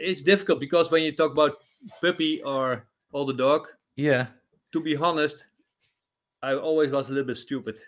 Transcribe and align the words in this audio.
it's 0.00 0.22
difficult 0.22 0.60
because 0.60 0.90
when 0.90 1.02
you 1.02 1.12
talk 1.12 1.32
about 1.32 1.58
puppy 2.00 2.42
or 2.42 2.86
older 3.12 3.32
dog, 3.32 3.68
Yeah. 3.96 4.28
to 4.72 4.80
be 4.80 4.96
honest, 4.96 5.46
I 6.42 6.54
always 6.54 6.90
was 6.90 7.08
a 7.08 7.12
little 7.12 7.26
bit 7.26 7.36
stupid. 7.36 7.80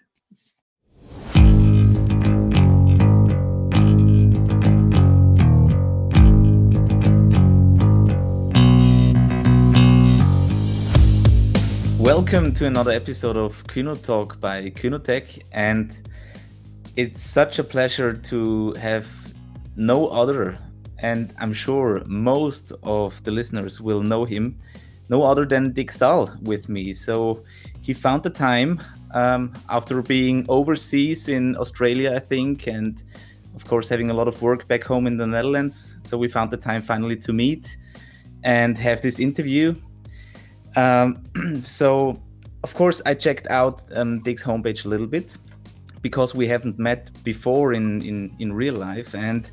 Welcome 11.98 12.54
to 12.54 12.66
another 12.66 12.90
episode 12.92 13.36
of 13.36 13.62
Kyno 13.66 14.00
Talk 14.02 14.40
by 14.40 14.70
Kynotec, 14.70 15.42
and 15.52 15.96
it's 16.96 17.22
such 17.22 17.58
a 17.58 17.64
pleasure 17.64 18.14
to 18.14 18.72
have 18.74 19.06
no 19.76 20.08
other, 20.08 20.58
and 21.02 21.32
I'm 21.38 21.52
sure 21.52 22.02
most 22.06 22.72
of 22.82 23.22
the 23.24 23.30
listeners 23.30 23.80
will 23.80 24.02
know 24.02 24.24
him, 24.24 24.58
no 25.08 25.22
other 25.22 25.44
than 25.46 25.72
Dick 25.72 25.90
Staal 25.90 26.30
with 26.42 26.68
me. 26.68 26.92
So 26.92 27.42
he 27.82 27.94
found 27.94 28.22
the 28.22 28.30
time 28.30 28.80
um, 29.12 29.52
after 29.68 30.02
being 30.02 30.46
overseas 30.48 31.28
in 31.28 31.56
Australia, 31.56 32.14
I 32.14 32.18
think, 32.18 32.66
and 32.66 33.02
of 33.56 33.66
course 33.66 33.88
having 33.88 34.10
a 34.10 34.14
lot 34.14 34.28
of 34.28 34.40
work 34.42 34.68
back 34.68 34.84
home 34.84 35.06
in 35.06 35.16
the 35.16 35.26
Netherlands. 35.26 35.98
So 36.04 36.16
we 36.18 36.28
found 36.28 36.50
the 36.50 36.56
time 36.56 36.82
finally 36.82 37.16
to 37.16 37.32
meet 37.32 37.76
and 38.44 38.76
have 38.78 39.00
this 39.00 39.18
interview. 39.18 39.74
Um, 40.76 41.22
so, 41.64 42.20
of 42.62 42.74
course, 42.74 43.02
I 43.06 43.14
checked 43.14 43.46
out 43.48 43.82
um, 43.96 44.20
Dick's 44.20 44.44
homepage 44.44 44.84
a 44.84 44.88
little 44.88 45.06
bit 45.06 45.36
because 46.02 46.34
we 46.34 46.46
haven't 46.46 46.78
met 46.78 47.10
before 47.24 47.74
in, 47.74 48.00
in, 48.02 48.34
in 48.38 48.52
real 48.52 48.74
life, 48.74 49.14
and 49.14 49.50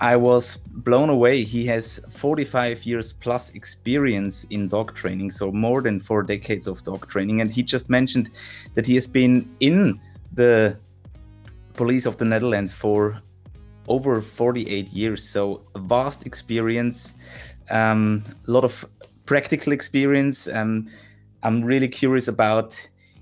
I 0.00 0.16
was 0.16 0.56
blown 0.56 1.10
away. 1.10 1.44
He 1.44 1.66
has 1.66 2.00
45 2.08 2.86
years 2.86 3.12
plus 3.12 3.50
experience 3.50 4.44
in 4.44 4.66
dog 4.68 4.94
training, 4.94 5.30
so 5.30 5.52
more 5.52 5.82
than 5.82 6.00
four 6.00 6.22
decades 6.22 6.66
of 6.66 6.82
dog 6.84 7.06
training. 7.06 7.42
And 7.42 7.52
he 7.52 7.62
just 7.62 7.90
mentioned 7.90 8.30
that 8.74 8.86
he 8.86 8.94
has 8.94 9.06
been 9.06 9.54
in 9.60 10.00
the 10.32 10.76
police 11.74 12.06
of 12.06 12.16
the 12.16 12.24
Netherlands 12.24 12.72
for 12.72 13.20
over 13.88 14.22
48 14.22 14.88
years, 14.90 15.22
so 15.22 15.62
a 15.74 15.78
vast 15.78 16.26
experience, 16.26 17.14
um, 17.70 18.24
a 18.46 18.50
lot 18.50 18.64
of 18.64 18.86
practical 19.26 19.72
experience. 19.72 20.48
Um, 20.48 20.88
I'm 21.42 21.62
really 21.62 21.88
curious 21.88 22.28
about 22.28 22.74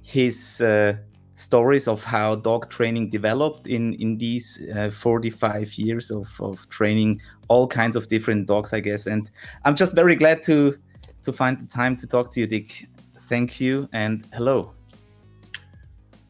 his 0.02 0.60
uh, 0.60 0.96
stories 1.38 1.86
of 1.86 2.02
how 2.02 2.34
dog 2.34 2.68
training 2.68 3.08
developed 3.10 3.68
in 3.68 3.94
in 3.94 4.18
these 4.18 4.60
uh, 4.76 4.90
45 4.90 5.74
years 5.78 6.10
of, 6.10 6.28
of 6.40 6.68
training 6.68 7.20
all 7.46 7.66
kinds 7.66 7.96
of 7.96 8.08
different 8.08 8.46
dogs, 8.46 8.72
I 8.72 8.80
guess. 8.80 9.06
And 9.06 9.30
I'm 9.64 9.76
just 9.76 9.94
very 9.94 10.16
glad 10.16 10.42
to 10.44 10.76
to 11.22 11.32
find 11.32 11.60
the 11.60 11.66
time 11.66 11.96
to 11.96 12.06
talk 12.06 12.30
to 12.32 12.40
you, 12.40 12.46
Dick. 12.46 12.88
Thank 13.28 13.60
you 13.60 13.88
and 13.92 14.24
hello. 14.32 14.72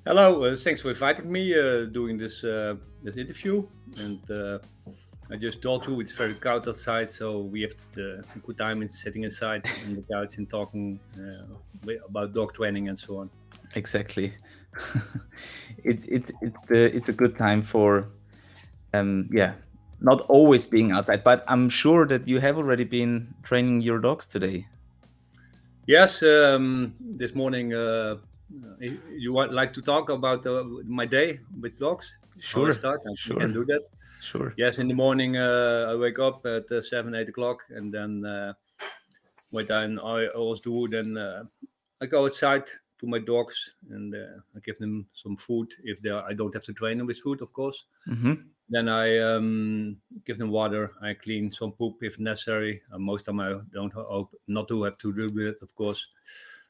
Hello, 0.04 0.44
uh, 0.44 0.56
thanks 0.56 0.82
for 0.82 0.90
inviting 0.90 1.30
me 1.30 1.54
uh, 1.54 1.86
doing 1.86 2.18
this 2.18 2.44
uh, 2.44 2.74
this 3.02 3.16
interview. 3.16 3.66
And 3.96 4.30
uh, 4.30 4.58
I 5.30 5.36
just 5.36 5.62
told 5.62 5.86
you 5.86 6.00
it's 6.00 6.12
very 6.12 6.34
cold 6.34 6.68
outside, 6.68 7.10
so 7.10 7.40
we 7.40 7.62
have 7.62 7.74
the 7.92 8.24
good 8.42 8.56
time 8.56 8.82
in 8.82 8.88
sitting 8.88 9.24
inside 9.24 9.64
on 9.86 9.96
the 9.96 10.02
couch 10.02 10.38
and 10.38 10.48
talking 10.48 11.00
uh, 11.18 11.94
about 12.08 12.34
dog 12.34 12.52
training 12.54 12.88
and 12.88 12.98
so 12.98 13.18
on. 13.18 13.30
Exactly. 13.74 14.32
it's 15.84 16.04
it's 16.06 16.32
it's 16.40 16.62
the 16.64 16.94
it's 16.94 17.08
a 17.08 17.12
good 17.12 17.36
time 17.38 17.62
for 17.62 18.08
um 18.94 19.28
yeah 19.32 19.54
not 20.00 20.20
always 20.28 20.66
being 20.66 20.92
outside 20.92 21.24
but 21.24 21.44
i'm 21.48 21.68
sure 21.68 22.06
that 22.06 22.28
you 22.28 22.38
have 22.38 22.56
already 22.56 22.84
been 22.84 23.34
training 23.42 23.80
your 23.80 23.98
dogs 23.98 24.26
today 24.26 24.66
Yes, 25.88 26.22
um, 26.22 26.92
this 27.00 27.34
morning 27.34 27.72
uh, 27.72 28.16
you 29.08 29.32
would 29.32 29.54
like 29.54 29.72
to 29.72 29.80
talk 29.80 30.10
about 30.10 30.44
uh, 30.46 30.62
my 30.84 31.06
day 31.06 31.40
with 31.62 31.78
dogs? 31.78 32.18
Sure, 32.40 32.74
start? 32.74 33.00
I 33.06 33.14
sure. 33.16 33.36
can 33.36 33.54
do 33.54 33.64
that. 33.64 33.80
sure 34.20 34.52
Yes, 34.58 34.80
in 34.80 34.88
the 34.88 34.94
morning 34.94 35.38
uh, 35.38 35.86
I 35.88 35.96
wake 35.96 36.18
up 36.18 36.44
at 36.44 36.70
uh, 36.70 36.82
seven, 36.82 37.14
eight 37.14 37.30
o'clock, 37.30 37.64
and 37.70 37.90
then 37.90 38.22
uh, 38.22 38.52
what 39.48 39.68
then 39.68 39.98
I 39.98 40.26
always 40.26 40.60
do, 40.60 40.88
then 40.88 41.16
uh, 41.16 41.44
I 42.02 42.04
go 42.04 42.26
outside 42.26 42.68
to 42.98 43.06
my 43.06 43.18
dogs 43.18 43.74
and 43.90 44.14
uh, 44.14 44.40
I 44.56 44.60
give 44.64 44.78
them 44.78 45.06
some 45.14 45.36
food. 45.36 45.72
If 45.84 46.00
they 46.00 46.10
are, 46.10 46.24
I 46.28 46.34
don't 46.34 46.54
have 46.54 46.64
to 46.64 46.72
train 46.72 46.98
them 46.98 47.06
with 47.06 47.18
food, 47.18 47.42
of 47.42 47.52
course. 47.52 47.84
hmm 48.06 48.34
Then 48.68 48.88
I 48.88 49.18
um, 49.18 49.96
give 50.26 50.38
them 50.38 50.50
water. 50.50 50.92
I 51.00 51.14
clean 51.14 51.50
some 51.50 51.72
poop 51.72 52.02
if 52.02 52.18
necessary. 52.18 52.82
Uh, 52.92 52.98
most 52.98 53.24
time 53.24 53.40
I 53.40 53.60
don't 53.72 53.92
hope 53.92 54.34
not 54.46 54.68
to 54.68 54.82
have 54.84 54.98
to 54.98 55.12
do 55.12 55.48
it, 55.48 55.62
of 55.62 55.74
course. 55.74 56.08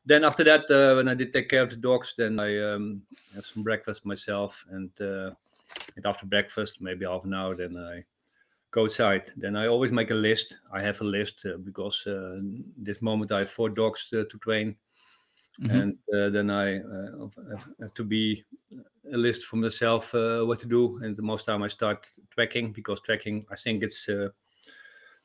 Then 0.07 0.25
after 0.25 0.45
that, 0.45 0.71
uh, 0.71 0.95
when 0.97 1.09
I 1.09 1.15
did 1.15 1.33
take 1.33 1.49
care 1.49 1.63
of 1.63 1.71
the 1.71 1.77
dogs, 1.77 2.15
then 2.17 2.39
I 2.41 2.59
um, 2.73 3.03
have 3.35 3.45
some 3.45 3.63
breakfast 3.63 4.07
myself, 4.07 4.65
and, 4.71 4.91
uh, 5.01 5.33
and 5.97 6.07
after 6.07 6.25
breakfast, 6.25 6.81
maybe 6.81 7.05
half 7.05 7.25
an 7.25 7.35
hour, 7.35 7.55
then 7.55 7.77
I 7.77 8.05
go 8.71 8.85
outside. 8.85 9.31
Then 9.37 9.57
I 9.57 9.67
always 9.67 9.93
make 9.93 10.11
a 10.11 10.15
list. 10.15 10.59
I 10.73 10.81
have 10.83 11.01
a 11.01 11.05
list 11.05 11.45
uh, 11.47 11.59
because 11.59 12.07
uh, 12.07 12.39
this 12.77 13.03
moment 13.03 13.33
I 13.33 13.41
have 13.41 13.51
four 13.51 13.69
dogs 13.69 14.09
uh, 14.13 14.25
to 14.31 14.39
train, 14.39 14.77
Mhm. 15.61 15.71
and 15.71 15.99
uh, 16.15 16.31
then 16.31 16.51
I 16.51 16.79
uh, 16.79 17.29
have, 17.81 17.95
to 17.95 18.05
be 18.05 18.45
a 19.13 19.17
list 19.17 19.45
for 19.45 19.57
myself 19.57 20.15
uh, 20.15 20.43
what 20.45 20.61
to 20.61 20.67
do. 20.67 20.99
And 21.03 21.17
the 21.17 21.23
most 21.23 21.47
time 21.47 21.63
I 21.63 21.69
start 21.69 22.09
tracking 22.31 22.73
because 22.73 23.01
tracking, 23.01 23.45
I 23.51 23.57
think 23.57 23.83
it's 23.83 24.09
uh, 24.09 24.29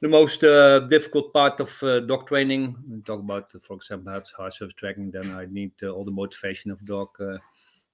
the 0.01 0.07
most 0.07 0.43
uh, 0.43 0.79
difficult 0.81 1.33
part 1.33 1.59
of 1.59 1.83
uh, 1.83 1.99
dog 2.01 2.27
training. 2.27 2.75
We 2.89 3.01
talk 3.01 3.19
about, 3.19 3.53
uh, 3.55 3.59
for 3.61 3.75
example, 3.77 4.11
hard, 4.11 4.27
hard 4.35 4.53
surface 4.53 4.73
tracking. 4.73 5.11
Then 5.11 5.31
I 5.35 5.45
need 5.45 5.71
uh, 5.83 5.89
all 5.89 6.03
the 6.05 6.11
motivation 6.11 6.71
of 6.71 6.83
dog. 6.85 7.09
Uh, 7.19 7.37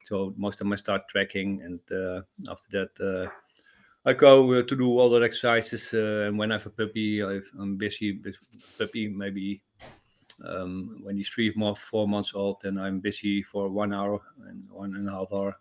so 0.06 0.33
most 0.38 0.59
time 0.59 0.71
I 0.73 0.77
start 0.77 1.07
tracking, 1.09 1.61
and 1.61 1.79
uh, 1.91 2.21
after 2.50 2.69
that. 2.71 3.01
Uh, 3.27 3.29
I 4.06 4.13
go 4.13 4.53
uh, 4.53 4.63
to 4.63 4.75
do 4.77 4.97
all 4.97 5.09
the 5.09 5.21
exercises, 5.21 5.94
uh, 5.94 6.27
and 6.27 6.38
when 6.39 6.51
I 6.51 6.56
have 6.56 6.66
a 6.66 6.69
puppy, 6.69 7.21
I've, 7.21 7.51
I'm 7.59 7.75
busy 7.75 8.17
with 8.17 8.38
puppy. 8.77 9.09
Maybe 9.09 9.61
um, 10.45 11.00
when 11.03 11.17
he's 11.17 11.29
three, 11.29 11.51
more 11.55 11.75
four 11.75 12.07
months 12.07 12.33
old, 12.33 12.61
then 12.61 12.77
I'm 12.77 13.00
busy 13.00 13.44
for 13.44 13.69
one 13.69 13.94
hour 13.94 14.22
and 14.47 14.69
one 14.69 14.95
and 14.95 15.07
a 15.07 15.11
half 15.11 15.33
hour 15.33 15.57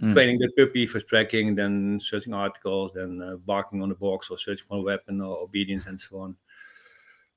Mm. 0.00 0.14
training 0.14 0.38
the 0.38 0.50
puppy 0.56 0.86
for 0.86 1.00
tracking, 1.00 1.54
then 1.54 2.00
searching 2.00 2.32
articles, 2.32 2.92
then 2.94 3.20
uh, 3.22 3.36
barking 3.36 3.82
on 3.82 3.90
the 3.90 3.94
box 3.94 4.30
or 4.30 4.38
searching 4.38 4.66
for 4.66 4.78
a 4.78 4.82
weapon 4.82 5.20
or 5.20 5.38
obedience 5.38 5.86
and 5.86 6.00
so 6.00 6.18
on. 6.18 6.36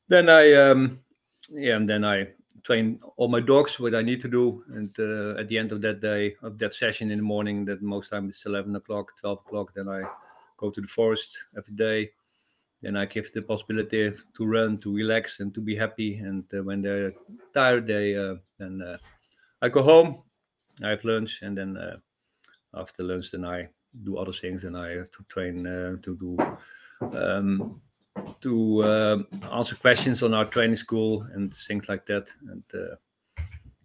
Then 0.07 0.29
I, 0.29 0.53
um, 0.53 0.99
yeah, 1.49 1.75
and 1.75 1.87
then 1.87 2.05
I 2.05 2.29
train 2.63 2.99
all 3.17 3.27
my 3.27 3.41
dogs 3.41 3.79
what 3.79 3.93
I 3.93 4.01
need 4.01 4.21
to 4.21 4.27
do, 4.27 4.63
and 4.69 4.89
uh, 4.97 5.39
at 5.39 5.47
the 5.47 5.57
end 5.57 5.73
of 5.73 5.81
that 5.81 5.99
day 5.99 6.35
of 6.41 6.57
that 6.59 6.73
session 6.73 7.11
in 7.11 7.17
the 7.17 7.23
morning, 7.23 7.65
that 7.65 7.81
most 7.81 8.09
time 8.09 8.29
it's 8.29 8.45
eleven 8.45 8.75
o'clock, 8.75 9.15
twelve 9.19 9.39
o'clock, 9.45 9.73
then 9.73 9.89
I 9.89 10.03
go 10.57 10.71
to 10.71 10.81
the 10.81 10.87
forest 10.87 11.37
every 11.57 11.75
day. 11.75 12.11
Then 12.81 12.97
I 12.97 13.05
give 13.05 13.31
the 13.31 13.41
possibility 13.41 14.11
to 14.37 14.45
run, 14.45 14.77
to 14.77 14.93
relax, 14.93 15.39
and 15.39 15.53
to 15.53 15.61
be 15.61 15.75
happy. 15.75 16.17
And 16.17 16.43
uh, 16.53 16.63
when 16.63 16.81
they're 16.81 17.13
tired, 17.53 17.87
they 17.87 18.15
uh, 18.15 18.35
then 18.59 18.81
uh, 18.81 18.97
I 19.61 19.69
go 19.69 19.81
home. 19.81 20.23
I 20.83 20.89
have 20.89 21.03
lunch, 21.03 21.41
and 21.41 21.57
then 21.57 21.77
uh, 21.77 21.97
after 22.73 23.03
lunch, 23.03 23.31
then 23.31 23.45
I 23.45 23.69
do 24.03 24.17
other 24.17 24.33
things, 24.33 24.65
and 24.65 24.77
I 24.77 24.97
have 24.97 25.11
to 25.11 25.23
train 25.29 25.65
uh, 25.65 25.95
to 26.03 26.15
do 26.15 26.37
um, 27.17 27.81
to 28.41 28.83
uh, 28.83 29.17
answer 29.51 29.75
questions 29.75 30.23
on 30.23 30.33
our 30.33 30.45
training 30.45 30.75
school 30.75 31.25
and 31.33 31.53
things 31.53 31.89
like 31.89 32.05
that. 32.05 32.27
And 32.49 32.63
uh, 32.73 32.95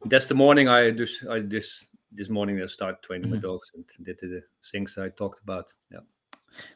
that's 0.06 0.28
the 0.28 0.34
morning 0.34 0.68
I 0.68 0.90
just 0.90 1.24
I 1.26 1.40
this 1.40 1.86
this 2.12 2.28
morning 2.28 2.60
I 2.60 2.66
start 2.66 3.02
training 3.02 3.30
my 3.30 3.36
dogs 3.36 3.72
and 3.74 3.84
did 4.04 4.18
the 4.20 4.42
things 4.70 4.98
I 4.98 5.08
talked 5.10 5.40
about. 5.40 5.72
Yeah. 5.90 6.00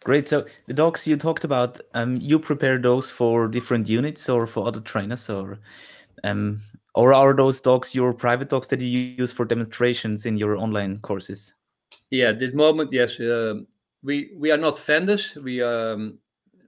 Great 0.04 0.28
so 0.28 0.44
the 0.66 0.74
dogs 0.74 1.06
you 1.06 1.16
talked 1.16 1.44
about 1.44 1.80
um 1.94 2.16
you 2.20 2.38
prepare 2.38 2.78
those 2.78 3.10
for 3.10 3.48
different 3.48 3.88
units 3.88 4.28
or 4.28 4.46
for 4.46 4.66
other 4.66 4.80
trainers 4.80 5.28
or 5.28 5.58
um 6.24 6.60
or 6.94 7.12
are 7.12 7.34
those 7.34 7.60
dogs 7.60 7.94
your 7.94 8.12
private 8.12 8.48
dogs 8.48 8.68
that 8.68 8.80
you 8.80 8.98
use 9.18 9.32
for 9.32 9.44
demonstrations 9.44 10.26
in 10.26 10.36
your 10.36 10.56
online 10.56 10.98
courses 11.00 11.54
Yeah, 12.10 12.28
at 12.30 12.38
this 12.38 12.54
moment, 12.54 12.92
yes. 12.92 13.18
Um, 13.20 13.66
we 14.02 14.30
we 14.36 14.50
are 14.50 14.58
not 14.58 14.78
vendors. 14.78 15.34
We 15.36 15.62
um, 15.62 16.18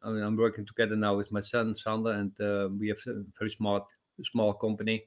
I 0.02 0.10
mean, 0.10 0.22
I'm 0.22 0.36
working 0.36 0.64
together 0.66 0.96
now 0.96 1.16
with 1.16 1.31
my 1.32 1.40
son 1.40 1.75
Sander, 1.75 2.12
and 2.12 2.40
uh, 2.40 2.69
we 2.78 2.88
have 2.88 2.98
a 3.06 3.22
very 3.38 3.50
smart 3.50 3.84
small 4.22 4.52
company. 4.54 5.04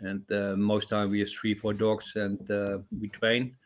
And 0.00 0.24
uh, 0.32 0.56
most 0.56 0.88
time 0.88 1.10
we 1.10 1.20
have 1.20 1.28
three, 1.28 1.54
four 1.54 1.74
dogs, 1.74 2.16
and 2.16 2.50
uh, 2.50 2.78
we 2.98 3.08
train. 3.08 3.56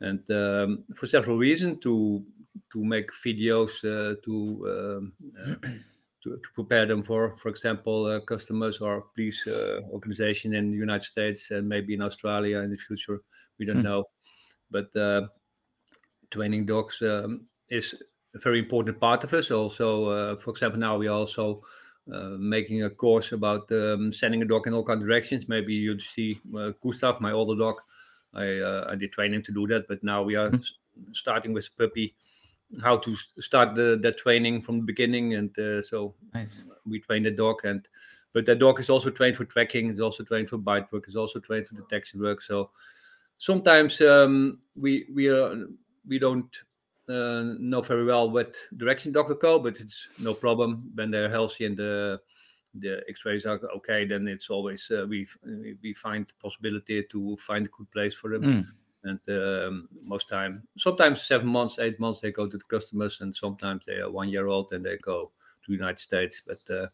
And 0.00 0.28
um, 0.30 0.84
for 0.94 1.06
several 1.06 1.36
reasons, 1.36 1.78
to 1.80 2.24
to 2.72 2.84
make 2.84 3.10
videos, 3.12 3.84
uh, 3.84 4.14
to 4.24 4.34
um, 4.68 5.12
uh, 5.40 5.68
to, 6.24 6.30
to 6.36 6.48
prepare 6.54 6.86
them 6.86 7.02
for, 7.02 7.36
for 7.36 7.50
example, 7.50 8.06
uh, 8.06 8.20
customers 8.20 8.80
or 8.80 9.02
police 9.14 9.46
uh, 9.46 9.80
organization 9.92 10.54
in 10.54 10.70
the 10.70 10.76
United 10.76 11.04
States 11.04 11.50
and 11.50 11.68
maybe 11.68 11.94
in 11.94 12.02
Australia 12.02 12.58
in 12.60 12.70
the 12.70 12.76
future. 12.76 13.20
We 13.58 13.66
don't 13.66 13.76
Hmm. 13.76 13.82
know, 13.82 14.04
but 14.70 14.96
uh, 14.96 15.28
training 16.30 16.66
dogs 16.66 17.00
um, 17.02 17.46
is 17.68 17.94
a 18.34 18.38
very 18.38 18.58
important 18.58 18.98
part 18.98 19.22
of 19.22 19.32
us. 19.34 19.50
Also, 19.50 20.08
uh, 20.08 20.36
for 20.36 20.50
example, 20.50 20.80
now 20.80 20.96
we 20.96 21.08
are 21.08 21.18
also 21.18 21.62
uh, 22.12 22.36
making 22.38 22.82
a 22.82 22.90
course 22.90 23.32
about 23.32 23.70
um, 23.70 24.12
sending 24.12 24.42
a 24.42 24.46
dog 24.46 24.66
in 24.66 24.74
all 24.74 24.82
kinds 24.82 25.02
of 25.02 25.08
directions. 25.08 25.48
Maybe 25.48 25.74
you 25.74 25.98
see 25.98 26.40
uh, 26.56 26.72
Gustav, 26.82 27.20
my 27.20 27.32
older 27.32 27.58
dog. 27.58 27.76
I 28.32 28.58
uh, 28.58 28.88
I 28.90 28.96
did 28.96 29.12
train 29.12 29.34
him 29.34 29.42
to 29.42 29.52
do 29.52 29.66
that, 29.68 29.86
but 29.88 30.02
now 30.02 30.22
we 30.22 30.34
are 30.36 30.50
mm-hmm. 30.50 31.12
starting 31.12 31.52
with 31.54 31.68
a 31.68 31.82
puppy 31.82 32.14
how 32.82 32.96
to 32.98 33.16
start 33.40 33.74
the 33.74 33.98
that 34.02 34.18
training 34.18 34.62
from 34.62 34.78
the 34.78 34.84
beginning, 34.84 35.34
and 35.34 35.58
uh, 35.58 35.82
so 35.82 36.14
nice. 36.32 36.64
we 36.86 37.00
train 37.00 37.22
the 37.24 37.30
dog 37.30 37.64
and. 37.64 37.88
But 38.32 38.46
that 38.46 38.58
dog 38.58 38.80
is 38.80 38.90
also 38.90 39.10
trained 39.10 39.36
for 39.36 39.44
tracking. 39.44 39.88
It's 39.88 40.00
also 40.00 40.24
trained 40.24 40.48
for 40.48 40.58
bite 40.58 40.90
work. 40.92 41.04
It's 41.06 41.14
also 41.14 41.38
trained 41.38 41.68
for 41.68 41.76
detection 41.76 42.20
work. 42.20 42.42
So 42.42 42.70
sometimes 43.38 44.00
um, 44.00 44.58
we 44.74 45.06
we 45.14 45.28
are 45.28 45.54
we 46.04 46.18
don't 46.18 46.52
uh, 47.08 47.44
know 47.58 47.80
very 47.80 48.04
well 48.04 48.30
what 48.30 48.56
direction 48.76 49.12
dog 49.12 49.28
will 49.28 49.36
go, 49.36 49.58
but 49.58 49.78
it's 49.80 50.08
no 50.18 50.34
problem 50.34 50.90
when 50.96 51.12
they're 51.12 51.28
healthy 51.28 51.66
and 51.66 51.76
the 51.76 52.20
the 52.74 53.04
X-rays 53.08 53.46
are 53.46 53.60
okay. 53.76 54.04
Then 54.04 54.26
it's 54.26 54.50
always 54.50 54.90
uh, 54.90 55.06
we 55.08 55.28
we 55.82 55.94
find 55.94 56.26
the 56.26 56.34
possibility 56.42 57.04
to 57.04 57.36
find 57.36 57.66
a 57.66 57.70
good 57.70 57.90
place 57.90 58.14
for 58.14 58.30
them. 58.30 58.42
Mm. 58.42 58.66
And 59.04 59.20
um, 59.28 59.88
most 60.02 60.28
time, 60.28 60.62
sometimes 60.78 61.22
seven 61.22 61.46
months, 61.46 61.78
eight 61.78 62.00
months, 62.00 62.20
they 62.20 62.32
go 62.32 62.48
to 62.48 62.56
the 62.56 62.64
customers, 62.64 63.20
and 63.20 63.34
sometimes 63.34 63.84
they 63.86 63.98
are 63.98 64.10
one 64.10 64.28
year 64.28 64.46
old 64.46 64.72
and 64.72 64.84
they 64.84 64.96
go 64.98 65.30
to 65.64 65.70
the 65.70 65.76
United 65.76 66.00
States. 66.00 66.42
But 66.46 66.74
uh, 66.74 66.86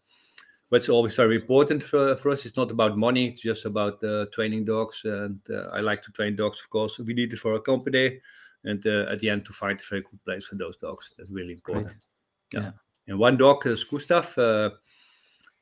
what's 0.71 0.89
always 0.89 1.15
very 1.15 1.37
important 1.37 1.83
for, 1.83 2.17
for 2.17 2.31
us. 2.31 2.47
It's 2.47 2.57
not 2.57 2.71
about 2.71 2.97
money. 2.97 3.29
It's 3.29 3.43
just 3.43 3.67
about 3.67 4.03
uh, 4.03 4.27
training 4.33 4.65
dogs. 4.65 5.03
And 5.05 5.41
uh, 5.51 5.69
I 5.73 5.81
like 5.81 6.03
to 6.05 6.13
train 6.13 6.37
dogs, 6.37 6.61
of 6.61 6.71
course. 6.71 6.99
We 6.99 7.13
need 7.13 7.33
it 7.33 7.39
for 7.39 7.53
our 7.53 7.61
company 7.61 8.21
and 8.65 8.85
uh, 8.87 9.07
at 9.11 9.19
the 9.19 9.29
end 9.31 9.45
to 9.47 9.53
find 9.53 9.79
a 9.79 9.85
very 9.89 10.03
good 10.03 10.25
place 10.25 10.47
for 10.47 10.55
those 10.55 10.77
dogs. 10.77 11.11
That's 11.17 11.31
really 11.31 11.55
important. 11.55 12.07
Yeah. 12.53 12.61
yeah. 12.61 12.71
And 13.09 13.19
one 13.19 13.37
dog 13.37 13.67
is 13.67 13.85
Gustav. 13.85 14.37
Uh, 14.39 14.71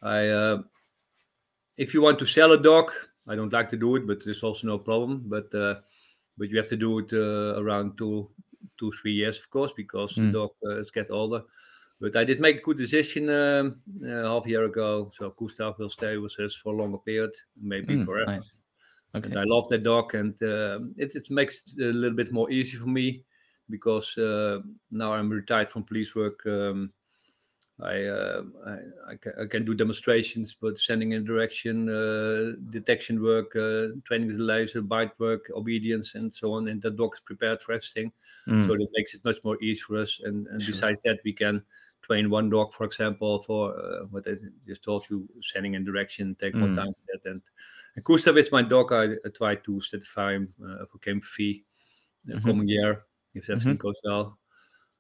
I, 0.03 0.29
uh, 0.29 0.63
if 1.77 1.95
you 1.95 2.03
want 2.03 2.19
to 2.19 2.27
sell 2.27 2.53
a 2.53 2.63
dog, 2.63 2.93
I 3.27 3.35
don't 3.35 3.53
like 3.53 3.69
to 3.71 3.77
do 3.77 3.97
it, 3.97 4.07
but 4.07 4.25
there's 4.25 4.43
also 4.43 4.67
no 4.67 4.79
problem. 4.79 5.25
But 5.27 5.55
uh, 5.55 5.77
but 6.39 6.49
you 6.49 6.57
have 6.57 6.69
to 6.69 6.77
do 6.77 7.01
it 7.01 7.13
uh, 7.13 7.61
around 7.61 7.99
two 7.99 8.29
two 8.79 8.93
three 9.03 9.13
years, 9.13 9.39
of 9.39 9.51
course, 9.51 9.73
because 9.77 10.13
mm. 10.15 10.27
the 10.27 10.39
dog 10.39 10.51
uh, 10.71 10.83
gets 10.95 11.11
older. 11.11 11.43
But 12.01 12.15
I 12.15 12.25
did 12.25 12.41
make 12.41 12.59
a 12.59 12.63
good 12.63 12.77
decision 12.77 13.29
um, 13.29 13.81
half 14.05 14.47
a 14.47 14.49
year 14.49 14.65
ago. 14.65 15.11
So 15.15 15.35
Gustav 15.37 15.79
will 15.79 15.91
stay 15.91 16.17
with 16.17 16.39
us 16.39 16.55
for 16.55 16.73
a 16.73 16.77
longer 16.77 16.99
period, 16.99 17.33
maybe 17.61 17.97
mm, 17.97 18.05
forever. 18.05 18.33
Nice. 18.33 18.57
Okay. 19.15 19.31
And 19.31 19.39
I 19.39 19.45
love 19.45 19.69
that 19.69 19.83
dog, 19.83 20.15
and 20.15 20.41
uh, 20.43 20.79
it, 20.97 21.17
it 21.17 21.31
makes 21.31 21.63
it 21.77 21.87
a 21.87 21.93
little 21.93 22.17
bit 22.17 22.31
more 22.31 22.51
easy 22.51 22.77
for 22.77 22.87
me 22.87 23.25
because 23.69 24.17
uh, 24.17 24.61
now 24.91 25.13
I'm 25.13 25.31
retired 25.31 25.71
from 25.71 25.83
police 25.83 26.15
work. 26.15 26.45
Um, 26.47 26.93
I, 27.81 28.05
uh, 28.05 28.43
I, 28.67 29.13
I, 29.13 29.15
can, 29.15 29.33
I, 29.41 29.45
can, 29.47 29.65
do 29.65 29.73
demonstrations, 29.73 30.57
but 30.61 30.79
sending 30.79 31.13
in 31.13 31.25
direction, 31.25 31.89
uh, 31.89 32.57
detection 32.71 33.23
work, 33.23 33.55
uh, 33.55 33.95
training 34.05 34.27
with 34.27 34.39
the 34.39 34.45
laser, 34.45 34.83
bite 34.83 35.13
work, 35.21 35.49
obedience, 35.55 36.17
and 36.17 36.35
so 36.35 36.55
on. 36.55 36.69
And 36.69 36.83
the 36.83 36.91
dog 36.91 37.15
is 37.15 37.21
prepared 37.21 37.63
for 37.63 37.73
everything, 37.73 38.11
mm. 38.49 38.67
so 38.67 38.73
that 38.73 38.89
makes 38.95 39.15
it 39.15 39.25
much 39.25 39.39
more 39.45 39.63
easy 39.63 39.81
for 39.81 40.01
us. 40.01 40.21
And, 40.25 40.49
and 40.49 40.61
sure. 40.61 40.73
besides 40.73 40.99
that, 41.05 41.21
we 41.25 41.33
can 41.33 41.63
train 42.03 42.31
one 42.31 42.51
dog, 42.51 42.73
for 42.73 42.85
example, 42.85 43.43
for 43.43 43.79
uh, 43.79 44.07
what 44.11 44.27
I 44.27 44.33
just 44.67 44.83
told 44.83 45.05
you, 45.09 45.29
sending 45.43 45.75
in 45.75 45.85
direction, 45.85 46.35
take 46.41 46.57
more 46.57 46.69
mm. 46.69 46.77
time 46.77 46.93
for 46.93 47.07
that. 47.13 47.31
And, 47.31 47.43
and 47.95 48.05
Gustav 48.05 48.37
is 48.39 48.51
my 48.51 48.63
dog. 48.63 48.93
I, 48.93 49.05
I 49.25 49.29
try 49.33 49.55
to 49.55 49.81
certify 49.81 50.33
him 50.33 50.53
uh, 50.61 50.87
for 50.91 50.99
game 50.99 51.21
fee 51.21 51.65
the 52.25 52.35
mm-hmm. 52.35 52.49
coming 52.49 52.69
year 52.69 53.05
if 53.35 53.49
everything 53.49 53.75
mm-hmm. 53.75 53.87
goes 53.87 54.01
well. 54.05 54.39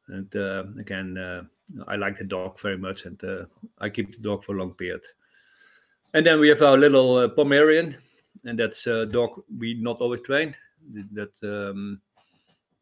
And 0.08 0.34
uh, 0.36 0.64
again, 0.78 1.18
uh, 1.18 1.42
I 1.86 1.96
like 1.96 2.18
the 2.18 2.24
dog 2.24 2.58
very 2.60 2.78
much, 2.78 3.04
and 3.04 3.22
uh, 3.24 3.44
I 3.78 3.90
keep 3.90 4.14
the 4.14 4.22
dog 4.22 4.44
for 4.44 4.54
a 4.54 4.58
long 4.58 4.72
period. 4.74 5.04
And 6.14 6.26
then 6.26 6.40
we 6.40 6.48
have 6.48 6.62
our 6.62 6.78
little 6.78 7.16
uh, 7.16 7.28
Pomeranian, 7.28 7.96
and 8.44 8.58
that's 8.58 8.86
a 8.86 9.06
dog 9.06 9.42
we 9.58 9.74
not 9.74 10.00
always 10.00 10.22
trained. 10.22 10.56
That 11.12 11.34
um, 11.42 12.00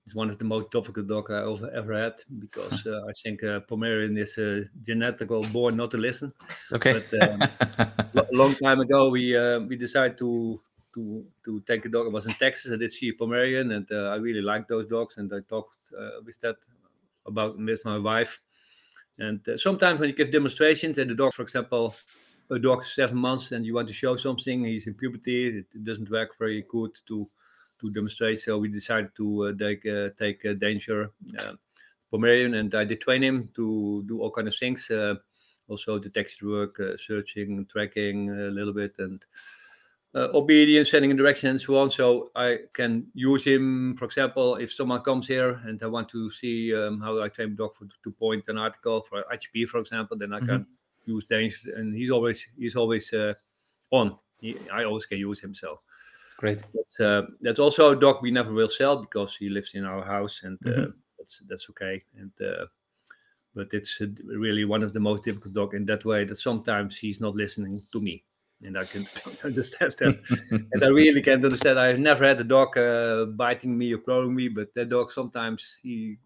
it's 0.07 0.15
one 0.15 0.31
of 0.31 0.39
the 0.39 0.45
most 0.45 0.71
difficult 0.71 1.09
dogs 1.09 1.33
I 1.33 1.43
ever, 1.43 1.71
ever 1.71 2.01
had 2.01 2.15
because 2.39 2.87
uh, 2.87 3.07
I 3.09 3.13
think 3.13 3.43
uh, 3.43 3.61
Pomeranian 3.61 4.17
is 4.17 4.39
a 4.39 4.65
genetical 4.85 5.51
born 5.53 5.77
not 5.77 5.91
to 5.91 5.97
listen. 5.97 6.33
Okay. 6.73 7.03
But 7.11 7.29
um, 7.29 7.43
a 8.15 8.27
long 8.33 8.55
time 8.55 8.81
ago, 8.81 9.11
we 9.11 9.37
uh, 9.37 9.61
we 9.61 9.75
decided 9.77 10.17
to 10.19 10.61
to 10.95 11.27
to 11.45 11.61
take 11.67 11.85
a 11.85 11.89
dog. 11.89 12.07
I 12.07 12.11
was 12.11 12.27
in 12.27 12.35
Texas. 12.35 12.73
I 12.73 12.77
did 12.77 12.93
see 12.93 13.09
a 13.09 13.15
Pomeranian, 13.15 13.73
and 13.73 13.91
uh, 13.91 14.11
I 14.11 14.17
really 14.17 14.43
liked 14.43 14.69
those 14.69 14.87
dogs. 14.87 15.17
And 15.17 15.33
I 15.33 15.41
talked 15.41 15.79
uh, 15.99 16.23
with 16.25 16.41
that 16.41 16.57
about 17.27 17.59
with 17.59 17.85
my 17.85 17.99
wife. 17.99 18.41
And 19.19 19.47
uh, 19.49 19.57
sometimes 19.57 19.99
when 19.99 20.09
you 20.11 20.15
give 20.15 20.31
demonstrations, 20.31 20.99
and 20.99 21.11
the 21.11 21.15
dog, 21.15 21.33
for 21.33 21.43
example, 21.43 21.95
a 22.51 22.59
dog 22.59 22.85
seven 22.85 23.19
months, 23.19 23.53
and 23.53 23.65
you 23.65 23.75
want 23.75 23.89
to 23.89 23.95
show 23.95 24.17
something, 24.17 24.65
he's 24.65 24.87
in 24.87 24.95
puberty. 24.95 25.59
It 25.59 25.85
doesn't 25.85 26.11
work 26.11 26.39
very 26.39 26.65
good 26.69 26.93
to 27.09 27.27
to 27.81 27.91
demonstrate. 27.91 28.41
So 28.41 28.59
we 28.59 28.69
decided 28.69 29.11
to 29.17 29.47
uh, 29.47 29.53
take 29.59 29.87
uh, 29.87 30.11
take 30.19 30.43
danger 30.61 31.11
Pomeranian, 32.11 32.55
and 32.55 32.75
I 32.75 32.85
did 32.85 33.01
train 33.01 33.23
him 33.23 33.51
to 33.57 34.05
do 34.07 34.21
all 34.21 34.31
kind 34.31 34.49
of 34.49 34.55
things. 34.55 34.91
also 35.69 35.99
detection 35.99 36.49
work, 36.49 36.81
searching, 36.97 37.67
tracking 37.67 38.31
a 38.31 38.51
little 38.51 38.73
bit, 38.73 38.95
and 38.99 39.25
uh, 40.17 40.29
obedience, 40.33 40.91
sending 40.91 41.11
in 41.11 41.17
direction, 41.17 41.51
and 41.51 41.61
so 41.61 41.79
on. 41.79 41.91
So 41.91 42.31
I 42.35 42.61
can 42.73 43.07
use 43.15 43.45
him, 43.45 43.95
for 43.97 44.07
example, 44.07 44.57
if 44.57 44.73
someone 44.73 45.03
comes 45.03 45.29
here 45.29 45.61
and 45.65 45.81
I 45.83 45.87
want 45.87 46.09
to 46.09 46.31
see 46.31 46.75
um, 46.75 47.01
how 47.01 47.23
I 47.23 47.29
train 47.29 47.55
dog 47.55 47.75
for, 47.75 47.87
to 48.03 48.11
point 48.11 48.49
an 48.49 48.59
article 48.59 49.03
for 49.03 49.25
HP, 49.33 49.69
for 49.69 49.79
example, 49.79 50.17
then 50.17 50.33
I 50.33 50.39
mm-hmm. 50.39 50.47
can 50.47 50.67
use 51.05 51.27
danger, 51.27 51.59
and 51.77 51.95
he's 51.95 52.11
always 52.11 52.47
he's 52.59 52.77
always 52.77 53.13
uh, 53.13 53.35
on. 53.91 54.17
He, 54.41 54.57
I 54.73 54.85
always 54.85 55.07
can 55.07 55.19
use 55.19 55.41
him. 55.41 55.55
So 55.55 55.81
Great. 56.37 56.63
But, 56.73 57.05
uh, 57.05 57.27
that's 57.41 57.59
also 57.59 57.93
a 57.93 57.97
dog 57.97 58.23
we 58.23 58.31
never 58.31 58.53
will 58.53 58.69
sell 58.69 58.97
because 58.97 59.37
he 59.37 59.49
lives 59.49 59.73
in 59.75 59.85
our 59.85 60.05
house, 60.05 60.43
and 60.45 60.59
uh, 60.67 60.71
mm-hmm. 60.71 60.91
that's 61.19 61.43
that's 61.49 61.71
okay. 61.71 62.03
And 62.19 62.33
uh, 62.41 62.67
but 63.55 63.69
it's 63.73 64.01
uh, 64.01 64.07
really 64.25 64.65
one 64.65 64.83
of 64.83 64.93
the 64.93 65.01
most 65.01 65.25
difficult 65.25 65.55
dog 65.55 65.75
in 65.75 65.87
that 65.87 66.05
way 66.05 66.25
that 66.25 66.37
sometimes 66.37 66.99
he's 66.99 67.21
not 67.21 67.35
listening 67.35 67.83
to 67.93 68.01
me, 68.01 68.25
and 68.65 68.79
I 68.79 68.85
can 68.85 69.07
understand 69.45 69.95
that. 69.99 70.69
and 70.73 70.85
I 70.85 70.89
really 70.89 71.23
can't 71.23 71.45
understand. 71.45 71.79
I've 71.79 71.99
never 71.99 72.25
had 72.25 72.41
a 72.41 72.45
dog 72.45 72.77
uh, 72.77 73.27
biting 73.27 73.77
me 73.77 73.93
or 73.93 73.99
clawing 73.99 74.35
me, 74.35 74.49
but 74.49 74.75
that 74.75 74.89
dog 74.89 75.13
sometimes 75.13 75.79
he. 75.83 76.19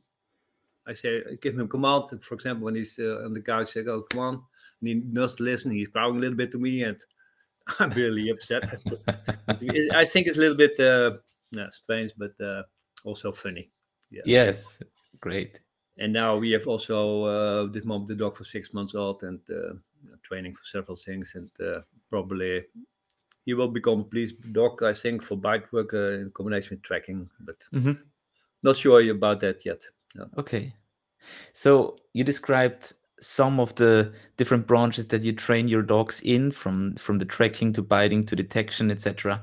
I 0.87 0.93
say, 0.93 1.19
I 1.19 1.35
give 1.41 1.55
him 1.55 1.61
a 1.61 1.69
command. 1.69 2.05
For 2.23 2.35
example, 2.35 2.65
when 2.65 2.75
he's 2.75 2.99
uh, 2.99 3.23
on 3.25 3.35
the 3.35 3.43
couch, 3.43 3.69
I 3.69 3.71
say, 3.71 3.85
"Oh, 3.87 4.03
come 4.03 4.21
on!" 4.21 4.35
And 4.81 4.89
he 4.89 4.95
doesn't 4.95 5.41
listen. 5.41 5.71
He's 5.71 5.89
growling 5.89 6.17
a 6.17 6.21
little 6.21 6.37
bit 6.37 6.51
to 6.53 6.59
me, 6.59 6.83
and 6.83 6.99
I'm 7.79 7.91
really 7.91 8.31
upset. 8.31 8.65
I 9.49 10.05
think 10.05 10.27
it's 10.27 10.39
a 10.39 10.41
little 10.41 10.57
bit 10.57 10.81
uh, 10.81 11.19
yeah, 11.53 11.71
strange, 11.71 12.13
but 12.17 12.33
uh, 12.41 12.63
also 13.05 13.31
funny. 13.31 13.71
Yeah. 14.11 14.23
Yes, 14.25 14.83
great. 15.21 15.61
And 15.99 16.13
now 16.13 16.37
we 16.37 16.51
have 16.53 16.67
also 16.67 17.25
uh, 17.25 17.67
this 17.67 17.85
moment 17.85 18.09
the 18.09 18.15
dog 18.15 18.37
for 18.37 18.45
six 18.45 18.73
months 18.73 18.95
old 18.95 19.23
and 19.23 19.39
uh, 19.51 19.75
training 20.23 20.55
for 20.55 20.65
several 20.65 20.97
things, 20.97 21.35
and 21.35 21.51
uh, 21.61 21.81
probably 22.11 22.65
he 23.45 23.55
will 23.55 23.69
become 23.69 24.01
a 24.01 24.05
police 24.05 24.33
dog. 24.33 24.83
I 24.83 24.95
think 24.95 25.23
for 25.23 25.37
bite 25.37 25.73
work 25.73 25.95
uh, 25.95 26.21
in 26.21 26.31
combination 26.33 26.77
with 26.77 26.83
tracking, 26.83 27.29
but 27.41 27.57
mm-hmm. 27.73 27.93
not 28.63 28.77
sure 28.77 29.09
about 29.11 29.41
that 29.41 29.65
yet. 29.65 29.83
No. 30.15 30.29
Okay. 30.39 30.75
So 31.53 31.97
you 32.13 32.25
described 32.25 32.95
some 33.21 33.61
of 33.61 33.75
the 33.75 34.13
different 34.37 34.67
branches 34.67 35.07
that 35.09 35.23
you 35.23 35.33
train 35.33 35.69
your 35.69 35.83
dogs 35.83 36.21
in 36.25 36.51
from 36.51 36.95
from 36.97 37.19
the 37.19 37.25
tracking 37.25 37.73
to 37.73 37.83
biting 37.83 38.25
to 38.25 38.35
detection 38.35 38.91
etc 38.91 39.43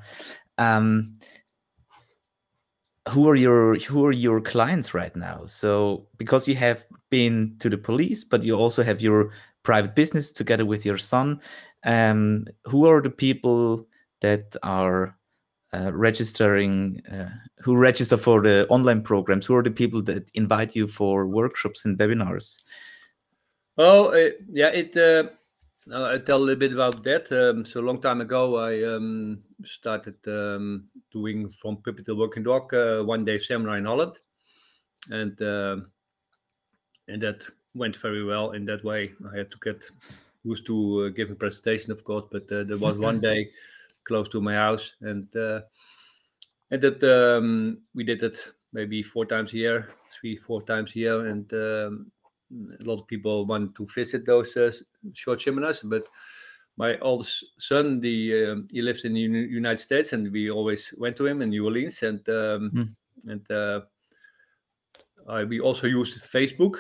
um, 0.58 1.16
who 3.10 3.30
are 3.30 3.36
your 3.36 3.76
who 3.76 4.06
are 4.06 4.12
your 4.12 4.42
clients 4.42 4.94
right 4.94 5.16
now 5.16 5.46
so 5.46 6.08
because 6.18 6.48
you 6.48 6.56
have 6.56 6.86
been 7.10 7.56
to 7.60 7.70
the 7.70 7.78
police 7.78 8.24
but 8.24 8.44
you 8.44 8.56
also 8.56 8.84
have 8.84 9.00
your 9.00 9.32
private 9.68 9.94
business 9.96 10.32
together 10.32 10.66
with 10.66 10.86
your 10.86 10.98
son 10.98 11.28
um, 11.84 12.46
who 12.64 12.88
are 12.90 13.02
the 13.02 13.16
people 13.26 13.86
that 14.22 14.56
are 14.64 15.18
uh, 15.74 15.92
registering 15.94 17.02
uh, 17.12 17.30
who 17.64 17.76
register 17.76 18.18
for 18.18 18.42
the 18.42 18.66
online 18.70 19.02
programs 19.02 19.46
who 19.46 19.56
are 19.56 19.64
the 19.64 19.78
people 19.82 20.02
that 20.02 20.32
invite 20.34 20.76
you 20.76 20.88
for 20.88 21.28
workshops 21.28 21.86
and 21.86 21.98
webinars 21.98 22.64
Oh, 23.78 24.12
yeah, 24.50 24.70
it. 24.70 24.98
Uh, 24.98 25.30
I'll 25.94 26.20
tell 26.20 26.38
a 26.38 26.46
little 26.46 26.60
bit 26.60 26.74
about 26.74 27.04
that. 27.04 27.32
Um, 27.32 27.64
so 27.64 27.80
a 27.80 27.86
long 27.86 28.02
time 28.02 28.22
ago, 28.22 28.58
I 28.58 28.84
um, 28.96 29.44
started 29.64 30.18
um, 30.28 30.86
doing 31.12 31.48
from 31.50 31.78
puppy 31.78 32.04
to 32.04 32.16
working 32.16 32.44
dog 32.44 32.74
uh, 32.74 33.04
one 33.04 33.24
day 33.24 33.38
seminar 33.38 33.78
in 33.78 33.86
Holland, 33.86 34.18
and 35.12 35.40
and 35.40 37.22
that 37.22 37.48
went 37.78 37.96
very 37.96 38.24
well. 38.24 38.52
In 38.52 38.66
that 38.66 38.84
way, 38.84 39.14
I 39.32 39.38
had 39.38 39.50
to 39.50 39.58
get 39.64 39.90
used 40.44 40.66
to 40.68 41.06
uh, 41.06 41.10
giving 41.10 41.36
presentation, 41.36 41.92
of 41.92 42.04
course. 42.04 42.26
But 42.32 42.52
uh, 42.52 42.64
there 42.64 42.78
was 42.78 42.98
one 43.10 43.20
day 43.20 43.52
close 44.04 44.30
to 44.30 44.42
my 44.42 44.56
house, 44.56 44.96
and 45.02 45.34
uh, 45.36 45.62
and 46.72 46.82
that 46.82 47.04
um, 47.04 47.82
we 47.94 48.04
did 48.04 48.24
it 48.24 48.52
maybe 48.74 49.02
four 49.02 49.26
times 49.26 49.54
a 49.54 49.58
year, 49.58 49.90
three, 50.10 50.38
four 50.38 50.62
times 50.62 50.96
a 50.96 51.00
year, 51.00 51.28
and 51.28 51.52
um, 51.54 52.12
a 52.52 52.86
lot 52.86 53.00
of 53.00 53.08
people 53.08 53.46
want 53.46 53.76
to 53.76 53.88
visit 53.88 54.26
those 54.26 54.56
uh, 54.58 54.72
short 55.14 55.42
seminars, 55.42 55.82
but 55.84 56.08
my 56.78 56.98
oldest 57.00 57.46
son, 57.58 58.00
the 58.00 58.46
um, 58.46 58.68
he 58.72 58.82
lives 58.82 59.04
in 59.04 59.14
the 59.14 59.20
United 59.20 59.80
States, 59.80 60.14
and 60.14 60.32
we 60.32 60.50
always 60.52 60.94
went 60.98 61.18
to 61.18 61.26
him 61.26 61.42
in 61.42 61.50
New 61.50 61.66
Orleans, 61.66 62.04
and 62.04 62.28
um, 62.30 62.72
Mm. 62.72 62.96
and 63.32 63.52
uh, 63.52 63.82
I, 65.28 65.44
we 65.44 65.60
also 65.60 65.88
used 65.88 66.22
Facebook. 66.24 66.80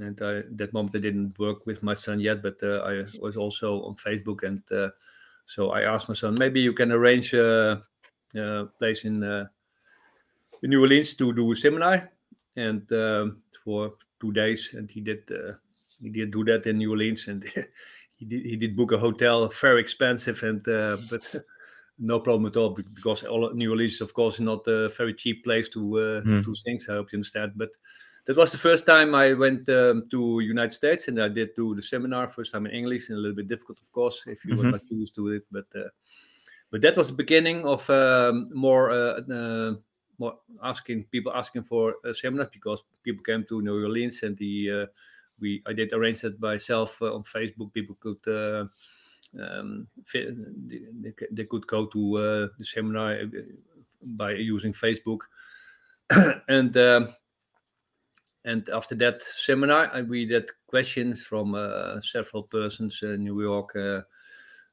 And 0.00 0.20
I, 0.20 0.42
that 0.56 0.72
moment 0.72 0.94
I 0.94 0.98
didn't 0.98 1.38
work 1.38 1.64
with 1.66 1.82
my 1.82 1.94
son 1.94 2.20
yet, 2.20 2.42
but 2.42 2.62
uh, 2.62 2.82
I 2.84 3.04
was 3.18 3.36
also 3.36 3.82
on 3.84 3.94
Facebook, 3.94 4.42
and 4.42 4.62
uh, 4.70 4.90
so 5.46 5.70
I 5.70 5.82
asked 5.82 6.08
my 6.08 6.14
son, 6.14 6.36
maybe 6.38 6.60
you 6.60 6.74
can 6.74 6.92
arrange 6.92 7.32
a, 7.32 7.82
a 8.34 8.66
place 8.78 9.04
in, 9.04 9.22
uh, 9.22 9.46
in 10.62 10.70
New 10.70 10.82
Orleans 10.82 11.14
to 11.14 11.32
do 11.32 11.52
a 11.52 11.56
seminar, 11.56 12.10
and 12.56 12.90
um, 12.92 13.42
for 13.64 13.94
two 14.20 14.32
days, 14.32 14.74
and 14.74 14.90
he 14.90 15.00
did 15.00 15.22
uh, 15.30 15.52
he 16.02 16.10
did 16.10 16.30
do 16.30 16.44
that 16.44 16.66
in 16.66 16.78
New 16.78 16.90
Orleans, 16.90 17.28
and 17.28 17.44
he 18.18 18.24
did 18.26 18.44
he 18.44 18.56
did 18.56 18.76
book 18.76 18.92
a 18.92 18.98
hotel, 18.98 19.48
very 19.48 19.80
expensive, 19.80 20.42
and 20.42 20.66
uh, 20.68 20.98
but 21.08 21.34
no 21.98 22.20
problem 22.20 22.46
at 22.46 22.56
all 22.58 22.70
because 22.70 23.22
all 23.24 23.50
New 23.54 23.70
Orleans, 23.70 24.02
of 24.02 24.12
course, 24.12 24.34
is 24.34 24.40
not 24.40 24.66
a 24.66 24.88
very 24.90 25.14
cheap 25.14 25.42
place 25.44 25.70
to 25.70 25.98
uh, 25.98 26.20
Mm. 26.20 26.44
do 26.44 26.54
things. 26.64 26.88
I 26.88 26.94
hope 26.94 27.12
you 27.12 27.16
understand, 27.16 27.52
but. 27.56 27.70
That 28.26 28.36
was 28.36 28.50
the 28.50 28.58
first 28.58 28.86
time 28.86 29.14
I 29.14 29.34
went 29.34 29.68
um, 29.68 30.04
to 30.10 30.40
United 30.40 30.72
States, 30.72 31.06
and 31.06 31.22
I 31.22 31.28
did 31.28 31.54
do 31.54 31.76
the 31.76 31.82
seminar 31.82 32.26
first 32.28 32.52
time 32.52 32.66
in 32.66 32.72
English, 32.72 33.08
and 33.08 33.18
a 33.18 33.20
little 33.20 33.36
bit 33.36 33.46
difficult, 33.48 33.80
of 33.80 33.90
course, 33.92 34.26
if 34.26 34.44
you 34.44 34.54
Mhm. 34.54 34.58
were 34.58 34.70
not 34.72 34.90
used 34.90 35.14
to 35.14 35.28
it. 35.28 35.44
But 35.50 35.66
uh, 35.76 35.90
but 36.70 36.80
that 36.80 36.96
was 36.96 37.08
the 37.08 37.14
beginning 37.14 37.64
of 37.64 37.88
um, 37.88 38.48
more 38.52 38.90
uh, 38.90 39.20
uh, 39.30 39.74
more 40.18 40.38
asking 40.62 41.04
people 41.04 41.32
asking 41.32 41.64
for 41.64 41.94
a 42.04 42.12
seminar 42.12 42.50
because 42.52 42.82
people 43.04 43.22
came 43.22 43.44
to 43.44 43.62
New 43.62 43.84
Orleans 43.84 44.22
and 44.24 44.36
the 44.36 44.70
uh, 44.70 44.86
we 45.38 45.62
I 45.66 45.72
did 45.72 45.92
arrange 45.92 46.22
that 46.22 46.40
myself 46.40 47.00
uh, 47.02 47.14
on 47.14 47.22
Facebook. 47.22 47.72
People 47.72 47.96
could 48.00 48.26
uh, 48.26 48.66
um, 49.40 49.86
they, 50.12 51.12
they 51.30 51.44
could 51.44 51.66
go 51.66 51.86
to 51.86 52.16
uh, 52.16 52.48
the 52.58 52.64
seminar 52.64 53.20
by 54.02 54.32
using 54.32 54.72
Facebook, 54.72 55.20
and 56.48 56.76
um, 56.76 57.08
and 58.46 58.68
after 58.70 58.94
that 58.94 59.22
seminar, 59.22 59.90
we 60.08 60.24
did 60.24 60.48
questions 60.66 61.22
from 61.26 61.54
uh, 61.54 62.00
several 62.00 62.44
persons, 62.44 63.02
uh, 63.02 63.16
New 63.16 63.42
York. 63.42 63.76
Uh, 63.76 64.00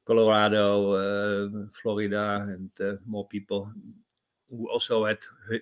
Colorado, 0.06 0.92
uh, 0.92 1.66
Florida, 1.72 2.46
and 2.46 2.98
more 3.06 3.26
people 3.26 3.72
who 4.50 4.68
also 4.68 5.06
had 5.06 5.16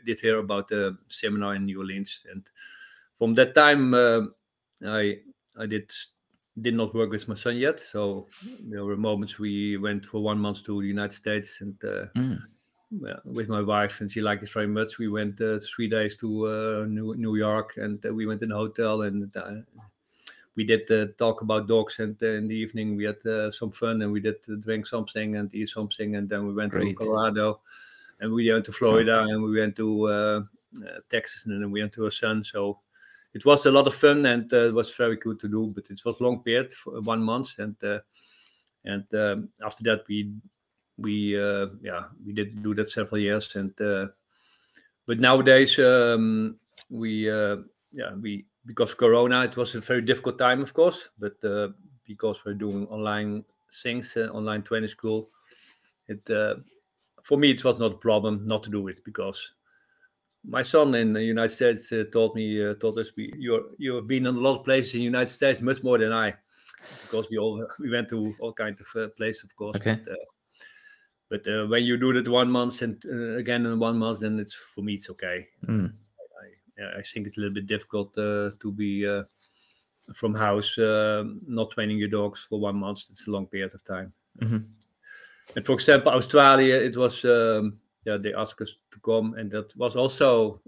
did 0.05 0.19
hear 0.19 0.39
about 0.39 0.67
the 0.67 0.97
seminar 1.07 1.55
in 1.55 1.65
New 1.65 1.79
Orleans. 1.79 2.25
And 2.29 2.51
from 3.17 3.35
that 3.35 3.55
time, 3.55 3.95
I 3.95 5.21
I 5.57 5.67
did 5.67 5.93
did 6.61 6.75
not 6.75 6.93
work 6.93 7.11
with 7.11 7.29
my 7.29 7.35
son 7.35 7.57
yet. 7.57 7.79
So 7.79 8.27
there 8.69 8.85
were 8.85 8.97
moments 8.97 9.39
we 9.39 9.77
went 9.77 10.05
for 10.05 10.21
one 10.21 10.41
month 10.41 10.65
to 10.65 10.81
the 10.81 10.89
United 10.89 11.15
States 11.15 11.61
and. 11.61 11.77
Uh, 11.85 12.07
Mm. 12.17 12.43
Yeah, 13.01 13.17
with 13.25 13.49
my 13.49 13.61
wife, 13.63 14.01
and 14.01 14.11
she 14.11 14.21
liked 14.21 14.43
it 14.43 14.51
very 14.51 14.67
much. 14.67 14.99
We 14.99 15.09
went 15.09 15.41
uh, 15.41 15.59
three 15.61 15.89
days 15.89 16.17
to 16.17 16.47
uh, 16.47 16.87
New 16.87 17.15
New 17.15 17.37
York, 17.37 17.75
and 17.77 18.05
uh, 18.05 18.13
we 18.13 18.27
went 18.27 18.43
in 18.43 18.53
a 18.53 18.57
hotel, 18.57 19.03
and 19.03 19.35
uh, 19.37 19.53
we 20.57 20.65
did 20.65 20.91
uh, 20.91 21.07
talk 21.17 21.41
about 21.41 21.69
dogs. 21.69 21.99
And 21.99 22.23
uh, 22.23 22.27
in 22.27 22.49
the 22.49 22.57
evening, 22.57 22.97
we 22.97 23.05
had 23.05 23.25
uh, 23.27 23.51
some 23.51 23.71
fun, 23.71 24.03
and 24.03 24.13
we 24.13 24.21
did 24.21 24.37
uh, 24.51 24.57
drink 24.57 24.87
something 24.87 25.37
and 25.37 25.55
eat 25.55 25.69
something, 25.69 26.17
and 26.17 26.29
then 26.29 26.47
we 26.47 26.53
went 26.53 26.73
Great. 26.73 26.91
to 26.91 26.95
Colorado, 26.95 27.61
and 28.21 28.33
we 28.33 28.53
went 28.53 28.67
to 28.67 28.73
Florida, 28.73 29.21
and 29.29 29.43
we 29.43 29.59
went 29.59 29.77
to 29.77 30.47
Texas, 31.11 31.47
and 31.47 31.63
then 31.63 31.71
we 31.71 31.81
went 31.81 31.93
to 31.95 32.05
our 32.05 32.11
son. 32.11 32.45
So 32.45 32.81
it 33.35 33.45
was 33.45 33.67
a 33.67 33.71
lot 33.71 33.87
of 33.87 33.95
fun, 33.95 34.27
and 34.27 34.53
uh, 34.53 34.67
it 34.69 34.75
was 34.75 34.95
very 34.95 35.17
good 35.17 35.41
to 35.41 35.49
do. 35.49 35.73
But 35.75 35.91
it 35.91 36.05
was 36.05 36.21
long 36.21 36.43
period, 36.43 36.73
for 36.75 37.01
one 37.01 37.23
month, 37.23 37.59
and 37.59 37.83
uh, 37.83 38.01
and 38.85 39.05
um, 39.15 39.49
after 39.65 39.83
that 39.85 40.05
we 40.09 40.33
we 40.99 41.41
uh, 41.41 41.67
yeah 41.83 42.05
we 42.25 42.33
did 42.33 42.63
do 42.63 42.75
that 42.75 42.91
several 42.91 43.21
years 43.21 43.57
and 43.57 43.79
uh, 43.81 44.07
but 45.07 45.21
nowadays 45.21 45.79
um, 45.79 46.57
we 46.91 47.31
uh, 47.31 47.57
yeah 47.93 48.15
we 48.15 48.45
because 48.67 48.93
of 48.93 48.99
corona 48.99 49.43
it 49.45 49.57
was 49.57 49.75
a 49.75 49.81
very 49.81 50.03
difficult 50.03 50.39
time 50.39 50.63
of 50.63 50.73
course 50.73 51.09
but 51.19 51.43
uh, 51.45 51.69
because 52.07 52.45
we're 52.45 52.55
doing 52.55 52.87
online 52.89 53.45
things 53.83 54.17
uh, 54.17 54.29
online 54.33 54.63
training 54.63 54.89
school 54.89 55.31
it 56.09 56.29
uh, 56.31 56.55
for 57.23 57.39
me 57.39 57.51
it 57.51 57.65
was 57.65 57.79
not 57.79 57.93
a 57.93 57.99
problem 57.99 58.45
not 58.45 58.63
to 58.63 58.71
do 58.71 58.89
it 58.89 59.01
because 59.05 59.53
my 60.45 60.63
son 60.63 60.95
in 60.95 61.13
the 61.13 61.23
United 61.23 61.51
States 61.51 61.93
uh, 61.93 62.05
told 62.13 62.35
me 62.35 62.65
uh, 62.65 62.75
told 62.75 62.99
us 62.99 63.13
we 63.17 63.33
you're 63.39 63.63
you've 63.79 64.07
been 64.07 64.27
in 64.27 64.35
a 64.35 64.39
lot 64.39 64.59
of 64.59 64.65
places 64.65 64.95
in 64.95 65.01
the 65.01 65.05
United 65.05 65.29
States 65.31 65.61
much 65.61 65.83
more 65.83 65.99
than 65.99 66.13
I 66.13 66.35
because 67.03 67.29
we 67.31 67.39
all 67.39 67.65
we 67.79 67.91
went 67.91 68.09
to 68.09 68.35
all 68.41 68.53
kinds 68.53 68.81
of 68.81 69.03
uh, 69.03 69.09
places 69.17 69.45
of 69.45 69.57
course 69.57 69.77
Okay. 69.77 69.99
but, 70.05 70.13
uh, 70.13 70.17
but 71.33 71.49
uh, 71.49 71.65
when 71.67 71.83
you 71.83 71.97
do 71.97 72.13
that 72.13 72.29
one 72.29 72.51
month 72.51 72.83
and 72.83 73.03
uh, 73.07 73.39
again 73.39 73.65
in 73.65 73.79
one 73.79 73.97
month, 73.97 74.21
then 74.21 74.39
it's 74.39 74.53
for 74.53 74.83
me 74.83 74.93
it's 74.93 75.09
okay. 75.09 75.49
Mm. 75.67 75.91
I, 76.79 76.99
I 76.99 77.03
think 77.03 77.27
it's 77.27 77.39
a 77.39 77.41
little 77.41 77.55
bit 77.55 77.67
difficult 77.67 78.09
uh, 78.19 78.51
to 78.61 78.71
be 78.71 79.09
uh, 79.09 79.23
from 80.15 80.35
house, 80.35 80.77
uh, 80.77 81.25
not 81.47 81.71
training 81.71 81.97
your 81.97 82.11
dogs 82.11 82.47
for 82.51 82.61
one 82.61 82.77
month. 82.77 83.05
It's 83.09 83.29
a 83.29 83.31
long 83.31 83.47
period 83.47 83.73
of 83.73 83.83
time. 83.83 84.13
Mhm. 84.43 84.67
And 85.57 85.65
for 85.65 85.73
example, 85.73 86.13
Australia, 86.13 86.75
it 86.75 86.99
was 86.99 87.25
um, 87.25 87.81
yeah 88.05 88.19
they 88.19 88.35
asked 88.35 88.61
us 88.61 88.75
to 88.91 89.01
come, 89.01 89.33
and 89.39 89.51
that 89.53 89.75
was 89.75 89.97
also 89.97 90.61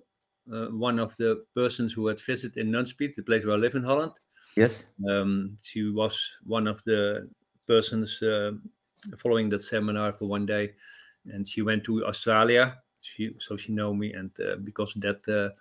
uh, 0.50 0.68
one 0.68 0.98
of 0.98 1.14
the 1.16 1.44
persons 1.54 1.92
who 1.92 2.06
had 2.06 2.20
visited 2.20 2.56
in 2.56 2.70
Nunspeet, 2.70 3.14
the 3.14 3.22
place 3.22 3.44
where 3.44 3.56
I 3.56 3.58
live 3.58 3.74
in 3.74 3.84
Holland. 3.84 4.18
Yes. 4.56 4.86
Um, 5.06 5.58
she 5.62 5.90
was 5.90 6.18
one 6.46 6.66
of 6.66 6.82
the 6.84 7.28
persons 7.66 8.22
uh, 8.22 8.52
following 9.18 9.48
that 9.50 9.62
seminar 9.62 10.12
for 10.12 10.26
one 10.26 10.46
day, 10.46 10.72
and 11.26 11.46
she 11.46 11.62
went 11.62 11.84
to 11.84 12.04
Australia. 12.06 12.78
She 13.00 13.34
so 13.38 13.56
she 13.56 13.72
know 13.72 13.94
me, 13.94 14.12
and 14.12 14.30
uh, 14.40 14.56
because 14.56 14.96
of 14.96 15.02
that, 15.02 15.28
uh, 15.28 15.54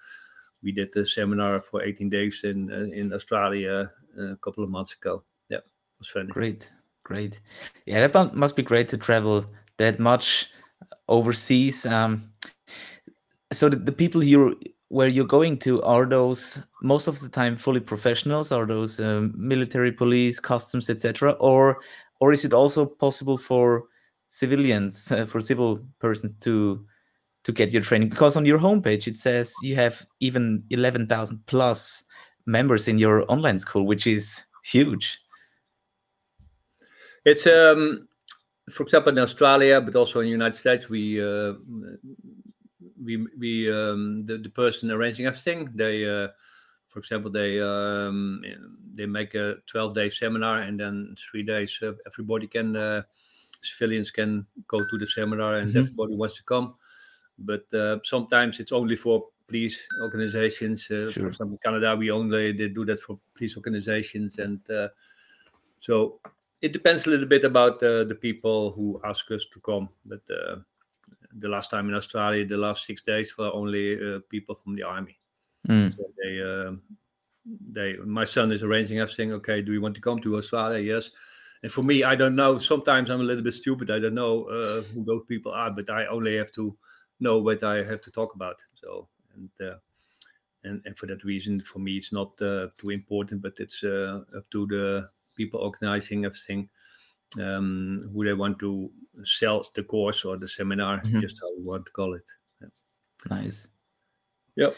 we 0.62 0.72
did 0.72 0.94
the 0.94 1.06
seminar 1.06 1.62
for 1.62 1.84
18 1.84 2.10
days 2.10 2.42
in 2.44 2.72
uh, 2.72 2.92
in 2.94 3.14
Australia 3.14 3.92
uh, 4.18 4.34
a 4.34 4.38
couple 4.38 4.64
of 4.64 4.70
months 4.70 4.94
ago. 4.94 5.24
Yeah, 5.50 5.58
it 5.58 6.00
was 6.00 6.10
funny. 6.10 6.30
Great. 6.30 6.72
Great. 7.04 7.42
Yeah, 7.86 8.08
that 8.08 8.34
must 8.34 8.56
be 8.56 8.64
great 8.64 8.88
to 8.90 8.98
travel 8.98 9.46
that 9.78 10.00
much 10.00 10.50
overseas. 11.10 11.86
Um, 11.86 12.32
so 13.52 13.68
the, 13.68 13.76
the 13.76 13.92
people 13.92 14.24
you 14.24 14.58
where 14.94 15.08
you're 15.08 15.26
going 15.26 15.58
to 15.58 15.82
are 15.82 16.06
those 16.06 16.62
most 16.84 17.08
of 17.08 17.20
the 17.20 17.28
time 17.28 17.56
fully 17.56 17.80
professionals? 17.80 18.52
Are 18.52 18.68
those 18.68 19.00
um, 19.00 19.34
military, 19.36 19.92
police, 19.92 20.40
customs, 20.40 20.90
etc., 20.90 21.32
or 21.40 21.80
or 22.24 22.32
is 22.32 22.46
it 22.46 22.54
also 22.54 22.86
possible 22.86 23.38
for 23.38 23.84
civilians, 24.30 25.12
uh, 25.12 25.26
for 25.32 25.42
civil 25.42 25.86
persons 26.00 26.34
to 26.36 26.86
to 27.44 27.52
get 27.52 27.74
your 27.74 27.82
training? 27.82 28.08
Because 28.08 28.38
on 28.38 28.46
your 28.46 28.60
homepage 28.60 29.08
it 29.08 29.18
says 29.18 29.54
you 29.62 29.76
have 29.76 30.08
even 30.22 30.64
eleven 30.70 31.06
thousand 31.06 31.46
plus 31.48 32.06
members 32.46 32.88
in 32.88 32.98
your 32.98 33.30
online 33.30 33.60
school, 33.60 33.86
which 33.86 34.08
is 34.08 34.46
huge. 34.64 35.20
It's 37.26 37.46
um, 37.46 38.08
for 38.72 38.84
example 38.84 39.12
in 39.12 39.20
Australia, 39.20 39.82
but 39.82 39.94
also 39.94 40.22
in 40.22 40.28
the 40.28 40.32
United 40.32 40.56
States, 40.56 40.88
we 40.88 41.22
uh, 41.22 41.56
we 43.04 43.28
we 43.38 43.70
um, 43.70 44.24
the 44.24 44.38
the 44.38 44.50
person 44.50 44.92
arranging 44.92 45.26
everything. 45.26 45.70
They, 45.76 46.08
uh, 46.08 46.30
for 46.94 47.00
example, 47.00 47.32
they 47.32 47.60
um, 47.60 48.44
they 48.94 49.08
make 49.08 49.34
a 49.34 49.56
twelve 49.66 49.96
day 49.96 50.10
seminar, 50.10 50.60
and 50.62 50.80
then 50.80 51.16
three 51.18 51.42
days 51.44 51.80
uh, 51.82 51.94
everybody 52.06 52.48
can 52.48 52.76
uh, 52.76 53.02
civilians 53.62 54.12
can 54.12 54.46
go 54.68 54.86
to 54.86 54.98
the 54.98 55.08
seminar, 55.08 55.56
and 55.56 55.68
Mhm. 55.70 55.80
everybody 55.84 56.16
wants 56.16 56.36
to 56.38 56.44
come. 56.44 56.76
But 57.40 57.66
uh, 57.74 57.98
sometimes 58.04 58.60
it's 58.60 58.72
only 58.72 58.96
for 58.96 59.30
police 59.48 59.82
organizations. 60.02 60.86
Uh, 60.92 61.10
Sure. 61.10 61.24
For 61.24 61.28
example, 61.30 61.54
in 61.56 61.60
Canada, 61.64 61.96
we 61.96 62.12
only 62.12 62.52
they 62.54 62.70
do 62.70 62.86
that 62.86 63.00
for 63.00 63.20
police 63.34 63.58
organizations, 63.58 64.38
and 64.38 64.62
uh, 64.70 64.90
so 65.80 66.20
it 66.62 66.72
depends 66.74 67.08
a 67.08 67.10
little 67.10 67.26
bit 67.28 67.44
about 67.44 67.82
uh, 67.84 68.04
the 68.06 68.16
people 68.16 68.72
who 68.72 69.02
ask 69.04 69.32
us 69.32 69.46
to 69.52 69.60
come. 69.60 69.90
But 70.06 70.22
uh, 70.30 70.58
the 71.40 71.50
last 71.50 71.72
time 71.72 71.90
in 71.90 71.96
Australia, 71.96 72.46
the 72.46 72.58
last 72.58 72.86
six 72.86 73.02
days 73.02 73.36
were 73.38 73.52
only 73.52 73.98
uh, 73.98 74.20
people 74.30 74.56
from 74.56 74.76
the 74.76 74.84
army. 74.84 75.18
Mm. 75.68 75.96
So 75.96 76.04
they, 76.22 76.42
um 76.42 76.82
they, 77.46 77.98
my 77.98 78.24
son 78.24 78.52
is 78.52 78.64
arranging 78.64 79.00
everything. 79.00 79.34
Okay, 79.34 79.62
do 79.62 79.74
you 79.74 79.82
want 79.82 79.96
to 79.96 80.02
come 80.02 80.20
to 80.20 80.38
Australia? 80.38 80.80
Yes. 80.80 81.12
And 81.62 81.72
for 81.72 81.84
me, 81.84 82.04
I 82.04 82.16
don't 82.16 82.36
know. 82.36 82.58
Sometimes 82.58 83.10
I'm 83.10 83.22
a 83.22 83.24
little 83.24 83.44
bit 83.44 83.54
stupid. 83.54 83.92
I 83.92 84.00
don't 84.00 84.14
know 84.14 84.46
uh, 84.46 84.82
who 84.94 85.04
those 85.04 85.24
people 85.28 85.52
are, 85.52 85.72
but 85.72 85.90
I 85.90 86.06
only 86.08 86.38
have 86.38 86.52
to 86.54 86.76
know 87.20 87.38
what 87.40 87.64
I 87.64 87.84
have 87.84 88.02
to 88.02 88.12
talk 88.12 88.36
about. 88.36 88.62
So 88.76 89.08
and 89.36 89.50
uh, 89.62 89.76
and 90.64 90.82
and 90.86 90.98
for 90.98 91.06
that 91.08 91.24
reason, 91.24 91.60
for 91.62 91.80
me, 91.80 91.98
it's 91.98 92.12
not 92.12 92.42
uh, 92.42 92.68
too 92.78 92.92
important. 92.92 93.42
But 93.42 93.54
it's 93.60 93.84
uh, 93.84 94.22
up 94.38 94.50
to 94.52 94.66
the 94.68 95.10
people 95.36 95.60
organizing 95.60 96.26
everything 96.26 96.70
um, 97.42 98.00
who 98.14 98.24
they 98.24 98.34
want 98.34 98.60
to 98.60 98.92
sell 99.24 99.66
the 99.74 99.84
course 99.84 100.26
or 100.26 100.38
the 100.38 100.48
seminar, 100.48 101.02
Mhm. 101.02 101.22
just 101.22 101.40
how 101.42 101.50
you 101.58 101.64
want 101.64 101.86
to 101.86 101.92
call 101.92 102.14
it. 102.14 102.30
Nice. 103.30 103.68
Yep. 104.56 104.76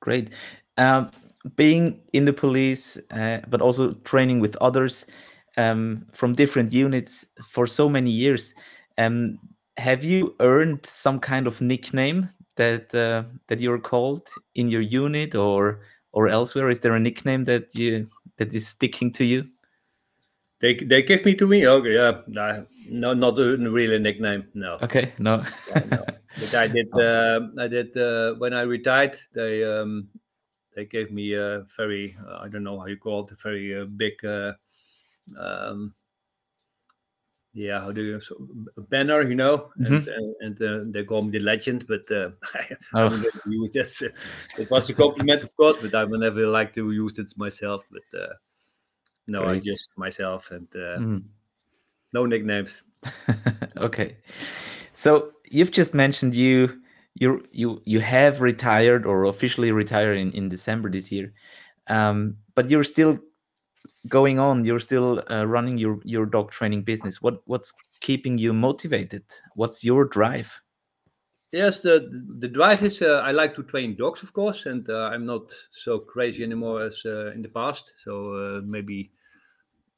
Great. 0.00 0.32
Um, 0.76 1.10
being 1.56 2.00
in 2.12 2.24
the 2.24 2.32
police, 2.32 2.98
uh, 3.10 3.38
but 3.48 3.60
also 3.60 3.92
training 4.04 4.40
with 4.40 4.56
others 4.56 5.06
um, 5.56 6.06
from 6.12 6.34
different 6.34 6.72
units 6.72 7.24
for 7.50 7.66
so 7.66 7.88
many 7.88 8.10
years, 8.10 8.54
um, 8.98 9.38
have 9.76 10.04
you 10.04 10.34
earned 10.40 10.84
some 10.84 11.20
kind 11.20 11.46
of 11.46 11.60
nickname 11.60 12.28
that 12.56 12.94
uh, 12.94 13.22
that 13.46 13.60
you're 13.60 13.78
called 13.78 14.28
in 14.54 14.68
your 14.68 14.80
unit 14.82 15.34
or 15.34 15.80
or 16.12 16.28
elsewhere? 16.28 16.70
Is 16.70 16.80
there 16.80 16.94
a 16.94 17.00
nickname 17.00 17.44
that 17.44 17.74
you 17.74 18.08
that 18.38 18.52
is 18.54 18.66
sticking 18.66 19.12
to 19.12 19.24
you? 19.24 19.48
They 20.60 20.74
they 20.74 21.02
give 21.02 21.24
me 21.24 21.34
to 21.34 21.46
me. 21.46 21.66
Okay, 21.66 21.94
yeah, 21.94 22.62
no, 22.88 23.14
not 23.14 23.38
a 23.38 23.56
real 23.56 23.98
nickname. 24.00 24.46
No. 24.54 24.78
Okay, 24.82 25.12
no. 25.18 25.44
yeah, 25.68 25.84
no. 25.90 26.04
But 26.40 26.54
I 26.54 26.66
did. 26.66 26.88
Uh, 26.98 27.40
I 27.58 27.68
did 27.68 27.96
uh, 27.96 28.34
when 28.34 28.52
I 28.52 28.62
retired. 28.62 29.16
They 29.34 29.64
um, 29.64 30.08
they 30.74 30.84
gave 30.84 31.12
me 31.12 31.34
a 31.34 31.64
very 31.76 32.16
uh, 32.26 32.38
I 32.38 32.48
don't 32.48 32.64
know 32.64 32.78
how 32.80 32.86
you 32.86 32.96
call 32.96 33.24
it 33.24 33.32
a 33.32 33.36
very 33.36 33.80
uh, 33.80 33.84
big. 33.84 34.24
Uh, 34.24 34.54
um, 35.38 35.94
yeah, 37.52 37.80
how 37.80 37.92
do 37.92 38.02
you 38.02 38.20
so, 38.20 38.36
banner? 38.88 39.22
You 39.22 39.36
know, 39.36 39.70
mm-hmm. 39.80 39.94
and, 39.94 40.08
and, 40.08 40.34
and 40.40 40.62
uh, 40.62 40.84
they 40.92 41.04
call 41.04 41.22
me 41.22 41.30
the 41.30 41.40
legend, 41.40 41.86
but 41.86 42.10
uh, 42.10 42.30
I 42.54 42.76
oh. 42.94 43.08
don't 43.08 43.24
use 43.46 43.72
that. 43.72 44.12
it 44.58 44.70
was 44.70 44.90
a 44.90 44.94
compliment, 44.94 45.44
of 45.44 45.56
course, 45.56 45.76
but 45.80 45.94
I 45.94 46.04
would 46.04 46.20
never 46.20 46.46
like 46.46 46.72
to 46.74 46.90
use 46.90 47.18
it 47.18 47.32
myself. 47.36 47.84
But 47.90 48.20
uh, 48.20 48.34
no, 49.28 49.44
Great. 49.44 49.58
I 49.58 49.60
just 49.60 49.90
myself 49.96 50.50
and 50.50 50.66
uh, 50.74 50.98
mm. 50.98 51.22
no 52.12 52.26
nicknames. 52.26 52.82
okay, 53.76 54.16
so 54.94 55.32
you've 55.50 55.70
just 55.70 55.94
mentioned 55.94 56.34
you 56.34 56.80
you 57.14 57.44
you 57.52 57.80
you 57.84 58.00
have 58.00 58.40
retired 58.40 59.06
or 59.06 59.24
officially 59.24 59.70
retired 59.70 60.18
in, 60.18 60.32
in 60.32 60.48
December 60.48 60.90
this 60.90 61.12
year, 61.12 61.32
um, 61.88 62.36
but 62.54 62.70
you're 62.70 62.84
still 62.84 63.18
going 64.08 64.38
on. 64.38 64.64
You're 64.64 64.80
still 64.80 65.22
uh, 65.30 65.46
running 65.46 65.78
your 65.78 66.00
your 66.04 66.26
dog 66.26 66.50
training 66.50 66.82
business. 66.82 67.22
What 67.22 67.42
what's 67.46 67.72
keeping 68.00 68.38
you 68.38 68.52
motivated? 68.52 69.24
What's 69.54 69.84
your 69.84 70.04
drive? 70.04 70.60
Yes, 71.52 71.80
the 71.80 72.08
the 72.38 72.48
drive 72.48 72.82
is 72.82 73.00
uh, 73.00 73.22
I 73.24 73.32
like 73.32 73.54
to 73.54 73.62
train 73.62 73.96
dogs, 73.96 74.22
of 74.22 74.32
course, 74.32 74.66
and 74.66 74.88
uh, 74.90 75.10
I'm 75.12 75.24
not 75.24 75.50
so 75.70 75.98
crazy 75.98 76.42
anymore 76.44 76.82
as 76.82 77.02
uh, 77.06 77.32
in 77.34 77.42
the 77.42 77.48
past. 77.48 77.94
So 78.04 78.34
uh, 78.34 78.60
maybe 78.64 79.12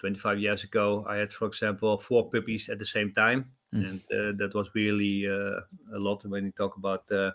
25 0.01 0.39
years 0.39 0.65
ago, 0.65 1.05
I 1.09 1.17
had, 1.17 1.33
for 1.33 1.47
example, 1.47 1.99
four 1.99 2.31
puppies 2.31 2.69
at 2.69 2.79
the 2.79 2.85
same 2.85 3.13
time, 3.13 3.51
mm. 3.73 3.89
and 3.89 4.01
uh, 4.13 4.33
that 4.39 4.53
was 4.55 4.71
really 4.75 5.27
uh, 5.29 5.61
a 5.95 5.99
lot 5.99 6.25
when 6.25 6.47
you 6.47 6.53
talk 6.53 6.77
about 6.77 7.11
uh, 7.13 7.33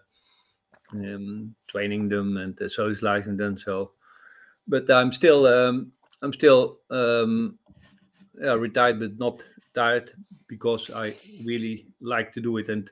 um, 0.91 1.55
training 1.67 2.10
them 2.10 2.38
and 2.38 2.60
uh, 2.60 2.67
socializing 2.67 3.38
them. 3.38 3.57
So, 3.57 3.91
but 4.67 4.89
I'm 4.89 5.12
still 5.12 5.45
um, 5.45 5.91
I'm 6.24 6.34
still 6.34 6.79
um, 6.89 7.60
yeah, 8.41 8.53
retired, 8.53 9.00
but 9.00 9.17
not 9.19 9.45
tired 9.75 10.12
because 10.48 10.89
I 10.89 11.13
really 11.43 11.86
like 12.01 12.31
to 12.34 12.41
do 12.41 12.57
it, 12.57 12.69
and 12.69 12.89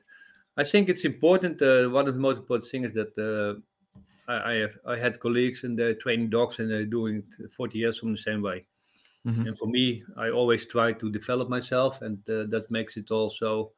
I 0.56 0.62
think 0.62 0.88
it's 0.88 1.04
important. 1.04 1.60
Uh, 1.60 1.88
one 1.88 2.06
of 2.06 2.14
the 2.14 2.20
most 2.20 2.38
important 2.38 2.70
things 2.70 2.88
is 2.88 2.94
that. 2.94 3.18
Uh, 3.18 3.60
I, 4.26 4.52
I, 4.52 4.54
have 4.54 4.78
I 4.86 4.96
had 4.96 5.20
colleagues 5.20 5.64
and 5.64 5.78
they're 5.78 5.92
training 5.92 6.30
dogs 6.30 6.58
and 6.58 6.70
they're 6.70 6.86
doing 6.86 7.24
it 7.38 7.52
40 7.52 7.76
years 7.76 7.98
from 7.98 8.12
the 8.12 8.16
same 8.16 8.40
way. 8.40 8.64
Mm-hmm. 9.26 9.46
And 9.48 9.58
for 9.58 9.66
me, 9.66 10.04
I 10.16 10.30
always 10.30 10.66
try 10.66 10.92
to 10.92 11.10
develop 11.10 11.48
myself, 11.48 12.02
and 12.02 12.18
uh, 12.28 12.44
that 12.48 12.66
makes 12.70 12.96
it 12.96 13.10
also 13.10 13.72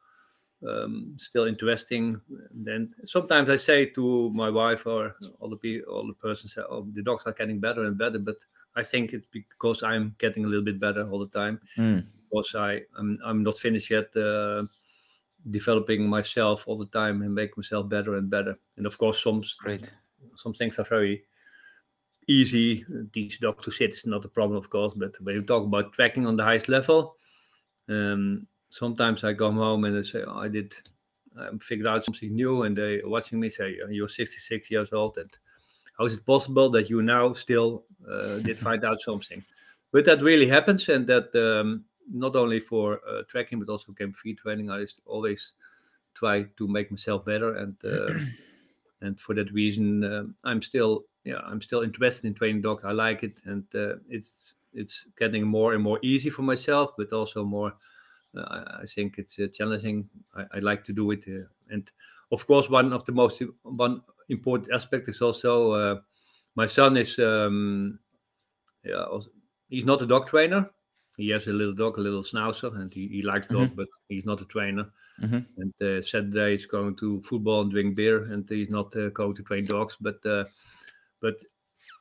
um, 0.67 1.15
still 1.19 1.45
interesting. 1.45 2.21
then 2.51 2.93
sometimes 3.05 3.51
I 3.51 3.57
say 3.57 3.87
to 3.87 4.31
my 4.31 4.51
wife 4.51 4.87
or 4.87 5.15
all 5.41 5.51
the 5.51 5.57
people, 5.57 5.95
all 5.95 6.07
the 6.07 6.15
persons, 6.15 6.59
oh, 6.59 6.87
the 6.93 7.03
dogs 7.03 7.25
are 7.27 7.33
getting 7.33 7.61
better 7.61 7.85
and 7.85 7.97
better. 7.97 8.19
But 8.19 8.37
I 8.75 8.83
think 8.83 9.13
it's 9.13 9.27
because 9.31 9.83
I'm 9.83 10.15
getting 10.19 10.45
a 10.45 10.49
little 10.49 10.65
bit 10.65 10.81
better 10.81 11.09
all 11.09 11.21
the 11.21 11.29
time. 11.29 11.61
Mm. 11.77 12.05
Because 12.29 12.55
I 12.57 12.83
I'm, 12.99 13.19
I'm 13.25 13.43
not 13.43 13.57
finished 13.57 13.91
yet. 13.91 14.17
Uh, 14.17 14.65
developing 15.51 16.09
myself 16.09 16.67
all 16.67 16.77
the 16.77 16.87
time 16.87 17.23
and 17.23 17.35
make 17.35 17.57
myself 17.57 17.89
better 17.89 18.17
and 18.17 18.29
better. 18.29 18.59
And 18.77 18.87
of 18.87 18.99
course, 18.99 19.23
some 19.23 19.43
Great. 19.59 19.93
some 20.35 20.53
things 20.53 20.79
are 20.79 20.85
very 20.85 21.23
easy. 22.27 22.85
Teach 23.13 23.41
dog 23.41 23.63
to 23.63 23.71
sit 23.71 23.91
is 23.91 24.07
not 24.07 24.25
a 24.25 24.29
problem, 24.29 24.57
of 24.57 24.71
course, 24.71 24.95
but 24.95 25.17
when 25.21 25.37
you 25.37 25.43
talk 25.43 25.65
about 25.65 25.93
tracking 25.93 26.27
on 26.27 26.37
the 26.37 26.45
highest 26.45 26.69
level, 26.69 27.17
um, 27.89 28.47
sometimes 28.71 29.25
I 29.25 29.35
come 29.35 29.57
home 29.57 29.85
and 29.85 29.99
I 29.99 30.03
say, 30.03 30.23
oh, 30.27 30.39
I 30.39 30.49
did, 30.49 30.75
I 31.39 31.49
figured 31.61 31.87
out 31.87 32.05
something 32.05 32.35
new, 32.35 32.63
and 32.63 32.77
they 32.77 33.01
watching 33.05 33.41
me 33.41 33.49
say, 33.49 33.79
you're 33.91 34.09
66 34.09 34.71
years 34.71 34.93
old, 34.93 35.19
and 35.19 35.31
how 35.99 36.05
is 36.05 36.15
it 36.15 36.27
possible 36.27 36.69
that 36.71 36.91
you 36.91 37.03
now 37.03 37.33
still 37.33 37.85
uh, 38.11 38.39
did 38.39 38.59
find 38.59 38.85
out 38.85 39.01
something? 39.01 39.43
But 39.93 40.05
that 40.07 40.23
really 40.23 40.47
happens, 40.47 40.89
and 40.89 41.07
that 41.07 41.35
um, 41.35 41.85
not 42.13 42.37
only 42.37 42.61
for 42.61 43.01
uh, 43.09 43.23
tracking 43.29 43.59
but 43.61 43.71
also 43.71 43.93
game 43.93 44.13
feed 44.13 44.39
training, 44.39 44.71
I 44.71 44.87
always 45.07 45.55
try 46.15 46.45
to 46.57 46.69
make 46.69 46.91
myself 46.91 47.25
better, 47.25 47.57
and 47.57 47.77
uh, 47.85 48.13
and 49.01 49.19
for 49.19 49.35
that 49.35 49.53
reason, 49.53 50.05
um, 50.05 50.35
I'm 50.45 50.61
still 50.61 51.05
yeah, 51.27 51.41
I'm 51.45 51.61
still 51.61 51.83
interested 51.83 52.25
in 52.25 52.35
training 52.35 52.63
dog. 52.63 52.83
I 52.85 52.93
like 52.93 53.25
it, 53.25 53.41
and 53.45 53.65
uh, 53.75 53.97
it's 54.09 54.55
it's 54.73 55.07
getting 55.19 55.45
more 55.45 55.75
and 55.75 55.83
more 55.83 55.99
easy 56.03 56.31
for 56.31 56.43
myself, 56.43 56.93
but 56.97 57.13
also 57.13 57.45
more. 57.45 57.75
Uh, 58.37 58.81
I 58.83 58.87
think 58.87 59.19
it's 59.19 59.39
uh, 59.39 59.49
challenging. 59.53 60.09
I, 60.37 60.45
I, 60.55 60.59
like 60.61 60.85
to 60.85 60.93
do 60.93 61.11
it, 61.11 61.25
uh, 61.29 61.49
and 61.69 61.91
of 62.31 62.47
course, 62.47 62.71
one 62.71 62.93
of 62.93 63.05
the 63.07 63.13
most 63.13 63.43
one 63.63 64.03
important 64.29 64.73
aspect 64.73 65.09
is 65.09 65.21
also 65.21 65.73
uh, 65.73 66.01
my 66.55 66.67
son 66.67 66.97
is 66.97 67.19
um, 67.19 67.99
yeah, 68.85 69.03
also, 69.03 69.31
he's 69.69 69.85
not 69.85 70.03
a 70.03 70.07
dog 70.07 70.29
trainer. 70.29 70.71
He 71.17 71.31
has 71.31 71.49
a 71.49 71.53
little 71.53 71.75
dog, 71.75 71.99
a 71.99 72.03
little 72.03 72.23
schnauzer, 72.23 72.79
and 72.79 72.93
he, 72.93 73.09
he 73.09 73.23
likes 73.23 73.47
mm-hmm. 73.47 73.75
but 73.75 73.89
he's 74.09 74.27
not 74.27 74.43
a 74.43 74.45
trainer. 74.45 74.87
Mm-hmm. 75.21 75.39
And 75.57 75.83
uh, 75.83 76.03
Saturday 76.03 76.53
he's 76.53 76.67
going 76.67 76.95
to 76.97 77.23
football 77.23 77.63
and 77.63 77.71
drink 77.71 77.97
beer, 77.97 78.25
and 78.25 78.49
he's 78.49 78.71
not 78.71 78.93
going 78.93 79.35
to 79.35 79.43
train 79.43 79.65
dogs, 79.65 79.97
but 79.99 80.21
but 81.21 81.35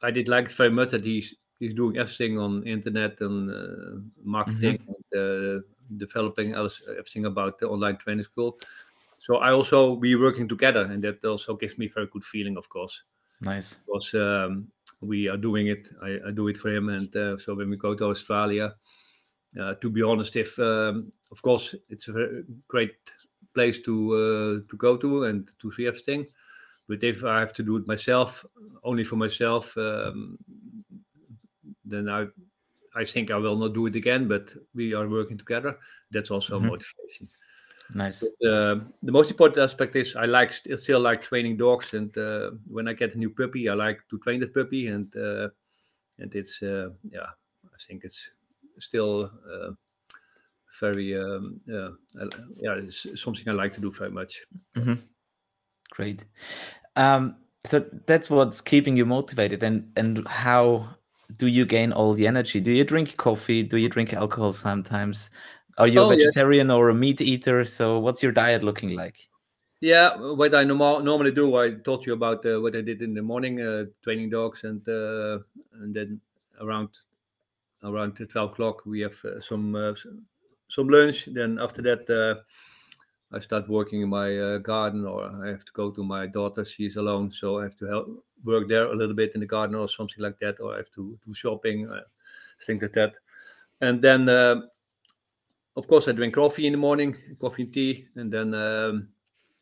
I 0.02 0.12
did 0.12 0.28
like 0.28 0.50
very 0.50 0.72
much 0.72 0.92
that 0.92 1.04
he's 1.04 1.36
he's 1.60 1.74
doing 1.74 1.98
everything 1.98 2.40
on 2.40 2.64
internet 2.64 3.22
and 3.22 3.50
uh, 3.50 4.02
marketing 4.24 4.78
mm-hmm. 4.78 5.18
and 5.18 5.60
uh, 5.60 5.62
developing 5.98 6.54
everything 6.54 7.26
about 7.26 7.60
the 7.60 7.68
online 7.68 7.98
training 7.98 8.24
school. 8.24 8.58
So 9.20 9.38
I 9.38 9.52
also 9.52 9.94
we 9.94 10.16
working 10.16 10.48
together, 10.48 10.84
and 10.86 11.04
that 11.04 11.24
also 11.26 11.56
gives 11.56 11.78
me 11.78 11.88
very 11.88 12.08
good 12.08 12.24
feeling, 12.24 12.58
of 12.58 12.70
course. 12.70 13.04
Nice. 13.42 13.80
Because 13.86 14.14
um, 14.14 14.68
we 15.02 15.28
are 15.28 15.38
doing 15.38 15.68
it. 15.68 15.90
I, 16.02 16.20
I, 16.28 16.32
do 16.32 16.48
it 16.48 16.58
for 16.58 16.70
him, 16.70 16.90
and 16.90 17.14
uh, 17.16 17.38
so 17.38 17.56
when 17.56 17.70
we 17.70 17.78
go 17.78 17.96
to 17.96 18.06
Australia, 18.06 18.76
uh, 19.60 19.74
to 19.76 19.90
be 19.90 20.02
honest, 20.02 20.36
if 20.36 20.58
um, 20.60 21.12
of 21.32 21.42
course 21.42 21.76
it's 21.90 22.08
a 22.08 22.12
very 22.12 22.44
great 22.68 22.96
place 23.54 23.80
to 23.80 24.14
uh, 24.14 24.70
to 24.70 24.78
go 24.78 24.98
to 24.98 25.24
and 25.24 25.50
to 25.60 25.72
see 25.72 25.88
everything 25.88 26.28
but 26.88 27.04
if 27.04 27.24
I 27.24 27.40
have 27.40 27.54
to 27.54 27.64
do 27.64 27.78
it 27.78 27.88
myself, 27.88 28.46
only 28.84 29.04
for 29.04 29.16
myself, 29.16 29.76
um, 29.78 30.38
then 31.84 32.10
I, 32.10 32.28
I 32.96 33.04
think 33.04 33.32
I 33.32 33.38
will 33.38 33.58
not 33.58 33.74
do 33.74 33.88
it 33.88 33.96
again. 33.96 34.28
But 34.28 34.54
we 34.74 34.94
are 34.94 35.08
working 35.08 35.38
together. 35.38 35.78
That's 36.12 36.32
also 36.32 36.58
mm-hmm. 36.58 36.68
motivation. 36.68 37.28
Nice. 37.94 38.24
But, 38.42 38.48
uh, 38.48 38.80
the 39.04 39.12
most 39.12 39.30
important 39.32 39.64
aspect 39.64 39.96
is 39.96 40.16
I 40.16 40.26
like 40.26 40.54
still 40.54 41.00
like 41.00 41.22
training 41.22 41.58
dogs, 41.58 41.94
and 41.94 42.16
uh, 42.18 42.52
when 42.68 42.88
I 42.88 42.94
get 42.94 43.16
a 43.16 43.18
new 43.18 43.30
puppy, 43.30 43.70
I 43.70 43.74
like 43.74 44.02
to 44.10 44.18
train 44.20 44.40
that 44.40 44.54
puppy, 44.54 44.88
and 44.88 45.16
uh, 45.16 45.50
and 46.20 46.34
it's 46.34 46.62
uh, 46.64 46.90
yeah, 47.12 47.30
I 47.66 47.78
think 47.88 48.04
it's 48.04 48.30
still 48.80 49.32
uh, 49.52 49.72
very 50.80 51.18
um, 51.18 51.60
yeah, 51.68 51.90
yeah, 52.58 52.74
it's 52.76 53.08
something 53.22 53.48
I 53.48 53.52
like 53.52 53.74
to 53.74 53.82
do 53.82 53.92
very 53.92 54.12
much. 54.12 54.46
Mm-hmm. 54.76 54.96
Great. 55.96 56.26
Um, 56.96 57.36
so 57.64 57.86
that's 58.06 58.30
what's 58.30 58.62
keeping 58.62 58.98
you 58.98 59.06
motivated. 59.06 59.64
And 59.64 59.92
and 59.96 60.28
how 60.28 60.90
do 61.38 61.48
you 61.48 61.66
gain 61.66 61.92
all 61.92 62.14
the 62.14 62.28
energy? 62.28 62.60
Do 62.60 62.72
you 62.72 62.84
drink 62.84 63.18
coffee? 63.18 63.64
Do 63.64 63.78
you 63.78 63.90
drink 63.90 64.14
alcohol 64.14 64.54
sometimes? 64.54 65.30
Are 65.78 65.88
you 65.88 66.02
oh, 66.02 66.12
a 66.12 66.16
vegetarian 66.16 66.68
yes. 66.68 66.76
or 66.76 66.90
a 66.90 66.94
meat 66.94 67.22
eater? 67.22 67.66
So 67.66 68.00
what's 68.00 68.22
your 68.22 68.32
diet 68.32 68.64
looking 68.64 68.96
like? 68.96 69.18
Yeah, 69.82 70.16
what 70.16 70.56
I 70.56 70.64
normal, 70.64 71.02
normally 71.02 71.32
do, 71.32 71.58
I 71.58 71.72
told 71.72 72.06
you 72.06 72.14
about 72.14 72.46
uh, 72.46 72.62
what 72.62 72.76
I 72.76 72.82
did 72.82 73.02
in 73.02 73.14
the 73.14 73.22
morning, 73.22 73.62
uh, 73.62 73.86
training 74.04 74.30
dogs, 74.30 74.64
and 74.64 74.88
uh, 74.88 75.40
and 75.82 75.94
then 75.94 76.22
around 76.62 76.90
around 77.84 78.18
twelve 78.32 78.52
o'clock 78.52 78.86
we 78.86 79.02
have 79.02 79.18
uh, 79.26 79.40
some 79.40 79.76
uh, 79.76 79.94
some 80.70 80.88
lunch. 80.88 81.26
Then 81.26 81.60
after 81.60 81.82
that 81.84 82.10
uh, 82.10 82.42
I 83.36 83.40
start 83.40 83.68
working 83.68 84.02
in 84.02 84.10
my 84.10 84.40
uh, 84.40 84.58
garden, 84.60 85.06
or 85.06 85.30
I 85.44 85.50
have 85.50 85.66
to 85.66 85.72
go 85.74 85.92
to 85.92 86.04
my 86.04 86.26
daughter. 86.26 86.64
She's 86.64 86.96
alone, 86.96 87.30
so 87.32 87.60
I 87.60 87.64
have 87.64 87.76
to 87.78 87.86
help 87.86 88.26
work 88.46 88.70
there 88.70 88.86
a 88.86 88.96
little 88.96 89.16
bit 89.16 89.34
in 89.36 89.42
the 89.42 89.46
garden 89.46 89.76
or 89.76 89.90
something 89.90 90.24
like 90.24 90.40
that, 90.40 90.62
or 90.62 90.74
I 90.74 90.78
have 90.78 90.92
to 90.92 91.20
do 91.26 91.34
shopping, 91.34 91.90
uh, 91.90 92.02
things 92.62 92.82
like 92.82 92.94
that. 92.94 93.16
And 93.82 94.02
then, 94.02 94.30
uh, 94.30 94.62
of 95.76 95.88
course, 95.88 96.08
I 96.08 96.14
drink 96.14 96.36
coffee 96.36 96.66
in 96.66 96.72
the 96.72 96.78
morning, 96.80 97.18
coffee 97.42 97.64
and 97.64 97.74
tea, 97.74 98.08
and 98.16 98.32
then 98.32 98.54
um, 98.54 99.10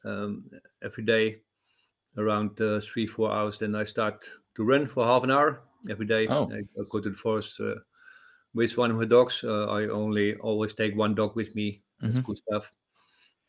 um, 0.06 0.50
every 0.84 1.04
day 1.04 1.42
around 2.18 2.62
uh, 2.62 2.80
three 2.80 3.08
four 3.08 3.32
hours. 3.32 3.58
Then 3.58 3.74
I 3.74 3.86
start 3.86 4.30
to 4.56 4.64
run 4.64 4.86
for 4.86 5.04
half 5.04 5.24
an 5.24 5.32
hour 5.32 5.64
every 5.90 6.06
day. 6.06 6.28
Oh. 6.28 6.52
I, 6.52 6.62
go 6.90 7.00
to 7.00 7.10
the 7.10 7.18
forest 7.18 7.60
uh, 7.60 7.76
with 8.54 8.78
one 8.78 8.92
of 8.92 8.98
my 8.98 9.06
dogs. 9.06 9.44
Uh, 9.44 9.66
I 9.66 9.88
only 9.88 10.36
always 10.36 10.74
take 10.74 10.96
one 10.96 11.16
dog 11.16 11.36
with 11.36 11.56
me. 11.56 11.82
That's 12.00 12.20
Mhm. 12.20 12.26
good 12.26 12.38
stuff. 12.38 12.72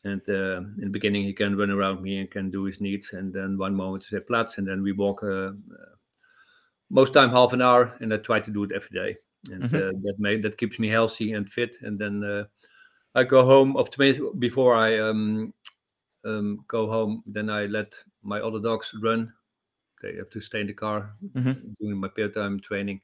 And 0.05 0.21
uh, 0.29 0.57
in 0.77 0.85
the 0.85 0.89
beginning, 0.89 1.23
he 1.23 1.33
can 1.33 1.57
run 1.57 1.71
around 1.71 2.01
me 2.01 2.19
and 2.19 2.31
can 2.31 2.51
do 2.51 2.63
his 2.65 2.79
needs. 2.79 3.13
And 3.13 3.33
then 3.33 3.57
one 3.57 3.75
moment 3.75 4.05
he 4.05 4.15
say 4.15 4.21
plats, 4.21 4.57
and 4.57 4.67
then 4.67 4.81
we 4.83 4.91
walk. 4.93 5.23
Uh, 5.23 5.51
uh, 5.51 5.95
most 6.91 7.13
time 7.13 7.31
half 7.31 7.51
an 7.53 7.61
hour, 7.61 7.97
and 7.99 8.13
I 8.13 8.17
try 8.17 8.39
to 8.39 8.51
do 8.51 8.63
it 8.63 8.71
every 8.71 8.91
day. 8.91 9.17
And 9.51 9.63
Mhm. 9.65 9.75
uh, 9.75 9.91
that 10.03 10.15
may, 10.19 10.39
that 10.41 10.57
keeps 10.57 10.79
me 10.79 10.87
healthy 10.87 11.33
and 11.33 11.51
fit. 11.51 11.77
And 11.81 11.97
then 11.99 12.23
uh, 12.23 12.45
I 13.15 13.23
go 13.23 13.43
home. 13.43 13.75
Of 13.77 13.89
before 14.39 14.75
I 14.75 14.99
um, 14.99 15.53
um, 16.23 16.63
go 16.67 16.87
home, 16.87 17.23
then 17.25 17.49
I 17.49 17.65
let 17.65 17.95
my 18.21 18.39
other 18.39 18.59
dogs 18.59 18.93
run. 19.01 19.33
They 20.01 20.15
have 20.17 20.29
to 20.29 20.39
stay 20.39 20.61
in 20.61 20.67
the 20.67 20.73
car 20.73 21.13
Mhm. 21.33 21.75
doing 21.81 21.97
my 21.97 22.09
peer 22.09 22.29
time 22.29 22.59
training, 22.59 23.01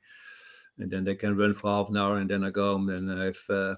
and 0.77 0.91
then 0.91 1.03
they 1.03 1.15
can 1.15 1.35
run 1.35 1.53
for 1.53 1.71
half 1.71 1.89
an 1.89 1.97
hour, 1.97 2.17
and 2.17 2.29
then 2.29 2.43
I 2.43 2.51
go 2.51 2.73
home. 2.73 2.89
And 2.89 3.11
I 3.11 3.25
have 3.25 3.49
uh, 3.49 3.75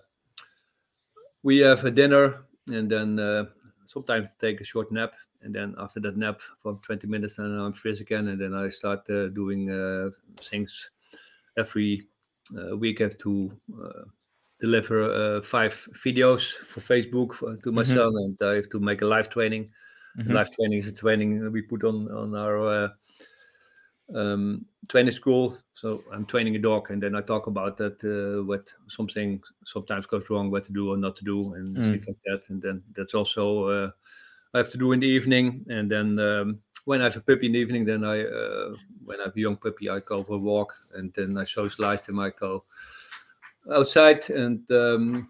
we 1.43 1.59
have 1.59 1.85
a 1.85 1.91
dinner, 1.91 2.45
and 2.67 2.89
then 2.89 3.19
uh, 3.19 3.45
sometimes 3.85 4.35
take 4.39 4.61
a 4.61 4.63
short 4.63 4.91
nap, 4.91 5.13
and 5.41 5.53
then 5.55 5.75
after 5.77 5.99
that 6.01 6.17
nap 6.17 6.39
for 6.59 6.75
20 6.81 7.07
minutes, 7.07 7.35
then 7.37 7.51
I'm 7.59 7.73
fresh 7.73 7.99
again, 8.01 8.27
and 8.27 8.39
then 8.39 8.53
I 8.53 8.69
start 8.69 9.09
uh, 9.09 9.27
doing 9.29 9.69
uh, 9.69 10.11
things 10.39 10.91
every 11.57 12.07
uh, 12.57 12.77
week. 12.77 13.01
I 13.01 13.05
have 13.05 13.17
to 13.19 13.59
uh, 13.83 14.03
deliver 14.59 15.03
uh, 15.03 15.41
five 15.41 15.73
videos 15.93 16.51
for 16.53 16.81
Facebook 16.81 17.33
for, 17.33 17.57
to 17.57 17.71
my 17.71 17.83
Mhm. 17.83 17.97
and 18.17 18.39
I 18.41 18.55
have 18.55 18.69
to 18.69 18.79
make 18.79 19.01
a 19.01 19.05
live 19.07 19.29
training. 19.29 19.71
Mhm. 20.15 20.33
Live 20.33 20.51
training 20.55 20.79
is 20.79 20.87
a 20.87 20.93
training 20.95 21.51
we 21.51 21.61
put 21.63 21.83
on 21.83 22.09
on 22.11 22.35
our 22.35 22.57
uh, 22.67 22.89
um, 24.13 24.65
training 24.89 25.11
school. 25.11 25.57
So 25.73 26.01
I'm 26.11 26.25
training 26.25 26.55
a 26.55 26.59
dog, 26.59 26.91
and 26.91 27.01
then 27.01 27.15
I 27.15 27.21
talk 27.21 27.47
about 27.47 27.77
that 27.77 28.03
uh, 28.03 28.43
what 28.43 28.71
something 28.87 29.41
sometimes 29.65 30.05
goes 30.05 30.29
wrong, 30.29 30.51
what 30.51 30.63
to 30.65 30.73
do 30.73 30.91
or 30.91 30.97
not 30.97 31.15
to 31.17 31.23
do, 31.23 31.53
and 31.53 31.75
Mm. 31.77 31.89
things 31.91 32.07
like 32.07 32.17
that. 32.25 32.49
And 32.49 32.61
then 32.61 32.83
that's 32.93 33.13
also 33.13 33.67
uh, 33.67 33.91
I 34.53 34.57
have 34.59 34.69
to 34.69 34.77
do 34.77 34.91
in 34.91 34.99
the 34.99 35.07
evening. 35.07 35.65
And 35.69 35.89
then 35.89 36.19
um, 36.19 36.59
when 36.85 37.01
I 37.01 37.05
have 37.05 37.17
a 37.17 37.21
puppy 37.21 37.47
in 37.47 37.53
the 37.53 37.59
evening, 37.59 37.85
then 37.85 38.03
I 38.03 38.23
uh, 38.23 38.75
when 39.05 39.19
I 39.19 39.25
have 39.25 39.35
a 39.35 39.39
young 39.39 39.57
puppy, 39.57 39.89
I 39.89 39.99
go 39.99 40.23
for 40.23 40.35
a 40.35 40.37
walk, 40.39 40.73
and 40.93 41.13
then 41.13 41.37
I 41.37 41.43
socialize 41.45 42.05
them. 42.05 42.19
I 42.19 42.29
go 42.29 42.63
outside, 43.71 44.29
and 44.29 44.69
um, 44.71 45.29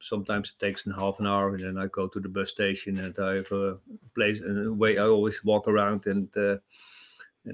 sometimes 0.00 0.50
it 0.52 0.64
takes 0.64 0.86
a 0.86 0.94
half 0.94 1.20
an 1.20 1.26
hour, 1.26 1.54
and 1.54 1.62
then 1.62 1.78
I 1.78 1.86
go 1.86 2.08
to 2.08 2.20
the 2.20 2.28
bus 2.28 2.50
station, 2.50 2.98
and 2.98 3.18
I 3.18 3.36
have 3.36 3.52
a 3.52 3.78
place 4.14 4.40
and 4.40 4.66
a 4.66 4.72
way 4.72 4.98
I 4.98 5.02
always 5.04 5.44
walk 5.44 5.68
around, 5.68 6.06
and 6.06 6.28
uh, 6.36 6.50
and 6.50 6.60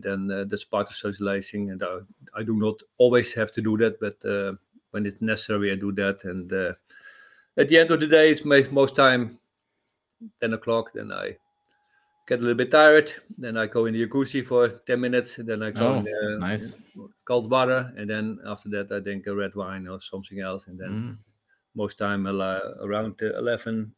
then 0.00 0.30
uh, 0.30 0.44
that's 0.44 0.64
part 0.64 0.88
of 0.88 0.96
socializing. 0.96 1.70
And 1.70 1.82
I, 1.82 1.98
I 2.34 2.42
do 2.42 2.54
not 2.56 2.82
always 2.98 3.34
have 3.34 3.52
to 3.52 3.62
do 3.62 3.76
that, 3.78 4.00
but 4.00 4.24
uh, 4.24 4.54
when 4.90 5.06
it's 5.06 5.20
necessary, 5.20 5.72
I 5.72 5.76
do 5.76 5.92
that. 5.92 6.24
And 6.24 6.52
uh, 6.52 6.74
at 7.56 7.68
the 7.68 7.78
end 7.78 7.90
of 7.90 8.00
the 8.00 8.06
day, 8.06 8.30
it's 8.30 8.44
most, 8.44 8.72
most 8.72 8.96
time 8.96 9.38
ten 10.40 10.52
o'clock. 10.54 10.92
Then 10.92 11.12
I 11.12 11.36
get 12.28 12.38
a 12.40 12.42
little 12.42 12.56
bit 12.56 12.70
tired. 12.70 13.12
Then 13.38 13.56
I 13.56 13.66
go 13.66 13.86
in 13.86 13.94
the 13.94 14.06
jacuzzi 14.06 14.44
for 14.46 14.68
ten 14.68 15.00
minutes. 15.00 15.38
And 15.38 15.48
then 15.48 15.62
I 15.62 15.70
go 15.70 15.94
Oh, 15.96 16.00
in 16.00 16.06
nice. 16.40 16.82
cold 17.24 17.50
water, 17.50 17.92
and 17.96 18.08
then 18.08 18.38
after 18.46 18.68
that, 18.70 18.92
I 18.92 19.00
drink 19.00 19.26
a 19.26 19.34
red 19.34 19.54
wine 19.54 19.88
or 19.88 20.00
something 20.00 20.40
else, 20.40 20.66
and 20.68 20.78
then 20.78 21.04
Mm. 21.04 21.18
most 21.74 21.98
time 21.98 22.26
around 22.26 23.20
uh, 23.22 23.38
11 23.38 23.94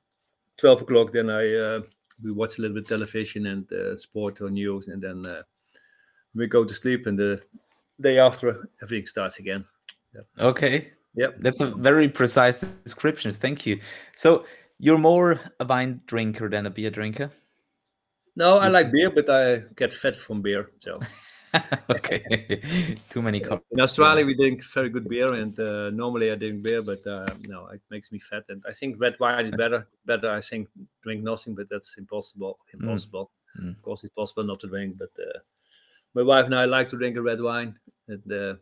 12 0.57 0.83
o'clock 0.83 1.13
then 1.13 1.31
i 1.31 1.55
uh, 1.55 1.81
we 2.23 2.31
watch 2.33 2.59
a 2.59 2.63
little 2.63 2.75
bit 2.77 2.87
television 2.87 3.47
and 3.47 3.73
uh, 3.73 3.97
sport 3.97 4.41
or 4.41 4.51
news 4.51 4.89
and 4.89 5.03
then 5.03 5.27
uh, 5.27 5.43
we 6.35 6.47
go 6.47 6.65
to 6.65 6.75
sleep 6.75 7.07
and 7.07 7.19
the 7.19 7.41
day 8.01 8.19
after 8.19 8.69
everything 8.83 9.07
starts 9.07 9.39
again 9.39 9.65
Okay. 10.39 10.93
Yep. 11.17 11.37
That's 11.41 11.61
a 11.61 11.67
very 11.67 12.09
precise 12.09 12.61
description. 12.85 13.33
Thank 13.33 13.67
you. 13.67 13.81
So 14.15 14.45
you're 14.79 14.99
more 14.99 15.41
a 15.61 15.65
wine 15.65 16.01
drinker 16.07 16.49
than 16.49 16.67
a 16.67 16.71
beer 16.71 16.91
drinker? 16.91 17.31
no 18.37 18.59
i 18.59 18.67
like 18.69 18.91
beer 18.91 19.11
but 19.11 19.31
i 19.31 19.63
get 19.77 19.93
fat 19.93 20.17
from 20.17 20.43
beer 20.43 20.69
so 20.81 20.99
okay. 21.91 22.19
Too 23.11 23.23
many 23.23 23.39
cups. 23.39 23.65
in 23.71 23.81
australia 23.81 24.27
we 24.27 24.35
drink 24.35 24.65
very 24.75 24.89
good 24.89 25.09
beer 25.09 25.35
and 25.35 25.57
uh, 25.61 25.89
normally 25.91 26.33
i 26.33 26.35
drink 26.35 26.61
beer 26.61 26.83
but 26.83 27.07
uh, 27.07 27.29
no 27.47 27.69
it 27.69 27.81
makes 27.91 28.11
me 28.11 28.19
fat 28.19 28.43
and 28.49 28.61
i 28.69 28.73
think 28.73 28.97
red 28.99 29.15
wine 29.21 29.47
is 29.47 29.55
better 29.63 29.87
better 30.05 30.31
i 30.33 30.41
think 30.41 30.69
drink 31.05 31.23
nothing 31.23 31.55
but 31.55 31.69
that's 31.71 31.97
impossible 31.97 32.59
impossible 32.73 33.31
Mm. 33.63 33.71
of 33.71 33.83
course 33.83 34.03
it's 34.03 34.13
possible 34.17 34.43
not 34.43 34.59
to 34.59 34.67
drink 34.67 34.99
but 34.99 35.11
uh, 35.17 35.39
my 36.15 36.23
wife 36.23 36.47
and 36.47 36.55
i 36.55 36.65
like 36.65 36.89
to 36.89 36.97
drink 36.97 37.17
a 37.17 37.23
red 37.23 37.41
wine 37.41 37.79
and 38.09 38.33
uh, 38.33 38.55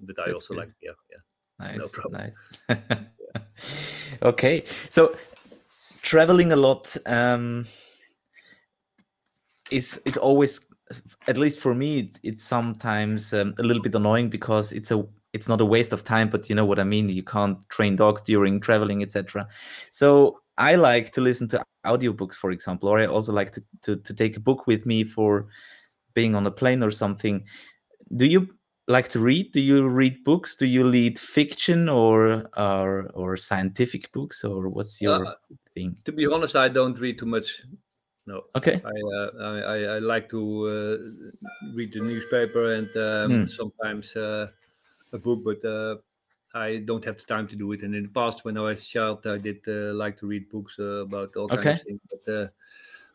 but 0.00 0.18
i 0.18 0.26
That's 0.26 0.34
also 0.34 0.54
good. 0.54 0.60
like 0.60 0.74
beer 0.80 0.94
yeah 1.10 1.18
Nice. 1.60 1.90
problem. 1.90 2.32
nice. 2.68 2.78
okay. 4.22 4.64
So 4.90 5.16
traveling 6.02 6.52
a 6.52 6.56
lot 6.56 6.96
um, 7.06 7.66
is 9.70 10.00
is 10.06 10.16
always 10.16 10.60
at 11.26 11.36
least 11.36 11.60
for 11.60 11.74
me 11.74 12.00
it's, 12.00 12.20
it's 12.22 12.42
sometimes 12.42 13.34
um, 13.34 13.54
a 13.58 13.62
little 13.62 13.82
bit 13.82 13.94
annoying 13.94 14.30
because 14.30 14.72
it's 14.72 14.90
a 14.90 15.04
it's 15.34 15.48
not 15.48 15.60
a 15.60 15.64
waste 15.64 15.92
of 15.92 16.02
time 16.04 16.30
but 16.30 16.48
you 16.48 16.54
know 16.54 16.64
what 16.64 16.78
i 16.78 16.84
mean 16.84 17.10
you 17.10 17.22
can't 17.22 17.58
train 17.68 17.94
dogs 17.94 18.22
during 18.22 18.58
traveling 18.58 19.02
etc 19.02 19.46
so 19.90 20.40
i 20.56 20.74
like 20.74 21.12
to 21.12 21.20
listen 21.20 21.46
to 21.46 21.62
audiobooks 21.84 22.36
for 22.36 22.52
example 22.52 22.88
or 22.88 22.98
i 22.98 23.04
also 23.04 23.34
like 23.34 23.50
to, 23.50 23.62
to 23.82 23.96
to 23.96 24.14
take 24.14 24.38
a 24.38 24.40
book 24.40 24.66
with 24.66 24.86
me 24.86 25.04
for 25.04 25.48
being 26.18 26.34
on 26.34 26.46
a 26.46 26.50
plane 26.60 26.82
or 26.82 26.90
something 27.02 27.36
do 28.16 28.26
you 28.26 28.40
like 28.96 29.08
to 29.08 29.20
read 29.20 29.52
do 29.52 29.60
you 29.60 29.88
read 29.88 30.16
books 30.24 30.56
do 30.56 30.66
you 30.66 30.90
read 30.90 31.18
fiction 31.18 31.88
or 31.88 32.48
or 32.56 33.10
or 33.22 33.36
scientific 33.36 34.10
books 34.12 34.44
or 34.44 34.68
what's 34.68 35.00
your 35.02 35.20
Uh, 35.24 35.34
thing 35.74 35.96
to 36.04 36.12
be 36.12 36.26
honest 36.26 36.56
i 36.56 36.68
don't 36.68 36.98
read 37.00 37.18
too 37.18 37.26
much 37.26 37.62
no 38.26 38.44
okay 38.54 38.82
I, 38.84 38.90
uh, 39.16 39.30
I, 39.74 39.78
I 39.96 39.98
like 40.00 40.28
to 40.30 40.40
uh, 40.66 40.96
read 41.74 41.92
the 41.94 42.00
newspaper 42.00 42.72
and 42.74 42.96
um, 42.96 43.46
Hmm. 43.46 43.46
sometimes 43.48 44.16
uh, 44.16 44.52
a 45.12 45.18
book, 45.18 45.42
but 45.44 45.64
uh, 45.64 45.96
I 46.54 46.78
don't 46.78 47.04
have 47.04 47.18
the 47.18 47.24
time 47.24 47.48
to 47.48 47.56
do 47.56 47.72
it. 47.72 47.82
And 47.82 47.94
in 47.94 48.04
the 48.04 48.08
past, 48.10 48.44
when 48.44 48.58
I 48.58 48.62
was 48.62 48.82
a 48.82 48.86
child, 48.86 49.26
I 49.26 49.38
did 49.38 49.66
uh, 49.68 49.94
like 49.94 50.18
to 50.18 50.26
read 50.28 50.48
books 50.50 50.78
uh, 50.78 51.04
about 51.06 51.36
all 51.36 51.50
kinds 51.50 51.72
of 51.72 51.80
things. 51.80 52.00
But 52.10 52.32
uh, 52.32 52.48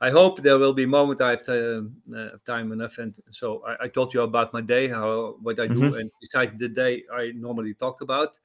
I 0.04 0.10
hope 0.12 0.42
there 0.42 0.58
will 0.60 0.74
be 0.74 0.84
a 0.84 0.88
moment 0.88 1.22
I 1.22 1.30
have 1.32 1.44
to, 1.44 1.90
uh, 2.16 2.30
time 2.46 2.72
enough. 2.74 2.98
And 2.98 3.14
so 3.32 3.64
I, 3.66 3.86
I 3.86 3.88
told 3.88 4.14
you 4.14 4.22
about 4.22 4.54
my 4.54 4.62
day, 4.62 4.90
how 4.90 5.38
what 5.42 5.60
I 5.60 5.68
do, 5.68 5.84
Mhm. 5.84 5.96
and 5.96 6.12
besides 6.22 6.54
the 6.60 6.70
day 6.70 7.04
I 7.12 7.32
normally 7.36 7.74
talk 7.74 8.02
about, 8.02 8.38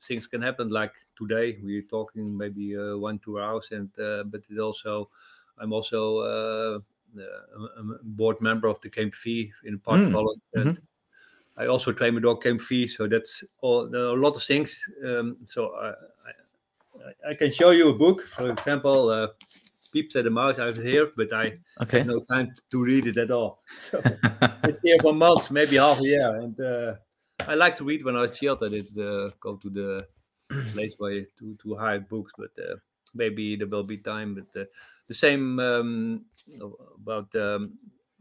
things 0.00 0.26
can 0.26 0.42
happen. 0.42 0.68
Like 0.70 0.94
today, 1.16 1.58
we're 1.62 1.82
talking 1.96 2.36
maybe 2.36 2.76
uh, 2.76 2.96
one 2.96 3.18
two 3.18 3.40
hours, 3.40 3.72
and 3.72 3.90
uh, 3.98 4.24
but 4.24 4.42
it 4.50 4.58
also 4.60 5.10
I'm 5.58 5.72
also 5.72 6.00
uh, 6.20 6.78
uh, 7.18 7.80
a 7.80 7.82
board 8.04 8.40
member 8.40 8.68
of 8.68 8.80
the 8.80 8.90
KMV 8.90 9.52
in 9.64 9.78
part 9.80 10.00
Mm, 10.00 10.06
of 10.06 10.12
Holland, 10.12 10.42
and 10.54 10.80
I 11.56 11.66
also 11.66 11.92
train 11.92 12.14
my 12.14 12.20
dog 12.20 12.42
KMV. 12.42 12.86
So 12.88 13.08
that's 13.08 13.44
all. 13.62 13.88
There 13.88 14.02
are 14.02 14.16
a 14.16 14.20
lot 14.20 14.36
of 14.36 14.42
things. 14.42 14.88
Um, 15.04 15.38
so 15.46 15.74
I, 15.74 15.88
I, 17.28 17.30
I 17.30 17.34
can 17.34 17.50
show 17.50 17.70
you 17.70 17.88
a 17.88 17.94
book, 17.94 18.22
for 18.26 18.50
example, 18.50 19.10
Peeps 19.92 20.16
at 20.16 20.24
the 20.24 20.30
Mouse. 20.30 20.58
It 20.58 20.76
here, 20.76 21.10
but 21.16 21.32
I 21.32 21.58
okay 21.82 21.98
have 21.98 22.06
no 22.06 22.20
time 22.30 22.52
to 22.70 22.84
read 22.84 23.06
it 23.06 23.16
at 23.16 23.30
all. 23.30 23.62
So 23.78 24.00
it's 24.64 24.80
here 24.80 24.98
for 25.00 25.12
months, 25.12 25.50
maybe 25.50 25.76
half 25.76 26.00
a 26.00 26.04
year, 26.04 26.36
and 26.36 26.60
uh, 26.60 26.94
I 27.46 27.54
like 27.54 27.76
to 27.76 27.84
read 27.84 28.04
when 28.04 28.16
I 28.16 28.22
was 28.22 28.38
child. 28.38 28.62
I 28.62 28.68
did 28.68 28.86
uh, 28.98 29.30
go 29.40 29.56
to 29.56 29.70
the 29.70 30.06
place 30.72 30.94
where 30.98 31.24
to 31.38 31.56
to 31.62 31.76
hide 31.76 32.08
books, 32.08 32.32
but 32.36 32.50
uh, 32.58 32.76
maybe 33.14 33.56
there 33.56 33.66
will 33.66 33.84
be 33.84 33.98
time. 33.98 34.34
But 34.34 34.60
uh, 34.60 34.64
the 35.08 35.14
same 35.14 35.58
um, 35.58 36.24
about 36.96 37.34
um, 37.34 37.78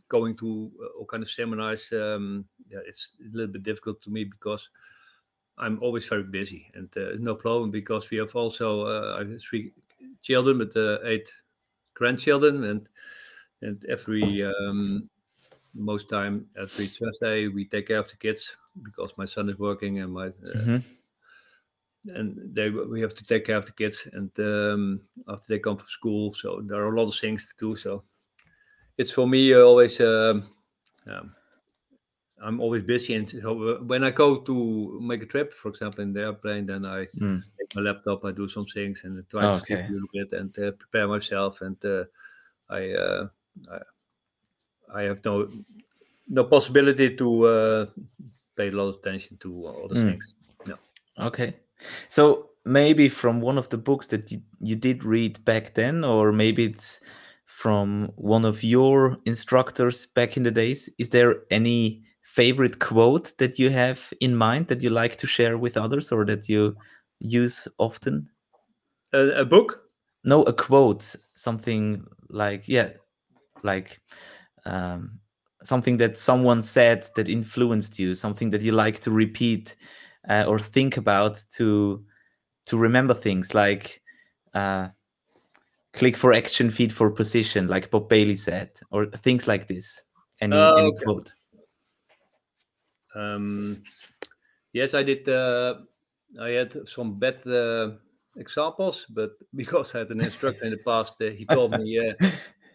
going 0.07 0.35
to 0.37 0.71
uh, 0.81 0.99
all 0.99 1.05
kind 1.05 1.23
of 1.23 1.29
seminars. 1.29 1.91
Um, 1.93 2.45
yeah, 2.67 2.79
it's 2.85 3.11
a 3.19 3.35
little 3.35 3.51
bit 3.51 3.63
difficult 3.63 4.01
to 4.03 4.09
me 4.09 4.23
because 4.23 4.69
I'm 5.57 5.79
always 5.81 6.07
very 6.07 6.23
busy, 6.23 6.71
and 6.73 6.89
uh, 6.97 7.17
no 7.19 7.35
problem 7.35 7.71
because 7.71 8.09
we 8.09 8.17
have 8.17 8.35
also 8.35 8.85
uh, 8.85 9.23
three 9.39 9.73
children, 10.21 10.57
but 10.57 10.75
uh, 10.75 10.99
eight 11.03 11.31
grandchildren, 11.99 12.63
and 12.65 12.89
and 13.61 13.85
every 13.87 14.43
um, 14.45 15.09
most 15.75 16.09
time 16.09 16.49
every 16.57 16.89
Thursday 16.89 17.47
we 17.49 17.65
take 17.67 17.87
care 17.89 17.99
of 17.99 18.09
the 18.09 18.17
kids 18.17 18.57
because 18.83 19.17
my 19.17 19.25
son 19.25 19.49
is 19.49 19.59
working 19.59 19.99
and 19.99 20.13
my 20.13 20.27
uh, 20.27 20.31
Mhm. 20.55 20.83
and 22.07 22.55
they 22.55 22.69
we 22.69 23.01
have 23.01 23.13
to 23.13 23.25
take 23.25 23.45
care 23.45 23.57
of 23.57 23.65
the 23.65 23.71
kids 23.73 24.07
and 24.13 24.31
um, 24.39 25.01
after 25.27 25.45
they 25.49 25.59
come 25.59 25.77
from 25.77 25.87
school 25.87 26.33
so 26.33 26.61
there 26.61 26.81
are 26.81 26.93
a 26.93 26.97
lot 26.97 27.07
of 27.07 27.15
things 27.15 27.47
to 27.49 27.53
do 27.57 27.75
so 27.75 28.03
it's 28.97 29.11
for 29.11 29.27
me 29.27 29.53
always 29.55 30.01
um, 30.01 30.49
um, 31.07 31.35
i'm 32.41 32.59
always 32.61 32.83
busy 32.83 33.13
and 33.15 33.29
so 33.29 33.69
uh, 33.69 33.79
when 33.83 34.03
i 34.03 34.11
go 34.11 34.39
to 34.41 34.99
make 35.01 35.21
a 35.23 35.25
trip 35.25 35.53
for 35.53 35.69
example 35.69 36.01
in 36.03 36.13
the 36.13 36.21
airplane 36.21 36.65
then 36.65 36.85
i 36.85 37.05
Mm. 37.15 37.43
take 37.59 37.75
my 37.75 37.81
laptop 37.81 38.25
i 38.25 38.31
do 38.31 38.47
some 38.47 38.65
things 38.65 39.03
and 39.03 39.27
try 39.29 39.47
to 39.47 39.55
sleep 39.55 39.81
a 39.87 39.91
little 39.91 40.09
bit 40.13 40.33
and 40.33 40.57
uh, 40.59 40.71
prepare 40.71 41.07
myself 41.07 41.61
and 41.61 41.83
uh, 41.85 42.05
i 42.69 42.91
uh, 42.91 43.27
I, 43.69 43.79
I 44.93 45.03
have 45.03 45.23
no 45.25 45.49
no 46.27 46.43
possibility 46.45 47.15
to 47.17 47.43
uh, 47.45 47.85
pay 48.55 48.69
a 48.69 48.71
lot 48.71 48.89
of 48.89 48.95
attention 48.97 49.37
to 49.39 49.67
other 49.67 49.95
Mm. 49.95 50.05
things. 50.05 50.35
No. 50.65 50.77
Okay. 51.19 51.55
So 52.09 52.51
maybe 52.65 53.09
from 53.09 53.41
one 53.41 53.57
of 53.57 53.69
the 53.69 53.77
books 53.77 54.07
that 54.07 54.31
you, 54.31 54.41
you 54.59 54.75
did 54.75 55.03
read 55.03 55.43
back 55.45 55.73
then, 55.75 56.03
or 56.03 56.31
maybe 56.31 56.65
it's 56.65 57.01
from 57.45 58.11
one 58.15 58.45
of 58.45 58.63
your 58.63 59.17
instructors 59.25 60.07
back 60.07 60.37
in 60.37 60.43
the 60.43 60.51
days, 60.51 60.89
is 60.99 61.09
there 61.09 61.43
any 61.51 62.05
favorite 62.35 62.79
quote 62.79 63.37
that 63.37 63.57
you 63.57 63.69
have 63.69 64.13
in 64.21 64.35
mind 64.35 64.67
that 64.67 64.83
you 64.83 64.89
like 64.89 65.17
to 65.17 65.27
share 65.27 65.57
with 65.57 65.77
others 65.77 66.11
or 66.11 66.25
that 66.25 66.47
you 66.47 66.75
use 67.19 67.67
often? 67.77 68.29
A, 69.13 69.41
a 69.41 69.45
book? 69.45 69.81
No, 70.23 70.43
a 70.43 70.53
quote, 70.53 71.15
something 71.35 72.05
like, 72.29 72.67
yeah, 72.67 72.89
like 73.63 73.99
um, 74.65 75.19
something 75.63 75.97
that 75.97 76.17
someone 76.17 76.61
said 76.61 77.07
that 77.15 77.29
influenced 77.29 77.97
you, 77.99 78.15
something 78.15 78.51
that 78.51 78.61
you 78.61 78.73
like 78.73 78.99
to 78.99 79.11
repeat 79.11 79.75
uh, 80.29 80.45
or 80.47 80.59
think 80.59 80.97
about 80.97 81.43
to 81.57 82.03
to 82.65 82.77
remember 82.77 83.15
things 83.15 83.55
like 83.55 84.01
uh, 84.53 84.89
click 85.93 86.15
for 86.15 86.33
action, 86.33 86.69
feed 86.69 86.93
for 86.93 87.09
position, 87.09 87.67
like 87.67 87.89
Bob 87.89 88.07
Bailey 88.07 88.35
said, 88.35 88.69
or 88.91 89.07
things 89.07 89.47
like 89.47 89.67
this. 89.67 90.03
Any, 90.39 90.55
Oh, 90.55 90.75
any 90.77 90.89
okay. 90.89 91.03
quote? 91.03 91.33
Um, 93.15 93.83
yes, 94.73 94.93
I 94.93 95.03
did. 95.03 95.27
Uh, 95.27 95.81
I 96.39 96.49
had 96.51 96.87
some 96.87 97.19
bad 97.19 97.45
uh, 97.47 97.97
examples, 98.37 99.05
but 99.09 99.31
because 99.55 99.95
I 99.95 99.99
had 99.99 100.11
an 100.11 100.21
instructor 100.21 100.65
in 100.65 100.71
the 100.71 100.77
past, 100.77 101.15
uh, 101.21 101.31
he 101.31 101.45
told 101.45 101.75
me, 101.75 101.99
uh, 101.99 102.13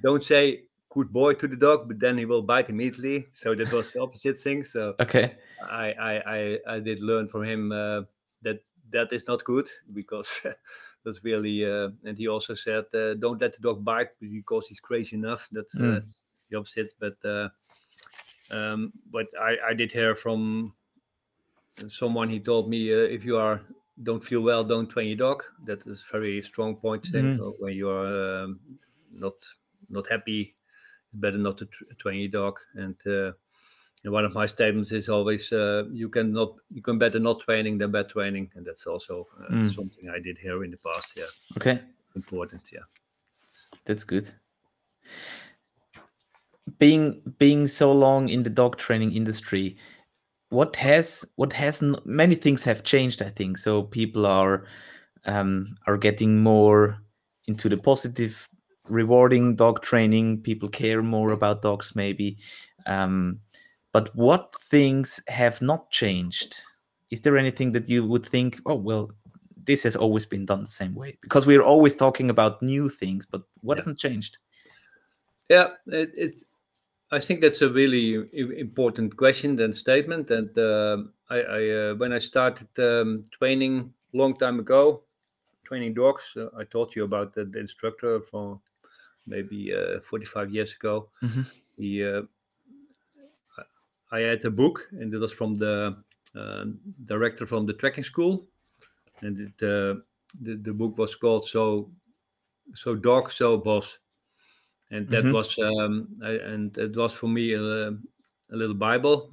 "Don't 0.03 0.25
say 0.25 0.66
good 0.90 1.12
boy 1.12 1.35
to 1.35 1.49
the 1.49 1.57
dog, 1.57 1.88
but 1.88 2.01
then 2.01 2.18
he 2.18 2.25
will 2.27 2.42
bite 2.42 2.70
immediately." 2.70 3.29
So 3.33 3.55
that 3.55 3.73
was 3.73 3.92
the 3.92 4.01
opposite 4.03 4.38
thing. 4.38 4.64
So 4.64 4.99
Okay. 5.01 5.37
I 5.61 5.92
I 5.92 6.37
I, 6.37 6.59
I 6.77 6.81
did 6.81 7.01
learn 7.01 7.29
from 7.29 7.44
him 7.44 7.73
uh, 7.73 8.03
that 8.42 8.64
that 8.90 9.12
is 9.12 9.27
not 9.27 9.44
good 9.44 9.68
because 9.92 10.47
that's 11.05 11.23
really. 11.25 11.64
Uh, 11.64 11.90
and 12.05 12.18
he 12.18 12.29
also 12.29 12.55
said, 12.55 12.87
uh, 12.94 13.14
"Don't 13.14 13.40
let 13.40 13.55
the 13.55 13.61
dog 13.62 13.85
bite 13.85 14.18
because 14.20 14.68
he's 14.68 14.81
crazy 14.81 15.16
enough." 15.16 15.49
That's 15.53 15.79
uh, 15.79 16.01
Mm. 16.01 16.14
the 16.51 16.59
opposite. 16.59 16.94
But 16.99 17.25
uh, 17.25 17.51
um, 18.50 18.92
but 19.11 19.28
I 19.40 19.59
I 19.70 19.74
did 19.74 19.92
hear 19.92 20.14
from 20.16 20.74
someone. 21.88 22.28
He 22.30 22.40
told 22.40 22.68
me, 22.68 22.92
uh, 22.92 22.96
"If 23.16 23.24
you 23.24 23.37
are 23.37 23.61
don't 24.02 24.24
feel 24.24 24.40
well, 24.42 24.64
don't 24.64 24.88
train 24.88 25.09
your 25.09 25.16
dog." 25.18 25.44
That 25.64 25.87
is 25.87 26.02
very 26.11 26.42
strong 26.42 26.76
point. 26.76 27.09
Mm. 27.12 27.38
uh, 27.38 27.50
When 27.59 27.74
you 27.74 27.88
are 27.90 28.44
um, 28.44 28.61
not 29.11 29.35
not 29.88 30.07
happy, 30.09 30.57
it's 31.09 31.16
better 31.16 31.38
not 31.38 31.59
to 31.59 31.66
train 31.98 32.20
your 32.20 32.30
dog. 32.30 32.61
And 32.74 32.96
uh, 33.07 33.33
and 34.04 34.12
one 34.12 34.24
of 34.26 34.35
my 34.35 34.46
statements 34.46 34.92
is 34.92 35.09
always 35.09 35.52
uh, 35.52 35.85
you 35.92 36.09
can 36.11 36.33
not 36.33 36.57
you 36.70 36.83
can 36.83 36.98
better 36.98 37.20
not 37.20 37.40
training 37.42 37.78
than 37.78 37.92
bad 37.92 38.09
training 38.11 38.52
and 38.57 38.66
that's 38.66 38.87
also 38.87 39.26
uh, 39.40 39.54
Mm. 39.54 39.68
something 39.68 40.09
i 40.11 40.20
did 40.20 40.38
here 40.38 40.64
in 40.64 40.70
the 40.72 40.78
past 40.78 41.16
yeah 41.16 41.30
Okay. 41.57 41.80
important 42.16 42.72
yeah 42.72 42.87
That's 43.85 44.04
good. 44.04 44.35
Being 46.78 47.20
being 47.38 47.66
so 47.68 47.92
long 47.92 48.28
in 48.28 48.42
the 48.42 48.50
dog 48.50 48.76
training 48.76 49.12
industry, 49.12 49.76
what 50.50 50.76
has 50.76 51.24
what 51.37 51.52
has 51.52 51.82
many 52.04 52.34
things 52.34 52.64
have 52.64 52.82
changed. 52.82 53.22
I 53.22 53.28
think 53.30 53.58
so. 53.58 53.82
People 53.82 54.26
are 54.26 54.66
um, 55.26 55.76
are 55.87 55.96
getting 55.96 56.42
more 56.42 56.98
into 57.46 57.68
the 57.68 57.76
positive, 57.76 58.48
rewarding 58.88 59.56
dog 59.56 59.82
training. 59.82 60.42
People 60.42 60.68
care 60.68 61.02
more 61.02 61.30
about 61.32 61.62
dogs, 61.62 61.94
maybe. 61.94 62.38
Um, 62.87 63.40
but 63.92 64.14
what 64.16 64.54
things 64.70 65.20
have 65.28 65.62
not 65.62 65.90
changed? 65.90 66.56
Is 67.10 67.22
there 67.22 67.37
anything 67.38 67.72
that 67.72 67.88
you 67.88 68.04
would 68.04 68.26
think? 68.26 68.60
Oh 68.66 68.74
well, 68.74 69.10
this 69.66 69.82
has 69.84 69.96
always 69.96 70.26
been 70.26 70.44
done 70.46 70.62
the 70.62 70.70
same 70.70 70.94
way 70.94 71.16
because 71.22 71.46
we're 71.46 71.62
always 71.62 71.94
talking 71.94 72.30
about 72.30 72.62
new 72.62 72.88
things. 72.88 73.26
But 73.26 73.42
what 73.62 73.76
Yeah. 73.76 73.80
hasn't 73.82 73.98
changed? 73.98 74.38
yeah 75.50 75.68
it, 75.88 76.08
it's 76.16 76.46
i 77.16 77.20
think 77.20 77.40
that's 77.40 77.62
a 77.62 77.68
really 77.68 78.07
important 78.59 79.16
question 79.16 79.61
and 79.61 79.74
statement 79.77 80.31
and 80.31 80.57
um 80.59 81.12
i, 81.31 81.38
I 81.59 81.70
uh, 81.70 81.94
when 82.00 82.12
i 82.12 82.18
started 82.18 82.68
um, 82.79 83.24
training 83.38 83.92
long 84.12 84.37
time 84.37 84.59
ago 84.61 85.03
training 85.64 85.94
dogs 85.94 86.24
uh, 86.37 86.48
i 86.61 86.64
told 86.64 86.94
you 86.96 87.05
about 87.05 87.33
the, 87.35 87.44
the 87.44 87.61
instructor 87.61 88.20
from 88.20 88.61
maybe 89.27 89.72
uh, 89.74 90.00
45 90.00 90.50
years 90.50 90.74
ago. 90.74 91.09
Mhm. 91.22 91.44
he 91.79 92.05
uh, 92.05 92.22
I- 94.12 94.20
had 94.20 94.44
a 94.44 94.50
book 94.50 94.88
and 94.92 95.12
it 95.12 95.18
was 95.18 95.33
from 95.33 95.57
the 95.57 95.96
uh, 96.37 96.64
director 97.05 97.46
from 97.46 97.66
the 97.66 97.72
tracking 97.72 98.05
school. 98.05 98.46
And 99.22 99.40
it, 99.40 99.62
uh, 99.62 100.00
the, 100.40 100.57
the 100.57 100.72
book 100.72 100.98
was 100.98 101.16
called 101.16 101.46
so 101.48 101.90
so 102.74 102.94
dog 102.94 103.31
so 103.31 103.57
boss 103.57 103.98
and 104.90 105.11
that 105.11 105.25
Mhm. 105.25 105.33
was 105.33 105.59
um, 105.59 106.09
I, 106.23 106.31
and 106.33 106.77
it 106.79 106.97
was 106.97 107.14
for 107.14 107.29
me 107.29 107.55
a, 107.55 107.88
a 107.88 107.97
little 108.57 108.75
bible 108.77 109.31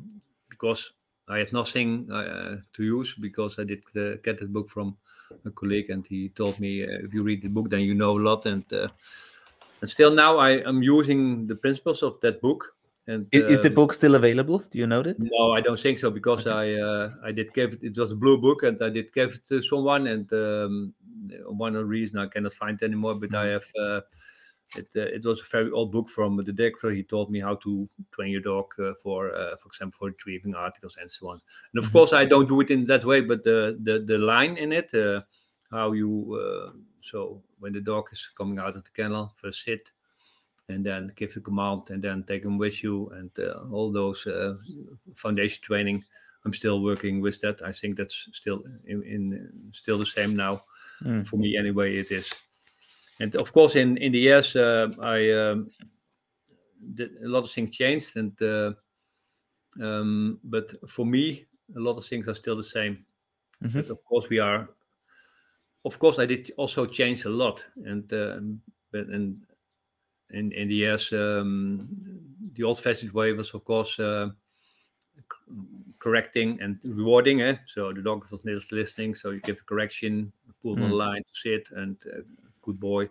because 0.50 0.92
i 1.28 1.38
had 1.40 1.54
nothing 1.54 2.12
uh, 2.12 2.58
to 2.74 2.84
use 2.84 3.16
because 3.16 3.60
i 3.60 3.64
did 3.64 3.84
uh, 3.96 4.16
get 4.24 4.40
the 4.40 4.48
book 4.48 4.70
from 4.70 4.98
a 5.46 5.52
colleague 5.52 5.90
and 5.90 6.06
he 6.08 6.30
told 6.30 6.60
me 6.60 6.84
uh, 6.84 6.88
if 7.04 7.14
you 7.14 7.24
read 7.24 7.42
the 7.42 7.50
book 7.50 7.70
then 7.70 7.82
you 7.82 7.94
know 7.96 8.18
a 8.18 8.24
lot 8.30 8.46
and 8.46 8.72
uh, 8.74 8.88
and 9.82 9.90
still 9.90 10.12
now 10.14 10.38
i 10.38 10.52
am 10.68 10.84
using 10.84 11.48
the 11.48 11.56
principles 11.56 12.04
of 12.04 12.20
that 12.22 12.42
book 12.42 12.76
and 13.08 13.28
I- 13.34 13.44
Is 13.48 13.60
the 13.62 13.70
um, 13.70 13.72
book 13.72 13.92
still 13.94 14.16
available? 14.16 14.60
Do 14.60 14.80
you 14.80 14.88
know 14.88 15.04
that? 15.04 15.18
no, 15.18 15.52
I 15.52 15.62
don't 15.62 15.80
think 15.80 16.00
so 16.00 16.10
because 16.10 16.48
I 16.48 16.74
uh, 16.74 17.12
I 17.24 17.32
did 17.32 17.54
give 17.54 17.74
it. 17.74 17.84
It 17.84 17.98
was 17.98 18.12
a 18.12 18.16
blue 18.16 18.38
book, 18.40 18.64
and 18.64 18.82
I 18.82 18.90
did 18.90 19.14
give 19.14 19.34
it 19.36 19.46
to 19.48 19.62
someone, 19.62 20.08
and 20.08 20.32
um, 20.34 20.94
one 21.46 21.74
reason 21.76 22.18
I 22.18 22.28
cannot 22.28 22.54
find 22.54 22.82
anymore. 22.82 23.16
But 23.16 23.36
I 23.36 23.48
have 23.48 23.66
uh, 23.80 24.02
it. 24.78 24.88
Uh, 24.96 25.02
it 25.02 25.24
was 25.26 25.42
a 25.42 25.46
very 25.52 25.72
old 25.72 25.92
book 25.92 26.10
from 26.10 26.38
the 26.38 26.54
director. 26.54 26.92
He 26.92 27.04
taught 27.04 27.30
me 27.30 27.40
how 27.40 27.56
to 27.56 27.88
train 28.12 28.32
your 28.32 28.42
dog 28.42 28.74
uh, 28.80 28.94
for, 29.02 29.34
uh, 29.36 29.56
for 29.58 29.68
example, 29.68 29.98
for 30.00 30.08
retrieving 30.08 30.56
articles 30.56 30.98
and 31.00 31.10
so 31.10 31.30
on. 31.30 31.42
And 31.74 31.84
of 31.84 31.90
Mhm. 31.90 31.94
course, 31.94 32.14
I 32.14 32.26
don't 32.26 32.48
do 32.48 32.62
it 32.62 32.72
in 32.72 32.86
that 32.86 33.06
way, 33.06 33.22
but 33.22 33.44
the 33.44 33.78
the 33.84 34.00
the 34.00 34.18
line 34.18 34.58
in 34.58 34.72
it, 34.72 34.94
uh, 34.94 35.22
how 35.72 35.94
you 35.94 36.36
uh, 36.36 36.72
so 37.02 37.42
when 37.60 37.74
the 37.74 37.82
dog 37.82 38.10
is 38.12 38.30
coming 38.36 38.60
out 38.60 38.76
of 38.76 38.84
the 38.84 38.92
kennel, 38.92 39.34
first 39.36 39.64
sit, 39.64 39.92
and 40.70 40.86
then 40.86 41.12
give 41.16 41.34
the 41.34 41.42
command 41.42 41.90
and 41.90 42.02
then 42.04 42.24
take 42.24 42.44
them 42.44 42.58
with 42.58 42.84
you 42.84 43.10
and 43.10 43.32
uh, 43.40 43.60
all 43.72 43.92
those 43.92 44.26
uh, 44.28 44.56
foundation 45.16 45.62
training 45.64 46.04
i'm 46.46 46.54
still 46.54 46.82
working 46.82 47.22
with 47.22 47.40
that 47.42 47.62
i 47.62 47.72
think 47.72 47.98
that's 47.98 48.28
still 48.32 48.64
in, 48.86 49.04
in 49.04 49.50
still 49.74 49.98
the 49.98 50.06
same 50.06 50.36
now 50.36 50.62
Mm. 51.04 51.26
for 51.26 51.38
me 51.38 51.58
anyway 51.58 51.96
it 51.98 52.12
is 52.12 52.32
and 53.22 53.36
of 53.36 53.52
course 53.54 53.76
in 53.76 53.98
in 53.98 54.12
the 54.12 54.20
years 54.20 54.56
uh, 54.56 54.88
i 55.02 55.32
um, 55.32 55.70
did, 56.96 57.12
a 57.24 57.28
lot 57.28 57.44
of 57.44 57.52
things 57.52 57.76
changed 57.76 58.18
and 58.18 58.42
uh, 58.42 58.72
um, 59.82 60.40
but 60.44 60.68
for 60.90 61.06
me 61.06 61.46
a 61.76 61.80
lot 61.80 61.98
of 61.98 62.06
things 62.06 62.28
are 62.28 62.36
still 62.36 62.58
the 62.58 62.64
same 62.64 63.06
Mhm. 63.62 63.74
but 63.74 63.90
of 63.90 64.04
course 64.06 64.30
we 64.30 64.40
are 64.40 64.70
of 65.86 65.98
course 66.00 66.20
i 66.20 66.26
did 66.26 66.52
also 66.58 66.86
change 66.86 67.26
a 67.26 67.30
lot 67.30 67.66
and 67.86 68.12
um, 68.14 68.62
but 68.92 69.08
and 69.08 69.46
in 70.32 70.52
in 70.52 70.68
the 70.68 70.76
years 70.76 71.14
um, 71.14 71.88
the 72.54 72.64
old 72.64 72.80
fashioned 72.80 73.12
way 73.14 73.34
was 73.34 73.54
of 73.54 73.64
course 73.66 74.00
uh, 74.00 74.30
c- 75.16 75.54
correcting 76.00 76.60
and 76.62 76.80
rewarding 76.84 77.42
eh? 77.42 77.56
so 77.66 77.94
the 77.94 78.02
dog 78.02 78.26
was 78.32 78.44
listening 78.72 79.16
so 79.16 79.30
you 79.32 79.40
give 79.42 79.60
a 79.60 79.64
correction 79.64 80.32
pull 80.62 80.74
on 80.74 80.90
the 80.90 80.96
Mm. 80.96 80.98
line 80.98 81.24
to 81.24 81.40
sit 81.40 81.68
and 81.78 81.98
uh, 82.14 82.22
good 82.62 82.80
boy 82.80 83.10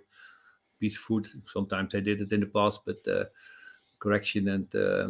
piece 0.78 0.96
of 0.96 1.02
food 1.02 1.26
sometimes 1.46 1.94
i 1.94 2.00
did 2.00 2.20
it 2.20 2.32
in 2.32 2.40
the 2.40 2.46
past 2.46 2.80
but 2.84 3.06
uh, 3.08 3.24
correction 3.98 4.48
and 4.48 4.74
uh, 4.74 5.08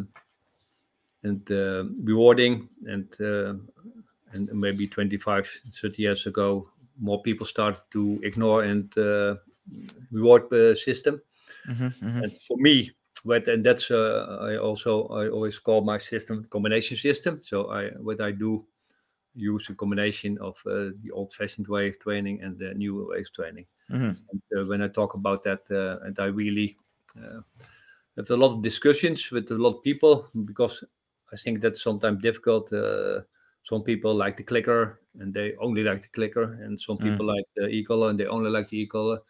and 1.23 1.51
uh, 1.53 1.85
rewarding 2.03 2.69
and 2.87 3.09
uh, 3.21 3.55
and 4.33 4.49
maybe 4.53 4.87
25 4.87 5.47
30 5.73 6.03
years 6.03 6.27
ago 6.27 6.69
more 6.99 7.23
people 7.23 7.47
started 7.47 7.83
to 7.91 8.21
ignore 8.23 8.63
and 8.65 8.97
uh, 8.99 9.37
reward 10.11 10.53
uh, 10.53 10.75
system. 10.75 11.21
Mhm, 11.69 11.93
mhm. 12.03 12.23
and 12.25 12.37
for 12.39 12.57
me 12.59 12.91
but 13.25 13.47
and 13.49 13.65
that's 13.65 13.91
uh, 13.91 14.39
i 14.41 14.57
also 14.57 15.07
i 15.09 15.29
always 15.29 15.59
call 15.59 15.83
my 15.83 15.99
system 15.99 16.45
combination 16.51 16.97
system. 16.97 17.41
So 17.45 17.71
i 17.71 17.91
what 17.91 18.21
i 18.21 18.31
do 18.33 18.65
use 19.35 19.69
a 19.71 19.75
combination 19.75 20.39
of 20.39 20.57
uh, 20.67 20.91
the 21.03 21.11
old 21.13 21.33
fashioned 21.33 21.69
way 21.69 21.89
of 21.89 21.99
training 22.01 22.43
and 22.43 22.59
the 22.59 22.75
new 22.75 23.07
way 23.09 23.21
of 23.21 23.33
training 23.33 23.67
Mhm. 23.89 24.17
and 24.31 24.43
uh, 24.59 24.67
when 24.67 24.83
i 24.83 24.89
talk 24.89 25.15
about 25.15 25.43
that 25.43 25.63
uh, 25.71 26.05
and 26.07 26.19
i 26.19 26.27
really 26.27 26.77
uh, 27.17 27.41
have 28.17 28.31
a 28.31 28.37
lot 28.37 28.53
of 28.55 28.63
discussions 28.63 29.31
with 29.31 29.51
a 29.51 29.55
lot 29.55 29.77
of 29.77 29.83
people 29.83 30.29
because 30.45 30.85
i 31.33 31.37
think 31.37 31.61
that's 31.61 31.83
sometimes 31.83 32.21
difficult 32.23 32.73
uh, 32.73 33.21
some 33.63 33.83
people 33.83 34.15
like 34.15 34.37
the 34.37 34.43
clicker 34.43 35.01
and 35.21 35.35
they 35.35 35.55
only 35.57 35.83
like 35.83 36.03
the 36.03 36.09
clicker 36.09 36.55
and 36.65 36.81
some 36.81 36.99
Mm. 36.99 37.03
people 37.03 37.27
like 37.27 37.45
the 37.57 37.69
e-collar 37.69 38.11
and 38.11 38.19
they 38.19 38.27
only 38.27 38.51
like 38.51 38.69
the 38.69 38.81
e-collar 38.81 39.21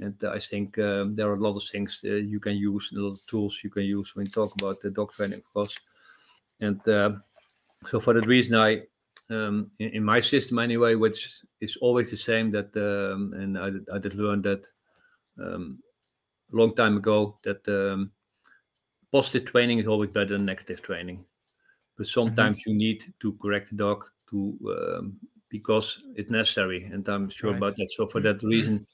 and 0.00 0.22
I 0.24 0.38
think 0.38 0.78
um, 0.78 1.14
there 1.14 1.28
are 1.28 1.34
a 1.34 1.40
lot 1.40 1.56
of 1.56 1.62
things 1.62 2.00
uh, 2.04 2.14
you 2.14 2.40
can 2.40 2.56
use, 2.56 2.90
a 2.92 2.98
lot 2.98 3.12
of 3.12 3.26
tools 3.26 3.60
you 3.62 3.70
can 3.70 3.84
use 3.84 4.14
when 4.16 4.26
you 4.26 4.32
talk 4.32 4.54
about 4.56 4.80
the 4.80 4.90
dog 4.90 5.12
training, 5.12 5.38
of 5.38 5.52
course. 5.52 5.78
and 6.60 6.86
uh, 6.88 7.12
so 7.86 8.00
for 8.00 8.14
that 8.14 8.26
reason, 8.26 8.56
I 8.56 8.82
um, 9.32 9.70
in, 9.78 9.88
in, 9.90 10.04
my 10.04 10.20
system 10.20 10.58
anyway, 10.58 10.94
which 10.94 11.40
is 11.60 11.76
always 11.80 12.10
the 12.10 12.16
same. 12.16 12.50
That 12.50 12.70
um, 12.76 13.32
and 13.34 13.58
I, 13.58 13.94
I 13.94 13.98
did 13.98 14.14
learn 14.14 14.42
that 14.42 14.66
um, 15.40 15.78
a 16.52 16.56
long 16.56 16.74
time 16.74 16.96
ago 16.96 17.38
that 17.44 17.66
um, 17.68 18.12
positive 19.10 19.46
training 19.46 19.78
is 19.78 19.86
always 19.86 20.10
better 20.10 20.36
than 20.36 20.44
negative 20.44 20.82
training. 20.82 21.24
But 21.96 22.06
mm-hmm. 22.06 22.20
sometimes 22.20 22.58
mm-hmm. 22.60 22.70
you 22.70 22.76
need 22.76 23.14
to 23.20 23.32
correct 23.40 23.70
the 23.70 23.76
dog 23.76 24.04
to 24.30 24.58
um, 24.66 25.16
because 25.48 26.02
it's 26.16 26.30
necessary, 26.30 26.84
and 26.84 27.06
I'm 27.08 27.28
sure 27.28 27.50
right. 27.50 27.58
about 27.58 27.76
that. 27.76 27.90
So 27.92 28.06
for 28.06 28.20
that 28.20 28.42
reason, 28.42 28.86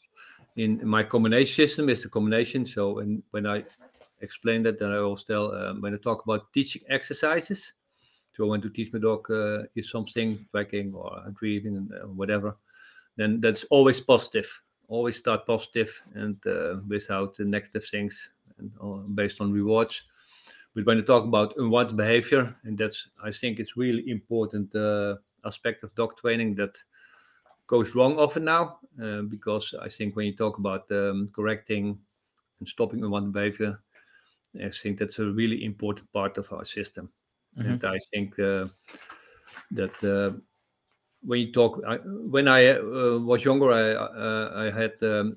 in, 0.57 0.87
my 0.87 1.03
combination 1.03 1.55
system 1.55 1.88
is 1.88 2.03
the 2.03 2.09
combination. 2.09 2.66
So 2.66 2.98
and 2.98 3.22
when 3.31 3.46
I 3.46 3.64
explain 4.20 4.62
that, 4.64 4.79
then 4.79 4.90
I 4.90 4.98
always 4.98 5.22
tell 5.22 5.55
um, 5.55 5.81
when 5.81 5.94
I 5.94 5.98
talk 5.98 6.24
about 6.24 6.53
teaching 6.53 6.83
exercises. 6.88 7.72
So 8.38 8.46
when 8.46 8.61
to 8.61 8.70
teach 8.70 8.92
my 8.92 9.01
dog 9.01 9.29
uh, 9.33 9.64
is 9.74 9.90
something 9.90 10.46
tracking 10.53 10.94
or 10.94 11.20
retrieving 11.27 11.77
and 11.77 11.92
uh, 11.92 12.07
whatever, 12.07 12.57
then 13.16 13.40
that's 13.40 13.64
always 13.64 14.01
positive. 14.01 14.62
Always 14.87 15.16
start 15.16 15.44
positive 15.44 16.01
and 16.14 16.38
uh, 16.46 16.77
without 16.87 17.35
the 17.37 17.44
negative 17.44 17.85
things 17.85 18.31
and 18.59 18.70
uh, 18.81 19.09
based 19.12 19.40
on 19.40 19.53
rewards. 19.53 20.03
But 20.72 20.87
when 20.87 20.98
you 20.98 21.03
talk 21.03 21.24
about 21.24 21.57
unwanted 21.57 21.96
behavior, 21.96 22.55
and 22.62 22.79
that's 22.79 23.09
I 23.24 23.33
think 23.33 23.59
it's 23.59 23.77
really 23.77 24.09
important 24.09 24.72
uh, 24.72 25.16
aspect 25.44 25.83
of 25.83 25.92
dog 25.96 26.16
training 26.16 26.55
that 26.55 26.81
goes 27.66 27.96
wrong 27.96 28.18
often 28.20 28.44
now 28.44 28.79
uh, 29.03 29.22
because 29.22 29.74
I 29.83 29.88
think 29.88 30.14
when 30.14 30.27
you 30.27 30.37
talk 30.37 30.59
about 30.59 30.88
um, 30.92 31.29
correcting 31.35 31.98
and 32.61 32.68
stopping 32.68 33.03
unwanted 33.03 33.33
behavior, 33.33 33.81
I 34.64 34.70
think 34.70 35.01
that's 35.01 35.18
a 35.18 35.27
really 35.27 35.64
important 35.64 36.12
part 36.12 36.38
of 36.38 36.53
our 36.53 36.64
system. 36.64 37.11
Mm-hmm. 37.59 37.73
And 37.73 37.85
I 37.85 37.99
think 38.12 38.38
uh, 38.38 38.66
that 39.73 40.05
uh, 40.05 40.38
when 41.23 41.40
you 41.40 41.53
talk, 41.53 41.83
I, 41.87 41.97
when 42.05 42.49
I 42.49 42.68
uh, 42.71 43.18
was 43.18 43.44
younger, 43.44 43.73
I 43.73 43.92
uh, 43.92 44.53
I 44.57 44.81
had 44.81 44.92
um, 45.03 45.37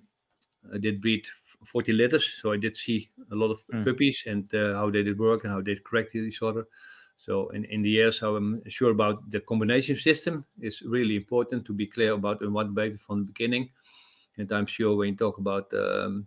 I 0.74 0.78
did 0.78 1.02
breed 1.02 1.26
40 1.66 1.94
litters, 1.94 2.38
so 2.42 2.52
I 2.52 2.58
did 2.58 2.76
see 2.76 3.10
a 3.32 3.36
lot 3.36 3.52
of 3.52 3.66
mm. 3.68 3.84
puppies 3.84 4.24
and 4.28 4.54
uh, 4.54 4.76
how 4.76 4.90
they 4.90 5.04
did 5.04 5.18
work 5.20 5.44
and 5.44 5.54
how 5.54 5.62
they 5.62 5.76
corrected 5.76 6.26
each 6.26 6.42
other. 6.42 6.68
So 7.18 7.50
in, 7.50 7.66
in 7.66 7.84
the 7.84 7.90
years, 7.90 8.20
how 8.20 8.36
I'm 8.36 8.62
sure 8.68 8.92
about 8.92 9.30
the 9.30 9.42
combination 9.42 9.96
system 9.96 10.44
is 10.60 10.82
really 10.82 11.16
important 11.16 11.66
to 11.66 11.74
be 11.74 11.86
clear 11.86 12.14
about 12.14 12.42
in 12.42 12.52
what 12.52 12.74
behavior 12.74 12.98
from 12.98 13.20
the 13.20 13.32
beginning. 13.32 13.70
And 14.38 14.52
I'm 14.52 14.66
sure 14.66 14.96
when 14.96 15.10
you 15.10 15.16
talk 15.16 15.38
about 15.38 15.72
um, 15.74 16.26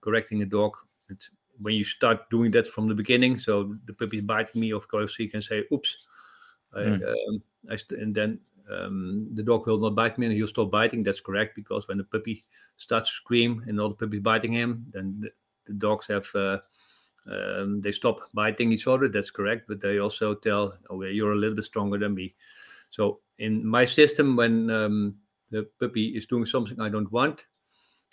correcting 0.00 0.42
a 0.42 0.46
dog, 0.46 0.76
it's 1.08 1.30
when 1.60 1.74
you 1.74 1.84
start 1.84 2.28
doing 2.30 2.50
that 2.52 2.66
from 2.66 2.88
the 2.88 2.94
beginning, 2.94 3.38
so 3.38 3.74
the 3.86 3.92
puppy 3.92 4.20
biting 4.20 4.60
me, 4.60 4.72
of 4.72 4.88
course, 4.88 5.18
you 5.18 5.28
can 5.28 5.42
say, 5.42 5.64
"Oops," 5.72 6.08
mm. 6.76 7.02
I, 7.02 7.10
um, 7.10 7.42
I 7.70 7.76
st- 7.76 8.00
and 8.00 8.14
then 8.14 8.40
um, 8.70 9.28
the 9.34 9.42
dog 9.42 9.66
will 9.66 9.78
not 9.78 9.94
bite 9.94 10.18
me, 10.18 10.26
and 10.26 10.34
he'll 10.34 10.46
stop 10.46 10.70
biting. 10.70 11.02
That's 11.02 11.20
correct 11.20 11.56
because 11.56 11.86
when 11.88 11.98
the 11.98 12.04
puppy 12.04 12.44
starts 12.76 13.10
to 13.10 13.16
scream 13.16 13.64
and 13.66 13.80
all 13.80 13.90
the 13.90 13.94
puppies 13.94 14.20
biting 14.20 14.52
him, 14.52 14.86
then 14.92 15.20
the, 15.20 15.30
the 15.66 15.74
dogs 15.74 16.06
have 16.08 16.28
uh, 16.34 16.58
um, 17.30 17.80
they 17.80 17.92
stop 17.92 18.20
biting 18.34 18.72
each 18.72 18.86
other. 18.86 19.08
That's 19.08 19.30
correct, 19.30 19.66
but 19.68 19.80
they 19.80 19.98
also 19.98 20.34
tell, 20.34 20.76
"Oh, 20.90 21.02
you're 21.02 21.32
a 21.32 21.36
little 21.36 21.56
bit 21.56 21.64
stronger 21.64 21.98
than 21.98 22.14
me." 22.14 22.34
So 22.90 23.20
in 23.38 23.66
my 23.66 23.84
system, 23.84 24.36
when 24.36 24.70
um, 24.70 25.16
the 25.50 25.68
puppy 25.80 26.08
is 26.16 26.26
doing 26.26 26.46
something 26.46 26.80
I 26.80 26.88
don't 26.88 27.10
want, 27.10 27.46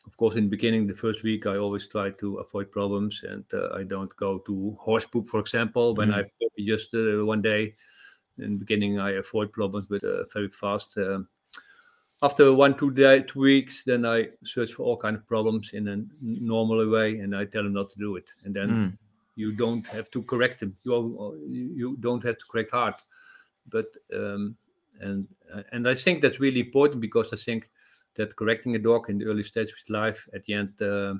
of 0.05 0.17
course, 0.17 0.35
in 0.35 0.45
the 0.45 0.49
beginning, 0.49 0.87
the 0.87 0.93
first 0.93 1.23
week, 1.23 1.45
I 1.45 1.57
always 1.57 1.87
try 1.87 2.11
to 2.11 2.37
avoid 2.37 2.71
problems, 2.71 3.23
and 3.23 3.45
uh, 3.53 3.69
I 3.75 3.83
don't 3.83 4.15
go 4.15 4.39
to 4.39 4.77
horse 4.79 5.05
poop, 5.05 5.29
for 5.29 5.39
example. 5.39 5.95
When 5.95 6.09
mm. 6.09 6.25
I 6.25 6.61
just 6.61 6.93
uh, 6.93 7.25
one 7.25 7.41
day 7.41 7.73
in 8.37 8.53
the 8.53 8.59
beginning, 8.59 8.99
I 8.99 9.11
avoid 9.11 9.51
problems, 9.51 9.87
but 9.89 10.03
uh, 10.03 10.23
very 10.33 10.49
fast. 10.49 10.97
Um, 10.97 11.27
after 12.23 12.53
one 12.53 12.77
two 12.77 12.91
day, 12.91 13.23
two 13.23 13.39
weeks, 13.39 13.83
then 13.83 14.05
I 14.05 14.29
search 14.43 14.73
for 14.73 14.83
all 14.83 14.97
kind 14.97 15.15
of 15.15 15.27
problems 15.27 15.73
in 15.73 15.87
a 15.87 16.03
normal 16.21 16.87
way, 16.89 17.19
and 17.19 17.35
I 17.35 17.45
tell 17.45 17.63
them 17.63 17.73
not 17.73 17.89
to 17.91 17.99
do 17.99 18.15
it. 18.15 18.31
And 18.43 18.55
then 18.55 18.69
mm. 18.69 18.97
you 19.35 19.53
don't 19.53 19.87
have 19.87 20.09
to 20.11 20.23
correct 20.23 20.59
them. 20.59 20.75
You 20.83 21.39
you 21.49 21.97
don't 21.99 22.23
have 22.23 22.37
to 22.37 22.45
correct 22.49 22.71
hard, 22.71 22.95
but 23.69 23.87
um, 24.15 24.55
and 24.99 25.27
and 25.71 25.87
I 25.87 25.95
think 25.95 26.21
that's 26.21 26.39
really 26.39 26.61
important 26.61 27.01
because 27.01 27.33
I 27.33 27.37
think 27.37 27.69
that 28.15 28.35
correcting 28.35 28.75
a 28.75 28.79
dog 28.79 29.09
in 29.09 29.17
the 29.17 29.25
early 29.25 29.43
stage 29.43 29.69
of 29.69 29.77
his 29.77 29.89
life 29.89 30.27
at 30.33 30.43
the 30.43 30.53
end 30.53 30.73
uh, 30.81 31.13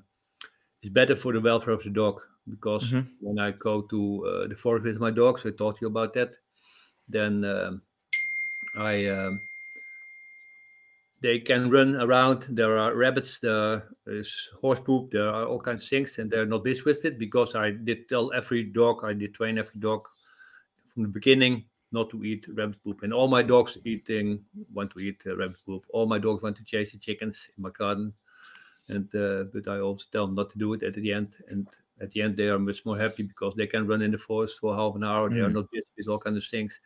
is 0.82 0.90
better 0.90 1.16
for 1.16 1.34
the 1.34 1.42
welfare 1.42 1.74
of 1.74 1.84
the 1.84 1.90
dog. 1.90 2.22
Because 2.50 2.92
mm-hmm. 2.92 3.10
when 3.22 3.40
I 3.40 3.52
go 3.52 3.84
to 3.84 4.26
uh, 4.26 4.48
the 4.48 4.56
forest 4.56 4.86
with 4.86 5.00
my 5.00 5.12
dogs, 5.12 5.46
I 5.46 5.52
taught 5.52 5.80
you 5.80 5.88
about 5.88 6.14
that. 6.14 6.36
Then 7.08 7.46
um, 7.46 7.82
I 8.78 9.06
um, 9.08 9.40
they 11.22 11.40
can 11.40 11.70
run 11.70 11.96
around. 11.96 12.48
There 12.50 12.78
are 12.78 12.96
rabbits, 12.96 13.40
there 13.40 13.84
is 14.08 14.50
horse 14.60 14.80
poop, 14.80 15.12
there 15.12 15.30
are 15.30 15.46
all 15.46 15.60
kinds 15.60 15.84
of 15.84 15.90
things, 15.90 16.18
and 16.18 16.32
they're 16.32 16.48
not 16.48 16.66
diswisted 16.66 17.20
because 17.20 17.54
I 17.54 17.72
did 17.72 18.10
tell 18.10 18.34
every 18.34 18.64
dog, 18.64 19.04
I 19.04 19.14
did 19.14 19.36
train 19.36 19.60
every 19.60 19.80
dog 19.80 20.08
from 20.94 21.04
the 21.04 21.10
beginning 21.10 21.66
not 21.92 22.10
to 22.12 22.24
eat 22.24 22.46
rabbit 22.54 22.82
poop. 22.84 23.04
And 23.04 23.14
all 23.14 23.28
my 23.28 23.44
dogs 23.44 23.78
eating 23.86 24.44
want 24.74 24.92
to 24.92 25.00
eat 25.00 25.22
uh, 25.26 25.36
rabbit 25.36 25.58
poop. 25.66 25.86
All 25.90 26.06
my 26.06 26.20
dogs 26.20 26.42
want 26.42 26.58
to 26.58 26.64
chase 26.64 26.92
the 26.92 26.98
chickens 26.98 27.50
in 27.58 27.64
my 27.64 27.70
garden, 27.70 28.14
and 28.90 29.14
uh, 29.16 29.44
but 29.54 29.68
I 29.68 29.80
also 29.80 30.06
tell 30.12 30.28
them 30.28 30.36
not 30.36 30.50
to 30.52 30.58
do 30.58 30.74
it 30.74 30.84
at 30.84 30.94
the 30.94 31.14
end. 31.14 31.38
And 31.50 31.68
at 32.02 32.12
the 32.12 32.22
end, 32.22 32.38
they 32.38 32.48
are 32.48 32.60
much 32.60 32.86
more 32.86 32.98
happy 32.98 33.24
because 33.24 33.54
they 33.56 33.68
can 33.68 33.88
run 33.88 34.02
in 34.02 34.12
the 34.12 34.18
forest 34.18 34.60
for 34.60 34.76
half 34.76 34.96
an 34.96 35.04
hour. 35.04 35.30
Mm. 35.30 35.34
They 35.34 35.42
are 35.42 35.50
mm. 35.50 35.54
not 35.54 35.72
busy 35.72 35.88
with 35.98 36.08
all 36.08 36.18
kinds 36.18 36.38
of 36.38 36.46
things. 36.46 36.80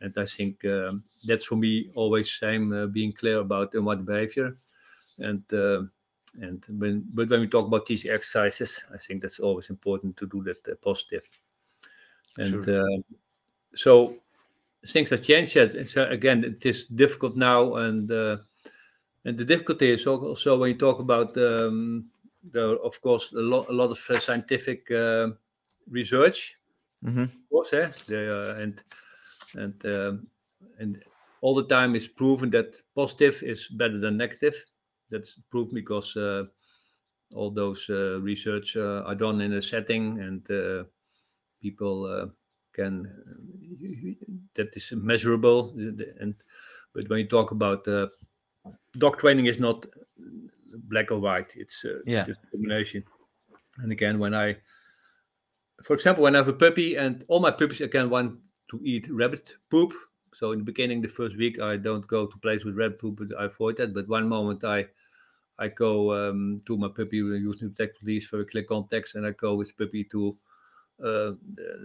And 0.00 0.14
I 0.16 0.26
think 0.26 0.64
um, 0.64 1.02
that's 1.24 1.46
for 1.46 1.56
me 1.56 1.90
always 1.94 2.32
same 2.32 2.72
uh, 2.72 2.86
being 2.86 3.12
clear 3.12 3.38
about 3.38 3.74
uh, 3.74 3.82
what 3.82 4.04
behavior. 4.04 4.54
And 5.18 5.42
uh, 5.52 5.82
and 6.40 6.64
when 6.68 7.04
but 7.12 7.28
when 7.28 7.40
we 7.40 7.48
talk 7.48 7.66
about 7.66 7.86
these 7.86 8.06
exercises, 8.06 8.84
I 8.94 8.98
think 8.98 9.22
that's 9.22 9.40
always 9.40 9.70
important 9.70 10.16
to 10.18 10.26
do 10.26 10.42
that 10.44 10.68
uh, 10.68 10.76
positive. 10.82 11.24
And 12.36 12.64
sure. 12.64 12.82
Um, 12.82 13.04
so 13.74 14.16
things 14.86 15.10
have 15.10 15.22
changed 15.22 15.56
yet. 15.56 15.88
So 15.88 16.08
again, 16.08 16.44
it 16.44 16.64
is 16.64 16.84
difficult 16.84 17.36
now, 17.36 17.74
and 17.76 18.10
uh, 18.10 18.38
and 19.24 19.36
the 19.36 19.44
difficulty 19.44 19.90
is 19.90 20.06
also 20.06 20.58
when 20.58 20.70
you 20.70 20.78
talk 20.78 21.00
about 21.00 21.36
um, 21.36 22.06
the, 22.52 22.78
of 22.78 23.00
course, 23.02 23.32
a 23.32 23.40
lot, 23.40 23.68
a 23.68 23.72
lot 23.72 23.90
of 23.90 23.98
uh, 24.10 24.18
scientific 24.18 24.90
uh, 24.90 25.28
research, 25.90 26.56
mm-hmm. 27.04 27.22
of 27.22 27.48
course, 27.50 27.72
eh? 27.72 27.88
The, 28.06 28.54
uh, 28.56 28.62
and 28.62 28.82
and 29.54 29.86
um, 29.86 30.26
and 30.78 31.02
all 31.40 31.54
the 31.54 31.66
time 31.66 31.94
is 31.94 32.08
proven 32.08 32.50
that 32.50 32.80
positive 32.94 33.42
is 33.42 33.68
better 33.68 33.98
than 33.98 34.16
negative. 34.16 34.54
That's 35.10 35.38
proven 35.50 35.74
because 35.74 36.16
uh, 36.16 36.44
all 37.34 37.50
those 37.50 37.86
uh, 37.88 38.20
research 38.20 38.76
are 38.76 39.14
done 39.14 39.40
in 39.40 39.54
a 39.54 39.62
setting 39.62 40.20
and 40.20 40.86
people 41.60 42.30
can 42.78 42.92
that 44.54 44.76
is 44.76 44.92
measurable. 44.92 45.74
And 46.20 46.34
but 46.94 47.08
when 47.08 47.20
you 47.20 47.28
talk 47.28 47.50
about 47.50 47.86
uh, 47.88 48.08
dog 48.96 49.18
training 49.18 49.46
is 49.46 49.58
not 49.58 49.86
black 50.90 51.10
or 51.10 51.18
white 51.18 51.52
it's 51.56 51.84
uh, 51.84 51.98
yeah. 52.06 52.24
just 52.24 52.40
a 52.44 52.50
combination. 52.52 53.04
And 53.78 53.92
again 53.92 54.18
when 54.18 54.34
i 54.34 54.56
for 55.82 55.94
example 55.94 56.24
when 56.24 56.34
i 56.34 56.38
have 56.38 56.48
a 56.48 56.60
puppy 56.64 56.96
and 56.96 57.24
all 57.28 57.40
my 57.40 57.50
puppies 57.50 57.80
again 57.80 58.10
want 58.10 58.38
to 58.70 58.80
eat 58.84 59.08
rabbit 59.10 59.56
poop. 59.70 59.92
So 60.34 60.52
in 60.52 60.58
the 60.58 60.64
beginning 60.64 61.00
the 61.00 61.08
first 61.08 61.36
week 61.36 61.60
i 61.60 61.76
don't 61.76 62.06
go 62.06 62.26
to 62.26 62.38
place 62.38 62.64
with 62.64 62.76
rabbit 62.76 62.98
poop 62.98 63.20
but 63.20 63.38
i 63.40 63.44
avoid 63.44 63.76
that. 63.78 63.94
But 63.94 64.08
one 64.08 64.28
moment 64.28 64.64
i 64.64 64.86
I 65.60 65.68
go 65.68 66.14
um, 66.14 66.60
to 66.66 66.76
my 66.76 66.88
puppy 66.88 67.22
We 67.22 67.38
use 67.38 67.60
new 67.60 67.70
tech 67.70 67.98
police 67.98 68.26
for 68.26 68.44
click 68.44 68.68
context, 68.68 69.16
and 69.16 69.26
I 69.26 69.32
go 69.32 69.56
with 69.56 69.76
puppy 69.76 70.04
to 70.12 70.36
uh, 71.04 71.32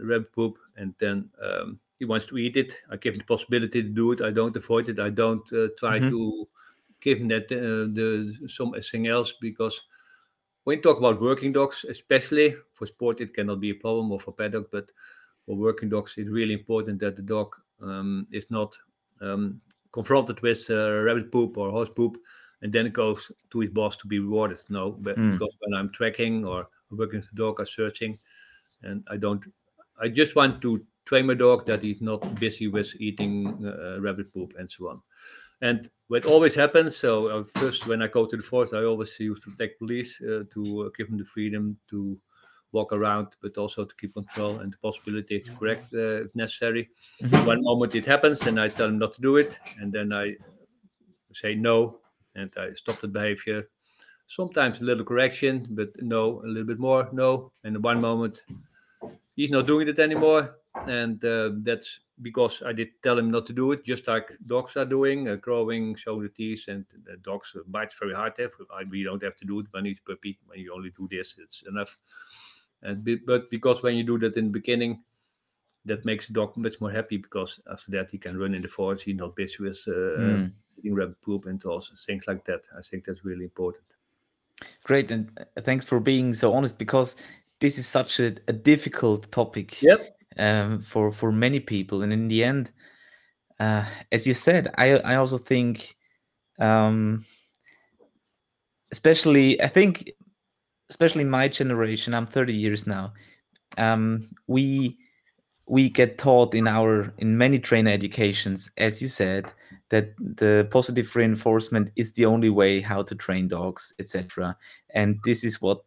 rabbit 0.02 0.32
poop, 0.34 0.58
and 0.78 0.94
then 1.00 1.30
um, 1.42 1.80
he 2.00 2.06
wants 2.06 2.26
to 2.28 2.38
eat 2.38 2.58
it. 2.58 2.74
I 2.90 2.98
give 2.98 3.14
him 3.14 3.20
the 3.20 3.26
possibility 3.26 3.82
to 3.84 3.90
do 3.90 4.12
it. 4.12 4.22
I 4.22 4.32
don't 4.32 4.56
avoid 4.56 4.90
it. 4.90 5.00
I 5.00 5.10
don't 5.10 5.52
uh, 5.54 5.68
try 5.78 6.00
mm-hmm. 6.00 6.10
to 6.10 6.46
give 7.02 7.20
him 7.20 7.28
that 7.30 7.52
uh, 7.52 7.92
the 7.94 8.36
something 8.48 9.08
else 9.08 9.34
because 9.34 9.82
when 10.64 10.78
you 10.78 10.84
talk 10.84 10.98
about 10.98 11.22
working 11.22 11.52
dogs, 11.52 11.86
especially 11.90 12.56
for 12.72 12.88
sport, 12.88 13.20
it 13.20 13.34
cannot 13.34 13.60
be 13.60 13.72
a 13.72 13.76
problem 13.76 14.12
or 14.12 14.20
for 14.20 14.32
paddock, 14.32 14.72
but 14.72 14.92
for 15.46 15.56
working 15.56 15.90
dogs, 15.90 16.14
it's 16.18 16.30
really 16.30 16.54
important 16.54 17.00
that 17.02 17.18
the 17.18 17.22
dog 17.22 17.56
um, 17.82 18.26
is 18.32 18.50
not 18.50 18.78
um, 19.22 19.60
confronted 19.92 20.42
with 20.42 20.66
uh, 20.70 21.02
rabbit 21.02 21.32
poop 21.32 21.58
or 21.58 21.70
horse 21.70 21.90
poop 21.90 22.18
and 22.64 22.72
then 22.72 22.88
it 22.88 22.94
goes 22.94 23.32
to 23.52 23.60
his 23.60 23.70
boss 23.70 23.96
to 23.98 24.08
be 24.08 24.20
rewarded. 24.20 24.62
No, 24.70 24.92
but 24.92 25.18
mm. 25.18 25.34
because 25.34 25.54
when 25.60 25.78
I'm 25.78 25.90
tracking 25.90 26.46
or 26.46 26.70
working 26.90 27.20
with 27.20 27.30
the 27.30 27.36
dog 27.36 27.60
or 27.60 27.66
searching, 27.66 28.18
and 28.84 29.04
I 29.10 29.18
don't. 29.18 29.44
I 30.02 30.08
just 30.08 30.36
want 30.36 30.62
to 30.62 30.86
train 31.06 31.28
my 31.28 31.34
dog 31.34 31.66
that 31.66 31.82
he's 31.82 32.02
not 32.02 32.36
busy 32.40 32.68
with 32.68 32.94
eating 33.00 33.66
uh, 33.66 34.00
rabbit 34.02 34.34
poop 34.34 34.54
and 34.58 34.72
so 34.72 34.90
on. 34.90 35.02
And 35.62 35.90
what 36.08 36.26
always 36.26 36.56
happens, 36.56 36.98
so 36.98 37.28
uh, 37.30 37.44
first 37.56 37.88
when 37.88 38.02
I 38.02 38.08
go 38.08 38.26
to 38.26 38.36
the 38.36 38.44
forest, 38.44 38.74
I 38.74 38.84
always 38.84 39.18
use 39.20 39.40
to 39.42 39.52
take 39.58 39.80
police 39.80 40.22
uh, 40.22 40.44
to 40.54 40.86
uh, 40.86 40.90
give 40.98 41.10
them 41.10 41.18
the 41.18 41.26
freedom 41.26 41.78
to 41.90 42.18
walk 42.72 42.92
around, 42.92 43.28
but 43.42 43.58
also 43.58 43.86
to 43.86 43.96
keep 43.96 44.14
control 44.14 44.60
and 44.60 44.74
the 44.74 44.78
possibility 44.78 45.40
to 45.40 45.52
correct 45.52 45.94
uh, 45.94 46.26
if 46.26 46.36
necessary. 46.36 46.90
Mhm. 47.22 47.46
One 47.46 47.64
moment 47.64 47.96
it 47.96 48.06
happens, 48.06 48.46
and 48.48 48.60
I 48.60 48.70
tell 48.70 48.88
him 48.88 48.98
not 48.98 49.14
to 49.14 49.22
do 49.22 49.38
it, 49.38 49.60
and 49.80 49.94
then 49.94 50.12
I 50.12 50.36
say 51.34 51.56
no, 51.56 52.00
and 52.36 52.52
I 52.58 52.74
stop 52.74 53.00
the 53.00 53.08
behavior. 53.08 53.70
Sometimes 54.28 54.82
a 54.82 54.84
little 54.84 55.06
correction, 55.06 55.68
but 55.70 55.90
no, 56.02 56.42
a 56.44 56.48
little 56.48 56.68
bit 56.68 56.80
more, 56.80 57.10
no. 57.12 57.52
And 57.64 57.84
one 57.84 58.02
moment 58.02 58.44
he's 59.36 59.50
not 59.52 59.68
doing 59.68 59.88
it 59.88 60.00
anymore, 60.00 60.56
and 60.88 61.24
uh, 61.26 61.52
that's 61.58 62.00
because 62.22 62.62
I 62.64 62.74
did 62.74 62.90
tell 63.02 63.18
him 63.18 63.32
not 63.32 63.46
to 63.48 63.54
do 63.54 63.72
it, 63.72 63.84
just 63.84 64.08
like 64.08 64.32
dogs 64.46 64.78
are 64.78 64.86
doing, 64.86 65.28
uh, 65.28 65.36
growing, 65.36 65.96
showing 65.96 66.24
the 66.24 66.30
teeth, 66.30 66.68
and 66.68 66.86
the 67.04 67.18
dogs 67.18 67.56
bite 67.68 67.94
very 67.94 68.14
hard. 68.14 68.34
There, 68.38 68.52
we 68.90 69.04
don't 69.04 69.24
have 69.24 69.36
to 69.38 69.46
do 69.46 69.60
it 69.60 69.68
when 69.72 69.86
he's 69.86 70.00
puppy. 70.00 70.40
When 70.46 70.60
you 70.60 70.74
only 70.74 70.92
do 70.92 71.08
this, 71.10 71.36
it's 71.40 71.64
enough. 71.64 71.98
And 72.82 73.04
be, 73.04 73.16
but 73.16 73.50
because 73.50 73.82
when 73.82 73.96
you 73.96 74.04
do 74.04 74.20
that 74.20 74.38
in 74.38 74.46
the 74.46 74.52
beginning, 74.52 75.04
that 75.86 76.06
makes 76.06 76.28
the 76.28 76.34
dog 76.34 76.56
much 76.56 76.80
more 76.80 76.92
happy 76.92 77.18
because 77.18 77.60
after 77.72 77.92
that 77.92 78.12
he 78.12 78.18
can 78.18 78.38
run 78.40 78.54
in 78.54 78.62
the 78.62 78.68
forest. 78.68 79.04
He's 79.04 79.16
not 79.18 79.36
busy 79.36 79.58
with 79.64 79.84
uh, 79.88 79.92
Mm. 79.92 80.52
eating 80.78 80.96
rabbit 80.96 81.22
poop 81.22 81.46
and 81.46 81.64
also 81.66 81.94
things 81.96 82.28
like 82.28 82.46
that. 82.46 82.64
I 82.78 82.82
think 82.82 83.06
that's 83.06 83.26
really 83.26 83.44
important. 83.44 83.84
Great, 84.84 85.12
and 85.12 85.32
uh, 85.38 85.62
thanks 85.62 85.84
for 85.86 86.00
being 86.00 86.34
so 86.34 86.54
honest 86.54 86.78
because 86.78 87.16
this 87.64 87.78
is 87.78 87.88
such 87.88 88.20
a, 88.20 88.36
a 88.50 88.54
difficult 88.54 89.32
topic 89.32 89.82
Yep. 89.82 90.18
um, 90.38 90.82
for 90.82 91.14
for 91.14 91.32
many 91.32 91.62
people, 91.62 92.04
and 92.04 92.12
in 92.12 92.28
the 92.28 92.44
end, 92.44 92.74
uh, 93.58 93.86
as 94.12 94.28
you 94.28 94.34
said, 94.34 94.68
I 94.78 94.98
I 95.00 95.16
also 95.16 95.38
think, 95.38 95.96
um, 96.60 97.24
especially 98.92 99.62
I 99.62 99.68
think, 99.68 100.12
especially 100.90 101.24
my 101.24 101.48
generation, 101.48 102.14
I'm 102.14 102.28
30 102.28 102.54
years 102.54 102.86
now. 102.86 103.14
Um, 103.78 104.30
we 104.48 104.98
we 105.66 105.88
get 105.90 106.18
taught 106.18 106.54
in 106.56 106.68
our 106.68 107.14
in 107.18 107.38
many 107.38 107.60
trainer 107.60 107.92
educations, 107.92 108.70
as 108.78 109.02
you 109.02 109.08
said, 109.08 109.46
that 109.90 110.14
the 110.20 110.68
positive 110.70 111.16
reinforcement 111.16 111.92
is 111.96 112.12
the 112.12 112.26
only 112.26 112.50
way 112.50 112.82
how 112.82 113.04
to 113.04 113.16
train 113.16 113.48
dogs, 113.48 113.94
etc. 114.00 114.58
And 114.90 115.18
this 115.24 115.46
is 115.46 115.62
what 115.62 115.80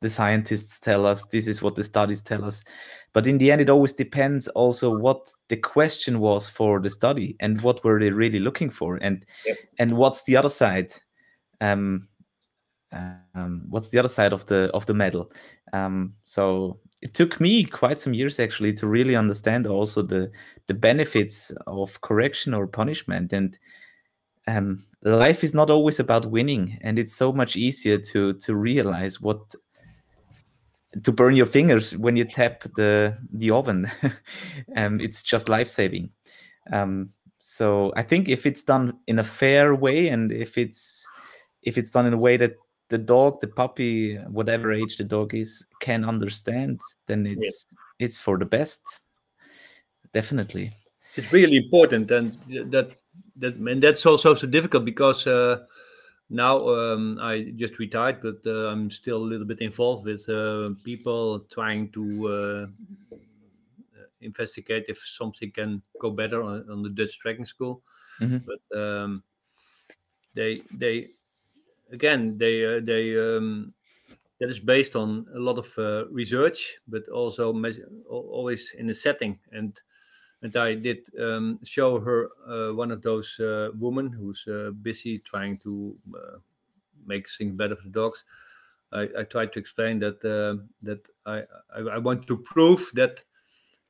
the 0.00 0.10
scientists 0.10 0.78
tell 0.80 1.06
us. 1.06 1.24
This 1.24 1.48
is 1.48 1.62
what 1.62 1.74
the 1.74 1.84
studies 1.84 2.22
tell 2.22 2.44
us. 2.44 2.64
But 3.12 3.26
in 3.26 3.38
the 3.38 3.50
end, 3.50 3.60
it 3.60 3.70
always 3.70 3.94
depends 3.94 4.48
also 4.48 4.96
what 4.96 5.30
the 5.48 5.56
question 5.56 6.20
was 6.20 6.48
for 6.48 6.80
the 6.80 6.90
study 6.90 7.36
and 7.40 7.60
what 7.62 7.82
were 7.84 7.98
they 7.98 8.10
really 8.10 8.40
looking 8.40 8.70
for, 8.70 8.96
and 8.96 9.24
Yep. 9.46 9.56
and 9.78 9.96
what's 9.96 10.24
the 10.24 10.36
other 10.36 10.50
side. 10.50 10.92
Um, 11.60 12.08
um, 12.92 13.64
what's 13.68 13.90
the 13.90 13.98
other 13.98 14.08
side 14.08 14.32
of 14.32 14.46
the 14.46 14.70
of 14.72 14.86
the 14.86 14.94
medal? 14.94 15.32
Um, 15.72 16.14
so 16.24 16.78
it 17.02 17.14
took 17.14 17.40
me 17.40 17.64
quite 17.64 18.00
some 18.00 18.14
years 18.14 18.40
actually 18.40 18.72
to 18.74 18.86
really 18.86 19.16
understand 19.16 19.66
also 19.66 20.02
the 20.02 20.30
the 20.66 20.74
benefits 20.74 21.50
of 21.66 22.00
correction 22.00 22.54
or 22.54 22.66
punishment 22.66 23.32
and 23.32 23.58
um, 24.46 24.84
life 25.02 25.44
is 25.44 25.54
not 25.54 25.70
always 25.70 26.00
about 26.00 26.26
winning 26.26 26.78
and 26.80 26.98
it's 26.98 27.14
so 27.14 27.32
much 27.32 27.56
easier 27.56 27.98
to 27.98 28.32
to 28.34 28.56
realize 28.56 29.20
what 29.20 29.54
to 31.04 31.12
burn 31.12 31.36
your 31.36 31.46
fingers 31.46 31.96
when 31.96 32.16
you 32.16 32.24
tap 32.24 32.64
the 32.76 33.16
the 33.32 33.50
oven. 33.50 33.90
Um, 34.76 35.00
it's 35.00 35.22
just 35.22 35.48
life 35.48 35.70
saving. 35.70 36.10
Um, 36.72 37.10
so 37.40 37.92
i 37.96 38.02
think 38.02 38.28
if 38.28 38.44
it's 38.44 38.64
done 38.64 38.98
in 39.06 39.20
a 39.20 39.24
fair 39.24 39.74
way 39.74 40.08
and 40.08 40.32
if 40.32 40.58
it's 40.58 41.06
if 41.62 41.78
it's 41.78 41.92
done 41.92 42.04
in 42.04 42.12
a 42.12 42.18
way 42.18 42.36
that 42.36 42.56
the 42.88 42.98
dog 42.98 43.40
the 43.40 43.46
puppy 43.46 44.16
whatever 44.28 44.72
age 44.72 44.96
the 44.96 45.04
dog 45.04 45.32
is 45.34 45.66
can 45.80 46.04
understand 46.04 46.80
then 47.06 47.26
it's 47.26 47.64
it's 47.98 48.18
for 48.18 48.38
the 48.38 48.44
best. 48.44 48.82
Definitely. 50.14 50.72
It's 51.16 51.32
really 51.32 51.56
important, 51.56 52.10
and 52.10 52.32
that 52.72 52.92
that 53.36 53.56
and 53.56 53.82
that's 53.82 54.06
also 54.06 54.34
so 54.34 54.46
difficult 54.46 54.84
because 54.84 55.26
uh, 55.26 55.64
now 56.30 56.68
um, 56.68 57.18
I 57.20 57.52
just 57.56 57.78
retired, 57.78 58.20
but 58.22 58.40
uh, 58.46 58.68
I'm 58.68 58.90
still 58.90 59.18
a 59.18 59.28
little 59.30 59.46
bit 59.46 59.60
involved 59.60 60.04
with 60.06 60.28
uh, 60.28 60.70
people 60.84 61.40
trying 61.40 61.90
to 61.92 62.28
uh, 62.28 62.66
investigate 64.20 64.86
if 64.88 64.98
something 64.98 65.50
can 65.52 65.82
go 66.00 66.10
better 66.10 66.42
on, 66.42 66.68
on 66.70 66.82
the 66.82 66.90
Dutch 66.90 67.18
tracking 67.18 67.46
school. 67.46 67.82
Mhm. 68.20 68.44
But 68.46 68.78
um, 68.78 69.22
they 70.34 70.60
they 70.74 71.08
again 71.92 72.38
they 72.38 72.64
uh, 72.64 72.80
they 72.82 73.18
um, 73.18 73.74
that 74.40 74.50
is 74.50 74.60
based 74.60 74.96
on 74.96 75.26
a 75.34 75.38
lot 75.40 75.58
of 75.58 75.78
uh, 75.78 76.06
research, 76.10 76.78
but 76.88 77.08
also 77.08 77.52
mes- 77.52 77.80
always 78.08 78.72
in 78.74 78.90
a 78.90 78.94
setting 78.94 79.38
and 79.52 79.80
and 80.42 80.56
I 80.56 80.74
did 80.74 81.08
um, 81.20 81.58
show 81.64 81.98
her 82.00 82.30
uh, 82.46 82.74
one 82.74 82.90
of 82.90 83.02
those 83.02 83.38
uh, 83.40 83.70
women 83.78 84.12
who's 84.12 84.46
uh, 84.46 84.70
busy 84.70 85.18
trying 85.18 85.58
to 85.58 85.96
uh, 86.14 86.38
make 87.06 87.28
things 87.30 87.56
better 87.56 87.76
for 87.76 87.84
the 87.84 87.90
dogs. 87.90 88.24
I, 88.92 89.08
I 89.18 89.22
tried 89.24 89.52
to 89.52 89.58
explain 89.58 89.98
that 90.00 90.24
uh, 90.24 90.64
that 90.82 91.08
I, 91.26 91.42
I 91.74 91.96
I 91.96 91.98
want 91.98 92.26
to 92.26 92.36
prove 92.38 92.90
that 92.94 93.24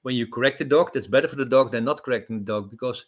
when 0.03 0.14
you 0.16 0.26
correct 0.26 0.59
the 0.59 0.64
dog, 0.64 0.92
that's 0.92 1.07
better 1.07 1.28
for 1.28 1.36
the 1.36 1.44
dog 1.44 1.72
than 1.72 1.84
not 1.84 2.03
correcting 2.03 2.40
the 2.40 2.44
dog 2.44 2.70
because 2.70 3.07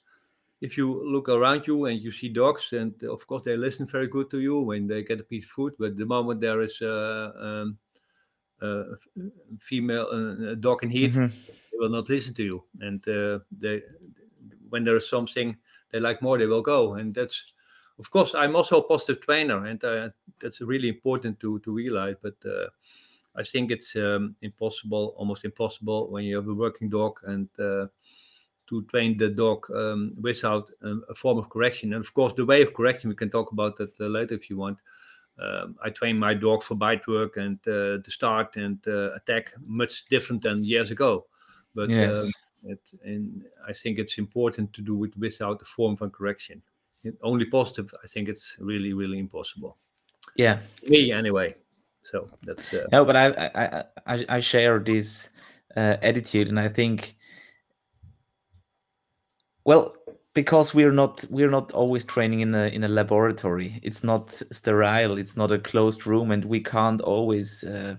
if 0.60 0.76
you 0.76 0.88
look 1.10 1.28
around 1.28 1.66
you 1.66 1.86
and 1.86 2.00
you 2.00 2.10
see 2.10 2.28
dogs, 2.28 2.72
and 2.72 3.02
of 3.04 3.26
course 3.26 3.42
they 3.44 3.56
listen 3.56 3.86
very 3.86 4.06
good 4.08 4.30
to 4.30 4.40
you 4.40 4.60
when 4.60 4.86
they 4.86 5.02
get 5.02 5.20
a 5.20 5.24
piece 5.24 5.44
of 5.46 5.50
food, 5.50 5.74
but 5.78 5.96
the 5.96 6.06
moment 6.06 6.40
there 6.40 6.60
is 6.60 6.80
a, 6.82 7.32
um, 7.38 7.78
a 8.60 8.84
female 9.60 10.08
uh, 10.12 10.52
a 10.52 10.56
dog 10.56 10.82
in 10.84 10.90
heat, 10.90 11.12
Mhm. 11.12 11.32
Will 11.80 11.88
not 11.88 12.08
listen 12.08 12.34
to 12.34 12.42
you. 12.44 12.64
And 12.80 13.06
uh, 13.08 13.40
they 13.50 13.82
when 14.68 14.84
there 14.84 14.96
is 14.96 15.08
something 15.08 15.56
they 15.90 16.00
like 16.00 16.22
more 16.22 16.38
they 16.38 16.46
will 16.46 16.62
go. 16.62 16.94
And 16.94 17.14
that's 17.14 17.54
of 17.98 18.10
course 18.10 18.34
i'm 18.34 18.56
also 18.56 18.78
a 18.80 18.88
positive 18.88 19.20
trainer 19.22 19.66
and 19.66 19.84
uh, 19.84 20.08
that's 20.40 20.60
really 20.60 20.88
important 20.88 21.40
to 21.40 21.58
to 21.60 21.72
realize. 21.72 22.16
But 22.22 22.36
uh, 22.46 22.68
i 23.36 23.42
think 23.42 23.70
it's 23.70 23.96
um, 23.96 24.36
impossible 24.42 25.14
almost 25.16 25.44
impossible 25.44 26.10
when 26.10 26.24
you 26.24 26.36
have 26.36 26.48
a 26.48 26.54
working 26.54 26.88
dog 26.90 27.18
and 27.24 27.48
to 28.70 28.82
train 28.84 29.18
the 29.18 29.28
dog 29.28 29.66
um, 29.74 30.12
without 30.22 30.70
um, 30.84 31.02
a 31.10 31.14
form 31.14 31.38
of 31.38 31.50
correction. 31.50 31.92
And 31.92 32.02
of 32.04 32.14
course 32.14 32.32
the 32.32 32.46
way 32.46 32.62
of 32.62 32.72
correction 32.72 33.10
we 33.10 33.16
can 33.16 33.28
talk 33.28 33.50
about 33.52 33.76
that 33.78 34.00
uh, 34.00 34.04
later 34.06 34.34
if 34.34 34.48
you 34.48 34.56
want. 34.56 34.78
Um, 35.38 35.76
I 35.82 35.90
train 35.90 36.18
my 36.18 36.34
dog 36.34 36.62
for 36.62 36.74
bite 36.74 37.06
work 37.08 37.36
and 37.38 37.58
uh, 37.66 37.98
to 38.04 38.10
start 38.10 38.56
and 38.56 38.78
uh, 38.86 39.14
attack 39.14 39.52
much 39.64 40.04
different 40.06 40.42
than 40.42 40.64
years 40.64 40.90
ago. 40.90 41.26
But 41.74 41.90
um, 41.92 42.28
it, 42.64 42.80
and 43.04 43.44
I 43.68 43.72
think 43.72 43.98
it's 43.98 44.18
important 44.18 44.72
to 44.74 44.82
do 44.82 45.04
it 45.04 45.16
without 45.16 45.62
a 45.62 45.64
form 45.64 45.96
of 46.00 46.12
correction. 46.12 46.62
It, 47.02 47.16
only 47.22 47.46
positive, 47.46 47.94
I 48.04 48.06
think 48.06 48.28
it's 48.28 48.56
really, 48.60 48.92
really 48.92 49.18
impossible. 49.18 49.76
yeah 50.36 50.58
Me, 50.88 51.12
anyway. 51.12 51.54
So 52.02 52.28
that's 52.42 52.72
uh, 52.74 52.86
No, 52.92 53.04
but 53.04 53.16
I 53.16 53.26
I 53.26 53.50
I, 53.64 53.84
I- 54.06 54.26
I 54.36 54.40
share 54.40 54.78
this 54.78 55.30
uh, 55.76 55.96
attitude, 56.02 56.48
and 56.48 56.58
I 56.58 56.68
think, 56.68 57.16
well, 59.64 59.94
because 60.34 60.74
we're 60.74 60.92
not 60.92 61.24
we're 61.30 61.50
not 61.50 61.72
always 61.72 62.04
training 62.04 62.40
in 62.40 62.54
a 62.54 62.68
in 62.68 62.84
a 62.84 62.88
laboratory. 62.88 63.78
It's 63.82 64.02
not 64.04 64.30
sterile. 64.52 65.18
It's 65.18 65.36
not 65.36 65.52
a 65.52 65.58
closed 65.58 66.06
room, 66.06 66.30
and 66.30 66.44
we 66.44 66.60
can't 66.60 67.00
always 67.00 67.64
uh, 67.64 67.96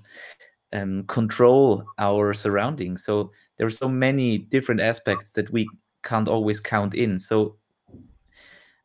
um, 0.73 1.03
control 1.07 1.85
our 1.97 2.33
surroundings. 2.33 3.03
So 3.03 3.31
there 3.57 3.67
are 3.67 3.71
so 3.71 3.89
many 3.89 4.37
different 4.37 4.81
aspects 4.81 5.33
that 5.33 5.51
we 5.51 5.67
can't 6.03 6.27
always 6.27 6.59
count 6.59 6.95
in. 6.95 7.19
So 7.19 7.57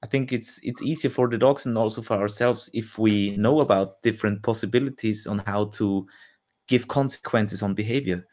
I 0.03 0.07
think 0.07 0.33
it's 0.33 0.61
it's 0.63 0.83
easier 0.83 1.11
for 1.11 1.29
the 1.29 1.39
dogs 1.39 1.67
and 1.67 1.77
also 1.79 2.03
for 2.03 2.17
ourselves 2.17 2.71
if 2.75 2.99
we 2.99 3.37
know 3.37 3.61
about 3.61 4.03
different 4.03 4.43
possibilities 4.43 5.27
on 5.27 5.39
how 5.47 5.67
to 5.77 6.07
give 6.69 6.89
consequences 6.89 7.63
on 7.63 7.75
behavior. 7.75 8.27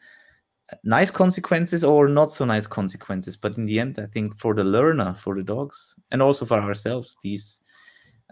Nice 0.82 1.10
consequences 1.10 1.84
or 1.84 2.08
not 2.08 2.32
so 2.32 2.44
nice 2.44 2.66
consequences, 2.66 3.36
but 3.36 3.56
in 3.56 3.66
the 3.66 3.78
end, 3.78 3.98
I 3.98 4.06
think 4.06 4.38
for 4.38 4.54
the 4.54 4.64
learner, 4.64 5.14
for 5.14 5.34
the 5.34 5.42
dogs, 5.42 5.98
and 6.10 6.22
also 6.22 6.46
for 6.46 6.58
ourselves, 6.58 7.16
these 7.22 7.62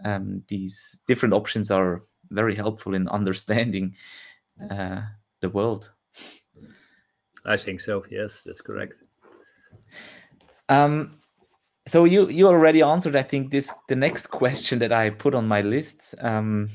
um, 0.03 0.43
these 0.47 0.99
different 1.07 1.33
options 1.33 1.71
are 1.71 2.01
very 2.31 2.55
helpful 2.55 2.93
in 2.95 3.07
understanding 3.19 3.95
uh, 4.69 5.01
the 5.41 5.49
world. 5.49 5.91
I 7.45 7.57
think 7.57 7.81
so. 7.81 8.05
Yes, 8.09 8.41
that's 8.45 8.61
correct. 8.61 8.95
Um, 10.69 11.19
so 11.85 12.05
you 12.05 12.29
you 12.29 12.47
already 12.47 12.81
answered, 12.81 13.15
I 13.15 13.23
think, 13.23 13.51
this 13.51 13.71
the 13.89 13.95
next 13.95 14.27
question 14.27 14.79
that 14.79 14.91
I 14.91 15.09
put 15.09 15.35
on 15.35 15.47
my 15.47 15.61
list. 15.61 16.15
Um, 16.19 16.69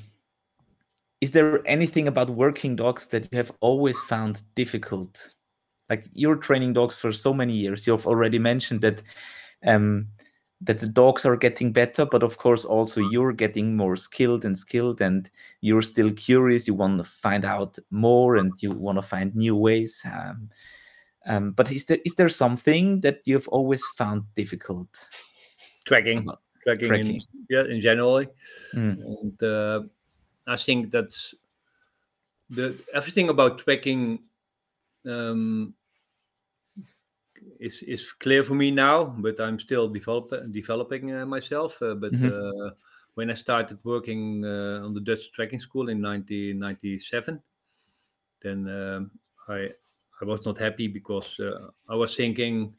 is 1.21 1.33
there 1.33 1.67
anything 1.67 2.07
about 2.07 2.31
working 2.31 2.77
dogs 2.77 3.09
that 3.09 3.29
you 3.33 3.39
have 3.39 3.53
always 3.61 3.99
found 4.03 4.43
difficult? 4.55 5.35
Like 5.89 6.05
you're 6.13 6.37
training 6.37 6.75
dogs 6.75 6.97
for 6.97 7.13
so 7.13 7.33
many 7.33 7.55
years. 7.55 7.87
You've 7.87 8.07
already 8.07 8.39
mentioned 8.39 8.83
that 8.83 9.03
um, 9.67 10.09
that 10.61 10.81
the 10.81 10.89
dogs 10.89 11.25
are 11.25 11.37
getting 11.37 11.73
better, 11.73 12.05
but 12.05 12.23
of 12.23 12.37
course 12.37 12.65
also 12.65 13.01
you're 13.11 13.33
getting 13.33 13.77
more 13.77 13.97
skilled 13.97 14.45
and 14.45 14.59
skilled, 14.59 15.01
and 15.01 15.31
you're 15.61 15.83
still 15.83 16.13
curious. 16.13 16.67
You 16.67 16.75
want 16.75 16.99
to 16.99 17.05
find 17.05 17.45
out 17.45 17.79
more, 17.91 18.37
and 18.37 18.53
you 18.61 18.73
want 18.73 18.99
to 18.99 19.03
find 19.03 19.35
new 19.35 19.55
ways. 19.55 20.03
Um, 20.05 20.51
um, 21.27 21.53
but 21.53 21.71
is 21.71 21.87
there 21.87 21.99
is 22.05 22.15
there 22.15 22.29
something 22.29 23.01
that 23.03 23.21
you've 23.25 23.49
always 23.49 23.83
found 23.97 24.23
difficult? 24.35 24.89
Tracking, 25.87 26.27
tracking, 26.65 26.89
tracking. 26.89 27.15
In, 27.17 27.23
yeah, 27.49 27.65
in 27.65 27.81
general, 27.81 28.25
Mm. 28.75 28.99
and 29.05 29.43
uh, 29.43 29.83
I 30.47 30.57
think 30.57 30.91
that's 30.91 31.35
the 32.51 32.75
everything 32.95 33.29
about 33.29 33.59
tracking 33.59 34.21
um, 35.07 35.75
is 37.61 37.83
is 37.83 38.13
clear 38.13 38.43
for 38.45 38.55
me 38.55 38.71
now, 38.71 39.05
but 39.07 39.41
I'm 39.41 39.59
still 39.59 39.89
develop, 39.89 40.33
developing 40.51 41.13
uh, 41.15 41.27
myself. 41.27 41.81
Uh, 41.83 41.95
but 41.95 42.13
Mhm. 42.13 42.29
uh, 42.29 42.71
when 43.15 43.31
I 43.31 43.35
started 43.35 43.85
working 43.85 44.45
uh, 44.45 44.83
on 44.85 44.95
the 44.95 45.01
Dutch 45.01 45.33
tracking 45.33 45.61
school 45.61 45.89
in 45.89 46.01
1997, 46.01 47.43
then 48.43 48.69
um, 48.69 49.11
I 49.49 49.71
I 50.21 50.25
was 50.25 50.45
not 50.45 50.59
happy 50.59 50.89
because 50.89 51.41
uh, 51.41 51.71
I 51.89 51.95
was 51.97 52.17
thinking 52.17 52.75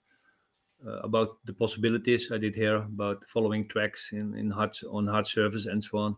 uh, 0.86 1.00
about 1.02 1.46
the 1.46 1.54
possibilities 1.54 2.32
I 2.32 2.38
did 2.38 2.56
here 2.56 2.78
about 2.78 3.26
following 3.26 3.68
tracks 3.68 4.12
in 4.14 4.36
in 4.36 4.52
hard 4.52 4.78
on 4.90 5.08
hard 5.08 5.28
surface 5.28 5.66
and 5.68 5.84
so 5.84 5.98
on, 6.00 6.16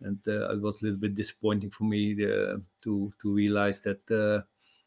and 0.00 0.18
uh, 0.28 0.50
it 0.52 0.60
was 0.60 0.82
a 0.82 0.86
little 0.86 1.00
bit 1.00 1.14
disappointing 1.14 1.70
for 1.70 1.84
me 1.84 2.14
to 2.16 3.12
to 3.22 3.32
realize 3.34 3.80
that. 3.82 4.44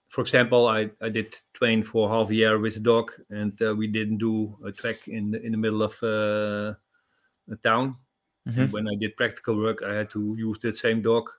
Uh, 0.09 0.15
for 0.15 0.21
example, 0.21 0.67
I, 0.67 0.89
I 1.01 1.09
did 1.09 1.35
train 1.53 1.83
for 1.83 2.09
half 2.09 2.29
a 2.29 2.35
year 2.35 2.59
with 2.59 2.77
a 2.77 2.79
dog, 2.79 3.11
and 3.29 3.61
uh, 3.61 3.75
we 3.75 3.87
didn't 3.87 4.17
do 4.17 4.57
a 4.65 4.71
track 4.71 5.07
in 5.07 5.31
the, 5.31 5.41
in 5.41 5.51
the 5.51 5.57
middle 5.57 5.83
of 5.83 6.03
uh, 6.03 6.73
a 7.51 7.55
town. 7.63 7.95
Mhm. 8.47 8.71
When 8.71 8.87
I 8.87 8.95
did 8.95 9.15
practical 9.15 9.57
work, 9.57 9.83
I 9.83 9.93
had 9.93 10.09
to 10.11 10.35
use 10.37 10.59
that 10.59 10.77
same 10.77 11.01
dog. 11.01 11.29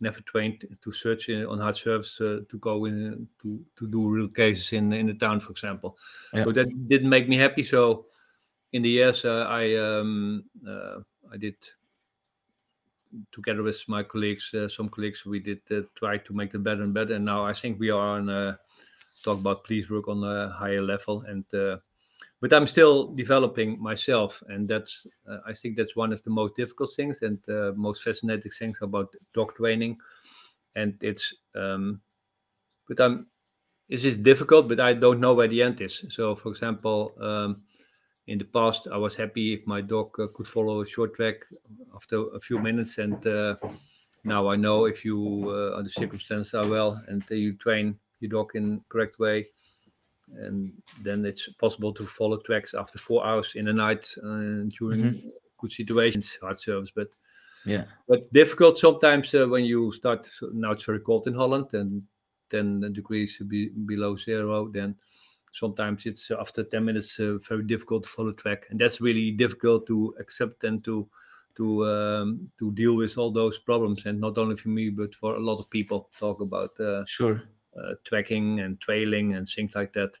Never 0.00 0.20
trained 0.20 0.66
to 0.82 0.92
search 0.92 1.28
in, 1.28 1.46
on 1.46 1.60
hard 1.60 1.76
surface 1.76 2.20
uh, 2.20 2.40
to 2.48 2.58
go 2.58 2.84
in 2.86 3.28
to 3.42 3.64
to 3.76 3.86
do 3.86 4.08
real 4.08 4.28
cases 4.28 4.72
in 4.72 4.92
in 4.92 5.06
the 5.06 5.14
town, 5.14 5.40
for 5.40 5.52
example. 5.52 5.96
Yeah. 6.32 6.44
So 6.44 6.52
that 6.52 6.88
didn't 6.88 7.08
make 7.08 7.28
me 7.28 7.36
happy. 7.36 7.62
So 7.62 8.06
in 8.72 8.82
the 8.82 8.90
years, 8.90 9.24
uh, 9.24 9.46
I 9.48 9.76
um, 9.76 10.44
uh, 10.66 11.00
I 11.32 11.38
did 11.38 11.56
together 13.32 13.62
with 13.62 13.82
my 13.88 14.02
colleagues, 14.02 14.52
uh, 14.54 14.68
some 14.68 14.88
colleagues, 14.88 15.24
we 15.24 15.40
did 15.40 15.60
uh, 15.70 15.82
try 15.96 16.18
to 16.18 16.32
make 16.32 16.52
them 16.52 16.62
better 16.62 16.82
and 16.82 16.94
better. 16.94 17.14
And 17.14 17.24
now 17.24 17.44
I 17.44 17.52
think 17.52 17.78
we 17.78 17.90
are 17.90 18.18
on 18.18 18.28
uh, 18.28 18.56
talk 19.22 19.40
about 19.40 19.64
police 19.64 19.90
work 19.90 20.08
on 20.08 20.22
a 20.24 20.50
higher 20.50 20.82
level. 20.82 21.22
And 21.22 21.44
uh, 21.54 21.78
but 22.40 22.52
I'm 22.52 22.66
still 22.66 23.08
developing 23.14 23.80
myself, 23.80 24.42
and 24.48 24.68
that's 24.68 25.06
uh, 25.28 25.38
I 25.46 25.52
think 25.54 25.76
that's 25.76 25.96
one 25.96 26.12
of 26.12 26.22
the 26.22 26.30
most 26.30 26.56
difficult 26.56 26.92
things 26.94 27.22
and 27.22 27.38
most 27.76 28.02
fascinating 28.02 28.52
things 28.52 28.80
about 28.82 29.14
dog 29.34 29.54
training. 29.54 29.98
And 30.76 30.94
it's 31.02 31.34
um, 31.54 32.00
but 32.88 33.00
I'm 33.00 33.26
this 33.88 34.04
is 34.04 34.16
difficult, 34.16 34.68
but 34.68 34.80
I 34.80 34.92
don't 34.92 35.20
know 35.20 35.34
where 35.34 35.48
the 35.48 35.62
end 35.62 35.80
is. 35.80 36.04
So, 36.10 36.34
for 36.34 36.50
example. 36.50 37.14
Um, 37.20 37.62
in 38.26 38.38
the 38.38 38.44
past, 38.44 38.88
I 38.90 38.96
was 38.96 39.14
happy 39.14 39.52
if 39.54 39.66
my 39.66 39.80
dog 39.80 40.18
uh, 40.18 40.28
could 40.34 40.46
follow 40.46 40.80
a 40.80 40.86
short 40.86 41.14
track 41.14 41.36
after 41.94 42.24
a 42.34 42.40
few 42.40 42.58
minutes, 42.58 42.98
and 42.98 43.24
uh, 43.26 43.56
now 44.24 44.48
I 44.48 44.56
know 44.56 44.86
if 44.86 45.04
you, 45.04 45.50
uh, 45.50 45.82
the 45.82 45.90
circumstances 45.90 46.54
are 46.54 46.68
well, 46.68 47.02
and 47.08 47.22
you 47.30 47.52
train 47.54 47.98
your 48.20 48.30
dog 48.30 48.52
in 48.54 48.82
correct 48.88 49.18
way, 49.18 49.46
and 50.36 50.72
then 51.02 51.24
it's 51.26 51.48
possible 51.54 51.92
to 51.92 52.06
follow 52.06 52.38
tracks 52.38 52.72
after 52.74 52.98
four 52.98 53.26
hours 53.26 53.52
in 53.56 53.66
the 53.66 53.72
night 53.72 54.08
uh, 54.24 54.64
during 54.78 55.22
good 55.58 55.72
situations, 55.72 56.38
hard 56.40 56.58
service. 56.58 56.90
But 56.90 57.08
Yeah. 57.66 57.84
but 58.08 58.30
difficult 58.32 58.78
sometimes 58.78 59.34
uh, 59.34 59.46
when 59.46 59.64
you 59.64 59.92
start. 59.92 60.26
So 60.26 60.48
now 60.52 60.72
it's 60.72 60.84
very 60.84 61.00
cold 61.00 61.26
in 61.26 61.34
Holland, 61.34 61.74
and 61.74 62.02
10 62.50 62.92
degrees 62.92 63.40
be, 63.46 63.68
below 63.68 64.16
zero. 64.16 64.68
Then 64.68 64.96
sometimes 65.54 66.06
it's 66.06 66.30
uh, 66.30 66.36
after 66.40 66.64
10 66.64 66.84
minutes 66.84 67.18
uh, 67.20 67.38
very 67.48 67.64
difficult 67.64 68.04
to 68.04 68.08
follow 68.10 68.32
track, 68.32 68.66
and 68.70 68.80
that's 68.80 69.00
really 69.00 69.30
difficult 69.30 69.86
to 69.86 70.14
accept 70.20 70.64
and 70.64 70.84
to 70.84 71.08
to 71.56 71.86
um, 71.86 72.50
to 72.58 72.72
deal 72.72 72.94
with 72.96 73.16
all 73.16 73.30
those 73.30 73.58
problems. 73.58 74.06
And 74.06 74.20
not 74.20 74.38
only 74.38 74.56
for 74.56 74.68
me, 74.70 74.90
but 74.90 75.14
for 75.14 75.36
a 75.36 75.40
lot 75.40 75.58
of 75.60 75.70
people 75.70 76.10
talk 76.18 76.40
about 76.40 76.78
uh, 76.80 77.04
Sure. 77.06 77.42
uh, 77.76 77.94
tracking 78.04 78.60
and 78.60 78.80
trailing 78.80 79.34
and 79.34 79.48
things 79.48 79.74
like 79.74 79.92
that. 79.94 80.18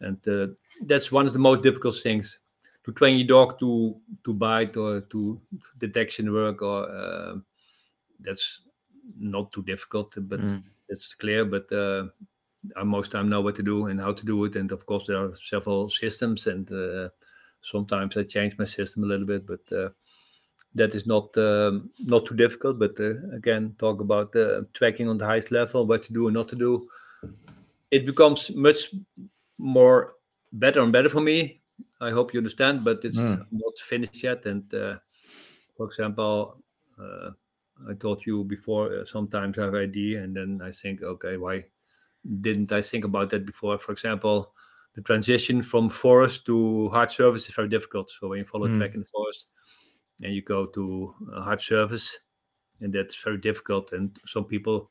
And 0.00 0.26
uh, 0.28 0.48
that's 0.82 1.10
one 1.10 1.26
of 1.26 1.32
the 1.32 1.38
most 1.38 1.62
difficult 1.62 1.96
things 2.02 2.38
to 2.84 2.92
train 2.92 3.16
your 3.18 3.26
dog 3.28 3.58
to 3.60 4.00
to 4.24 4.34
bite 4.34 4.76
or 4.76 5.00
to 5.00 5.40
detection 5.78 6.32
work 6.32 6.62
or 6.62 6.88
uh, 6.90 7.36
that's 8.20 8.60
not 9.18 9.52
too 9.52 9.62
difficult, 9.62 10.16
but 10.28 10.40
Mm. 10.40 10.62
it's 10.88 11.14
clear. 11.14 11.44
But 11.44 11.70
uh, 11.72 12.08
most 12.84 13.12
time 13.12 13.28
know 13.28 13.40
what 13.40 13.56
to 13.56 13.62
do 13.62 13.86
and 13.86 14.00
how 14.00 14.12
to 14.12 14.24
do 14.24 14.44
it. 14.44 14.56
And 14.56 14.72
of 14.72 14.86
course, 14.86 15.06
there 15.06 15.18
are 15.18 15.34
several 15.34 15.88
systems, 15.88 16.46
and 16.46 16.70
uh, 16.72 17.08
sometimes 17.60 18.16
I 18.16 18.22
change 18.22 18.58
my 18.58 18.64
system 18.64 19.04
a 19.04 19.06
little 19.06 19.26
bit, 19.26 19.46
but. 19.46 19.72
Uh, 19.72 19.90
that 20.74 20.94
is 20.94 21.06
not 21.06 21.36
um, 21.38 21.90
not 22.04 22.26
too 22.26 22.34
difficult, 22.34 22.78
but 22.78 22.98
uh, 23.00 23.14
again, 23.34 23.74
talk 23.78 24.00
about 24.00 24.36
uh, 24.36 24.62
tracking 24.74 25.08
on 25.08 25.16
the 25.16 25.24
highest 25.24 25.50
level, 25.50 25.86
what 25.86 26.02
to 26.02 26.12
do 26.12 26.26
and 26.28 26.34
not 26.34 26.48
to 26.48 26.56
do. 26.56 26.86
It 27.90 28.04
becomes 28.04 28.50
much 28.54 28.94
more 29.58 30.14
better 30.52 30.80
and 30.82 30.92
better 30.92 31.08
for 31.08 31.20
me. 31.20 31.62
I 32.00 32.10
hope 32.10 32.34
you 32.34 32.40
understand, 32.40 32.84
but 32.84 33.04
it's 33.04 33.16
Mm. 33.18 33.46
not 33.50 33.78
finished 33.78 34.22
yet. 34.22 34.44
And 34.44 34.72
uh, 34.74 34.98
for 35.76 35.86
example, 35.86 36.62
uh, 37.00 37.30
I 37.88 37.94
told 37.94 38.26
you 38.26 38.44
before, 38.44 39.00
uh, 39.00 39.04
sometimes 39.04 39.58
I 39.58 39.64
have 39.64 39.74
idea, 39.74 40.22
and 40.22 40.36
then 40.36 40.60
I 40.62 40.72
think, 40.72 41.02
okay, 41.02 41.36
why 41.38 41.64
didn't 42.40 42.72
I 42.72 42.82
think 42.82 43.04
about 43.04 43.30
that 43.30 43.46
before? 43.46 43.78
For 43.78 43.92
example, 43.92 44.54
the 44.94 45.02
transition 45.02 45.62
from 45.62 45.88
forest 45.90 46.46
to 46.46 46.88
hard 46.88 47.10
surface 47.10 47.48
is 47.48 47.54
very 47.54 47.68
difficult. 47.68 48.10
So 48.10 48.28
when 48.28 48.38
you 48.38 48.44
follow 48.44 48.68
Mm. 48.68 48.78
track 48.78 48.94
in 48.94 49.00
the 49.00 49.06
forest, 49.06 49.48
and 50.22 50.32
you 50.34 50.42
go 50.42 50.66
to 50.66 51.14
a 51.34 51.42
hard 51.42 51.60
surface, 51.60 52.18
and 52.80 52.92
that's 52.92 53.22
very 53.22 53.38
difficult. 53.38 53.92
And 53.92 54.18
some 54.24 54.44
people 54.44 54.90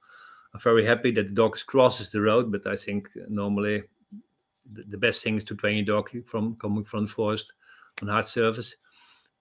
are 0.54 0.60
very 0.60 0.86
happy 0.86 1.12
that 1.12 1.28
the 1.28 1.34
dog 1.34 1.58
crosses 1.66 2.10
the 2.10 2.22
road, 2.22 2.52
but 2.52 2.68
I 2.68 2.76
think 2.76 3.10
normally 3.28 3.84
the, 4.72 4.84
the 4.84 4.98
best 4.98 5.24
thing 5.24 5.38
is 5.38 5.44
to 5.46 5.56
train 5.56 5.78
your 5.78 5.96
dog 5.96 6.10
from 6.28 6.56
coming 6.56 6.84
from 6.84 7.06
the 7.06 7.12
forest 7.12 7.54
on 8.02 8.08
hard 8.08 8.26
surface. 8.26 8.76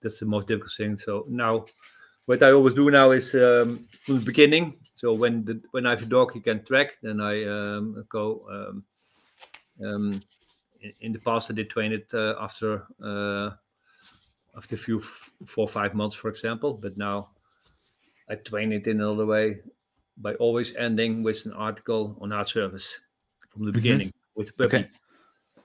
That's 0.01 0.19
the 0.19 0.25
most 0.25 0.47
difficult 0.47 0.73
thing. 0.77 0.97
So 0.97 1.25
now, 1.29 1.65
what 2.25 2.41
I 2.43 2.51
always 2.51 2.73
do 2.73 2.89
now 2.91 3.11
is 3.11 3.33
um, 3.35 3.87
from 4.01 4.19
the 4.19 4.25
beginning. 4.25 4.73
So 4.95 5.13
when 5.13 5.43
the 5.45 5.61
when 5.71 5.85
I 5.85 5.91
have 5.91 6.03
a 6.03 6.05
dog 6.05 6.33
he 6.33 6.39
can 6.39 6.63
track, 6.63 6.97
then 7.01 7.21
I 7.21 7.43
um, 7.45 8.05
go. 8.09 8.45
Um, 8.49 8.83
um, 9.85 10.21
in, 10.81 10.93
in 11.01 11.11
the 11.13 11.19
past, 11.19 11.51
I 11.51 11.53
did 11.53 11.69
train 11.69 11.91
it 11.91 12.09
uh, 12.13 12.35
after 12.39 12.87
uh, 13.03 13.51
after 14.55 14.75
a 14.75 14.77
few 14.77 14.99
f- 14.99 15.31
four 15.45 15.65
or 15.65 15.67
five 15.67 15.93
months, 15.93 16.15
for 16.15 16.29
example. 16.29 16.73
But 16.73 16.97
now 16.97 17.27
I 18.29 18.35
train 18.35 18.71
it 18.71 18.87
in 18.87 19.01
another 19.01 19.25
way 19.25 19.59
by 20.17 20.35
always 20.35 20.73
ending 20.75 21.23
with 21.23 21.45
an 21.45 21.53
article 21.53 22.17
on 22.21 22.31
hard 22.31 22.47
service 22.47 22.99
from 23.49 23.65
the 23.65 23.71
beginning 23.73 24.13
with 24.35 24.47
the 24.47 24.53
puppy. 24.53 24.77
Okay. 24.77 24.89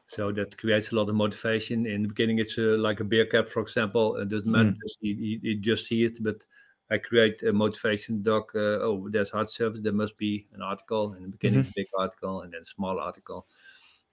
So 0.09 0.33
that 0.33 0.59
creates 0.59 0.91
a 0.91 0.97
lot 0.97 1.09
of 1.09 1.15
motivation. 1.15 1.87
In 1.87 2.03
the 2.03 2.09
beginning, 2.09 2.41
it's 2.41 2.59
uh, 2.59 2.77
like 2.79 2.99
a 2.99 3.05
beer 3.05 3.27
cap, 3.27 3.49
for 3.49 3.63
example. 3.63 4.17
It 4.17 4.29
doesn't 4.29 4.51
matter, 4.51 4.71
Mm. 4.71 4.79
just 4.83 4.99
you, 5.01 5.15
you, 5.15 5.41
you 5.41 5.61
just 5.61 5.87
see 5.87 6.03
it. 6.03 6.21
But 6.21 6.43
I 6.91 6.99
create 6.99 7.43
a 7.45 7.53
motivation 7.53 8.23
dog. 8.23 8.51
Uh, 8.55 8.81
oh, 8.83 9.09
there's 9.11 9.31
hard 9.31 9.49
service. 9.51 9.81
There 9.81 9.93
must 9.93 10.17
be 10.17 10.47
an 10.53 10.63
article. 10.63 11.15
In 11.15 11.23
the 11.23 11.29
beginning, 11.29 11.65
Mhm. 11.65 11.75
big 11.75 11.87
article, 11.99 12.43
and 12.43 12.53
then 12.53 12.65
small 12.65 12.99
article. 12.99 13.47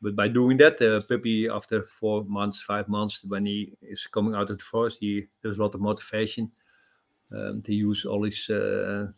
But 0.01 0.15
by 0.15 0.27
doing 0.27 0.57
that, 0.57 0.77
the 0.77 1.01
puppy 1.07 1.49
after 1.49 1.83
four 1.83 2.23
months, 2.25 2.61
five 2.61 2.87
months, 2.87 3.23
when 3.23 3.45
he 3.47 3.73
is 3.81 4.05
coming 4.07 4.35
out 4.35 4.49
of 4.51 4.57
the 4.59 4.63
forest, 4.63 4.99
he 4.99 5.27
there's 5.41 5.57
a 5.59 5.63
lot 5.63 5.75
of 5.75 5.81
motivation 5.81 6.51
um, 7.31 7.61
to 7.63 7.73
use 7.73 8.05
all 8.05 8.23
his 8.23 8.49
uh, 8.49 9.11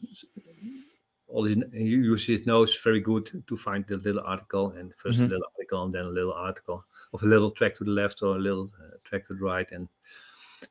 all 1.28 1.44
his 1.46 1.58
he 1.74 1.84
uses 1.86 2.28
his 2.28 2.46
nose 2.48 2.76
very 2.84 3.00
good 3.02 3.44
to 3.48 3.56
find 3.58 3.86
the 3.88 3.98
little 3.98 4.22
article 4.26 4.72
and 4.72 4.94
1st 4.96 5.20
Mhm. 5.20 5.26
a 5.26 5.28
little 5.28 5.52
article 5.58 5.84
and 5.86 5.94
then 5.94 6.06
a 6.06 6.10
little 6.10 6.34
article 6.34 6.84
of 7.14 7.24
a 7.24 7.28
little 7.28 7.52
track 7.52 7.76
to 7.76 7.84
the 7.84 7.92
left 7.92 8.24
or 8.24 8.36
a 8.36 8.40
little 8.40 8.72
uh, 8.82 8.98
track 9.04 9.28
to 9.28 9.34
the 9.36 9.44
right 9.44 9.72
and 9.72 9.88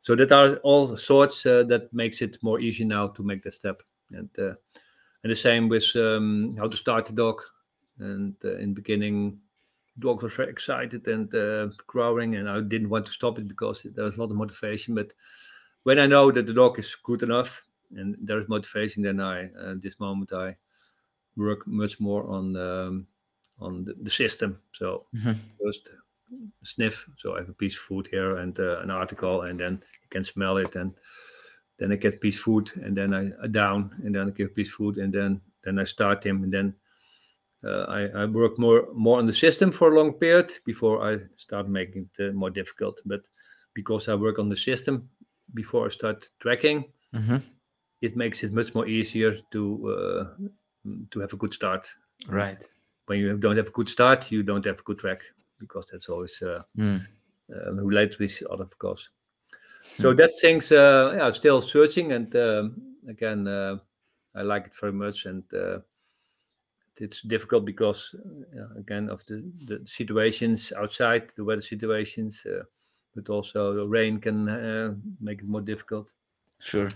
so 0.02 0.14
that 0.16 0.32
are 0.32 0.56
all 0.56 0.96
sorts 0.96 1.46
uh, 1.46 1.62
that 1.64 1.92
makes 1.92 2.22
it 2.22 2.38
more 2.42 2.60
easy 2.60 2.84
now 2.84 3.08
to 3.08 3.22
make 3.22 3.42
that 3.42 3.54
step. 3.54 3.82
And 4.10 4.30
uh, 4.38 4.54
and 5.22 5.30
the 5.32 5.36
same 5.36 5.68
with 5.68 5.84
um, 5.96 6.56
how 6.58 6.68
to 6.68 6.76
start 6.76 7.06
the 7.06 7.12
dog. 7.12 7.42
And 7.98 8.34
uh, 8.44 8.56
in 8.56 8.70
the 8.70 8.80
beginning 8.80 9.40
dog 9.98 10.22
was 10.22 10.34
very 10.34 10.50
excited 10.50 11.06
and 11.08 11.34
uh, 11.34 11.68
growling 11.88 12.36
and 12.36 12.48
i 12.48 12.60
didn't 12.60 12.88
want 12.88 13.04
to 13.04 13.10
stop 13.12 13.36
it 13.38 13.48
because 13.48 13.82
there 13.82 14.04
was 14.04 14.16
a 14.16 14.20
lot 14.20 14.30
of 14.30 14.36
motivation. 14.36 14.94
But 14.94 15.12
when 15.82 15.98
i 15.98 16.06
know 16.06 16.30
that 16.30 16.46
the 16.46 16.52
dog 16.52 16.78
is 16.78 16.94
good 17.02 17.22
enough 17.22 17.64
and 17.96 18.16
there 18.20 18.38
is 18.38 18.48
motivation 18.48 19.02
then 19.02 19.20
i 19.20 19.46
uh, 19.46 19.74
this 19.76 19.98
moment 19.98 20.32
i 20.32 20.56
work 21.36 21.66
much 21.66 21.98
more 22.00 22.26
on 22.28 22.56
um, 22.56 23.06
on 23.60 23.84
the, 23.84 23.94
the 23.94 24.10
system. 24.10 24.60
So 24.72 25.06
Mhm. 25.14 25.36
first 25.60 25.90
sniff. 26.64 27.08
So 27.16 27.34
I 27.34 27.38
have 27.38 27.48
a 27.48 27.54
piece 27.54 27.76
of 27.76 27.82
food 27.82 28.08
here 28.10 28.36
and 28.38 28.58
uh, 28.58 28.80
an 28.80 28.90
article, 28.90 29.42
and 29.42 29.58
then 29.58 29.72
you 29.74 30.08
can 30.10 30.24
smell 30.24 30.56
it, 30.58 30.76
and 30.76 30.94
then 31.78 31.92
I 31.92 31.96
get 31.96 32.20
piece 32.20 32.38
of 32.38 32.44
food, 32.44 32.70
and 32.84 32.96
then 32.96 33.14
I, 33.14 33.30
I 33.42 33.46
down, 33.46 33.94
and 34.04 34.14
then 34.14 34.28
I 34.28 34.30
give 34.30 34.50
a 34.50 34.54
piece 34.54 34.68
of 34.68 34.74
food, 34.74 34.98
and 34.98 35.12
then 35.12 35.40
then 35.64 35.78
I 35.78 35.84
start 35.84 36.24
him, 36.24 36.44
and 36.44 36.52
then 36.52 36.74
uh, 37.64 37.84
I, 37.88 38.22
I 38.22 38.26
work 38.26 38.58
more 38.58 38.88
more 38.94 39.18
on 39.18 39.26
the 39.26 39.32
system 39.32 39.72
for 39.72 39.92
a 39.92 39.96
long 39.96 40.12
period 40.14 40.52
before 40.64 41.12
I 41.12 41.20
start 41.36 41.68
making 41.68 42.08
it 42.14 42.28
uh, 42.28 42.32
more 42.32 42.50
difficult. 42.50 43.00
But 43.04 43.28
because 43.74 44.08
I 44.08 44.14
work 44.14 44.38
on 44.38 44.48
the 44.48 44.56
system 44.56 45.08
before 45.54 45.86
I 45.86 45.90
start 45.90 46.30
tracking, 46.40 46.84
Mhm. 47.12 47.42
it 48.00 48.16
makes 48.16 48.44
it 48.44 48.52
much 48.52 48.74
more 48.74 48.86
easier 48.88 49.36
to 49.50 49.88
uh, 49.88 50.24
to 51.12 51.20
have 51.20 51.32
a 51.32 51.36
good 51.36 51.54
start. 51.54 51.88
Right. 52.28 52.58
When 53.06 53.18
you 53.18 53.36
don't 53.38 53.56
have 53.56 53.68
a 53.68 53.72
good 53.72 53.88
start, 53.88 54.30
you 54.30 54.42
don't 54.42 54.66
have 54.66 54.80
a 54.80 54.82
good 54.82 54.98
track 54.98 55.22
because 55.58 55.86
that's 55.90 56.08
always 56.08 56.40
uh, 56.42 56.62
Mm. 56.76 57.00
related 57.82 58.18
with 58.18 58.42
other, 58.50 58.64
of 58.64 58.78
course. 58.78 59.10
So 59.98 60.14
that 60.14 60.34
things, 60.40 60.70
uh, 60.70 61.14
yeah, 61.16 61.26
I'm 61.26 61.34
still 61.34 61.60
searching, 61.60 62.12
and 62.12 62.34
um, 62.36 62.96
again, 63.08 63.46
uh, 63.48 63.78
I 64.34 64.42
like 64.42 64.66
it 64.66 64.74
very 64.80 64.92
much, 64.92 65.26
and 65.26 65.42
uh, 65.52 65.80
it's 67.00 67.22
difficult 67.22 67.64
because, 67.64 68.14
uh, 68.56 68.78
again, 68.78 69.08
of 69.10 69.24
the 69.26 69.42
the 69.66 69.82
situations 69.86 70.72
outside, 70.72 71.32
the 71.36 71.44
weather 71.44 71.62
situations, 71.62 72.46
uh, 72.46 72.62
but 73.14 73.28
also 73.28 73.74
the 73.74 73.86
rain 73.86 74.20
can 74.20 74.48
uh, 74.48 74.94
make 75.20 75.40
it 75.40 75.48
more 75.48 75.62
difficult. 75.62 76.12
Sure. 76.60 76.88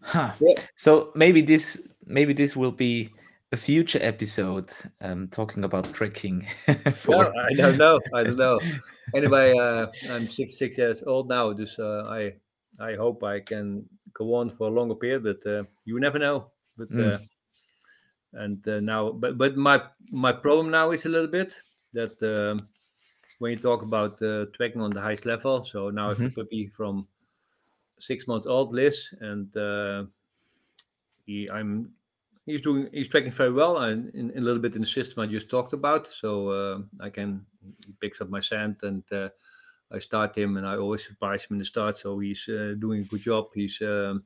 Huh. 0.00 0.32
Yeah. 0.40 0.54
So 0.76 1.10
maybe 1.14 1.42
this 1.42 1.88
maybe 2.06 2.32
this 2.32 2.56
will 2.56 2.72
be 2.72 3.10
a 3.52 3.56
future 3.56 3.98
episode 4.02 4.70
um, 5.00 5.28
talking 5.28 5.64
about 5.64 5.92
trekking. 5.94 6.46
for, 6.94 7.16
Well, 7.16 7.32
I 7.50 7.54
don't 7.54 7.78
know. 7.78 8.00
I 8.14 8.24
don't 8.24 8.36
know. 8.36 8.60
Anyway, 9.14 9.54
uh, 9.58 9.86
I'm 10.10 10.28
66 10.28 10.76
years 10.76 11.02
old 11.02 11.30
now, 11.30 11.54
dus 11.54 11.78
uh, 11.78 12.04
I 12.10 12.34
I 12.78 12.94
hope 12.94 13.24
I 13.24 13.40
can 13.40 13.88
go 14.12 14.34
on 14.34 14.50
for 14.50 14.68
a 14.68 14.70
longer 14.70 14.94
period, 14.94 15.22
but 15.24 15.46
uh, 15.46 15.64
you 15.86 15.98
never 15.98 16.18
know. 16.18 16.52
But 16.76 16.90
Mm. 16.90 17.14
uh, 17.14 17.18
and 18.32 18.68
uh, 18.68 18.80
now, 18.80 19.12
but 19.12 19.38
but 19.38 19.56
my 19.56 19.80
my 20.12 20.32
problem 20.32 20.70
now 20.70 20.92
is 20.92 21.06
a 21.06 21.08
little 21.08 21.30
bit 21.30 21.56
that 21.94 22.20
um, 22.22 22.68
when 23.38 23.52
you 23.52 23.58
talk 23.58 23.82
about 23.82 24.20
uh, 24.20 24.44
tracking 24.52 24.82
on 24.82 24.92
the 24.92 25.00
highest 25.00 25.24
level, 25.24 25.64
so 25.64 25.88
now 25.90 26.10
I 26.10 26.14
have 26.14 26.20
a 26.20 26.30
puppy 26.30 26.66
from 26.66 27.08
six 27.98 28.26
months 28.26 28.46
old, 28.46 28.74
Liz, 28.74 29.14
and 29.20 29.56
uh, 29.56 30.04
he 31.24 31.48
I'm 31.50 31.94
he's 32.48 32.62
doing 32.62 32.88
he's 32.92 33.08
tracking 33.08 33.32
very 33.32 33.52
well 33.52 33.78
and 33.78 34.14
in, 34.14 34.30
in 34.30 34.38
a 34.38 34.40
little 34.40 34.60
bit 34.60 34.74
in 34.74 34.80
the 34.80 34.86
system 34.86 35.22
I 35.22 35.26
just 35.26 35.50
talked 35.50 35.72
about. 35.72 36.06
So 36.06 36.50
uh, 36.50 36.78
I 37.00 37.10
can 37.10 37.46
he 37.86 37.92
picks 38.00 38.20
up 38.20 38.30
my 38.30 38.40
scent 38.40 38.82
and 38.82 39.04
uh, 39.12 39.28
I 39.92 39.98
start 39.98 40.36
him 40.36 40.56
and 40.56 40.66
I 40.66 40.76
always 40.76 41.06
surprise 41.06 41.44
him 41.44 41.54
in 41.54 41.58
the 41.58 41.64
start. 41.64 41.98
So 41.98 42.18
he's 42.18 42.48
uh, 42.48 42.74
doing 42.78 43.02
a 43.02 43.04
good 43.04 43.20
job. 43.22 43.46
He's 43.54 43.80
um, 43.82 44.24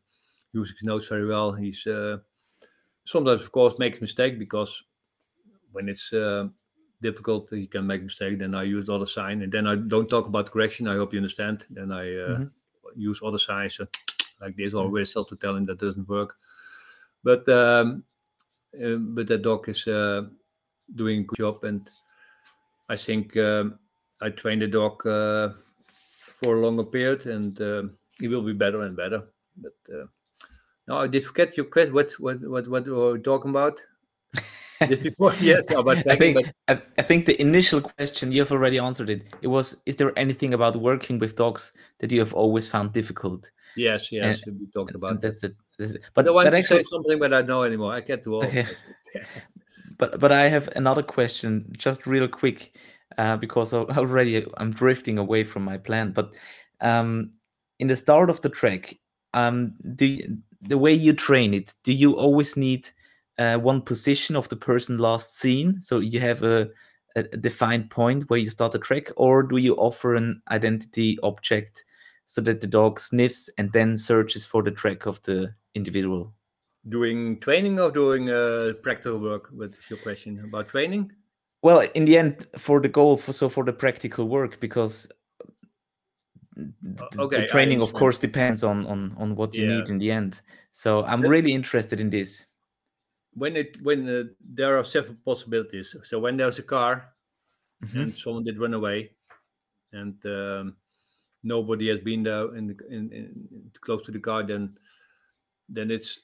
using 0.53 0.77
his 0.77 0.85
nose 0.87 1.09
very 1.09 1.27
well. 1.27 1.53
He's 1.53 1.87
uh, 1.87 2.18
sometimes 3.05 3.43
of 3.43 3.53
course 3.53 3.79
makes 3.79 4.01
mistake 4.01 4.39
because 4.39 4.83
when 5.73 5.89
it's 5.89 6.12
uh, 6.12 6.49
difficult 7.01 7.51
he 7.51 7.66
can 7.66 7.87
make 7.87 8.01
a 8.01 8.05
mistake. 8.05 8.39
Then 8.39 8.55
I 8.55 8.62
use 8.62 8.89
other 8.89 9.07
sign 9.07 9.43
and 9.43 9.53
then 9.53 9.66
I 9.66 9.75
don't 9.75 10.09
talk 10.09 10.27
about 10.27 10.51
correction. 10.51 10.89
I 10.89 10.95
hope 10.95 11.12
you 11.12 11.18
understand. 11.18 11.66
Then 11.70 11.93
I 11.93 12.14
uh, 12.16 12.39
Mhm. 12.39 12.51
use 12.97 13.20
other 13.23 13.39
signs 13.39 13.81
uh, 13.81 13.87
like 14.41 14.57
this 14.57 14.75
or 14.75 14.89
whistle 14.89 15.25
to 15.25 15.37
tell 15.37 15.57
him 15.57 15.66
that 15.66 15.79
doesn't 15.81 16.09
work. 16.09 16.37
But 17.25 17.49
um, 17.49 18.05
but 18.73 19.27
that 19.27 19.43
dog 19.43 19.68
is 19.68 19.87
uh, 19.87 20.23
doing 20.95 21.20
a 21.20 21.23
good 21.25 21.39
job, 21.39 21.64
and 21.64 21.89
I 22.89 22.97
think 22.97 23.37
um, 23.37 23.79
I 24.20 24.31
trained 24.31 24.62
the 24.62 24.68
dog 24.68 25.07
uh, 25.07 25.51
for 26.41 26.57
a 26.57 26.61
longer 26.61 26.85
period, 26.85 27.27
and 27.27 27.93
he 28.18 28.29
will 28.29 28.43
be 28.43 28.53
better 28.53 28.83
and 28.83 28.97
better. 28.97 29.25
But 29.57 29.75
uh, 29.93 30.07
no, 30.89 30.99
I 30.99 31.07
did 31.07 31.25
forget 31.25 31.57
your 31.57 31.66
question. 31.66 31.95
What 31.95 32.12
what 32.18 32.41
what 32.41 32.68
what 32.68 32.87
were 32.87 33.12
we 33.12 33.20
talking 33.20 33.51
about? 33.51 33.83
Yes, 35.41 35.70
about 35.70 35.99
I 36.09 36.16
think 36.16 36.39
I, 36.66 36.83
I 36.99 37.03
think 37.03 37.27
the 37.27 37.41
initial 37.41 37.81
question 37.81 38.33
you 38.33 38.41
have 38.41 38.51
already 38.51 38.79
answered 38.79 39.11
it. 39.11 39.23
It 39.41 39.47
was: 39.47 39.77
Is 39.87 39.97
there 39.97 40.12
anything 40.18 40.55
about 40.55 40.75
working 40.75 41.20
with 41.20 41.37
dogs 41.37 41.73
that 42.01 42.11
you 42.11 42.18
have 42.18 42.35
always 42.35 42.66
found 42.66 42.93
difficult? 42.93 43.51
but 43.75 43.81
yes, 43.81 44.12
yes, 44.12 44.43
we 44.47 44.66
talked 44.66 44.95
about. 44.95 45.20
that's 45.20 45.45
it. 45.45 45.55
But 46.14 46.14
But 46.14 46.28
I 46.28 46.30
want 46.30 46.51
to 46.51 46.57
actually, 46.59 46.78
say 46.78 46.85
something, 46.85 47.18
but 47.18 47.33
I 47.33 47.43
know 47.43 47.62
anymore. 47.64 47.93
I 47.93 48.01
get 48.01 48.24
too 48.24 48.37
old. 48.37 48.45
Okay. 48.45 48.66
But 49.99 50.18
but 50.18 50.33
I 50.33 50.49
have 50.49 50.68
another 50.74 51.03
question, 51.03 51.72
just 51.76 52.07
real 52.07 52.26
quick, 52.26 52.76
uh, 53.18 53.37
because 53.37 53.72
already 53.72 54.45
I'm 54.57 54.72
drifting 54.72 55.18
away 55.18 55.45
from 55.45 55.64
my 55.64 55.78
plan. 55.78 56.12
But 56.12 56.35
um, 56.80 57.30
in 57.78 57.89
the 57.89 57.97
start 57.97 58.30
of 58.30 58.41
the 58.41 58.49
track, 58.49 58.99
um, 59.35 59.74
do 59.95 60.07
you, 60.07 60.39
the 60.61 60.78
way 60.78 60.93
you 60.93 61.12
train 61.12 61.55
it, 61.55 61.74
do 61.85 61.93
you 61.93 62.16
always 62.16 62.57
need 62.57 62.89
uh, 63.39 63.59
one 63.59 63.80
position 63.83 64.35
of 64.35 64.49
the 64.49 64.57
person 64.57 64.99
last 64.99 65.37
seen, 65.39 65.80
so 65.80 66.01
you 66.01 66.20
have 66.20 66.43
a, 66.43 66.68
a 67.16 67.20
a 67.33 67.37
defined 67.37 67.91
point 67.91 68.28
where 68.28 68.41
you 68.41 68.49
start 68.51 68.72
the 68.72 68.78
track, 68.78 69.09
or 69.16 69.43
do 69.43 69.59
you 69.59 69.76
offer 69.76 70.16
an 70.16 70.43
identity 70.51 71.18
object 71.22 71.85
so 72.26 72.41
that 72.41 72.61
the 72.61 72.66
dog 72.66 72.99
sniffs 72.99 73.51
and 73.59 73.72
then 73.72 73.97
searches 73.97 74.47
for 74.47 74.62
the 74.62 74.70
track 74.70 75.07
of 75.07 75.22
the 75.24 75.55
individual? 75.75 76.35
doing 76.89 77.39
training 77.39 77.79
or 77.79 77.93
doing 77.93 78.29
uh, 78.29 78.73
practical 78.83 79.18
work? 79.20 79.49
What 79.53 79.73
is 79.77 79.89
your 79.89 80.01
question 80.01 80.41
about 80.45 80.68
training? 80.68 81.12
Well, 81.62 81.89
in 81.95 82.05
the 82.07 82.18
end, 82.18 82.49
for 82.59 82.81
the 82.81 82.89
goal, 82.89 83.16
for 83.16 83.33
so 83.33 83.49
for 83.49 83.62
the 83.64 83.73
practical 83.73 84.27
work, 84.27 84.59
because 84.59 85.09
th- 86.57 86.99
th- 86.99 87.18
okay, 87.18 87.41
the 87.43 87.47
training, 87.47 87.83
of 87.83 87.93
course, 87.93 88.18
depends 88.18 88.64
on 88.64 88.85
on 88.87 89.14
on 89.16 89.37
what 89.37 89.55
you 89.55 89.66
need 89.66 89.89
in 89.89 89.99
the 89.99 90.11
end. 90.11 90.41
So 90.73 91.05
I'm 91.05 91.23
really 91.23 91.53
interested 91.53 92.01
in 92.01 92.11
this. 92.11 92.47
when 93.35 93.57
it 93.57 93.81
when 93.83 94.09
uh, 94.09 94.25
there 94.55 94.77
are 94.77 94.85
several 94.85 95.16
possibilities 95.25 95.97
so 96.05 96.18
when 96.20 96.37
there's 96.37 96.59
a 96.59 96.62
car 96.62 97.14
Mhm. 97.81 98.01
and 98.03 98.14
someone 98.14 98.45
did 98.45 98.59
run 98.61 98.75
away 98.75 99.11
and 99.93 100.16
um, 100.27 100.77
nobody 101.43 101.89
has 101.89 102.01
been 102.05 102.23
there 102.23 102.55
in, 102.57 102.77
in, 102.91 103.11
in 103.11 103.70
close 103.81 104.03
to 104.05 104.12
the 104.12 104.20
car 104.20 104.43
then 104.45 104.77
then 105.73 105.91
it's 105.91 106.20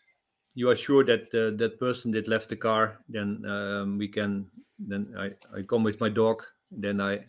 you 0.55 0.68
are 0.70 0.76
sure 0.76 1.05
that 1.05 1.32
uh, 1.34 1.57
that 1.57 1.78
person 1.78 2.11
did 2.11 2.28
left 2.28 2.49
the 2.49 2.57
car 2.57 3.01
then 3.09 3.44
um, 3.46 3.99
we 3.99 4.09
can 4.09 4.46
then 4.78 5.14
I, 5.18 5.30
I 5.57 5.62
come 5.62 5.84
with 5.84 6.01
my 6.01 6.09
dog 6.09 6.42
then 6.70 7.01
i 7.01 7.24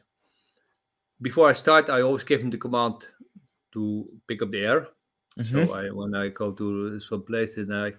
before 1.22 1.50
i 1.50 1.54
start 1.54 1.90
i 1.90 2.02
always 2.02 2.24
give 2.24 2.42
him 2.42 2.50
the 2.50 2.58
command 2.58 3.08
to 3.72 4.08
pick 4.28 4.42
up 4.42 4.52
the 4.52 4.66
air 4.66 4.88
Mhm. 5.38 5.68
so 5.68 5.74
I, 5.74 5.90
when 5.90 6.16
I 6.16 6.30
go 6.30 6.52
to 6.52 7.00
some 7.00 7.24
place, 7.24 7.56
then 7.56 7.72
I, 7.72 7.94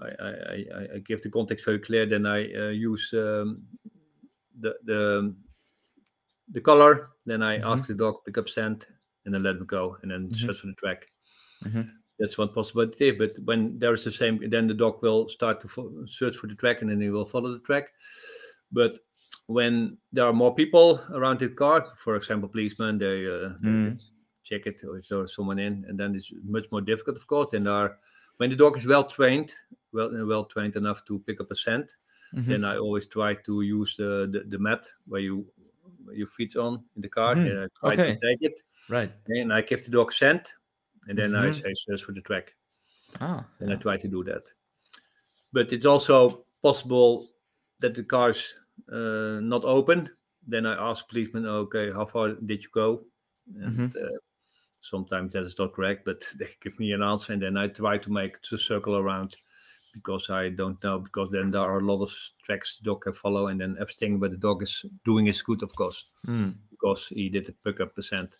I, 0.00 0.08
I, 0.22 0.86
I, 0.94 0.98
give 0.98 1.20
the 1.22 1.30
context 1.30 1.64
very 1.64 1.78
clear. 1.78 2.06
Then 2.06 2.26
I 2.26 2.52
uh, 2.54 2.68
use 2.68 3.12
um, 3.12 3.66
the 4.60 4.74
the 4.84 5.34
the 6.52 6.60
color. 6.60 7.08
Then 7.26 7.42
I 7.42 7.56
ask 7.56 7.86
the 7.86 7.94
dog 7.94 8.24
pick 8.24 8.38
up 8.38 8.48
scent, 8.48 8.86
and 9.24 9.34
then 9.34 9.42
let 9.42 9.56
him 9.56 9.66
go, 9.66 9.96
and 10.02 10.10
then 10.10 10.28
Mhm. 10.28 10.36
search 10.36 10.58
for 10.60 10.68
the 10.68 10.74
track. 10.74 11.08
That's 12.20 12.38
one 12.38 12.50
possibility. 12.50 13.10
But 13.10 13.32
when 13.44 13.78
there 13.78 13.92
is 13.94 14.04
the 14.04 14.12
same, 14.12 14.38
then 14.50 14.66
the 14.68 14.74
dog 14.74 15.02
will 15.02 15.28
start 15.28 15.60
to 15.62 15.68
fo- 15.68 16.04
search 16.06 16.36
for 16.36 16.46
the 16.46 16.54
track, 16.54 16.82
and 16.82 16.90
then 16.90 17.00
he 17.00 17.08
will 17.10 17.24
follow 17.24 17.50
the 17.52 17.58
track. 17.60 17.92
But 18.70 18.98
when 19.46 19.96
there 20.12 20.26
are 20.26 20.32
more 20.32 20.54
people 20.54 21.00
around 21.12 21.40
the 21.40 21.48
car, 21.48 21.86
for 21.96 22.14
example, 22.16 22.48
policemen, 22.48 22.98
they, 22.98 23.26
uh, 23.26 23.54
Mm. 23.64 23.98
check 24.44 24.66
it 24.66 24.84
or 24.84 24.98
if 24.98 25.08
there's 25.08 25.34
someone 25.34 25.58
in, 25.58 25.84
and 25.88 25.98
then 25.98 26.14
it's 26.14 26.32
much 26.44 26.66
more 26.70 26.80
difficult, 26.82 27.16
of 27.16 27.26
course. 27.26 27.52
And 27.54 27.66
are, 27.68 27.98
when 28.36 28.50
the 28.50 28.56
dog 28.56 28.76
is 28.78 28.86
well 28.86 29.04
trained, 29.04 29.52
well 29.92 30.10
well 30.26 30.44
trained 30.44 30.76
enough 30.76 31.04
to 31.06 31.18
pick 31.26 31.40
up 31.40 31.50
a 31.50 31.54
scent, 31.56 31.96
Mhm. 32.34 32.46
then 32.46 32.64
I 32.64 32.76
always 32.76 33.06
try 33.06 33.34
to 33.34 33.62
use 33.62 33.96
the 33.96 34.28
the, 34.30 34.40
the 34.48 34.58
mat 34.58 34.88
where 35.06 35.20
you 35.22 35.46
where 36.04 36.16
your 36.16 36.28
feet 36.28 36.56
on 36.56 36.84
in 36.96 37.02
the 37.02 37.08
car, 37.08 37.34
Mhm. 37.34 37.46
and 37.50 37.58
I 37.64 37.66
try 37.80 37.92
Okay. 37.94 38.14
to 38.14 38.20
take 38.20 38.42
it, 38.42 38.62
Right. 38.88 39.10
and 39.28 39.52
I 39.52 39.62
give 39.62 39.84
the 39.84 39.90
dog 39.90 40.12
scent, 40.12 40.54
and 41.08 41.18
then 41.18 41.34
I 41.34 41.50
Mhm. 41.50 41.54
say 41.62 41.72
search 41.74 42.04
for 42.04 42.12
the 42.12 42.20
track 42.22 42.54
Ah. 43.20 43.46
and 43.60 43.72
I 43.72 43.76
try 43.76 43.96
to 43.98 44.08
do 44.08 44.24
that. 44.24 44.52
But 45.52 45.72
it's 45.72 45.86
also 45.86 46.44
possible 46.62 47.28
that 47.80 47.94
the 47.94 48.04
car's 48.04 48.56
uh, 48.92 49.40
not 49.42 49.64
open. 49.64 50.10
Then 50.46 50.66
I 50.66 50.74
ask 50.90 51.08
policemen, 51.08 51.46
okay, 51.46 51.90
how 51.92 52.06
far 52.06 52.34
did 52.34 52.62
you 52.62 52.70
go? 52.72 53.04
And 53.56 53.90
Mhm. 53.90 53.96
uh, 53.96 54.18
sometimes 54.80 55.32
that 55.34 55.44
is 55.44 55.58
not 55.58 55.74
correct, 55.74 56.04
but 56.04 56.20
they 56.38 56.48
give 56.62 56.78
me 56.78 56.92
an 56.92 57.02
answer, 57.02 57.32
and 57.34 57.42
then 57.42 57.56
I 57.56 57.68
try 57.68 57.98
to 57.98 58.10
make 58.12 58.38
a 58.52 58.58
circle 58.58 58.96
around 58.96 59.36
because 59.94 60.30
I 60.30 60.50
don't 60.50 60.82
know. 60.84 61.00
Because 61.00 61.30
then 61.30 61.50
there 61.50 61.62
are 61.62 61.78
a 61.80 61.84
lot 61.84 62.02
of 62.02 62.12
tracks 62.44 62.78
the 62.78 62.84
dog 62.84 63.02
can 63.02 63.12
follow, 63.14 63.48
and 63.48 63.60
then 63.60 63.76
everything 63.80 64.20
what 64.20 64.30
the 64.32 64.36
dog 64.38 64.62
is 64.62 64.84
doing 65.04 65.26
is 65.28 65.42
good, 65.42 65.62
of 65.62 65.74
course 65.76 66.12
Mm. 66.26 66.54
because 66.70 67.08
he 67.08 67.28
did 67.30 67.46
the 67.46 67.52
pick 67.52 67.80
up 67.80 67.94
percent. 67.94 68.38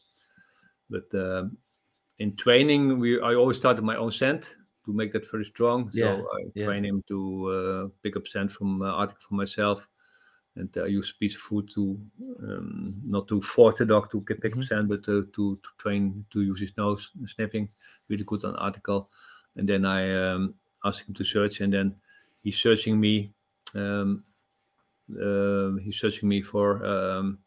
But 0.91 1.15
um, 1.15 1.59
in 2.21 2.37
training, 2.37 3.01
we 3.01 3.21
I 3.21 3.35
always 3.35 3.59
start 3.59 3.77
with 3.79 3.85
my 3.87 3.97
own 3.97 4.13
scent 4.13 4.57
to 4.87 4.93
make 4.93 5.13
that 5.13 5.31
very 5.31 5.45
strong. 5.47 5.91
So 5.93 6.09
Yeah, 6.09 6.23
I 6.39 6.41
yeah. 6.55 6.67
train 6.67 6.85
him 6.85 7.03
to 7.09 7.19
uh, 7.57 7.89
pick 8.03 8.17
up 8.17 8.27
scent 8.29 8.53
from 8.53 8.83
uh, 8.83 8.87
article 9.03 9.23
for 9.29 9.35
myself. 9.37 9.89
and 10.57 10.71
I 10.79 10.87
use 10.87 11.13
a 11.15 11.19
piece 11.19 11.37
of 11.37 11.43
food 11.43 11.71
to 11.77 11.83
um, 12.45 13.01
not 13.05 13.29
to 13.29 13.41
force 13.43 13.79
the 13.79 13.87
dog 13.87 14.11
to 14.11 14.21
pick 14.21 14.55
Mhm. 14.55 14.61
up 14.61 14.65
scent, 14.65 14.89
but 14.89 15.05
to, 15.05 15.27
to 15.37 15.57
to 15.65 15.71
train 15.79 16.27
to 16.33 16.43
use 16.43 16.61
his 16.61 16.77
nose 16.77 17.11
sniffing. 17.27 17.69
Really 18.09 18.25
good 18.25 18.45
on 18.45 18.57
article, 18.57 19.09
and 19.57 19.69
then 19.69 19.85
I 19.85 20.03
um, 20.33 20.55
ask 20.85 21.07
him 21.09 21.15
to 21.15 21.25
search, 21.25 21.61
and 21.63 21.73
then 21.73 21.97
he's 22.43 22.59
searching 22.61 23.01
me. 23.01 23.33
Um, 23.75 24.25
uh, 25.21 25.73
he's 25.83 25.99
searching 25.99 26.29
me 26.29 26.43
for 26.43 26.85
um, 26.85 27.41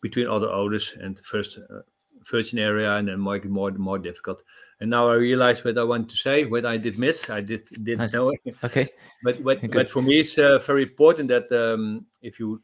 between 0.00 0.26
other 0.26 0.48
odors 0.48 0.94
and 0.94 1.18
first 1.20 1.58
uh, 1.58 1.82
virgin 2.24 2.58
area, 2.58 2.96
and 2.96 3.08
then 3.08 3.22
make 3.22 3.44
it 3.44 3.50
more 3.50 3.68
and 3.68 3.78
more 3.78 3.98
difficult. 3.98 4.42
And 4.80 4.90
now 4.90 5.08
I 5.10 5.14
realize 5.14 5.64
what 5.64 5.78
I 5.78 5.84
want 5.84 6.10
to 6.10 6.16
say, 6.16 6.44
what 6.44 6.66
I 6.66 6.76
did 6.76 6.98
miss. 6.98 7.30
I 7.30 7.40
did 7.40 7.68
didn't 7.68 7.98
Nice. 7.98 8.14
know. 8.14 8.32
Okay. 8.64 8.88
But 9.22 9.44
but, 9.44 9.60
Good. 9.60 9.72
but 9.72 9.90
for 9.90 10.00
me, 10.00 10.20
it's 10.20 10.38
uh, 10.38 10.58
very 10.60 10.82
important 10.84 11.28
that 11.28 11.52
um, 11.52 12.06
if 12.22 12.40
you 12.40 12.62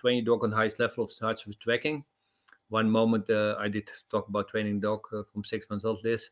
train 0.00 0.16
your 0.16 0.24
dog 0.24 0.44
on 0.44 0.52
highest 0.52 0.80
level 0.80 1.04
of 1.04 1.10
starts 1.10 1.46
with 1.46 1.58
tracking, 1.58 2.02
one 2.70 2.90
moment 2.90 3.28
uh, 3.28 3.56
I 3.58 3.68
did 3.68 3.90
talk 4.10 4.26
about 4.28 4.48
training 4.48 4.80
dog 4.80 5.00
uh, 5.12 5.22
from 5.30 5.44
six 5.44 5.68
months 5.68 5.84
old 5.84 6.02
this, 6.02 6.30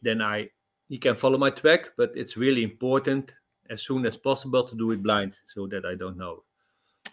then 0.00 0.22
I 0.22 0.50
he 0.88 0.98
can 0.98 1.16
follow 1.16 1.38
my 1.38 1.50
track, 1.50 1.90
but 1.96 2.12
it's 2.14 2.36
really 2.36 2.62
important 2.62 3.34
as 3.68 3.82
soon 3.82 4.06
as 4.06 4.16
possible 4.16 4.62
to 4.62 4.76
do 4.76 4.92
it 4.92 5.02
blind 5.02 5.36
so 5.44 5.66
that 5.66 5.84
I 5.84 5.96
don't 5.96 6.16
know 6.16 6.44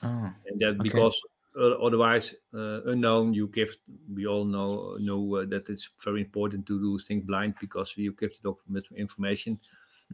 Oh, 0.04 0.32
and 0.48 0.60
that 0.60 0.76
Okay. 0.80 0.84
because 0.84 1.20
otherwise 1.56 2.34
uh, 2.54 2.82
unknown. 2.86 3.34
You 3.34 3.48
give 3.48 3.76
we 4.14 4.26
all 4.28 4.46
know 4.46 4.98
know 5.00 5.36
uh, 5.36 5.46
that 5.46 5.70
it's 5.70 5.90
very 6.04 6.22
important 6.22 6.66
to 6.68 6.80
do 6.80 7.00
things 7.00 7.26
blind 7.26 7.56
because 7.60 7.96
you 7.98 8.14
give 8.14 8.32
the 8.42 8.50
dog 8.50 8.60
information 8.96 9.60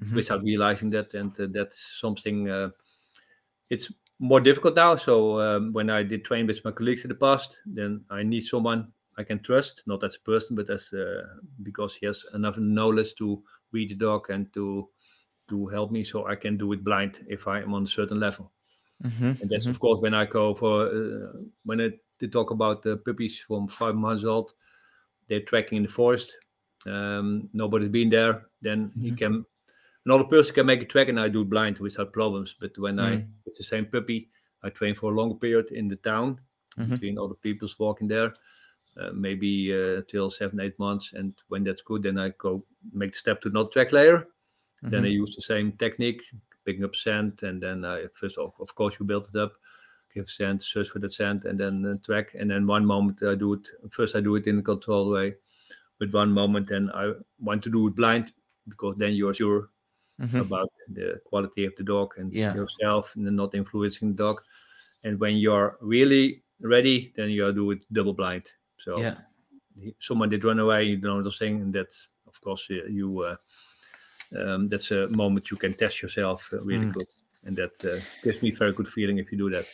Mhm. 0.02 0.16
without 0.16 0.44
realizing 0.44 0.90
that 0.92 1.14
and 1.14 1.38
uh, 1.40 1.48
that's 1.52 2.00
something 2.00 2.50
uh, 2.50 2.70
it's 3.70 3.92
more 4.20 4.42
difficult 4.42 4.76
now. 4.76 4.96
So 4.96 5.40
um, 5.40 5.74
when 5.74 5.90
i 5.90 6.04
did 6.04 6.26
train 6.26 6.48
with 6.48 6.64
my 6.66 6.72
colleagues 6.72 7.06
in 7.06 7.10
the 7.10 7.16
past 7.16 7.62
then 7.66 8.04
i 8.10 8.24
need 8.24 8.42
someone 8.42 8.92
i 9.18 9.24
can 9.24 9.40
trust 9.40 9.84
not 9.88 10.04
as 10.04 10.16
a 10.16 10.20
person 10.20 10.56
but 10.56 10.70
as 10.70 10.94
uh, 10.94 11.24
because 11.64 11.96
he 11.96 12.06
has 12.06 12.26
enough 12.34 12.58
knowledge 12.58 13.16
to 13.16 13.44
read 13.72 13.90
the 13.90 13.96
dog 13.96 14.30
and 14.30 14.52
to 14.54 14.90
to 15.50 15.68
help 15.68 15.92
me 15.92 16.04
so 16.04 16.28
i 16.28 16.36
can 16.36 16.58
do 16.58 16.74
it 16.74 16.84
blind 16.84 17.26
if 17.30 17.48
i 17.48 17.60
am 17.62 17.74
on 17.74 17.84
a 17.84 17.88
certain 17.88 18.20
level 18.20 18.52
Mhm, 19.04 19.38
and 19.42 19.50
that's 19.50 19.70
of 19.70 19.80
course 19.80 20.00
when 20.02 20.14
I 20.14 20.26
go 20.26 20.54
for 20.56 20.88
uh, 20.88 21.34
when 21.64 21.82
I 21.82 21.92
did 22.20 22.32
talk 22.32 22.52
about 22.52 22.82
the 22.84 22.98
puppies 22.98 23.40
from 23.42 23.68
five 23.68 23.96
months 23.96 24.24
old, 24.26 24.54
they're 25.28 25.42
tracking 25.42 25.78
in 25.78 25.84
the 25.84 25.90
forest. 25.90 26.38
Um, 26.86 27.50
nobody's 27.54 27.90
been 27.90 28.10
there. 28.10 28.48
Then 28.62 28.94
he 29.00 29.12
Mhm. 29.12 29.18
can 29.18 29.46
another 30.06 30.26
person 30.26 30.56
can 30.56 30.66
make 30.68 30.82
a 30.84 30.86
track, 30.86 31.10
and 31.10 31.20
I 31.20 31.30
do 31.30 31.46
blind 31.46 31.80
without 31.80 32.14
problems. 32.14 32.56
But 32.60 32.78
when 32.78 33.00
I 33.00 33.18
Mm. 33.18 33.34
with 33.46 33.58
the 33.58 33.64
same 33.64 33.86
puppy, 33.88 34.30
I 34.64 34.70
train 34.72 34.96
for 34.96 35.12
a 35.12 35.16
longer 35.16 35.36
period 35.36 35.72
in 35.72 35.88
the 35.88 35.98
town 35.98 36.40
Mhm. 36.78 36.96
between 36.96 37.20
other 37.20 37.36
people's 37.36 37.78
walking 37.80 38.08
there, 38.10 38.34
uh, 38.98 39.12
maybe 39.14 39.74
uh, 39.74 40.02
till 40.08 40.30
seven 40.30 40.60
eight 40.62 40.78
months. 40.80 41.14
And 41.14 41.36
when 41.50 41.64
that's 41.64 41.82
good, 41.84 42.04
then 42.04 42.18
I 42.20 42.30
go 42.30 42.66
make 42.94 43.12
the 43.14 43.18
step 43.20 43.42
to 43.42 43.50
another 43.50 43.70
track 43.70 43.92
layer. 43.94 44.28
Then 44.90 45.06
I 45.06 45.10
use 45.10 45.36
the 45.36 45.42
same 45.44 45.74
technique, 45.74 46.24
picking 46.70 46.86
up 46.86 46.96
sand, 46.96 47.44
and 47.44 47.62
then 47.64 47.86
I 47.86 48.08
first 48.14 48.38
of, 48.38 48.54
of 48.60 48.76
course 48.76 48.96
you 49.00 49.06
build 49.06 49.30
it 49.34 49.38
up, 49.46 49.54
give 50.14 50.30
sand, 50.30 50.64
search 50.64 50.90
for 50.90 51.00
that 51.00 51.12
sand, 51.14 51.46
and 51.46 51.60
then 51.60 51.86
uh, 51.86 51.96
track. 52.06 52.36
And 52.36 52.52
then 52.52 52.68
one 52.68 52.86
moment 52.86 53.24
I 53.24 53.36
do 53.36 53.54
it. 53.54 53.70
First 53.92 54.16
I 54.16 54.22
do 54.22 54.36
it 54.36 54.48
in 54.48 54.60
a 54.60 54.64
controlled 54.64 55.14
way, 55.14 55.36
but 56.00 56.14
one 56.14 56.32
moment 56.32 56.70
then 56.70 56.92
I 56.92 57.14
want 57.40 57.64
to 57.66 57.72
do 57.72 57.88
it 57.88 57.96
blind 57.96 58.34
because 58.68 58.98
then 58.98 59.14
you're 59.16 59.34
sure 59.36 59.70
Mhm. 60.20 60.42
about 60.48 60.70
the 60.90 61.22
quality 61.26 61.66
of 61.66 61.76
the 61.78 61.84
dog 61.84 62.14
and 62.18 62.34
Yeah. 62.34 62.54
yourself, 62.54 63.16
and 63.16 63.26
not 63.36 63.56
influencing 63.56 64.10
the 64.12 64.24
dog. 64.24 64.42
And 65.04 65.20
when 65.20 65.38
you're 65.38 65.78
really 65.82 66.44
ready, 66.62 67.14
then 67.16 67.30
you 67.32 67.52
do 67.54 67.72
it 67.72 67.86
double 67.94 68.14
blind. 68.14 68.52
So 68.80 68.96
Yeah. 69.02 69.16
someone 70.00 70.30
did 70.30 70.44
run 70.44 70.60
away, 70.60 70.86
you 70.86 70.98
know 70.98 71.22
the 71.24 71.32
thing, 71.32 71.62
and 71.62 71.74
that's 71.74 72.10
of 72.28 72.40
course 72.42 72.68
uh, 72.72 72.86
you. 72.86 73.22
Uh, 73.22 73.36
um, 74.38 74.68
that's 74.68 74.92
a 74.92 75.08
moment 75.10 75.52
you 75.52 75.58
can 75.58 75.74
test 75.74 76.02
yourself 76.02 76.50
uh, 76.54 76.62
really 76.62 76.86
Mm. 76.86 76.94
good, 76.94 77.08
and 77.46 77.56
that 77.58 77.86
uh, 77.86 78.00
gives 78.24 78.42
me 78.42 78.52
very 78.52 78.74
good 78.74 78.88
feeling 78.88 79.18
if 79.18 79.32
you 79.32 79.38
do 79.38 79.50
that. 79.50 79.66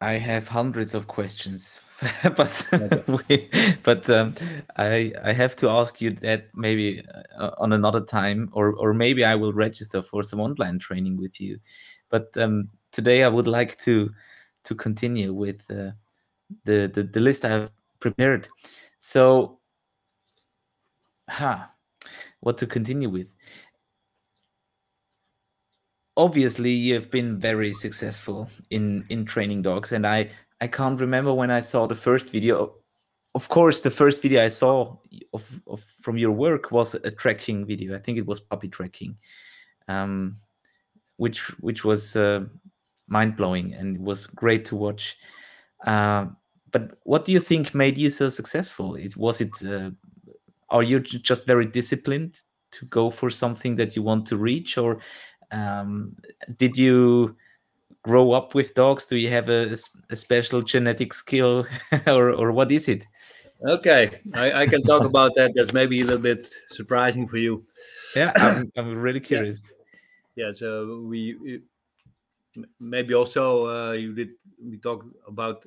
I 0.00 0.14
have 0.14 0.48
hundreds 0.48 0.94
of 0.94 1.06
questions, 1.06 1.78
but 2.36 2.68
we, 3.28 3.48
but 3.84 4.10
um, 4.10 4.34
I 4.76 5.12
I 5.22 5.32
have 5.32 5.54
to 5.56 5.68
ask 5.68 6.00
you 6.00 6.10
that 6.22 6.48
maybe 6.54 7.04
uh, 7.38 7.50
on 7.58 7.72
another 7.72 8.00
time, 8.00 8.50
or 8.52 8.72
or 8.74 8.94
maybe 8.94 9.24
I 9.24 9.36
will 9.36 9.52
register 9.52 10.02
for 10.02 10.24
some 10.24 10.40
online 10.40 10.80
training 10.80 11.18
with 11.18 11.40
you. 11.40 11.60
But 12.08 12.36
um, 12.36 12.68
today 12.90 13.22
I 13.22 13.28
would 13.28 13.46
like 13.46 13.78
to 13.78 14.10
to 14.64 14.74
continue 14.74 15.32
with 15.32 15.70
uh, 15.70 15.92
the, 16.64 16.90
the 16.92 17.04
the 17.04 17.20
list 17.20 17.44
I 17.44 17.50
have 17.50 17.70
prepared. 18.00 18.48
So, 18.98 19.60
ha, 21.28 21.71
what 22.42 22.58
to 22.58 22.66
continue 22.66 23.08
with? 23.08 23.28
obviously 26.16 26.70
you've 26.70 27.10
been 27.10 27.38
very 27.38 27.72
successful 27.72 28.48
in 28.70 29.04
in 29.08 29.24
training 29.24 29.62
dogs 29.62 29.92
and 29.92 30.06
i 30.06 30.28
i 30.60 30.66
can't 30.66 31.00
remember 31.00 31.32
when 31.32 31.50
i 31.50 31.60
saw 31.60 31.86
the 31.86 31.94
first 31.94 32.30
video. 32.30 32.74
Of 33.34 33.48
course 33.48 33.80
the 33.80 33.90
first 33.90 34.20
video 34.20 34.44
i 34.44 34.48
saw 34.48 34.96
of, 35.32 35.60
of 35.66 35.82
from 36.00 36.18
your 36.18 36.32
work 36.32 36.70
was 36.70 36.94
a 36.94 37.10
tracking 37.10 37.64
video. 37.64 37.96
I 37.96 37.98
think 37.98 38.18
it 38.18 38.26
was 38.26 38.40
puppy 38.40 38.68
tracking 38.68 39.16
um 39.88 40.36
which 41.16 41.40
which 41.60 41.84
was 41.84 42.14
uh, 42.16 42.44
mind-blowing 43.08 43.74
and 43.74 43.96
it 43.96 44.02
was 44.02 44.26
great 44.26 44.64
to 44.66 44.76
watch. 44.76 45.16
Uh, 45.86 46.26
but 46.72 46.98
what 47.04 47.24
do 47.24 47.32
you 47.32 47.40
think 47.40 47.74
made 47.74 47.98
you 47.98 48.10
so 48.10 48.28
successful? 48.28 48.96
It 48.96 49.16
was 49.16 49.40
it 49.40 49.50
uh, 49.62 49.90
are 50.72 50.82
you 50.82 51.00
just 51.00 51.46
very 51.46 51.66
disciplined 51.66 52.40
to 52.72 52.86
go 52.86 53.10
for 53.10 53.30
something 53.30 53.76
that 53.76 53.94
you 53.96 54.02
want 54.02 54.26
to 54.26 54.36
reach? 54.36 54.78
Or 54.78 54.98
um, 55.52 56.16
did 56.56 56.76
you 56.76 57.36
grow 58.02 58.32
up 58.32 58.54
with 58.54 58.74
dogs? 58.74 59.06
Do 59.06 59.16
you 59.16 59.28
have 59.28 59.48
a 59.48 59.76
special 60.16 60.62
genetic 60.62 61.14
skill? 61.14 61.66
Or, 62.06 62.30
or 62.32 62.52
what 62.52 62.72
is 62.72 62.88
it? 62.88 63.04
Okay, 63.68 64.10
I, 64.34 64.62
I 64.62 64.66
can 64.66 64.82
talk 64.82 65.04
about 65.04 65.32
that. 65.36 65.52
That's 65.54 65.72
maybe 65.72 66.00
a 66.00 66.04
little 66.04 66.22
bit 66.22 66.48
surprising 66.68 67.28
for 67.28 67.36
you. 67.36 67.62
yeah 68.16 68.32
i'm, 68.36 68.72
I'm 68.76 68.96
really 69.00 69.20
curious. 69.20 69.72
Yeah, 70.34 70.52
so 70.52 71.04
we 71.06 71.60
maybe 72.80 73.14
also 73.14 73.66
uh, 73.66 73.92
you 73.92 74.14
did 74.14 74.30
we 74.62 74.78
talked 74.78 75.06
about 75.28 75.64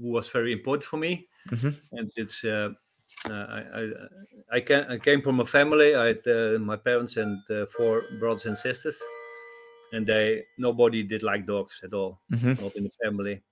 who 0.00 0.08
was 0.10 0.28
very 0.28 0.52
important 0.52 0.84
for 0.84 0.96
me, 0.96 1.28
Mhm. 1.50 1.74
and 1.92 2.10
it's 2.16 2.44
uh, 2.44 2.70
I, 3.26 3.30
I 3.74 3.92
I 4.52 4.60
can 4.60 4.84
I 4.90 4.98
came 4.98 5.22
from 5.22 5.40
a 5.40 5.44
family. 5.44 5.94
I 5.94 6.06
had 6.06 6.26
uh, 6.26 6.58
my 6.58 6.76
parents 6.76 7.16
and 7.16 7.38
uh, 7.50 7.66
four 7.66 8.04
brothers 8.18 8.46
and 8.46 8.56
sisters, 8.56 9.02
and 9.92 10.06
they 10.06 10.44
nobody 10.58 11.02
did 11.02 11.22
like 11.22 11.46
dogs 11.46 11.80
at 11.84 11.92
all, 11.94 12.20
Mhm. 12.32 12.58
not 12.60 12.76
in 12.76 12.84
the 12.84 12.90
family, 13.02 13.42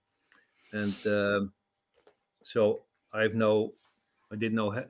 and 0.72 0.94
um, 1.06 1.52
so 2.42 2.82
I 3.12 3.22
have 3.22 3.34
no. 3.34 3.74
I 4.32 4.36
didn't 4.36 4.56
know 4.56 4.72
uh, 4.72 4.84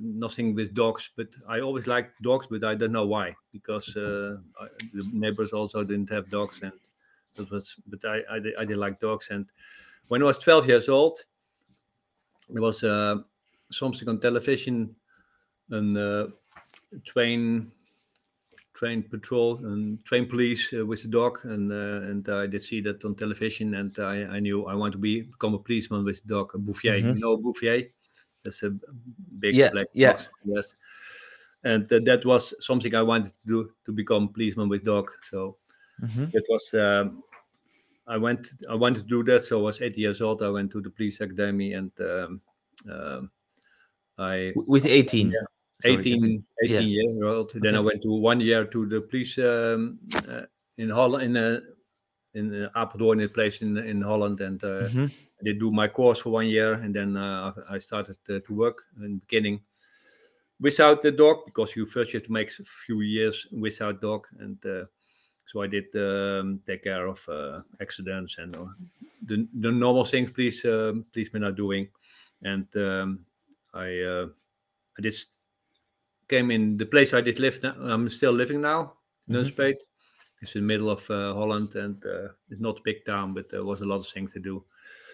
nothing 0.00 0.54
with 0.54 0.74
dogs, 0.74 1.10
but 1.16 1.28
I 1.48 1.60
always 1.60 1.88
liked 1.88 2.22
dogs, 2.22 2.46
but 2.48 2.64
I 2.64 2.76
don't 2.76 2.92
know 2.92 3.06
why. 3.06 3.36
Because 3.52 3.96
uh, 3.96 4.38
I, 4.60 4.68
the 4.94 5.08
neighbors 5.12 5.52
also 5.52 5.84
didn't 5.84 6.10
have 6.10 6.30
dogs, 6.30 6.62
and 6.62 6.72
that 7.36 7.50
was. 7.50 7.76
But 7.86 8.04
I, 8.04 8.22
I, 8.30 8.38
did, 8.40 8.54
I 8.56 8.64
did 8.64 8.76
like 8.76 9.00
dogs, 9.00 9.30
and 9.30 9.46
when 10.08 10.22
I 10.22 10.26
was 10.26 10.38
12 10.38 10.68
years 10.68 10.88
old, 10.88 11.24
there 12.48 12.62
was 12.62 12.82
uh, 12.84 13.16
something 13.72 14.08
on 14.08 14.20
television, 14.20 14.96
and 15.70 15.96
uh, 15.98 16.28
train, 17.04 17.72
train 18.74 19.02
patrol 19.02 19.64
and 19.66 20.04
train 20.04 20.26
police 20.28 20.72
uh, 20.72 20.84
with 20.84 21.02
the 21.02 21.08
dog, 21.08 21.38
and 21.44 21.70
uh, 21.72 22.08
and 22.10 22.28
I 22.28 22.46
did 22.46 22.62
see 22.62 22.80
that 22.82 23.04
on 23.04 23.14
television, 23.14 23.74
and 23.74 23.96
I, 23.98 24.24
I 24.36 24.40
knew 24.40 24.66
I 24.66 24.74
want 24.74 24.92
to 24.92 24.98
be 24.98 25.22
become 25.22 25.54
a 25.54 25.58
policeman 25.58 26.04
with 26.04 26.22
the 26.22 26.28
dog, 26.28 26.54
a 26.54 26.58
Bouvier. 26.58 26.96
Mhm. 26.96 27.12
You 27.12 27.20
know 27.20 27.36
Bouvier? 27.36 27.90
That's 28.42 28.62
a 28.62 28.70
big 29.38 29.56
Yeah, 29.56 29.70
black 29.70 29.88
yeah. 29.92 30.16
box. 30.16 30.30
Yes. 30.44 30.74
And 31.64 31.92
uh, 31.92 32.00
that 32.04 32.24
was 32.26 32.54
something 32.64 32.94
I 32.94 33.02
wanted 33.02 33.38
to 33.40 33.46
do 33.46 33.72
to 33.86 33.92
become 33.92 34.30
policeman 34.32 34.68
with 34.68 34.84
dog. 34.84 35.10
So 35.22 35.58
Mhm. 35.98 36.32
it 36.32 36.44
was 36.48 36.74
um, 36.74 37.24
I 38.06 38.16
went 38.16 38.48
I 38.68 38.74
wanted 38.74 39.02
to 39.02 39.08
do 39.08 39.22
that. 39.24 39.44
So 39.44 39.60
I 39.60 39.62
was 39.62 39.80
80 39.80 40.00
years 40.00 40.20
old. 40.20 40.42
I 40.42 40.50
went 40.50 40.72
to 40.72 40.80
the 40.80 40.90
police 40.90 41.20
academy 41.20 41.72
and 41.74 41.92
um, 42.00 42.40
um, 42.90 43.30
I 44.18 44.52
with 44.54 44.86
18 44.86 45.32
Yeah. 45.32 45.40
Sorry, 45.78 46.00
18, 46.00 46.44
18 46.62 46.74
Yeah. 46.74 46.80
years 46.80 47.22
old. 47.22 47.52
Then 47.54 47.74
I 47.74 47.80
went 47.80 48.02
to 48.02 48.12
one 48.12 48.40
year 48.40 48.64
to 48.64 48.86
the 48.86 49.00
police 49.00 49.36
um, 49.38 49.98
uh, 50.28 50.42
in 50.76 50.90
Holland 50.90 51.24
in 51.24 51.36
uh, 51.36 51.60
in 52.34 52.64
uh, 52.64 52.70
Apeldoorn, 52.76 53.24
a 53.24 53.28
place 53.28 53.62
in 53.62 53.76
in 53.78 54.02
Holland, 54.02 54.40
and 54.40 54.62
uh, 54.64 54.88
Mhm. 54.88 55.10
I 55.40 55.44
did 55.44 55.58
do 55.58 55.70
my 55.72 55.88
course 55.88 56.20
for 56.22 56.30
one 56.30 56.46
year, 56.48 56.74
and 56.74 56.94
then 56.94 57.16
uh, 57.16 57.52
I 57.68 57.78
started 57.78 58.16
uh, 58.28 58.40
to 58.46 58.54
work 58.54 58.84
in 58.96 59.02
the 59.02 59.20
beginning 59.20 59.60
without 60.60 61.02
the 61.02 61.10
dog 61.12 61.44
because 61.44 61.74
you 61.76 61.86
first 61.86 62.12
you 62.12 62.18
have 62.20 62.26
to 62.26 62.32
make 62.32 62.48
a 62.58 62.64
few 62.64 63.00
years 63.00 63.46
without 63.50 64.00
dog, 64.00 64.26
and 64.38 64.64
uh, 64.66 64.86
so 65.46 65.62
I 65.62 65.66
did 65.66 65.94
um, 65.96 66.60
take 66.64 66.84
care 66.84 67.06
of 67.06 67.28
uh, 67.28 67.62
accidents 67.80 68.38
and 68.38 68.54
uh, 68.56 68.66
the 69.26 69.48
the 69.60 69.72
normal 69.72 70.04
things 70.04 70.30
police 70.30 70.64
um, 70.64 71.04
policemen 71.12 71.44
are 71.44 71.52
doing, 71.52 71.88
and 72.42 72.66
um, 72.76 73.26
I 73.74 74.00
uh, 74.02 74.26
I 74.98 75.02
just 75.02 75.28
came 76.28 76.50
in 76.50 76.76
the 76.78 76.86
place 76.86 77.12
I 77.14 77.20
did 77.20 77.38
live. 77.38 77.62
Now, 77.62 77.74
I'm 77.80 78.08
still 78.08 78.32
living 78.32 78.60
now, 78.60 78.94
Mhm. 79.28 79.36
Nunspeet. 79.44 79.76
It's 80.42 80.54
in 80.56 80.62
the 80.62 80.66
middle 80.66 80.90
of 80.90 81.08
uh, 81.10 81.34
Holland, 81.34 81.76
and 81.76 82.04
uh, 82.04 82.28
it's 82.50 82.60
not 82.60 82.78
a 82.78 82.82
big 82.84 83.04
town, 83.04 83.34
but 83.34 83.48
there 83.48 83.64
was 83.64 83.80
a 83.80 83.84
lot 83.86 84.00
of 84.00 84.06
things 84.08 84.32
to 84.32 84.40
do. 84.40 84.64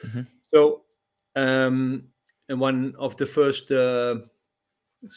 Mhm. 0.05 0.27
So, 0.55 0.85
um, 1.37 2.09
and 2.49 2.61
one 2.61 2.95
of 2.99 3.17
the 3.17 3.27
first 3.27 3.71
uh, 3.71 4.21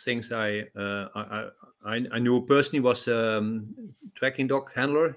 things 0.06 0.32
I, 0.32 0.68
uh, 0.76 1.08
I 1.16 1.50
I 1.86 2.08
I 2.12 2.20
knew 2.20 2.46
personally 2.46 2.82
was 2.82 3.08
um, 3.08 3.74
tracking 4.16 4.48
dog 4.48 4.72
handler. 4.76 5.16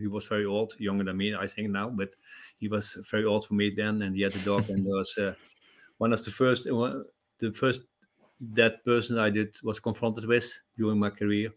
He 0.00 0.06
was 0.06 0.26
very 0.28 0.44
old, 0.44 0.74
younger 0.78 1.04
than 1.04 1.16
me, 1.16 1.34
I 1.34 1.46
think 1.46 1.70
now, 1.70 1.88
but 1.88 2.14
he 2.60 2.68
was 2.68 2.94
very 3.10 3.24
old 3.24 3.46
for 3.46 3.54
me 3.54 3.70
then, 3.70 4.02
and 4.02 4.14
he 4.16 4.22
had 4.22 4.34
a 4.36 4.44
dog, 4.44 4.68
and 4.70 4.84
there 4.86 4.96
was 4.96 5.16
uh, 5.18 5.34
one 5.98 6.12
of 6.12 6.22
the 6.24 6.30
first 6.30 6.70
one- 6.70 7.04
the 7.42 7.52
first 7.54 7.82
that 8.40 8.84
person 8.84 9.18
I 9.18 9.30
did 9.30 9.56
was 9.64 9.80
confronted 9.80 10.26
with 10.26 10.48
during 10.78 11.00
my 11.00 11.10
career. 11.10 11.52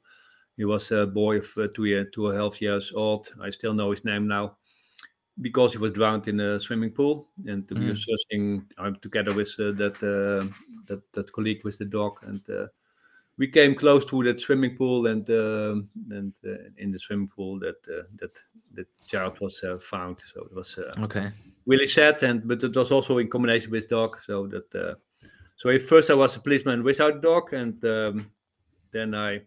He 0.57 0.65
was 0.65 0.91
a 0.91 1.07
boy 1.07 1.37
of 1.39 1.57
uh, 1.57 1.67
two 1.75 1.85
year, 1.85 2.05
two 2.05 2.27
and 2.29 2.37
a 2.39 2.43
half 2.43 2.61
years 2.61 2.93
old. 2.93 3.33
I 3.41 3.51
still 3.51 3.73
know 3.73 3.91
his 3.91 4.05
name 4.05 4.27
now 4.27 4.57
because 5.41 5.73
he 5.73 5.79
was 5.79 5.91
drowned 5.91 6.27
in 6.27 6.39
a 6.39 6.59
swimming 6.59 6.91
pool, 6.91 7.29
and 7.47 7.69
we 7.71 7.87
were 7.89 7.95
Mm. 7.95 8.05
searching 8.07 8.67
uh, 8.77 8.91
together 9.01 9.33
with 9.33 9.49
uh, 9.59 9.71
that 9.73 9.95
uh, 10.03 10.47
that 10.87 11.01
that 11.13 11.31
colleague 11.33 11.63
with 11.65 11.77
the 11.77 11.85
dog, 11.85 12.19
and 12.23 12.49
uh, 12.49 12.67
we 13.37 13.47
came 13.47 13.75
close 13.75 14.05
to 14.05 14.23
that 14.23 14.41
swimming 14.41 14.77
pool, 14.77 15.07
and 15.07 15.29
um 15.31 15.89
and 16.11 16.35
uh, 16.45 16.69
in 16.77 16.91
the 16.91 16.99
swimming 16.99 17.29
pool 17.29 17.59
that 17.59 17.77
uh, 17.89 18.03
that 18.19 18.39
that 18.73 18.87
child 19.07 19.39
was 19.41 19.63
uh, 19.63 19.77
found. 19.79 20.21
So 20.21 20.45
it 20.45 20.53
was 20.53 20.77
uh, 20.77 20.97
Okay. 20.97 21.31
really 21.65 21.87
sad 21.87 22.21
and 22.23 22.47
but 22.47 22.63
it 22.63 22.75
was 22.75 22.91
also 22.91 23.17
in 23.17 23.29
combination 23.29 23.71
with 23.71 23.89
dog 23.89 24.19
so 24.19 24.47
that 24.47 24.73
uh, 24.75 24.95
so 25.55 25.69
at 25.69 25.81
first 25.81 26.09
i 26.09 26.13
was 26.13 26.35
a 26.35 26.39
policeman 26.39 26.83
without 26.83 27.21
dog 27.21 27.53
and 27.53 27.83
um, 27.85 28.31
then 28.91 29.15
i 29.15 29.41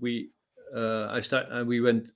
we 0.00 0.30
uh, 0.74 1.06
i 1.10 1.20
start 1.20 1.46
uh, 1.52 1.64
we 1.64 1.80
went 1.80 2.12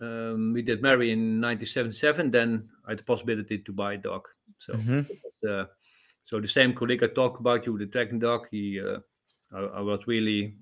um, 0.00 0.52
we 0.52 0.62
did 0.62 0.82
marry 0.82 1.10
in 1.10 1.40
1977 1.40 2.30
then 2.30 2.70
i 2.86 2.90
had 2.90 2.98
the 2.98 3.04
possibility 3.04 3.58
to 3.58 3.72
buy 3.72 3.94
a 3.94 3.98
dog 3.98 4.28
so 4.58 4.74
Mhm. 4.76 5.06
uh, 5.48 5.64
so 6.24 6.40
the 6.40 6.48
same 6.48 6.74
colleague 6.74 7.02
i 7.02 7.06
talked 7.08 7.40
about 7.40 7.66
you 7.66 7.78
the 7.78 7.86
tracking 7.86 8.18
dog 8.18 8.48
he 8.50 8.80
uh, 8.80 8.98
I, 9.52 9.58
I 9.60 9.80
was 9.80 10.06
really 10.06 10.56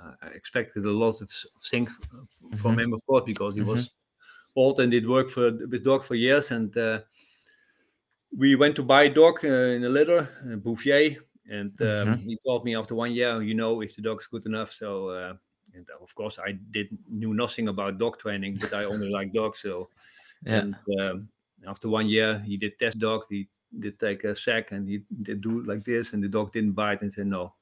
uh, 0.00 0.12
i 0.22 0.28
expected 0.28 0.84
a 0.84 0.90
lot 0.90 1.20
of 1.20 1.30
things 1.70 1.96
from 2.56 2.78
Mhm. 2.78 2.80
him 2.80 2.92
of 2.92 3.04
course 3.06 3.24
because 3.26 3.54
he 3.56 3.62
Mhm. 3.62 3.66
was 3.72 3.90
old 4.56 4.80
and 4.80 4.90
did 4.90 5.08
work 5.08 5.30
for 5.30 5.50
with 5.52 5.84
dog 5.84 6.04
for 6.04 6.14
years 6.14 6.50
and 6.50 6.76
uh, 6.76 7.00
we 8.36 8.54
went 8.54 8.76
to 8.76 8.82
buy 8.82 9.04
a 9.04 9.14
dog 9.14 9.44
uh, 9.44 9.48
in 9.48 9.84
a 9.84 9.88
litter 9.88 10.28
uh, 10.52 10.56
bouvier 10.56 11.16
and 11.48 11.80
um, 11.82 12.16
Mhm. 12.16 12.26
he 12.26 12.38
told 12.46 12.64
me 12.64 12.76
after 12.76 12.94
one 12.94 13.12
year 13.12 13.42
you 13.42 13.54
know 13.54 13.80
if 13.82 13.94
the 13.96 14.02
dog's 14.02 14.26
good 14.26 14.46
enough 14.46 14.70
so 14.70 15.08
uh, 15.08 15.34
and 15.74 15.88
of 16.00 16.14
course 16.14 16.38
i 16.38 16.52
did 16.70 16.88
knew 17.08 17.34
nothing 17.34 17.68
about 17.68 17.98
dog 17.98 18.18
training 18.18 18.56
but 18.58 18.72
i 18.72 18.84
only 18.84 19.10
like 19.10 19.32
dogs 19.32 19.60
so 19.60 19.90
Yeah. 20.44 20.62
and 20.62 20.76
um, 21.00 21.28
after 21.66 21.88
one 21.88 22.08
year 22.08 22.38
he 22.40 22.56
did 22.56 22.78
test 22.78 22.98
dog 22.98 23.24
he 23.28 23.48
did 23.78 23.98
take 23.98 24.24
a 24.24 24.34
sack 24.34 24.72
and 24.72 24.88
he 24.88 25.02
did 25.22 25.40
do 25.40 25.62
like 25.64 25.84
this 25.84 26.12
and 26.12 26.22
the 26.22 26.28
dog 26.28 26.52
didn't 26.52 26.72
bite 26.72 27.02
and 27.02 27.12
said 27.12 27.26
no 27.26 27.54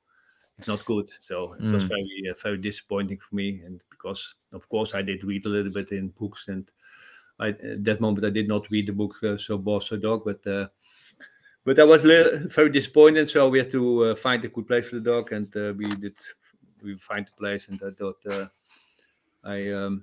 it's 0.58 0.68
not 0.68 0.84
good 0.84 1.08
so 1.08 1.54
it 1.54 1.70
was 1.72 1.84
Mm. 1.84 1.88
very 1.88 2.22
uh, 2.30 2.34
very 2.42 2.58
disappointing 2.58 3.18
for 3.18 3.34
me 3.34 3.62
and 3.64 3.84
because 3.90 4.34
of 4.52 4.68
course 4.68 4.94
i 4.94 5.02
did 5.02 5.24
read 5.24 5.46
a 5.46 5.48
little 5.48 5.72
bit 5.72 5.92
in 5.92 6.08
books 6.08 6.48
and 6.48 6.70
I, 7.38 7.48
at 7.48 7.84
that 7.84 8.00
moment 8.00 8.24
i 8.26 8.30
did 8.30 8.48
not 8.48 8.70
read 8.70 8.86
the 8.86 8.92
book 8.92 9.16
uh, 9.22 9.36
so 9.36 9.58
boss 9.58 9.88
so 9.88 9.96
dog 9.96 10.22
but 10.24 10.46
uh, 10.46 10.68
but 11.64 11.78
i 11.78 11.84
was 11.84 12.04
li- 12.04 12.36
very 12.46 12.70
disappointed 12.70 13.28
so 13.28 13.48
we 13.48 13.58
had 13.58 13.70
to 13.70 14.04
uh, 14.04 14.14
find 14.14 14.44
a 14.44 14.48
good 14.48 14.66
place 14.66 14.88
for 14.88 14.96
the 14.96 15.10
dog 15.12 15.32
and 15.32 15.52
we 15.78 15.86
did 15.96 16.16
we 16.82 16.96
find 16.96 17.26
the 17.26 17.32
place 17.38 17.68
and 17.68 17.82
i 17.84 17.90
thought 17.90 18.50
i 19.44 19.70
um 19.72 20.02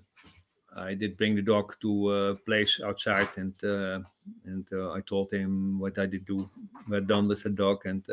I 0.77 0.93
did 0.93 1.15
bring 1.15 1.35
the 1.35 1.41
dog 1.41 1.73
to 1.81 2.11
a 2.11 2.35
place 2.35 2.81
outside, 2.83 3.29
and 3.37 3.53
and 3.63 4.67
I 4.73 4.99
told 5.05 5.31
him 5.31 5.79
what 5.79 5.97
I 5.97 6.05
did 6.05 6.25
do, 6.25 6.49
what 6.87 7.07
done 7.07 7.29
with 7.29 7.43
the 7.43 7.49
dog, 7.49 7.85
and 7.85 8.03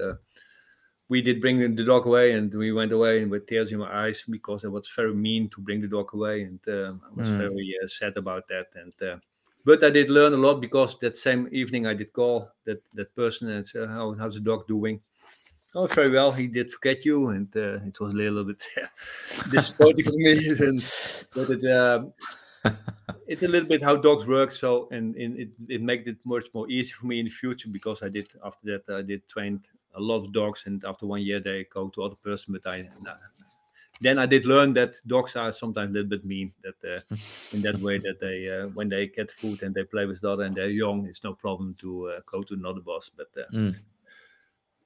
we 1.09 1.23
did 1.23 1.41
bring 1.41 1.59
the 1.77 1.85
dog 1.85 2.07
away, 2.07 2.33
and 2.33 2.53
we 2.55 2.73
went 2.73 2.93
away 2.93 3.23
and 3.23 3.31
with 3.31 3.47
tears 3.47 3.73
in 3.73 3.79
my 3.79 4.05
eyes 4.07 4.25
because 4.29 4.65
I 4.65 4.69
was 4.69 4.89
very 4.95 5.15
mean 5.15 5.49
to 5.51 5.61
bring 5.61 5.81
the 5.81 5.89
dog 5.89 6.15
away, 6.15 6.43
and 6.43 6.61
uh, 6.69 6.95
I 7.09 7.13
was 7.15 7.29
Mm. 7.29 7.37
very 7.37 7.75
uh, 7.83 7.87
sad 7.87 8.17
about 8.17 8.49
that. 8.49 8.69
And 8.75 8.95
uh, 9.03 9.19
but 9.65 9.85
I 9.85 9.91
did 9.91 10.11
learn 10.11 10.33
a 10.33 10.37
lot 10.37 10.61
because 10.61 10.99
that 11.01 11.17
same 11.17 11.49
evening 11.53 11.87
I 11.87 11.95
did 11.95 12.13
call 12.13 12.51
that 12.65 12.83
that 12.93 13.15
person 13.15 13.49
and 13.51 13.67
say, 13.67 13.87
"How 13.87 14.15
how's 14.15 14.35
the 14.35 14.41
dog 14.41 14.67
doing?" 14.67 15.03
Oh, 15.75 15.87
very 15.87 16.11
well. 16.11 16.33
He 16.33 16.49
did 16.49 16.73
forget 16.73 17.05
you, 17.05 17.29
and 17.29 17.55
uh, 17.57 17.81
it 17.85 17.99
was 18.01 18.13
a 18.13 18.17
little 18.17 18.45
bit 18.45 18.63
disappointing 19.49 20.05
for 20.05 20.13
me. 20.17 20.33
And 20.61 20.91
but 21.35 21.51
it 21.51 21.65
um, 21.73 22.13
it's 23.33 23.43
a 23.43 23.49
little 23.49 23.69
bit 23.69 23.83
how 23.83 23.97
dogs 23.97 24.27
work. 24.27 24.53
So 24.53 24.89
and, 24.91 25.17
and 25.17 25.39
it 25.39 25.51
it 25.69 25.83
makes 25.83 26.07
it 26.07 26.19
much 26.25 26.49
more 26.53 26.69
easy 26.71 26.93
for 26.93 27.07
me 27.07 27.19
in 27.19 27.27
the 27.27 27.33
future 27.33 27.71
because 27.71 28.03
I 28.03 28.09
did 28.11 28.29
after 28.45 28.67
that 28.67 28.95
I 28.95 29.03
did 29.03 29.27
trained 29.27 29.71
a 29.95 30.01
lot 30.01 30.25
of 30.25 30.33
dogs, 30.33 30.67
and 30.67 30.85
after 30.85 31.07
one 31.07 31.23
year 31.23 31.41
they 31.41 31.65
go 31.65 31.89
to 31.89 32.03
other 32.05 32.17
person. 32.17 32.53
But 32.53 32.67
I 32.71 32.89
then 34.01 34.19
I 34.19 34.27
did 34.27 34.45
learn 34.45 34.75
that 34.75 34.97
dogs 35.07 35.37
are 35.37 35.51
sometimes 35.53 35.91
a 35.91 35.93
little 35.95 36.11
bit 36.11 36.25
mean. 36.25 36.53
That 36.63 36.97
uh, 36.97 37.01
in 37.53 37.63
that 37.63 37.81
way 37.81 37.99
that 37.99 38.21
they 38.21 38.51
uh, 38.51 38.69
when 38.69 38.89
they 38.89 39.07
get 39.07 39.31
food 39.31 39.63
and 39.63 39.75
they 39.75 39.85
play 39.85 40.07
with 40.07 40.21
the 40.21 40.31
other 40.31 40.45
and 40.45 40.55
they're 40.55 40.69
young, 40.69 41.07
it's 41.07 41.25
no 41.25 41.33
problem 41.33 41.75
to 41.81 42.11
uh, 42.11 42.21
go 42.27 42.43
to 42.43 42.55
another 42.55 42.81
boss. 42.81 43.11
But 43.17 43.31
uh, 43.37 43.51
Mm. 43.53 43.79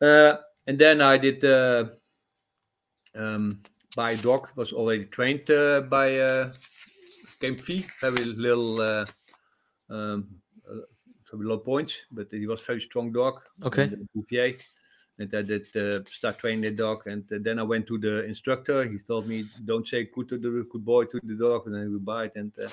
uh, 0.01 0.36
and 0.68 0.78
then 0.78 1.01
I 1.01 1.18
did 1.18 1.44
uh, 1.44 1.86
um, 3.16 3.61
buy 3.97 4.12
a 4.12 4.16
dog. 4.16 4.51
Was 4.55 4.72
already 4.72 5.07
trained 5.07 5.51
uh, 5.51 5.80
by 5.80 6.18
KNPV. 7.41 7.87
Very 8.01 8.24
little, 8.24 8.80
uh, 8.80 9.07
um, 9.91 10.28
uh, 10.68 10.80
very 11.30 11.45
low 11.45 11.59
points, 11.59 12.03
but 12.11 12.30
he 12.30 12.47
was 12.47 12.64
very 12.64 12.80
strong 12.80 13.12
dog. 13.12 13.43
Okay. 13.62 13.91
Bouvier. 14.14 14.57
And 15.18 15.34
I 15.34 15.41
did 15.41 15.74
uh, 15.76 16.05
start 16.05 16.39
training 16.39 16.61
the 16.61 16.70
dog, 16.72 17.07
and 17.07 17.24
uh, 17.32 17.39
then 17.41 17.59
I 17.59 17.62
went 17.62 17.87
to 17.87 17.97
the 17.97 18.24
instructor. 18.24 18.84
He 18.84 18.99
told 18.99 19.26
me, 19.26 19.49
"Don't 19.64 19.89
say 19.89 20.05
good 20.05 20.28
to 20.28 20.37
the 20.37 20.66
good 20.70 20.84
boy 20.84 21.07
to 21.07 21.20
the 21.22 21.34
dog, 21.34 21.66
and 21.66 21.74
then 21.74 21.82
he 21.84 21.89
will 21.89 22.01
bite." 22.01 22.37
And 22.37 22.53
uh, 22.59 22.68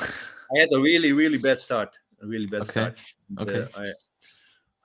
I 0.54 0.60
had 0.60 0.70
a 0.74 0.82
really, 0.82 1.14
really 1.14 1.38
bad 1.38 1.60
start. 1.60 1.98
A 2.22 2.28
really 2.28 2.48
bad 2.48 2.64
Okay. 2.64 2.72
start. 2.72 3.02
And, 3.30 3.48
Okay. 3.48 3.62
uh, 3.62 3.92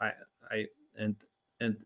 I, 0.00 0.06
I, 0.06 0.12
I, 0.52 0.66
and 0.98 1.16
and 1.58 1.76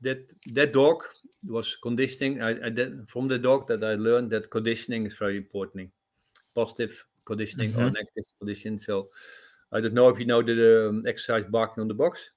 that 0.00 0.30
that 0.52 0.72
dog 0.72 1.02
was 1.44 1.74
conditioning. 1.82 2.40
I, 2.40 2.66
I 2.66 2.68
did, 2.70 3.08
from 3.08 3.26
the 3.26 3.38
dog 3.38 3.66
that 3.66 3.82
I 3.82 3.94
learned 3.94 4.30
that 4.30 4.48
conditioning 4.48 5.06
is 5.06 5.18
very 5.18 5.36
important. 5.36 5.90
Positive 6.54 7.04
conditioning 7.24 7.74
or 7.74 7.90
Mhm. 7.90 7.94
negative 7.94 8.24
conditioning. 8.38 8.78
So 8.78 9.08
I 9.72 9.80
don't 9.80 9.94
know 9.94 10.08
if 10.08 10.18
you 10.18 10.26
know 10.26 10.42
the 10.42 10.88
um, 10.88 11.06
exercise 11.06 11.44
barking 11.50 11.80
on 11.82 11.88
the 11.88 11.94
box. 11.94 12.30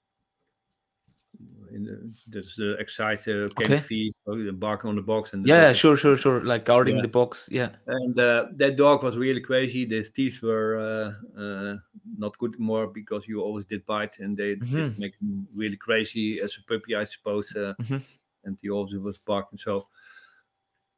In 1.71 1.83
the, 1.83 2.11
that's 2.29 2.55
the 2.55 2.75
exercise 2.79 3.27
uh, 3.27 3.49
Okay. 3.51 3.77
KNPV 3.77 4.13
uh, 4.49 4.51
barking 4.53 4.89
on 4.89 4.95
the 4.95 5.01
box 5.01 5.33
and 5.33 5.43
the 5.43 5.49
Yeah, 5.49 5.73
sure, 5.73 5.97
sure, 5.97 6.17
sure. 6.17 6.43
Like 6.43 6.65
guarding 6.65 6.95
Yeah. 6.95 7.01
the 7.03 7.09
box. 7.09 7.49
Yeah. 7.51 7.69
and 7.87 8.17
uh, 8.19 8.47
that 8.55 8.75
dog 8.75 9.03
was 9.03 9.15
really 9.17 9.41
crazy. 9.41 9.85
His 9.85 10.09
teeth 10.09 10.41
were 10.41 10.77
uh, 10.79 11.39
uh, 11.39 11.77
not 12.17 12.37
good 12.37 12.57
more 12.59 12.87
because 12.87 13.27
you 13.27 13.41
always 13.41 13.65
did 13.65 13.85
bite, 13.85 14.19
and 14.19 14.35
they 14.35 14.55
Mhm. 14.55 14.97
make 14.97 15.15
him 15.21 15.47
really 15.53 15.77
crazy 15.77 16.39
as 16.41 16.57
a 16.57 16.63
puppy, 16.63 16.95
I 16.95 17.05
suppose. 17.05 17.55
Uh, 17.55 17.73
Mhm. 17.79 18.01
And 18.43 18.57
he 18.61 18.69
always 18.69 18.95
was 18.95 19.17
barking. 19.17 19.59
So 19.59 19.87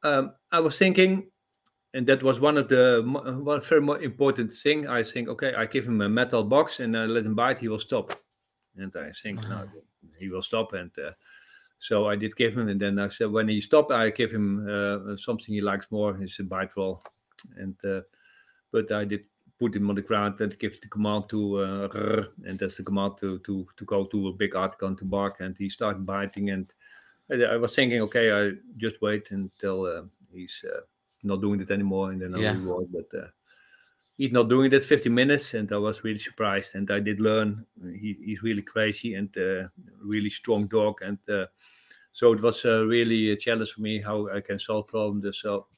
um, 0.02 0.34
I 0.52 0.60
was 0.60 0.78
thinking, 0.78 1.29
and 1.94 2.06
that 2.06 2.22
was 2.22 2.38
one 2.40 2.56
of 2.56 2.68
the 2.68 3.02
one 3.04 3.60
very 3.60 4.04
important 4.04 4.52
thing. 4.52 4.86
I 4.88 5.02
think, 5.02 5.28
okay, 5.28 5.54
I 5.54 5.66
give 5.66 5.86
him 5.86 6.00
a 6.00 6.08
metal 6.08 6.44
box 6.44 6.80
and 6.80 6.96
I 6.96 7.06
let 7.06 7.26
him 7.26 7.34
bite. 7.34 7.58
He 7.58 7.68
will 7.68 7.78
stop. 7.78 8.12
And 8.76 8.94
I 8.96 9.10
think, 9.10 9.46
no, 9.48 9.66
he 10.18 10.28
will 10.28 10.42
stop. 10.42 10.72
And 10.72 10.90
uh, 10.98 11.10
so 11.78 12.06
I 12.06 12.14
did 12.14 12.36
give 12.36 12.56
him, 12.56 12.68
and 12.68 12.78
then 12.78 12.98
I 12.98 13.08
said, 13.08 13.32
when 13.32 13.48
he 13.48 13.60
stopped, 13.60 13.90
I 13.90 14.10
give 14.10 14.30
him 14.30 14.68
uh, 14.68 15.16
something 15.16 15.54
he 15.54 15.62
likes 15.62 15.90
more. 15.90 16.16
It's 16.20 16.38
a 16.38 16.44
bite 16.44 16.76
roll, 16.76 17.02
and 17.56 17.74
uh, 17.84 18.02
but 18.70 18.92
I 18.92 19.04
did 19.06 19.24
put 19.58 19.74
him 19.74 19.88
on 19.88 19.96
the 19.96 20.02
ground 20.02 20.40
and 20.40 20.58
give 20.58 20.78
the 20.80 20.88
command 20.88 21.28
to 21.30 21.58
uh, 21.58 22.24
and 22.44 22.58
that's 22.58 22.76
the 22.76 22.82
command 22.82 23.16
to 23.18 23.38
to 23.38 23.66
to 23.76 23.84
go 23.86 24.04
to 24.04 24.28
a 24.28 24.32
big 24.32 24.54
article 24.54 24.88
and 24.88 24.98
to 24.98 25.06
bark, 25.06 25.40
and 25.40 25.56
he 25.56 25.70
started 25.70 26.04
biting, 26.04 26.50
and 26.50 26.70
I, 27.32 27.54
I 27.54 27.56
was 27.56 27.74
thinking, 27.74 28.02
okay, 28.02 28.30
I 28.30 28.52
just 28.76 29.00
wait 29.00 29.30
until 29.30 29.86
uh, 29.86 30.02
he's 30.34 30.62
uh, 30.68 30.80
not 31.24 31.40
doing 31.40 31.60
it 31.60 31.70
anymore, 31.70 32.12
and 32.12 32.22
then 32.22 32.32
Yeah. 32.32 32.50
reward. 32.50 32.88
But 32.92 33.14
uh, 33.18 33.28
he's 34.16 34.32
not 34.32 34.48
doing 34.48 34.72
it 34.72 34.82
50 34.82 35.08
minutes, 35.08 35.54
and 35.54 35.70
I 35.72 35.78
was 35.78 36.04
really 36.04 36.18
surprised, 36.18 36.74
and 36.74 36.90
I 36.90 37.00
did 37.00 37.20
learn 37.20 37.66
he, 37.82 38.16
he's 38.24 38.42
really 38.42 38.62
crazy 38.62 39.14
and 39.14 39.36
uh, 39.38 39.68
really 40.02 40.30
strong 40.30 40.66
dog, 40.68 41.02
and 41.02 41.18
uh, 41.28 41.46
so 42.12 42.32
it 42.32 42.42
was 42.42 42.64
uh, 42.64 42.84
really 42.86 43.30
a 43.32 43.36
challenge 43.36 43.72
for 43.72 43.82
me 43.82 44.00
how 44.02 44.28
I 44.30 44.40
can 44.40 44.58
solve 44.58 44.88
problems. 44.88 45.38
So 45.40 45.68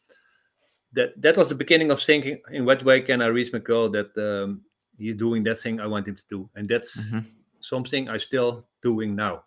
that 0.93 1.20
that 1.20 1.36
was 1.36 1.49
the 1.49 1.55
beginning 1.55 1.90
of 1.90 2.01
thinking 2.01 2.40
in 2.51 2.64
what 2.64 2.84
way 2.84 3.01
can 3.01 3.22
I 3.22 3.26
reach 3.26 3.53
my 3.53 3.59
goal 3.59 3.88
that 3.90 4.16
um, 4.18 4.64
he's 4.99 5.16
doing 5.16 5.43
that 5.45 5.59
thing 5.61 5.80
I 5.80 5.86
want 5.86 6.09
him 6.09 6.16
to 6.16 6.24
do, 6.28 6.51
and 6.55 6.68
that's 6.68 7.14
Mhm. 7.14 7.43
something 7.61 8.09
I 8.09 8.16
still 8.18 8.66
doing 8.82 9.14
now. 9.16 9.45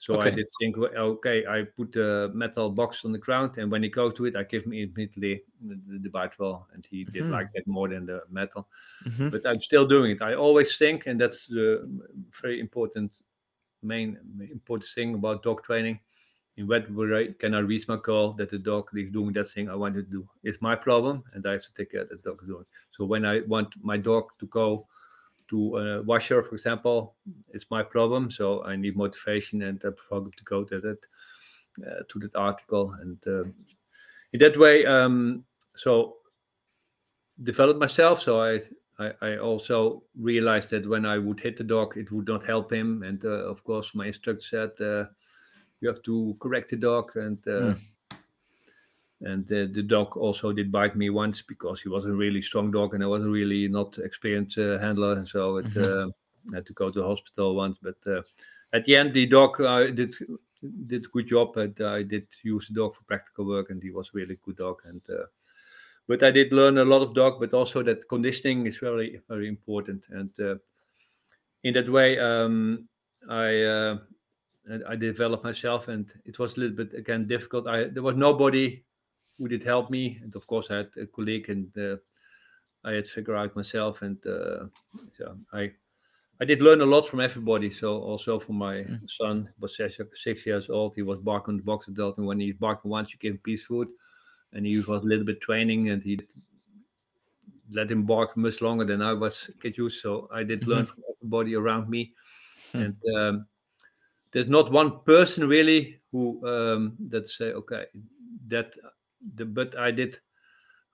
So 0.00 0.18
I 0.18 0.30
did 0.30 0.48
think, 0.58 0.78
okay, 0.78 1.46
I 1.46 1.64
put 1.64 1.92
the 1.92 2.30
metal 2.32 2.70
box 2.70 3.04
on 3.04 3.12
the 3.12 3.18
ground, 3.18 3.58
and 3.58 3.70
when 3.70 3.82
he 3.82 3.90
goes 3.90 4.14
to 4.14 4.24
it, 4.24 4.34
I 4.34 4.44
give 4.44 4.64
him 4.64 4.72
immediately 4.72 5.42
the, 5.60 5.78
the, 5.86 6.08
the 6.08 6.64
and 6.72 6.86
he 6.90 7.04
did 7.04 7.24
Mhm. 7.24 7.30
like 7.30 7.52
that 7.52 7.66
more 7.66 7.86
than 7.86 8.06
the 8.06 8.22
metal. 8.30 8.66
Mhm. 9.06 9.30
But 9.30 9.44
I'm 9.44 9.60
still 9.60 9.86
doing 9.86 10.12
it. 10.12 10.22
I 10.22 10.34
always 10.34 10.78
think, 10.78 11.06
and 11.06 11.20
that's 11.20 11.46
the 11.48 11.86
very 12.42 12.60
important, 12.60 13.20
main 13.82 14.16
important 14.50 14.90
thing 14.90 15.14
about 15.14 15.42
dog 15.42 15.62
training. 15.64 16.00
In 16.56 16.66
what 16.66 16.90
way 16.90 17.34
can 17.34 17.54
I 17.54 17.58
reach 17.58 17.86
my 17.86 17.96
goal 18.02 18.32
that 18.38 18.48
the 18.48 18.58
dog 18.58 18.88
is 18.94 19.12
doing 19.12 19.34
that 19.34 19.48
thing 19.48 19.68
I 19.68 19.74
want 19.74 19.94
to 19.96 20.02
do? 20.02 20.26
It's 20.42 20.62
my 20.62 20.76
problem, 20.76 21.24
and 21.34 21.46
I 21.46 21.52
have 21.52 21.62
to 21.64 21.74
take 21.74 21.92
care 21.92 22.06
that 22.06 22.22
the 22.22 22.30
dog 22.30 22.40
is 22.42 22.48
doing. 22.48 22.66
So 22.92 23.04
when 23.04 23.26
I 23.26 23.40
want 23.40 23.74
my 23.82 23.98
dog 23.98 24.30
to 24.38 24.46
go 24.46 24.88
to 25.50 25.76
a 25.76 26.02
washer, 26.02 26.42
for 26.42 26.54
example, 26.54 27.14
it's 27.52 27.66
my 27.70 27.82
problem. 27.82 28.30
So 28.30 28.64
I 28.64 28.76
need 28.76 28.96
motivation 28.96 29.62
and 29.62 29.84
a 29.84 29.92
program 29.92 30.32
to 30.36 30.44
go 30.44 30.64
to 30.64 30.80
that 30.80 30.98
uh, 31.86 32.02
to 32.08 32.18
that 32.20 32.34
article, 32.34 32.94
and 33.02 33.18
um 33.26 33.54
in 34.32 34.40
that 34.40 34.56
way, 34.56 34.86
um, 34.86 35.44
so 35.74 36.16
develop 37.42 37.78
myself. 37.78 38.22
So 38.22 38.40
I, 38.40 38.60
I 38.98 39.12
I 39.20 39.38
also 39.38 40.02
realized 40.16 40.70
that 40.70 40.88
when 40.88 41.04
I 41.04 41.18
would 41.18 41.40
hit 41.40 41.56
the 41.56 41.64
dog, 41.64 41.96
it 41.96 42.10
would 42.12 42.28
not 42.28 42.44
help 42.44 42.72
him, 42.72 43.02
and 43.02 43.24
uh, 43.24 43.50
of 43.50 43.62
course 43.64 43.94
my 43.94 44.06
instructor 44.06 44.42
said 44.42 44.70
uh, 44.80 45.06
you 45.80 45.88
have 45.88 46.02
to 46.02 46.36
correct 46.40 46.70
the 46.70 46.76
dog 46.76 47.16
and. 47.16 47.38
Uh, 47.46 47.74
Mm. 47.74 47.80
And 49.22 49.44
uh, 49.52 49.66
the 49.70 49.82
dog 49.82 50.16
also 50.16 50.52
did 50.52 50.72
bite 50.72 50.96
me 50.96 51.10
once 51.10 51.42
because 51.42 51.82
he 51.82 51.90
was 51.90 52.06
a 52.06 52.12
really 52.12 52.40
strong 52.40 52.70
dog 52.70 52.94
and 52.94 53.02
I 53.04 53.06
was 53.06 53.22
a 53.24 53.28
really 53.28 53.68
not 53.68 53.98
experienced 53.98 54.56
uh, 54.58 54.78
handler. 54.78 55.12
And 55.12 55.28
so 55.28 55.58
it 55.58 55.66
Mhm. 55.66 55.76
uh, 55.76 56.10
I 56.52 56.56
had 56.56 56.66
to 56.66 56.72
go 56.72 56.90
to 56.90 57.00
the 57.00 57.06
hospital 57.06 57.54
once. 57.54 57.78
But 57.82 57.98
uh, 58.06 58.22
at 58.72 58.84
the 58.86 58.96
end, 58.96 59.12
the 59.12 59.26
dog 59.26 59.60
uh, 59.60 59.90
did 59.90 60.14
did 60.86 61.04
a 61.04 61.08
good 61.08 61.26
job. 61.26 61.56
And 61.56 61.78
I 61.80 62.02
did 62.02 62.26
use 62.42 62.68
the 62.68 62.74
dog 62.74 62.94
for 62.94 63.04
practical 63.04 63.44
work, 63.44 63.70
and 63.70 63.82
he 63.82 63.90
was 63.90 64.08
a 64.08 64.16
really 64.16 64.38
good 64.42 64.56
dog. 64.56 64.80
And 64.84 65.02
uh, 65.10 65.26
but 66.06 66.22
I 66.22 66.30
did 66.30 66.52
learn 66.52 66.78
a 66.78 66.84
lot 66.84 67.02
of 67.02 67.14
dog, 67.14 67.40
but 67.40 67.52
also 67.52 67.82
that 67.82 68.08
conditioning 68.08 68.66
is 68.66 68.78
very 68.78 69.20
very 69.28 69.48
important. 69.48 70.08
And 70.08 70.30
uh, 70.40 70.56
in 71.62 71.74
that 71.74 71.88
way, 71.88 72.18
um, 72.18 72.88
I. 73.28 73.62
Uh, 73.62 73.98
I 74.86 74.94
developed 74.94 75.42
myself, 75.42 75.88
and 75.88 76.12
it 76.24 76.38
was 76.38 76.56
a 76.56 76.60
little 76.60 76.76
bit 76.76 76.94
again 76.94 77.26
difficult. 77.26 77.66
I 77.66 77.84
there 77.84 78.04
was 78.04 78.14
nobody 78.14 78.84
who 79.40 79.48
did 79.48 79.64
help 79.64 79.90
me, 79.90 80.20
and 80.22 80.36
of 80.36 80.46
course 80.46 80.70
I 80.70 80.76
had 80.76 80.90
a 81.00 81.06
colleague, 81.06 81.48
and 81.48 81.76
uh, 81.78 81.96
I 82.84 82.92
had 82.92 83.06
to 83.06 83.10
figure 83.10 83.34
out 83.36 83.56
myself, 83.56 84.02
and 84.02 84.18
uh, 84.26 84.66
so 85.16 85.36
I 85.52 85.72
I 86.40 86.44
did 86.44 86.62
learn 86.62 86.82
a 86.82 86.86
lot 86.86 87.08
from 87.08 87.20
everybody. 87.20 87.70
So 87.70 88.00
also 88.02 88.38
from 88.38 88.56
my 88.56 88.76
Mm. 88.84 89.08
son, 89.08 89.48
was 89.58 89.76
six, 89.76 89.98
six 90.14 90.46
years 90.46 90.68
old. 90.70 90.94
He 90.94 91.02
was 91.02 91.20
barking 91.20 91.56
the 91.56 91.62
box 91.62 91.88
adult, 91.88 92.18
and 92.18 92.26
when 92.26 92.40
he 92.40 92.52
barked 92.52 92.84
once, 92.84 93.12
you 93.12 93.18
give 93.18 93.32
him 93.32 93.38
piece 93.38 93.64
food, 93.66 93.88
and 94.52 94.66
he 94.66 94.78
was 94.80 95.02
a 95.02 95.06
little 95.06 95.24
bit 95.24 95.40
training, 95.40 95.88
and 95.90 96.02
he 96.02 96.20
let 97.72 97.90
him 97.90 98.04
bark 98.04 98.36
much 98.36 98.60
longer 98.60 98.84
than 98.84 99.00
I 99.00 99.14
was 99.14 99.50
get 99.60 99.78
used. 99.78 100.00
So 100.02 100.28
I 100.32 100.42
did 100.44 100.66
learn 100.66 100.84
from 100.86 101.02
everybody 101.16 101.54
around 101.56 101.88
me, 101.88 102.12
Hmm. 102.72 102.82
and 102.82 102.96
um, 103.16 103.46
there's 104.32 104.48
not 104.48 104.72
one 104.72 105.00
person 105.00 105.48
really 105.48 106.00
who 106.12 106.46
um, 106.46 106.96
that 107.08 107.28
say 107.28 107.52
okay 107.52 107.86
that 108.48 108.74
the 109.20 109.44
but 109.46 109.76
I 109.78 109.90
did 109.90 110.20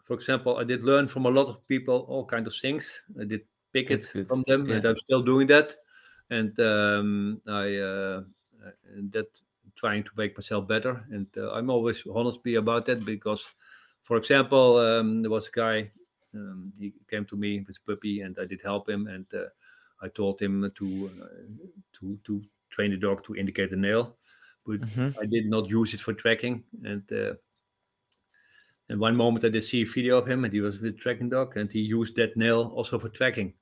for 0.05 0.15
example 0.15 0.57
I 0.59 0.65
did 0.65 0.83
learn 0.85 1.09
from 1.09 1.27
a 1.27 1.31
lot 1.31 1.49
of 1.49 1.67
people 1.67 2.01
all 2.09 2.27
kind 2.27 2.47
of 2.47 2.55
things. 2.55 3.03
I 3.21 3.25
did 3.25 3.43
pick 3.73 3.91
it 3.91 4.07
from 4.27 4.45
them 4.47 4.71
and 4.71 4.85
I'm 4.85 4.97
still 4.99 5.23
doing 5.23 5.47
that. 5.49 5.75
And 6.31 6.59
um, 6.61 7.43
I 7.49 7.77
uh, 7.77 8.23
that 9.13 9.41
trying 9.77 10.05
to 10.05 10.11
make 10.17 10.37
myself 10.37 10.67
better. 10.67 11.05
And 11.11 11.27
uh, 11.37 11.53
I'm 11.53 11.71
always 11.71 12.03
honestly 12.07 12.55
about 12.55 12.87
that 12.87 13.05
because 13.05 13.55
for 14.03 14.17
example 14.17 14.79
um, 14.79 15.23
there 15.23 15.31
was 15.31 15.49
a 15.49 15.53
guy 15.53 15.93
um, 16.35 16.73
he 16.79 16.95
came 17.09 17.25
to 17.27 17.37
me 17.37 17.61
with 17.67 17.77
a 17.77 17.91
puppy 17.91 18.21
and 18.21 18.37
I 18.39 18.45
did 18.45 18.61
help 18.63 18.89
him 18.89 19.07
and 19.07 19.27
uh, 19.35 19.47
I 20.03 20.09
told 20.09 20.41
him 20.41 20.71
to 20.75 21.11
uh, 21.23 21.27
to 21.95 22.19
to 22.25 22.43
train 22.71 22.91
the 22.91 22.97
dog 22.99 23.25
to 23.25 23.37
indicate 23.37 23.71
the 23.71 23.77
nail, 23.77 24.19
but 24.67 24.81
Mhm. 24.81 25.17
I 25.21 25.25
did 25.27 25.47
not 25.47 25.71
use 25.71 25.95
it 25.95 26.01
for 26.01 26.13
tracking. 26.13 26.65
And 26.85 27.11
uh, 27.13 27.35
and 28.89 29.01
one 29.01 29.17
moment 29.17 29.45
I 29.45 29.49
did 29.49 29.63
see 29.65 29.83
a 29.83 29.87
video 29.87 30.19
of 30.19 30.29
him, 30.29 30.45
and 30.45 30.53
he 30.53 30.61
was 30.61 30.81
with 30.81 30.99
tracking 30.99 31.29
dog, 31.29 31.57
and 31.57 31.71
he 31.71 31.81
used 31.81 32.17
that 32.17 32.37
nail 32.37 32.73
also 32.75 32.99
for 32.99 33.09
tracking, 33.09 33.55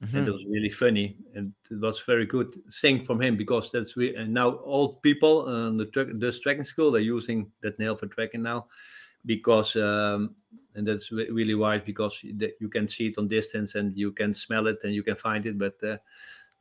and 0.00 0.28
it 0.28 0.30
was 0.30 0.44
really 0.48 0.68
funny, 0.70 1.16
and 1.34 1.52
it 1.70 1.80
was 1.80 2.00
very 2.00 2.26
good 2.26 2.54
thing 2.72 3.02
from 3.04 3.20
him 3.20 3.36
because 3.36 3.70
that's 3.72 3.96
we 3.96 4.14
and 4.14 4.32
now 4.32 4.58
old 4.60 5.02
people 5.02 5.48
on 5.48 5.76
the 5.76 5.86
track, 5.86 6.08
this 6.14 6.40
tracking 6.40 6.64
school 6.64 6.90
they're 6.90 7.00
using 7.00 7.50
that 7.62 7.78
nail 7.78 7.96
for 7.96 8.06
tracking 8.06 8.42
now 8.42 8.66
because 9.24 9.74
um, 9.76 10.34
and 10.74 10.86
that's 10.86 11.10
really 11.10 11.54
wise 11.54 11.82
because 11.84 12.22
you 12.22 12.36
you 12.60 12.68
can 12.68 12.86
see 12.88 13.08
it 13.08 13.18
on 13.18 13.28
distance 13.28 13.74
and 13.74 13.96
you 13.96 14.12
can 14.12 14.32
smell 14.34 14.66
it 14.66 14.78
and 14.84 14.94
you 14.94 15.02
can 15.02 15.16
find 15.16 15.46
it. 15.46 15.58
But 15.58 15.74
uh, 15.82 15.98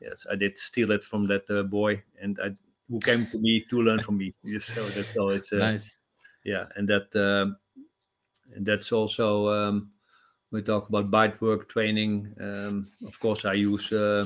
yes 0.01 0.25
i 0.31 0.35
did 0.35 0.57
steal 0.57 0.91
it 0.91 1.03
from 1.03 1.25
that 1.25 1.49
uh, 1.49 1.63
boy 1.63 2.01
and 2.21 2.39
i 2.43 2.49
who 2.89 2.99
came 2.99 3.25
to 3.27 3.39
me 3.39 3.65
to 3.67 3.81
learn 3.81 3.99
from 3.99 4.17
me. 4.17 4.31
Yes, 4.43 4.65
so 4.75 4.83
that's 4.83 5.17
always 5.17 5.51
uh, 5.51 5.57
Nice. 5.57 5.97
yeah 6.43 6.65
and 6.75 6.87
that 6.87 7.15
um, 7.15 7.57
and 8.53 8.65
that's 8.65 8.91
also 8.91 9.49
um, 9.49 9.91
we 10.51 10.61
talk 10.61 10.89
about 10.89 11.11
bite 11.11 11.39
work 11.41 11.69
training. 11.69 12.33
Um, 12.39 12.87
of 13.05 13.19
course 13.19 13.45
i 13.45 13.53
use 13.53 13.91
uh, 13.91 14.25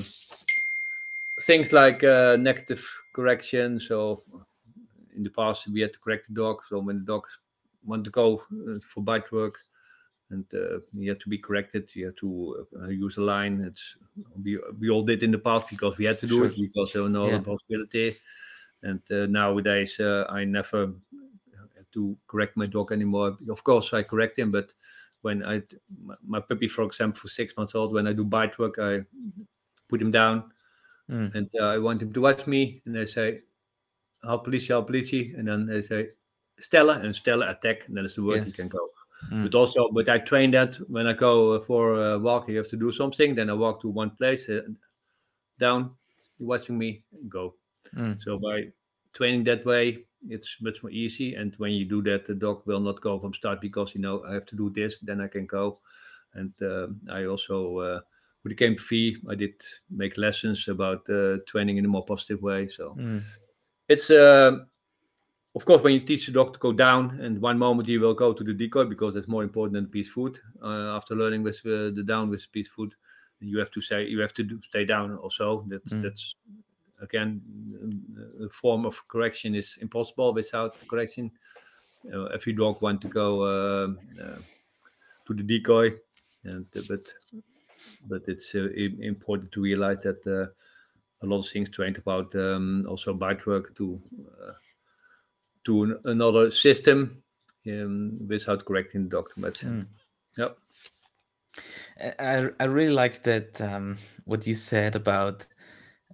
things 1.42 1.72
like 1.72 2.04
uh, 2.04 2.38
negative 2.40 2.86
correction. 3.14 3.80
So 3.80 4.22
in 5.16 5.24
the 5.24 5.30
past 5.30 5.68
we 5.68 5.82
had 5.82 5.94
to 5.94 6.00
correct 6.00 6.28
the 6.28 6.34
dog. 6.34 6.62
So 6.68 6.80
when 6.80 7.00
the 7.00 7.06
dog 7.06 7.24
want 7.86 8.04
to 8.06 8.12
go 8.12 8.44
uh, 8.70 8.80
for 8.88 9.02
bite 9.02 9.32
work 9.32 9.56
and 10.32 10.46
uh, 10.54 10.80
you 10.94 11.10
have 11.10 11.20
to 11.20 11.30
be 11.30 11.38
corrected 11.38 11.90
you 11.96 12.06
have 12.08 12.16
to 12.18 12.68
uh, 12.82 12.88
use 12.88 13.18
a 13.18 13.22
line. 13.22 13.62
It's 13.62 13.96
we, 14.44 14.60
we 14.80 14.90
all 14.90 15.04
did 15.04 15.24
in 15.24 15.32
the 15.32 15.40
past 15.40 15.70
because 15.70 15.98
we 15.98 16.06
had 16.06 16.20
to 16.20 16.28
do 16.28 16.38
Sure. 16.38 16.46
it 16.46 16.56
because 16.60 16.94
there 16.94 17.02
was 17.04 17.12
no 17.12 17.26
Yeah. 17.28 17.36
other 17.36 17.44
possibility. 17.44 18.16
And 18.84 19.02
uh, 19.12 19.26
nowadays 19.26 20.00
uh, 20.00 20.26
i 20.30 20.46
never 20.46 20.94
to 21.94 22.16
correct 22.28 22.56
my 22.58 22.66
dog 22.66 22.92
anymore 22.92 23.38
of 23.50 23.64
course 23.64 23.94
i 23.94 24.04
correct 24.04 24.38
him 24.38 24.52
but 24.52 24.72
when 25.22 25.46
i 25.46 25.62
my, 26.04 26.16
my 26.26 26.40
puppy 26.40 26.68
for 26.68 26.84
example 26.84 27.20
for 27.20 27.28
six 27.28 27.56
months 27.58 27.76
old 27.76 27.94
when 27.94 28.08
i 28.08 28.14
do 28.14 28.24
bite 28.24 28.58
work 28.60 28.80
i 28.80 29.00
put 29.88 30.02
him 30.02 30.12
down 30.12 30.52
Mm. 31.10 31.34
and 31.34 31.50
uh, 31.60 31.66
I 31.66 31.80
want 31.80 32.02
him 32.04 32.14
to 32.14 32.22
watch 32.22 32.46
me, 32.46 32.84
and 32.86 32.96
they 32.96 33.08
say, 33.08 33.42
"How 34.22 34.38
politie, 34.38 34.70
how 34.70 34.84
politie," 34.84 35.34
and 35.36 35.48
then 35.48 35.66
they 35.66 35.82
say, 35.82 36.10
"Stella," 36.60 37.00
and 37.00 37.16
Stella 37.16 37.50
attack, 37.50 37.88
and 37.88 37.98
that 37.98 38.06
is 38.06 38.14
the 38.14 38.24
word 38.24 38.46
Yes. 38.46 38.56
he 38.56 38.62
can 38.62 38.70
go. 38.70 38.88
Mm. 39.32 39.44
But 39.44 39.56
also, 39.56 39.90
but 39.90 40.08
I 40.08 40.20
train 40.20 40.52
that 40.52 40.76
when 40.88 41.08
I 41.08 41.14
go 41.14 41.60
for 41.62 42.00
a 42.14 42.20
walk, 42.20 42.48
you 42.48 42.58
have 42.58 42.70
to 42.70 42.78
do 42.78 42.92
something. 42.92 43.34
Then 43.34 43.50
I 43.50 43.54
walk 43.54 43.82
to 43.82 43.90
one 43.90 44.12
place, 44.12 44.48
uh, 44.50 44.62
down, 45.58 45.96
you're 46.38 46.48
watching 46.48 46.78
me, 46.78 47.04
go. 47.28 47.56
Mm. 47.96 48.22
So 48.22 48.38
by 48.38 48.72
training 49.14 49.46
that 49.46 49.66
way, 49.66 50.06
it's 50.28 50.58
much 50.62 50.84
more 50.84 50.92
easy. 50.92 51.36
And 51.36 51.56
when 51.56 51.72
you 51.72 51.86
do 51.86 52.02
that, 52.04 52.26
the 52.26 52.36
dog 52.36 52.64
will 52.66 52.80
not 52.80 53.02
go 53.02 53.20
from 53.20 53.34
start 53.34 53.62
because 53.62 53.96
you 53.96 54.02
know 54.02 54.24
I 54.26 54.34
have 54.34 54.46
to 54.48 54.56
do 54.56 54.70
this, 54.70 55.00
then 55.00 55.22
I 55.22 55.28
can 55.28 55.46
go. 55.46 55.80
And 56.34 56.54
uh, 56.62 56.88
I 57.12 57.26
also, 57.26 57.78
uh, 57.80 58.00
with 58.44 58.52
the 58.52 58.56
game 58.56 58.78
fee, 58.78 59.18
I 59.30 59.36
did 59.36 59.62
make 59.90 60.18
lessons 60.18 60.68
about 60.68 61.10
uh, 61.10 61.38
training 61.48 61.78
in 61.78 61.86
a 61.86 61.88
more 61.88 62.06
positive 62.06 62.42
way. 62.42 62.68
So 62.68 62.96
Mm. 62.96 63.22
it's 63.88 64.10
uh, 64.12 64.60
of 65.56 65.66
course 65.66 65.82
when 65.84 65.94
you 65.94 66.00
teach 66.02 66.26
the 66.28 66.32
dog 66.32 66.54
to 66.54 66.60
go 66.60 66.72
down, 66.72 67.20
and 67.22 67.42
one 67.42 67.58
moment 67.58 67.88
he 67.88 67.98
will 67.98 68.14
go 68.14 68.34
to 68.34 68.44
the 68.44 68.54
decoy 68.54 68.86
because 68.86 69.14
that's 69.14 69.28
more 69.28 69.44
important 69.44 69.74
than 69.74 69.88
piece 69.88 70.10
food. 70.10 70.40
Uh, 70.62 70.96
after 70.96 71.16
learning 71.16 71.44
with 71.44 71.58
uh, 71.66 71.90
the 71.92 72.04
down 72.06 72.30
with 72.30 72.52
piece 72.52 72.68
food, 72.68 72.94
you 73.40 73.58
have 73.60 73.72
to 73.72 73.82
say 73.82 74.06
you 74.06 74.20
have 74.20 74.34
to 74.34 74.44
do, 74.44 74.62
stay 74.62 74.86
down 74.86 75.16
also. 75.18 75.66
That's 75.68 75.94
Mm. 75.94 76.04
that's 76.04 76.36
again 77.02 77.42
the 78.40 78.50
form 78.50 78.86
of 78.86 79.08
correction 79.08 79.56
is 79.56 79.78
impossible 79.82 80.34
without 80.34 80.76
correction. 80.88 81.32
Uh, 82.14 82.26
every 82.26 82.54
dog 82.54 82.82
want 82.82 83.02
to 83.02 83.08
go 83.08 83.42
uh, 83.44 83.88
uh, 84.24 84.38
to 85.26 85.34
the 85.34 85.44
decoy, 85.44 85.94
and 86.44 86.66
uh, 86.76 86.82
but 86.88 87.08
but 88.08 88.22
it's 88.28 88.56
uh, 88.56 88.70
important 89.02 89.52
to 89.52 89.62
realize 89.62 90.00
that 90.00 90.26
uh, 90.26 90.48
a 91.22 91.26
lot 91.26 91.40
of 91.40 91.48
things 91.48 91.70
trained 91.70 91.98
about 91.98 92.34
um, 92.36 92.86
also 92.88 93.14
bite 93.14 93.46
work 93.46 93.76
to 93.76 94.02
uh, 94.42 94.54
to 95.66 95.84
an, 95.84 96.00
another 96.06 96.52
system 96.52 97.22
um, 97.68 98.18
without 98.28 98.66
correcting 98.66 99.04
the 99.04 99.10
dog 99.10 99.30
too 99.34 99.42
much. 99.42 99.62
Mm. 99.62 99.88
Yep. 100.38 100.58
I, 102.00 102.14
I 102.20 102.50
I 102.62 102.64
really 102.64 102.94
like 102.94 103.24
that 103.24 103.60
um, 103.60 103.98
what 104.24 104.48
you 104.48 104.56
said 104.56 104.96
about 104.96 105.46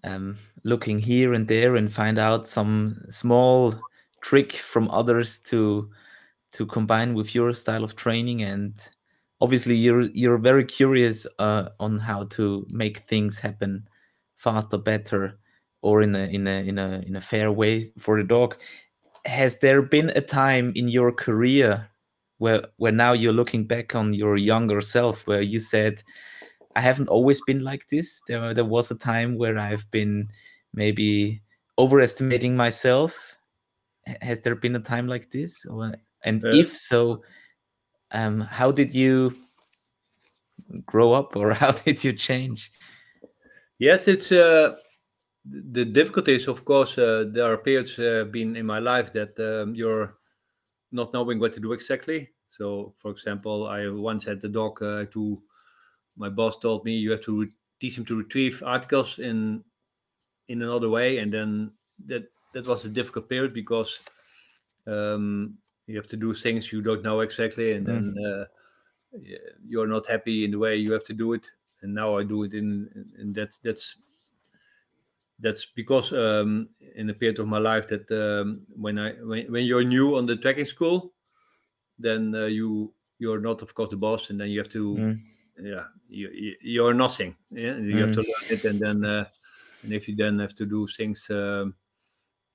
um, 0.05 0.37
looking 0.63 0.99
here 0.99 1.33
and 1.33 1.47
there 1.47 1.75
and 1.75 1.91
find 1.91 2.17
out 2.17 2.47
some 2.47 3.01
small 3.09 3.73
trick 4.21 4.53
from 4.53 4.89
others 4.91 5.39
to 5.39 5.89
to 6.53 6.65
combine 6.65 7.13
with 7.13 7.35
your 7.35 7.51
style 7.51 7.83
of 7.83 7.95
training. 7.95 8.41
And 8.41 8.73
obviously 9.41 9.75
you're 9.75 10.03
you're 10.13 10.37
very 10.37 10.63
curious 10.63 11.27
uh, 11.39 11.69
on 11.79 11.99
how 11.99 12.25
to 12.25 12.65
make 12.69 12.99
things 12.99 13.39
happen 13.39 13.87
faster 14.37 14.77
better 14.77 15.37
or 15.81 16.01
in 16.01 16.15
a 16.15 16.27
in 16.27 16.47
a 16.47 16.67
in 16.67 16.79
a 16.79 17.03
in 17.05 17.15
a 17.15 17.21
fair 17.21 17.51
way 17.51 17.83
for 17.99 18.17
the 18.17 18.23
dog. 18.23 18.55
Has 19.25 19.59
there 19.59 19.81
been 19.81 20.09
a 20.09 20.21
time 20.21 20.71
in 20.75 20.87
your 20.87 21.11
career 21.11 21.89
where 22.37 22.67
where 22.77 22.91
now 22.91 23.13
you're 23.13 23.33
looking 23.33 23.65
back 23.65 23.95
on 23.95 24.13
your 24.13 24.37
younger 24.37 24.81
self 24.81 25.27
where 25.27 25.41
you 25.41 25.59
said 25.59 26.03
i 26.75 26.81
haven't 26.81 27.09
always 27.09 27.41
been 27.41 27.63
like 27.63 27.87
this. 27.87 28.21
There 28.27 28.53
there 28.53 28.65
was 28.65 28.91
a 28.91 28.95
time 28.95 29.37
where 29.37 29.57
i've 29.57 29.89
been 29.91 30.29
maybe 30.73 31.41
overestimating 31.77 32.55
myself. 32.55 33.37
Has 34.21 34.41
there 34.41 34.55
been 34.55 34.75
a 34.75 34.79
time 34.79 35.07
like 35.07 35.31
this? 35.31 35.65
And 36.23 36.43
uh, 36.43 36.49
if 36.53 36.75
so 36.75 37.23
um, 38.11 38.41
how 38.41 38.71
did 38.71 38.93
you 38.93 39.35
grow 40.85 41.13
up 41.13 41.35
or 41.35 41.53
how 41.63 41.71
did 41.71 42.03
you 42.03 42.13
change? 42.13 42.71
Yes 43.79 44.07
it's 44.07 44.31
uh, 44.31 44.75
the 45.45 45.85
difficulties 45.85 46.47
of 46.47 46.65
course 46.65 46.97
uh, 46.97 47.25
there 47.27 47.45
are 47.45 47.57
periods 47.57 47.99
uh, 47.99 48.25
been 48.31 48.55
in 48.55 48.65
my 48.65 48.79
life 48.79 49.11
that 49.13 49.37
um, 49.39 49.75
you're 49.75 50.17
not 50.91 51.13
knowing 51.13 51.39
what 51.39 51.53
to 51.53 51.59
do 51.59 51.73
exactly. 51.73 52.29
So 52.47 52.93
for 52.97 53.11
example 53.11 53.67
i 53.67 53.87
once 53.87 54.25
had 54.25 54.41
the 54.41 54.49
dog 54.49 54.81
uh, 54.81 55.05
to 55.11 55.41
my 56.17 56.29
boss 56.29 56.57
told 56.59 56.85
me 56.85 56.95
you 56.95 57.11
have 57.11 57.21
to 57.21 57.47
teach 57.79 57.97
him 57.97 58.05
to 58.05 58.15
retrieve 58.15 58.63
articles 58.65 59.19
in 59.19 59.63
in 60.47 60.61
another 60.61 60.89
way 60.89 61.17
and 61.17 61.33
then 61.33 61.71
that 62.05 62.23
that 62.53 62.67
was 62.67 62.85
a 62.85 62.89
difficult 62.89 63.27
period 63.27 63.53
because 63.53 63.99
um, 64.87 65.57
you 65.87 65.95
have 65.95 66.07
to 66.07 66.17
do 66.17 66.33
things 66.33 66.71
you 66.71 66.81
don't 66.81 67.03
know 67.03 67.21
exactly 67.21 67.73
and 67.73 67.85
then 67.85 68.15
mm. 68.17 68.41
uh, 68.41 68.45
you're 69.67 69.87
not 69.87 70.05
happy 70.07 70.45
in 70.45 70.51
the 70.51 70.57
way 70.57 70.75
you 70.75 70.91
have 70.91 71.03
to 71.03 71.13
do 71.13 71.33
it 71.33 71.49
and 71.81 71.93
now 71.93 72.17
i 72.17 72.23
do 72.23 72.43
it 72.43 72.53
in 72.53 72.89
and 73.17 73.35
that 73.35 73.57
that's 73.63 73.95
that's 75.39 75.65
because 75.75 76.13
um, 76.13 76.69
in 76.95 77.09
a 77.09 77.13
period 77.13 77.39
of 77.39 77.47
my 77.47 77.57
life 77.57 77.87
that 77.87 78.09
um, 78.11 78.65
when 78.75 78.97
i 78.97 79.11
when, 79.23 79.51
when 79.51 79.65
you're 79.65 79.83
new 79.83 80.15
on 80.15 80.25
the 80.25 80.35
tracking 80.37 80.65
school 80.65 81.13
then 81.99 82.33
uh, 82.35 82.45
you 82.45 82.93
you're 83.19 83.39
not 83.39 83.61
of 83.61 83.73
course 83.73 83.89
the 83.89 83.97
boss 83.97 84.29
and 84.29 84.39
then 84.39 84.49
you 84.49 84.59
have 84.59 84.69
to 84.69 84.95
mm. 84.95 85.19
Yeah 85.61 85.83
you, 86.09 86.55
you 86.61 86.85
are 86.85 86.93
nothing 86.93 87.35
yeah 87.51 87.75
you 87.75 87.95
mm. 87.95 87.99
have 87.99 88.11
to 88.11 88.21
mm. 88.21 88.25
learn 88.25 88.57
it 88.57 88.65
and 88.65 88.79
then 88.79 89.05
uh, 89.05 89.25
and 89.83 89.93
if 89.93 90.07
you 90.07 90.15
then 90.15 90.39
have 90.39 90.55
to 90.55 90.65
do 90.65 90.85
things 90.87 91.29
um, 91.29 91.73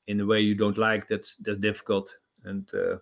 in 0.06 0.20
a 0.20 0.26
way 0.26 0.40
you 0.40 0.54
don't 0.54 0.78
like 0.78 1.08
that's 1.08 1.36
that's 1.36 1.58
difficult 1.58 2.18
and 2.44 2.68
uh, 2.74 2.96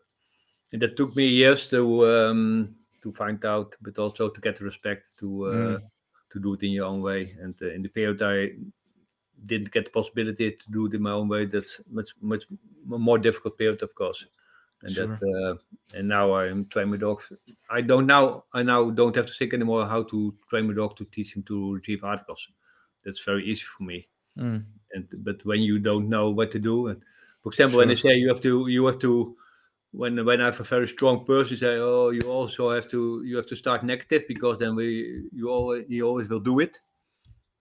and 0.73 0.83
that 0.83 0.97
took 0.97 1.15
me 1.17 1.25
years 1.25 1.69
to 1.71 2.07
um, 2.07 2.75
to 3.03 3.13
find 3.13 3.45
out, 3.45 3.77
but 3.81 3.99
also 3.99 4.29
to 4.29 4.41
get 4.41 4.59
the 4.59 4.65
respect 4.65 5.17
to 5.19 5.47
uh, 5.47 5.53
mm. 5.53 5.83
to 6.31 6.41
do 6.41 6.55
it 6.55 6.63
in 6.63 6.73
your 6.73 6.87
own 6.87 7.01
way. 7.01 7.35
And 7.41 7.55
uh, 7.63 7.71
in 7.71 7.83
the 7.83 7.89
period 7.89 8.23
I 8.23 8.51
didn't 9.47 9.71
get 9.71 9.85
the 9.87 9.91
possibility 9.91 10.51
to 10.53 10.73
do 10.73 10.87
it 10.87 10.95
in 10.95 11.03
my 11.03 11.13
own 11.13 11.29
way, 11.29 11.47
that's 11.47 11.81
much 11.91 12.11
much 12.21 12.45
more 12.85 13.19
difficult 13.19 13.59
period, 13.59 13.83
of 13.83 13.95
course. 13.95 14.25
And 14.83 14.93
sure. 14.93 15.07
that 15.07 15.23
uh, 15.23 15.97
and 15.97 16.09
now 16.09 16.35
I'm 16.35 16.67
training 16.67 16.93
my 16.93 16.97
dog. 16.99 17.23
I 17.69 17.81
don't 17.81 18.07
now 18.07 18.45
I 18.53 18.63
now 18.63 18.91
don't 18.91 19.17
have 19.17 19.27
to 19.27 19.33
think 19.33 19.53
anymore 19.53 19.87
how 19.87 20.05
to 20.05 20.35
train 20.49 20.69
my 20.69 20.75
dog 20.75 20.97
to 20.99 21.05
teach 21.07 21.35
him 21.35 21.43
to 21.45 21.75
retrieve 21.75 22.05
articles. 22.05 22.47
That's 23.05 23.25
very 23.25 23.45
easy 23.45 23.65
for 23.65 23.83
me. 23.83 24.09
Mm. 24.39 24.65
And 24.93 25.09
but 25.19 25.45
when 25.45 25.63
you 25.63 25.81
don't 25.81 26.09
know 26.09 26.31
what 26.31 26.53
to 26.53 26.61
do, 26.61 26.89
and 26.89 27.03
for 27.43 27.51
example, 27.51 27.73
sure. 27.73 27.79
when 27.79 27.89
they 27.89 27.97
say 27.97 28.15
you 28.15 28.29
have 28.29 28.41
to 28.43 28.69
you 28.69 28.87
have 28.87 29.01
to 29.01 29.37
when 29.91 30.25
when 30.25 30.41
I 30.41 30.47
have 30.47 30.61
a 30.61 30.65
very 30.65 30.87
strong 30.87 31.25
person 31.25 31.57
say, 31.57 31.77
oh, 31.79 32.11
you 32.11 32.21
also 32.29 32.71
have 32.71 32.89
to 32.89 33.23
you 33.25 33.37
have 33.37 33.47
to 33.47 33.57
start 33.57 33.85
negative 33.85 34.25
because 34.29 34.59
then 34.59 34.77
we 34.77 35.29
you 35.33 35.51
always 35.51 35.87
you 35.89 36.07
always 36.07 36.29
will 36.29 36.41
do 36.41 36.61
it 36.61 36.79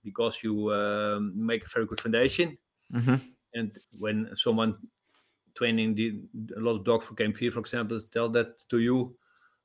because 0.03 0.43
you 0.43 0.71
um, 0.73 1.33
make 1.35 1.65
a 1.65 1.69
very 1.69 1.85
good 1.85 1.99
foundation. 1.99 2.57
Mm-hmm. 2.93 3.15
And 3.53 3.77
when 3.97 4.29
someone 4.35 4.77
training 5.57 5.95
the, 5.95 6.19
a 6.55 6.59
lot 6.59 6.75
of 6.75 6.83
dogs 6.83 7.05
for 7.05 7.15
game 7.15 7.33
fear, 7.33 7.51
for 7.51 7.59
example, 7.59 7.99
tell 8.11 8.29
that 8.29 8.67
to 8.69 8.79
you, 8.79 9.15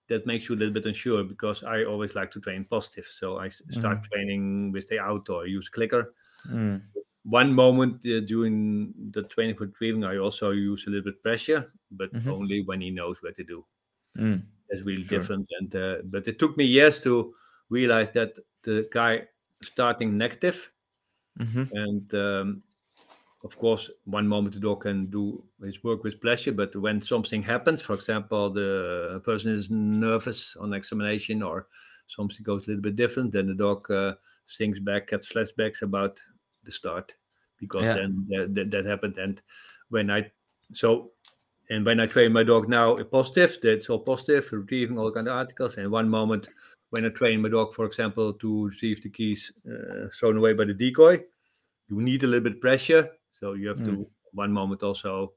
that 0.09 0.27
makes 0.27 0.49
you 0.49 0.55
a 0.55 0.59
little 0.59 0.75
bit 0.75 0.87
unsure 0.87 1.25
because 1.25 1.63
I 1.63 1.85
always 1.85 2.15
like 2.15 2.31
to 2.33 2.41
train 2.41 2.67
positive. 2.69 3.07
So 3.07 3.39
I 3.39 3.49
start 3.49 3.99
mm-hmm. 3.99 4.13
training 4.13 4.73
with 4.73 4.89
the 4.89 4.99
outdoor, 4.99 5.47
use 5.47 5.69
clicker. 5.69 6.15
Mm 6.49 6.83
one 7.25 7.53
moment 7.53 8.05
uh, 8.07 8.21
during 8.21 8.93
the 9.13 9.23
training 9.25 9.57
for 9.57 9.67
retrieving, 9.67 10.05
I 10.05 10.19
also 10.19 10.51
use 10.51 10.87
a 10.87 10.91
little 10.91 11.05
bit 11.05 11.23
pressure, 11.23 11.73
but 11.91 12.13
mm-hmm. 12.13 12.31
only 12.31 12.63
when 12.63 12.81
he 12.81 12.91
knows 12.91 13.23
what 13.23 13.37
to 13.37 13.45
do. 13.45 13.65
Mm. 14.17 14.43
That's 14.69 14.83
really 14.83 15.05
sure. 15.05 15.19
different. 15.19 15.49
And 15.61 15.75
uh, 15.75 15.97
but 16.05 16.27
it 16.27 16.39
took 16.39 16.57
me 16.57 16.65
years 16.65 17.01
to 17.01 17.35
realize 17.69 18.11
that 18.11 18.35
the 18.65 18.89
guy 18.93 19.23
starting 19.63 20.19
negative, 20.19 20.71
mm-hmm. 21.39 21.65
and 21.77 22.15
um, 22.15 22.63
of 23.45 23.59
course, 23.59 23.91
one 24.05 24.29
moment 24.29 24.55
the 24.55 24.61
dog 24.61 24.83
can 24.83 25.07
do 25.07 25.43
his 25.65 25.83
work 25.83 26.05
with 26.05 26.21
pleasure, 26.21 26.53
but 26.53 26.75
when 26.77 27.03
something 27.03 27.43
happens, 27.43 27.83
for 27.83 27.95
example, 27.95 28.51
the 28.51 29.21
person 29.25 29.53
is 29.53 29.69
nervous 29.71 30.57
on 30.57 30.73
examination 30.73 31.43
or 31.43 31.67
something 32.07 32.45
goes 32.45 32.67
a 32.67 32.71
little 32.71 32.83
bit 32.83 32.97
different, 32.97 33.33
then 33.33 33.47
the 33.47 33.55
dog 33.55 33.91
uh, 33.91 34.15
thinks 34.59 34.79
back, 34.79 35.09
gets 35.09 35.33
flashbacks 35.33 35.83
about 35.83 36.21
the 36.65 36.71
start 36.71 37.15
because 37.59 37.85
yeah. 37.85 37.95
then 37.95 38.27
that, 38.29 38.55
that, 38.55 38.71
that, 38.71 38.87
happened. 38.87 39.19
And 39.19 39.43
when 39.89 40.11
I 40.11 40.31
so 40.73 41.11
and 41.71 41.85
when 41.85 42.01
I 42.01 42.07
train 42.07 42.33
my 42.33 42.43
dog 42.45 42.69
now 42.69 42.95
it's 42.95 43.11
positive, 43.11 43.59
that's 43.63 43.91
all 43.91 44.01
positive, 44.01 44.53
retrieving 44.53 44.99
all 44.99 45.11
kind 45.11 45.29
of 45.29 45.35
articles. 45.35 45.79
And 45.79 45.91
one 45.91 46.09
moment 46.09 46.49
when 46.91 47.07
I 47.07 47.09
train 47.09 47.41
my 47.41 47.49
dog, 47.49 47.75
for 47.75 47.87
example, 47.87 48.35
to 48.35 48.67
retrieve 48.67 49.03
the 49.03 49.09
keys 49.09 49.51
uh, 49.67 50.09
thrown 50.15 50.37
away 50.37 50.53
by 50.53 50.65
the 50.65 50.75
decoy, 50.75 51.21
you 51.89 52.01
need 52.01 52.23
a 52.23 52.27
little 52.27 52.45
bit 52.45 52.61
pressure. 52.61 53.09
So 53.43 53.55
you 53.55 53.67
have 53.69 53.79
mm. 53.79 53.87
to 53.87 54.07
one 54.33 54.53
moment 54.53 54.85
also 54.85 55.33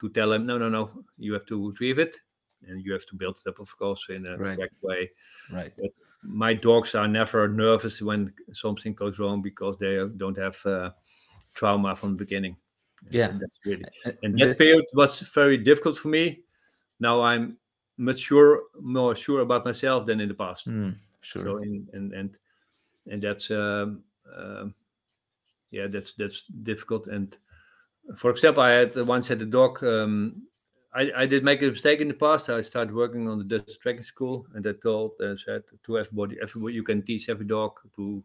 to 0.00 0.10
tell 0.10 0.28
them, 0.28 0.44
no, 0.44 0.58
no, 0.58 0.68
no, 0.68 0.90
you 1.16 1.32
have 1.32 1.46
to 1.46 1.68
retrieve 1.70 1.98
it. 1.98 2.20
And 2.68 2.84
you 2.84 2.92
have 2.92 3.06
to 3.06 3.16
build 3.16 3.38
it 3.38 3.48
up, 3.48 3.60
of 3.60 3.74
course, 3.78 4.06
in 4.10 4.26
a 4.26 4.36
right. 4.36 4.56
correct 4.56 4.76
way. 4.82 5.10
Right. 5.50 5.72
But 5.78 5.92
my 6.22 6.52
dogs 6.52 6.94
are 6.94 7.08
never 7.08 7.48
nervous 7.48 8.02
when 8.02 8.32
something 8.52 8.92
goes 8.92 9.18
wrong 9.18 9.40
because 9.40 9.78
they 9.78 10.04
don't 10.16 10.36
have 10.36 10.58
uh, 10.66 10.90
trauma 11.54 11.96
from 11.96 12.10
the 12.10 12.16
beginning. 12.16 12.56
Yeah, 13.10 13.28
and 13.28 13.40
that's 13.40 13.60
really 13.64 13.84
and 14.22 14.36
that 14.38 14.58
period 14.58 14.84
was 14.94 15.20
very 15.20 15.58
difficult 15.58 15.98
for 15.98 16.08
me. 16.08 16.40
Now 16.98 17.22
I'm 17.22 17.58
mature, 17.98 18.62
more 18.80 19.14
sure 19.14 19.40
about 19.40 19.64
myself 19.64 20.06
than 20.06 20.20
in 20.20 20.28
the 20.28 20.34
past. 20.34 20.66
Mm, 20.66 20.96
sure. 21.20 21.42
So 21.42 21.56
in, 21.58 21.86
and 21.92 22.12
and 22.14 22.38
and 23.10 23.22
that's 23.22 23.50
um, 23.50 24.02
uh, 24.34 24.64
yeah, 25.70 25.86
that's 25.88 26.14
that's 26.14 26.42
difficult. 26.62 27.06
And 27.06 27.36
for 28.14 28.30
example, 28.30 28.62
I 28.62 28.70
had 28.70 28.96
once 29.06 29.28
had 29.28 29.42
a 29.42 29.46
dog. 29.46 29.82
Um, 29.82 30.42
I, 30.94 31.10
I 31.16 31.26
did 31.26 31.44
make 31.44 31.62
a 31.62 31.66
mistake 31.66 32.00
in 32.00 32.08
the 32.08 32.14
past. 32.14 32.48
I 32.48 32.62
started 32.62 32.94
working 32.94 33.28
on 33.28 33.38
the 33.38 33.44
Dutch 33.44 33.78
tracking 33.80 34.02
school, 34.02 34.46
and 34.54 34.66
I 34.66 34.72
told 34.72 35.12
uh, 35.20 35.36
said 35.36 35.64
to 35.84 35.98
everybody, 35.98 36.36
everybody, 36.40 36.74
you 36.74 36.82
can 36.82 37.02
teach 37.02 37.28
every 37.28 37.46
dog 37.46 37.78
to 37.96 38.22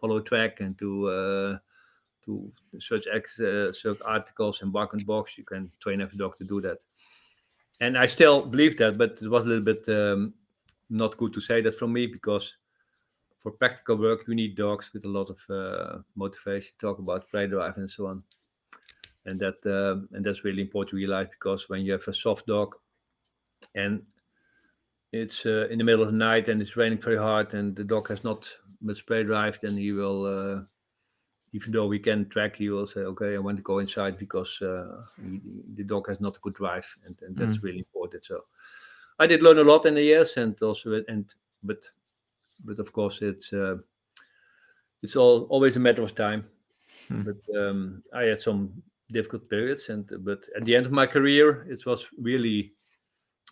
follow 0.00 0.20
track 0.20 0.60
and 0.60 0.78
to 0.78 1.08
uh, 1.08 1.58
to 2.24 2.50
search 2.78 3.06
X, 3.12 3.40
uh, 3.40 3.72
search 3.72 3.98
articles 4.04 4.62
and 4.62 4.72
bark 4.72 4.94
and 4.94 5.04
box. 5.06 5.36
You 5.36 5.44
can 5.44 5.70
train 5.80 6.00
every 6.00 6.16
dog 6.16 6.36
to 6.38 6.44
do 6.44 6.60
that. 6.62 6.78
And 7.80 7.98
I 7.98 8.06
still 8.06 8.46
believe 8.46 8.78
that, 8.78 8.96
but 8.96 9.20
it 9.20 9.28
was 9.28 9.44
a 9.44 9.48
little 9.48 9.64
bit 9.64 9.86
um, 9.88 10.32
not 10.88 11.16
good 11.16 11.32
to 11.34 11.40
say 11.40 11.60
that 11.60 11.74
from 11.74 11.92
me 11.92 12.06
because 12.06 12.56
for 13.40 13.50
practical 13.50 13.96
work 13.96 14.26
you 14.26 14.34
need 14.34 14.56
dogs 14.56 14.92
with 14.94 15.04
a 15.04 15.08
lot 15.08 15.28
of 15.28 15.38
uh, 15.50 15.98
motivation. 16.14 16.72
Talk 16.78 17.00
about 17.00 17.28
prey 17.28 17.48
drive 17.48 17.76
and 17.76 17.90
so 17.90 18.06
on 18.06 18.22
and 19.26 19.40
that 19.40 19.64
uh, 19.66 20.00
and 20.14 20.24
that's 20.24 20.44
really 20.44 20.62
important 20.62 20.90
to 20.90 20.96
realize 20.96 21.28
because 21.30 21.68
when 21.68 21.82
you 21.82 21.92
have 21.92 22.06
a 22.06 22.12
soft 22.12 22.46
dog 22.46 22.74
and 23.74 24.02
it's 25.12 25.46
uh, 25.46 25.68
in 25.70 25.78
the 25.78 25.84
middle 25.84 26.02
of 26.02 26.10
the 26.10 26.16
night 26.16 26.48
and 26.48 26.60
it's 26.60 26.76
raining 26.76 26.98
very 27.00 27.16
hard 27.16 27.54
and 27.54 27.76
the 27.76 27.84
dog 27.84 28.08
has 28.08 28.24
not 28.24 28.50
much 28.80 29.06
prey 29.06 29.22
drive 29.22 29.58
then 29.62 29.76
he 29.76 29.92
will 29.92 30.26
uh, 30.26 30.60
even 31.52 31.72
though 31.72 31.86
we 31.86 31.98
can 31.98 32.28
track 32.28 32.56
he 32.56 32.68
will 32.68 32.86
say 32.86 33.00
okay 33.00 33.34
i 33.34 33.38
want 33.38 33.56
to 33.56 33.62
go 33.62 33.78
inside 33.78 34.18
because 34.18 34.60
uh, 34.60 35.02
he, 35.22 35.40
the 35.74 35.84
dog 35.84 36.08
has 36.08 36.20
not 36.20 36.36
a 36.36 36.40
good 36.40 36.54
drive 36.54 36.86
and, 37.06 37.16
and 37.22 37.36
that's 37.36 37.58
mm. 37.58 37.62
really 37.62 37.78
important 37.78 38.24
so 38.24 38.40
i 39.18 39.26
did 39.26 39.42
learn 39.42 39.58
a 39.58 39.64
lot 39.64 39.86
in 39.86 39.94
the 39.94 40.02
years 40.02 40.36
and 40.36 40.60
also 40.62 41.02
and 41.08 41.34
but 41.62 41.84
but 42.64 42.78
of 42.78 42.92
course 42.92 43.22
it's 43.22 43.52
uh, 43.52 43.76
it's 45.02 45.16
all 45.16 45.42
always 45.44 45.76
a 45.76 45.80
matter 45.80 46.02
of 46.02 46.14
time 46.14 46.44
mm. 47.08 47.24
but 47.24 47.58
um, 47.58 48.02
i 48.12 48.24
had 48.24 48.40
some 48.42 48.82
difficult 49.10 49.48
periods 49.48 49.88
and 49.90 50.10
but 50.20 50.44
at 50.56 50.64
the 50.64 50.74
end 50.74 50.86
of 50.86 50.92
my 50.92 51.06
career 51.06 51.66
it 51.70 51.84
was 51.86 52.08
really 52.18 52.72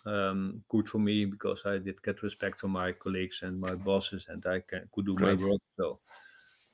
um, 0.05 0.61
good 0.67 0.89
for 0.89 0.97
me 0.97 1.25
because 1.25 1.61
I 1.65 1.77
did 1.77 2.01
get 2.03 2.23
respect 2.23 2.59
from 2.59 2.71
my 2.71 2.91
colleagues 2.91 3.41
and 3.43 3.59
my 3.59 3.73
bosses 3.73 4.25
and 4.29 4.45
I 4.45 4.59
can, 4.59 4.89
could 4.91 5.05
do 5.05 5.15
Great. 5.15 5.39
my 5.39 5.47
work 5.47 5.61
so 5.77 5.99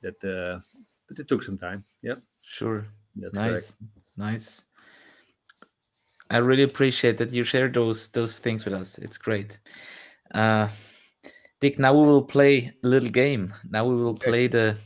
that 0.02 0.24
uh, 0.24 0.60
but 1.06 1.18
it 1.18 1.28
took 1.28 1.42
some 1.42 1.58
time 1.58 1.84
yeah 2.02 2.16
sure 2.42 2.86
that's 3.14 3.36
nice 3.36 3.50
correct. 3.50 3.72
nice 4.16 4.64
I 6.30 6.38
really 6.38 6.62
appreciate 6.62 7.18
that 7.18 7.32
you 7.32 7.42
share 7.42 7.68
those 7.68 8.08
those 8.08 8.38
things 8.38 8.64
with 8.64 8.74
us. 8.74 8.98
It's 8.98 9.18
great. 9.18 9.58
Uh, 10.32 10.68
Dick, 11.60 11.78
now 11.78 11.92
we 11.92 12.06
will 12.06 12.22
play 12.22 12.72
a 12.84 12.86
little 12.86 13.10
game. 13.10 13.52
Now 13.68 13.84
we 13.84 13.96
will 13.96 14.14
play 14.14 14.46
the 14.46 14.76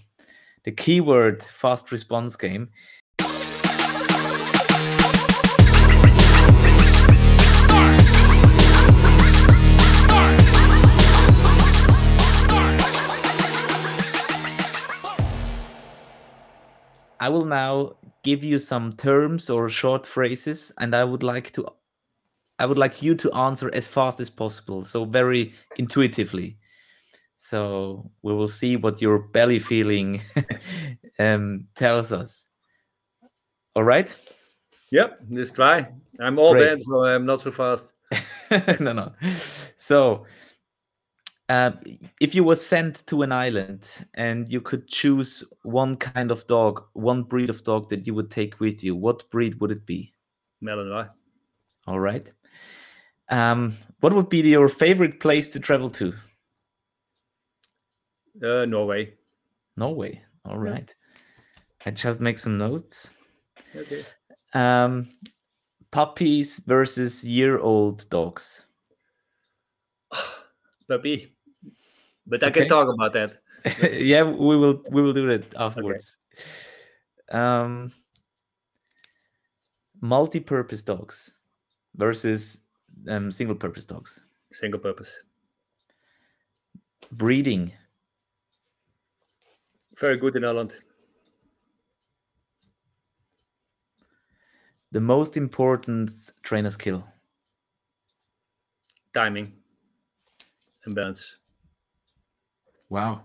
the 0.64 0.72
keyword 0.72 1.42
fast 1.42 1.92
response 1.92 2.34
game. 2.34 2.70
I 17.20 17.28
will 17.28 17.44
now 17.44 17.96
give 18.22 18.44
you 18.44 18.58
some 18.58 18.92
terms 18.92 19.50
or 19.50 19.68
short 19.68 20.06
phrases, 20.06 20.72
and 20.78 20.94
I 20.94 21.04
would 21.04 21.22
like 21.22 21.52
to 21.52 21.68
I 22.58 22.66
would 22.66 22.78
like 22.78 23.02
you 23.02 23.14
to 23.16 23.32
answer 23.32 23.70
as 23.74 23.88
fast 23.88 24.20
as 24.20 24.30
possible, 24.30 24.84
so 24.84 25.04
very 25.04 25.52
intuitively. 25.76 26.56
So 27.36 28.10
we 28.22 28.32
will 28.32 28.48
see 28.48 28.76
what 28.76 29.02
your 29.02 29.18
belly 29.18 29.58
feeling 29.58 30.20
um, 31.18 31.66
tells 31.74 32.12
us. 32.12 32.46
All 33.74 33.82
right? 33.82 34.14
Yep, 34.90 35.20
let's 35.30 35.50
try. 35.50 35.88
I'm 36.20 36.38
all 36.38 36.52
Great. 36.52 36.64
dead, 36.64 36.82
so 36.84 37.04
I'm 37.04 37.26
not 37.26 37.40
so 37.40 37.50
fast. 37.50 37.92
no, 38.80 38.92
no. 38.92 39.12
So, 39.74 40.26
uh, 41.48 41.72
if 42.20 42.34
you 42.34 42.42
were 42.42 42.56
sent 42.56 43.06
to 43.06 43.22
an 43.22 43.32
island 43.32 44.06
and 44.14 44.50
you 44.50 44.60
could 44.60 44.88
choose 44.88 45.44
one 45.62 45.96
kind 45.96 46.30
of 46.30 46.46
dog, 46.46 46.84
one 46.94 47.22
breed 47.22 47.50
of 47.50 47.62
dog 47.64 47.90
that 47.90 48.06
you 48.06 48.14
would 48.14 48.30
take 48.30 48.60
with 48.60 48.82
you, 48.82 48.96
what 48.96 49.28
breed 49.30 49.60
would 49.60 49.70
it 49.70 49.84
be? 49.84 50.12
Malinois. 50.62 51.10
All 51.86 52.00
right. 52.00 52.32
Um, 53.28 53.76
what 54.00 54.12
would 54.12 54.28
be 54.28 54.40
your 54.40 54.68
favorite 54.68 55.20
place 55.20 55.50
to 55.50 55.60
travel 55.60 55.90
to? 55.90 56.14
Uh, 58.42 58.64
Norway. 58.64 59.14
Norway. 59.76 60.22
All 60.46 60.62
Yeah. 60.64 60.78
I 61.86 61.90
just 61.90 62.20
make 62.20 62.38
some 62.38 62.56
notes. 62.56 63.10
Okay. 63.76 64.04
Um, 64.54 65.08
puppies 65.90 66.60
versus 66.60 67.24
year-old 67.24 68.08
dogs. 68.08 68.66
Puppy. 70.88 71.34
But 72.26 72.42
I 72.42 72.46
Okay. 72.48 72.60
can 72.60 72.68
talk 72.68 72.88
about 72.88 73.12
that. 73.12 73.36
yeah, 73.92 74.22
we 74.22 74.56
will 74.56 74.82
we 74.90 75.02
will 75.02 75.12
do 75.12 75.26
that 75.26 75.55
afterwards. 75.56 76.16
Um, 77.30 77.92
multi-purpose 80.01 80.82
dogs 80.82 81.38
versus 81.94 82.62
um, 83.09 83.32
single-purpose 83.32 83.84
dogs. 83.86 84.26
Single 84.52 84.80
purpose. 84.80 85.22
Breeding. 87.12 87.72
Very 89.96 90.16
good 90.16 90.36
in 90.36 90.44
Ireland. 90.44 90.76
The 94.92 95.01
most 95.01 95.36
important 95.36 96.10
trainer 96.42 96.70
skill. 96.70 97.05
Timing. 99.12 99.52
And 100.84 100.94
balance. 100.94 101.38
Wow. 102.89 103.23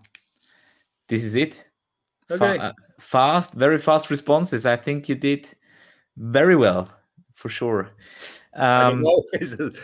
This 1.08 1.24
is 1.24 1.36
it. 1.36 1.66
Fa- 2.28 2.36
Okay. 2.36 2.58
uh, 2.58 2.74
fast, 3.00 3.54
very 3.54 3.80
fast 3.80 4.10
responses. 4.10 4.66
I 4.66 4.76
think 4.76 5.10
you 5.10 5.16
did 5.16 5.48
very 6.18 6.56
well, 6.56 6.90
for 7.34 7.50
sure. 7.50 7.92
Um, 8.54 9.02
know. 9.02 9.24
Is 9.34 9.54
it, 9.54 9.78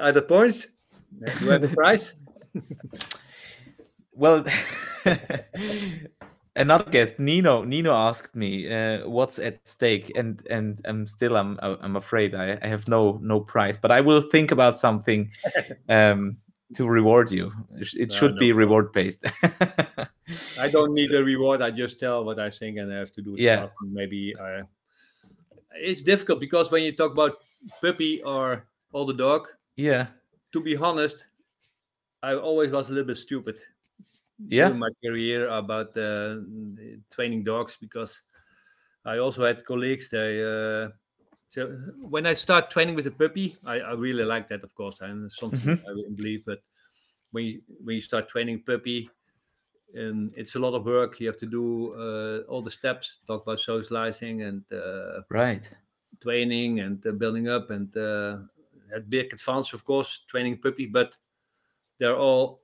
are 0.00 0.12
the 0.12 0.22
points? 0.22 0.66
Do 1.24 1.44
you 1.44 1.50
have 1.50 1.64
a 1.64 1.68
prize? 1.68 2.14
well, 4.12 4.44
another 6.56 6.90
guest, 6.90 7.18
Nino. 7.18 7.64
Nino 7.64 7.92
asked 7.94 8.34
me, 8.34 8.68
uh, 8.72 9.08
"What's 9.08 9.38
at 9.38 9.66
stake?" 9.68 10.10
And 10.16 10.42
and 10.50 10.80
I'm 10.84 11.06
still, 11.06 11.36
I'm 11.36 11.58
I'm 11.62 11.96
afraid 11.96 12.34
I, 12.34 12.58
I 12.62 12.68
have 12.68 12.88
no 12.88 13.18
no 13.22 13.40
prize, 13.40 13.76
but 13.78 13.90
I 13.90 14.00
will 14.00 14.20
think 14.20 14.50
about 14.50 14.76
something 14.76 15.30
um, 15.88 16.38
to 16.74 16.88
reward 16.88 17.30
you. 17.30 17.52
It 17.76 17.86
sh- 17.86 17.96
It 17.96 18.10
No, 18.10 18.16
should 18.18 18.32
no 18.32 18.38
be 18.38 18.52
reward 18.52 18.92
based. 18.92 19.24
I 20.58 20.68
don't 20.68 20.92
need 20.94 21.14
a 21.14 21.22
reward. 21.24 21.62
I 21.62 21.70
just 21.70 22.00
tell 22.00 22.24
what 22.24 22.38
I 22.38 22.50
think 22.50 22.78
and 22.78 22.92
I 22.92 22.98
have 22.98 23.12
to 23.12 23.22
do 23.22 23.34
it 23.34 23.40
Yeah. 23.42 23.66
Maybe 23.82 24.34
uh, 24.36 24.62
it's 25.74 26.02
difficult 26.02 26.40
because 26.40 26.70
when 26.70 26.82
you 26.84 26.92
talk 26.92 27.12
about 27.12 27.42
puppy 27.80 28.22
or 28.22 28.68
older 28.92 29.12
dog, 29.12 29.48
yeah, 29.76 30.08
to 30.52 30.60
be 30.60 30.76
honest, 30.76 31.26
I 32.22 32.34
always 32.36 32.70
was 32.70 32.90
a 32.90 32.92
little 32.92 33.06
bit 33.08 33.16
stupid 33.16 33.60
yeah, 34.48 34.68
during 34.68 34.78
my 34.78 34.90
career 35.04 35.48
about 35.48 35.96
uh, 35.96 36.38
training 37.12 37.44
dogs 37.44 37.76
because 37.80 38.22
I 39.04 39.18
also 39.18 39.44
had 39.46 39.64
colleagues. 39.64 40.10
They 40.10 40.42
uh, 40.44 40.90
so 41.56 41.68
when 42.02 42.26
I 42.26 42.34
start 42.34 42.70
training 42.70 42.96
with 42.96 43.06
a 43.06 43.10
puppy, 43.10 43.56
I, 43.64 43.80
I 43.80 43.92
really 43.92 44.24
like 44.24 44.46
that, 44.50 44.62
of 44.62 44.74
course, 44.74 45.00
and 45.00 45.24
it's 45.24 45.38
something 45.38 45.60
Mhm. 45.60 45.88
I 45.88 45.90
really 45.90 46.14
believe. 46.14 46.44
But 46.44 46.60
when 47.32 47.44
you, 47.44 47.62
when 47.82 47.96
you 47.96 48.02
start 48.02 48.28
training 48.28 48.62
puppy, 48.66 49.08
and 49.94 50.34
it's 50.36 50.54
a 50.54 50.58
lot 50.58 50.74
of 50.74 50.84
work. 50.84 51.18
You 51.18 51.28
have 51.28 51.38
to 51.38 51.46
do 51.46 51.94
uh, 51.94 52.50
all 52.50 52.60
the 52.60 52.70
steps. 52.70 53.20
Talk 53.26 53.44
about 53.44 53.58
socializing 53.60 54.42
and 54.42 54.62
uh, 54.70 55.22
right. 55.30 55.66
training 56.20 56.80
and 56.80 57.06
uh, 57.06 57.12
building 57.12 57.48
up 57.48 57.70
and 57.70 57.96
uh, 57.96 58.38
at 58.94 59.08
big 59.08 59.32
advance, 59.32 59.72
of 59.72 59.82
course, 59.82 60.24
training 60.28 60.58
puppy. 60.58 60.84
But 60.84 61.16
they're 61.98 62.18
all. 62.18 62.60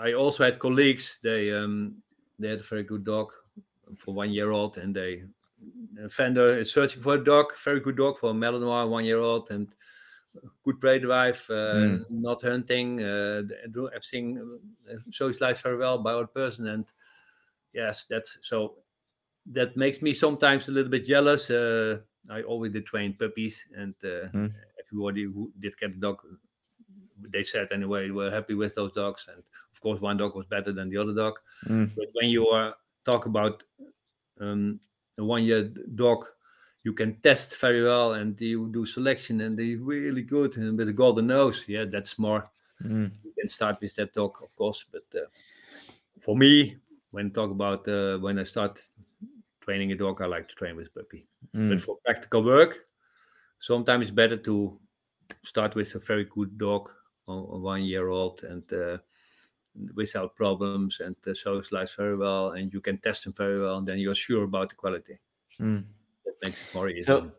I 0.00 0.14
also 0.14 0.42
had 0.42 0.58
colleagues. 0.58 1.20
They 1.22 1.52
um, 1.52 2.02
they 2.40 2.48
had 2.48 2.60
a 2.60 2.64
very 2.64 2.82
good 2.82 3.04
dog 3.04 3.32
for 3.96 4.12
one 4.12 4.32
year 4.32 4.50
old, 4.50 4.76
and 4.78 4.92
they 4.92 5.22
a 5.98 6.08
vendor 6.08 6.58
is 6.58 6.72
searching 6.72 7.02
for 7.02 7.14
a 7.14 7.24
dog, 7.24 7.56
very 7.64 7.80
good 7.80 7.96
dog 7.96 8.18
for 8.18 8.30
a 8.30 8.34
Malinois, 8.34 8.88
one 8.88 9.04
year 9.04 9.18
old, 9.18 9.50
and 9.50 9.74
good 10.64 10.80
prey 10.80 10.98
drive, 10.98 11.48
uh, 11.50 11.98
Mm. 11.98 12.04
not 12.10 12.42
hunting, 12.42 13.02
uh, 13.02 13.42
do 13.70 13.88
everything 13.88 14.60
uh, 14.90 14.96
socialize 15.12 15.62
very 15.62 15.76
well 15.78 15.98
by 15.98 16.12
other 16.12 16.26
person, 16.26 16.68
and 16.68 16.92
yes, 17.72 18.06
that's 18.10 18.38
so. 18.42 18.78
That 19.46 19.76
makes 19.76 20.02
me 20.02 20.14
sometimes 20.14 20.68
a 20.68 20.72
little 20.72 20.90
bit 20.90 21.04
jealous. 21.06 21.50
Uh, 21.50 22.02
I 22.30 22.42
always 22.42 22.72
did 22.72 22.86
train 22.86 23.14
puppies, 23.18 23.66
and 23.76 23.94
uh, 24.04 24.28
Mm. 24.32 24.54
everybody 24.80 25.24
who 25.24 25.52
did 25.58 25.76
get 25.78 25.94
a 25.94 25.98
dog, 25.98 26.22
they 27.18 27.42
said 27.42 27.72
anyway, 27.72 28.10
were 28.10 28.30
happy 28.30 28.54
with 28.54 28.74
those 28.74 28.92
dogs. 28.92 29.28
And 29.32 29.42
of 29.72 29.80
course, 29.80 30.00
one 30.00 30.16
dog 30.16 30.34
was 30.34 30.46
better 30.46 30.72
than 30.72 30.88
the 30.90 30.96
other 30.98 31.14
dog. 31.14 31.40
Mm. 31.68 31.90
But 31.96 32.08
when 32.12 32.28
you 32.30 32.46
are 32.48 32.76
talk 33.04 33.26
about 33.26 33.62
um, 34.40 34.80
a 35.18 35.24
one-year 35.24 35.72
dog, 35.94 36.24
you 36.82 36.92
can 36.92 37.16
test 37.22 37.58
very 37.60 37.82
well, 37.82 38.14
and 38.14 38.38
you 38.40 38.68
do 38.68 38.84
selection, 38.84 39.40
and 39.40 39.58
they 39.58 39.74
really 39.74 40.22
good, 40.22 40.56
and 40.56 40.76
with 40.76 40.88
a 40.88 40.92
golden 40.92 41.28
nose, 41.28 41.64
yeah, 41.66 41.84
that's 41.84 42.18
more. 42.18 42.50
Mm. 42.82 43.10
You 43.22 43.32
can 43.38 43.48
start 43.48 43.78
with 43.80 43.94
that 43.96 44.12
dog, 44.12 44.36
of 44.42 44.54
course. 44.56 44.84
But 44.90 45.04
uh, 45.14 45.26
for 46.20 46.36
me, 46.36 46.76
when 47.10 47.30
talk 47.30 47.50
about 47.50 47.88
uh, 47.88 48.18
when 48.18 48.38
I 48.38 48.42
start 48.42 48.82
training 49.60 49.92
a 49.92 49.96
dog, 49.96 50.20
I 50.20 50.26
like 50.26 50.48
to 50.48 50.54
train 50.54 50.76
with 50.76 50.94
puppy. 50.94 51.26
Mm. 51.54 51.70
But 51.70 51.80
for 51.80 51.96
practical 52.04 52.44
work, 52.44 52.86
sometimes 53.58 54.08
it's 54.08 54.14
better 54.14 54.36
to 54.36 54.78
start 55.42 55.74
with 55.74 55.94
a 55.94 55.98
very 56.00 56.24
good 56.24 56.58
dog, 56.58 56.90
a 57.28 57.32
one 57.32 57.84
year 57.84 58.08
old, 58.08 58.44
and 58.44 58.70
uh, 58.72 58.98
without 59.94 60.36
problems, 60.36 61.00
and 61.00 61.16
uh, 61.26 61.34
socialize 61.34 61.94
very 61.94 62.16
well, 62.16 62.52
and 62.52 62.72
you 62.72 62.80
can 62.80 62.98
test 62.98 63.24
them 63.24 63.32
very 63.32 63.60
well, 63.60 63.78
and 63.78 63.86
then 63.86 63.98
you're 63.98 64.14
sure 64.14 64.44
about 64.44 64.68
the 64.68 64.74
quality. 64.74 65.18
Mm. 65.60 65.84
That 66.24 66.34
makes 66.44 66.68
it 66.68 66.74
more 66.74 66.88
easy. 66.88 67.02
So, 67.02 67.30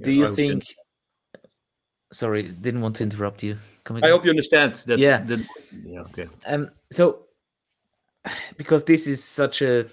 Do 0.00 0.12
you 0.12 0.26
hope 0.26 0.36
think? 0.36 0.64
Sorry, 2.12 2.42
didn't 2.42 2.82
want 2.82 2.96
to 2.96 3.04
interrupt 3.04 3.42
you. 3.42 3.56
Come 3.84 3.98
I 4.02 4.08
hope 4.10 4.24
you 4.24 4.30
understand 4.30 4.74
that. 4.86 4.98
Yeah. 4.98 5.20
that- 5.24 5.46
yeah. 5.82 6.00
Okay. 6.00 6.28
Um, 6.46 6.70
so 6.90 7.26
because 8.56 8.84
this 8.84 9.06
is 9.06 9.24
such 9.24 9.62
a 9.62 9.86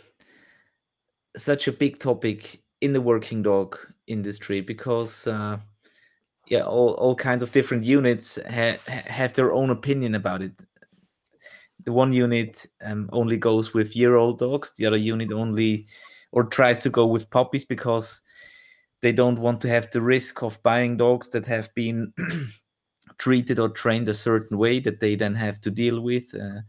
such 1.38 1.68
a 1.68 1.72
big 1.72 2.00
topic 2.00 2.60
in 2.82 2.94
the 2.94 3.02
working 3.02 3.42
dog 3.42 3.78
industry, 4.08 4.62
because 4.62 5.28
uh, 5.28 5.58
yeah, 6.48 6.64
all 6.64 6.92
all 6.96 7.16
kinds 7.16 7.42
of 7.42 7.52
different 7.52 7.84
units 7.86 8.38
ha- 8.50 8.78
have 8.86 9.34
their 9.34 9.54
own 9.54 9.70
opinion 9.70 10.16
about 10.16 10.42
it. 10.42 10.52
The 11.86 11.92
one 11.92 12.14
unit 12.14 12.66
um, 12.84 13.10
only 13.14 13.38
goes 13.38 13.74
with 13.74 13.96
year 13.96 14.16
old 14.16 14.40
dogs. 14.40 14.74
The 14.78 14.86
other 14.86 14.98
unit 14.98 15.32
only 15.32 15.88
or 16.32 16.44
tries 16.44 16.80
to 16.80 16.90
go 16.90 17.06
with 17.08 17.30
puppies 17.30 17.66
because 17.66 18.22
they 19.02 19.12
don't 19.12 19.40
want 19.40 19.62
to 19.62 19.70
have 19.70 19.90
the 19.92 20.02
risk 20.02 20.44
of 20.44 20.62
buying 20.62 20.98
dogs 20.98 21.30
that 21.30 21.46
have 21.46 21.74
been 21.74 22.14
treated 23.18 23.60
or 23.60 23.70
trained 23.70 24.10
a 24.10 24.14
certain 24.14 24.58
way 24.58 24.80
that 24.80 25.00
they 25.00 25.16
then 25.16 25.36
have 25.36 25.62
to 25.62 25.72
deal 25.72 26.02
with. 26.02 26.36
Uh, 26.36 26.62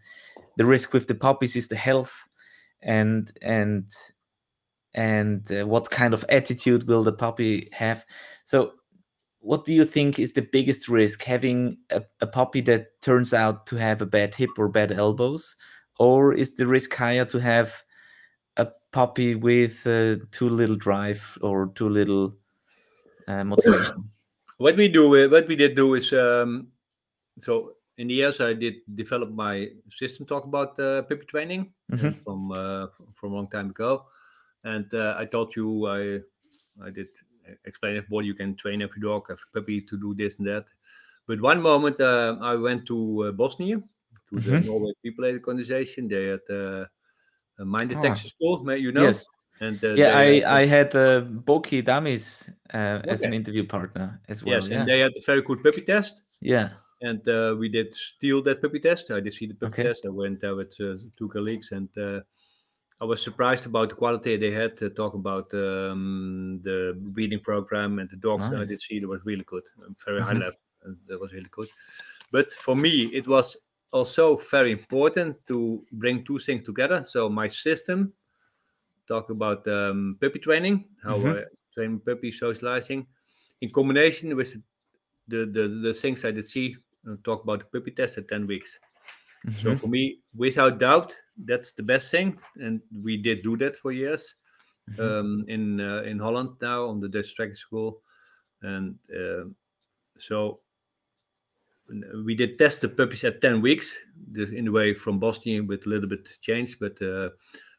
the 0.57 0.65
risk 0.65 0.93
with 0.93 1.07
the 1.09 1.15
puppies 1.15 1.57
is 1.57 1.69
the 1.69 1.77
health 1.77 2.15
and 2.83 3.33
and 3.43 3.91
and 4.95 5.51
uh, 5.53 5.67
what 5.67 5.91
kind 5.91 6.15
of 6.15 6.25
attitude 6.29 6.87
will 6.89 7.05
the 7.05 7.13
puppy 7.13 7.69
have 7.73 8.05
so 8.45 8.73
what 9.41 9.65
do 9.65 9.73
you 9.73 9.85
think 9.85 10.19
is 10.19 10.33
the 10.33 10.43
biggest 10.43 10.89
risk 10.89 11.25
having 11.25 11.79
a, 11.91 12.03
a 12.21 12.27
puppy 12.27 12.61
that 12.63 13.01
turns 13.01 13.33
out 13.33 13.67
to 13.67 13.77
have 13.77 14.03
a 14.03 14.07
bad 14.07 14.35
hip 14.35 14.51
or 14.59 14.69
bad 14.69 14.93
elbows? 14.93 15.57
Or 15.99 16.35
is 16.35 16.55
the 16.55 16.67
risk 16.67 16.95
higher 16.95 17.25
to 17.27 17.39
have 17.39 17.83
a 18.57 18.69
puppy 18.93 19.35
with 19.35 19.87
uh, 19.87 20.17
too 20.31 20.49
little 20.49 20.77
drive 20.77 21.39
or 21.43 21.73
too 21.75 21.89
little 21.89 22.37
uh, 23.29 23.45
motivation? 23.45 24.05
What 24.59 24.77
we 24.77 24.89
do 24.89 25.17
uh, 25.17 25.29
what 25.29 25.49
we 25.49 25.57
did 25.57 25.75
do 25.75 25.95
is 25.95 26.13
um, 26.13 26.69
so 27.39 27.73
in 27.97 28.09
the 28.09 28.15
years 28.15 28.41
I 28.41 28.53
did 28.53 28.75
develop 28.95 29.31
my 29.31 29.69
system 29.91 30.27
talk 30.27 30.45
about 30.45 30.79
uh, 30.79 31.03
puppy 31.03 31.25
training 31.25 31.73
Mhm. 31.91 32.23
from 32.23 32.53
uh, 32.53 32.89
from 33.15 33.33
a 33.33 33.37
long 33.37 33.49
time 33.49 33.71
ago. 33.71 34.05
And 34.65 34.93
uh, 34.93 35.17
I 35.19 35.25
told 35.25 35.57
you 35.57 35.87
I 35.87 36.21
I 36.85 36.91
did 36.91 37.09
explain 37.65 38.05
what 38.09 38.25
you 38.25 38.35
can 38.35 38.55
train 38.57 38.83
every 38.83 39.01
dog 39.01 39.27
every 39.31 39.49
puppy 39.55 39.81
to 39.83 39.97
do 39.99 40.15
this 40.15 40.37
and 40.39 40.47
that 40.47 40.67
but 41.27 41.41
one 41.41 41.61
moment 41.63 42.01
uh, 42.01 42.37
I 42.41 42.55
went 42.57 42.87
to 42.87 43.25
uh, 43.27 43.33
Bosnia 43.33 43.79
to 44.31 44.41
the 44.41 44.61
Mhm. 44.61 44.67
Norway 44.67 44.93
People 45.03 45.25
Aid 45.27 45.37
Organization 45.37 46.09
they 46.09 46.27
had 46.27 46.41
uh, 46.51 46.87
a 47.59 47.65
mine 47.65 47.89
Ah. 47.89 47.89
detection 47.95 48.31
school 48.31 48.65
may 48.65 48.79
you 48.79 48.93
know 48.93 49.03
yes 49.07 49.27
and 49.61 49.85
uh, 49.85 49.95
yeah 49.97 50.17
i 50.17 50.25
had- 50.25 50.45
i 50.63 50.67
had 50.67 50.95
uh, 50.95 51.21
boki 51.49 51.83
damis 51.83 52.51
uh, 52.75 53.03
as 53.09 53.25
an 53.25 53.33
interview 53.35 53.65
partner 53.67 54.21
as 54.29 54.45
well 54.45 54.55
yes 54.55 54.71
yeah 54.71 54.81
and 54.81 54.89
they 54.89 55.01
had 55.01 55.13
a 55.17 55.21
very 55.27 55.43
good 55.43 55.63
puppy 55.63 55.83
test 55.83 56.23
yeah 56.41 56.69
and 57.03 57.27
uh, 57.29 57.55
we 57.59 57.69
did 57.69 57.95
steal 57.95 58.43
that 58.43 58.61
puppy 58.61 58.79
test. 58.79 59.11
I 59.11 59.21
did 59.21 59.33
see 59.33 59.47
the 59.47 59.55
puppy 59.55 59.73
Okay. 59.73 59.83
test. 59.89 60.05
I 60.05 60.11
went 60.11 60.41
there 60.43 60.55
with 60.55 60.79
uh, 60.81 60.97
two 61.17 61.29
colleagues, 61.29 61.73
and 61.73 61.89
uh, 61.97 62.21
I 63.01 63.05
was 63.07 63.23
surprised 63.23 63.65
about 63.67 63.89
the 63.91 63.95
quality 63.95 64.37
they 64.37 64.51
had 64.51 64.77
to 64.79 64.91
talk 64.91 65.15
about 65.15 65.53
um, 65.55 66.61
the 66.63 66.95
breeding 67.01 67.41
program 67.41 67.99
and 67.99 68.11
the 68.11 68.17
dogs. 68.17 68.53
I 68.53 68.65
did 68.67 68.81
see 68.81 68.99
it 68.99 69.09
was 69.09 69.25
really 69.25 69.45
good, 69.45 69.63
um, 69.85 69.97
very 70.05 70.21
high 70.21 70.35
Mhm. 70.35 70.41
level. 70.41 70.59
That 71.07 71.19
was 71.21 71.33
really 71.33 71.49
good. 71.51 71.69
But 72.31 72.53
for 72.53 72.77
me, 72.77 73.07
it 73.15 73.27
was 73.27 73.57
also 73.93 74.37
very 74.37 74.73
important 74.73 75.37
to 75.49 75.87
bring 75.93 76.25
two 76.25 76.39
things 76.39 76.63
together. 76.65 77.05
So 77.07 77.29
my 77.31 77.49
system, 77.49 78.13
talk 79.07 79.31
about 79.31 79.67
um, 79.69 80.17
puppy 80.21 80.39
training, 80.39 80.85
how 81.03 81.17
Mhm. 81.17 81.37
I 81.37 81.45
train 81.75 82.01
puppy 82.01 82.31
socializing, 82.33 83.07
in 83.61 83.71
combination 83.71 84.37
with 84.37 84.55
the 85.29 85.47
the, 85.47 85.69
the 85.69 85.95
things 85.95 86.25
I 86.25 86.33
did 86.33 86.49
see 86.49 86.77
uh, 87.09 87.17
talk 87.25 87.43
about 87.45 87.61
the 87.61 87.67
puppy 87.67 87.93
test 87.93 88.19
at 88.19 88.29
10 88.29 88.47
weeks. 88.47 88.81
So 89.49 89.75
Mhm. 89.75 89.81
for 89.81 89.89
me, 89.89 90.21
without 90.35 90.79
doubt, 90.79 91.17
that's 91.45 91.73
the 91.73 91.83
best 91.83 92.11
thing. 92.11 92.39
And 92.57 92.81
we 93.03 93.17
did 93.17 93.43
do 93.43 93.57
that 93.59 93.77
for 93.77 93.93
years 93.93 94.35
Mhm. 94.89 95.21
um, 95.21 95.45
in 95.49 95.81
uh, 95.81 96.03
in 96.03 96.19
Holland 96.19 96.57
now 96.61 96.87
on 96.87 97.01
the 97.01 97.09
Dutch 97.09 97.35
Track 97.35 97.57
school. 97.57 98.03
And 98.63 98.99
um 99.17 99.57
so 100.19 100.61
we 102.25 102.35
did 102.35 102.59
test 102.59 102.81
the 102.83 102.89
puppies 102.89 103.25
at 103.25 103.41
10 103.41 103.61
weeks 103.61 103.99
the- 104.33 104.55
in 104.55 104.65
the 104.67 104.73
way 104.73 104.95
from 104.95 105.19
Bosnia 105.19 105.63
with 105.63 105.87
a 105.87 105.89
little 105.89 106.09
bit 106.09 106.39
change. 106.41 106.79
But 106.79 107.01
uh, 107.03 107.31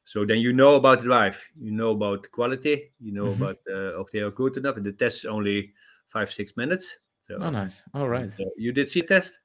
so 0.04 0.26
then 0.26 0.40
you 0.40 0.54
know 0.54 0.76
about 0.76 1.00
the 1.00 1.06
drive, 1.06 1.42
you 1.60 1.72
know 1.72 1.92
about 1.92 2.30
quality, 2.32 2.92
you 3.00 3.12
know 3.14 3.32
Mhm. 3.32 3.34
about 3.34 3.58
uh, 3.70 4.02
if 4.02 4.12
they 4.12 4.20
are 4.20 4.32
good 4.32 4.58
enough. 4.58 4.78
And 4.78 4.86
the 4.86 4.92
test 4.94 5.20
is 5.20 5.26
only 5.26 5.74
five, 6.10 6.30
six 6.32 6.58
minutes. 6.58 6.98
So 7.28 7.38
oh 7.40 7.50
nice 7.50 7.84
all 7.94 8.10
right 8.10 8.32
uh, 8.40 8.46
you 8.58 8.72
did 8.74 8.90
see 8.90 9.02
test? 9.02 9.42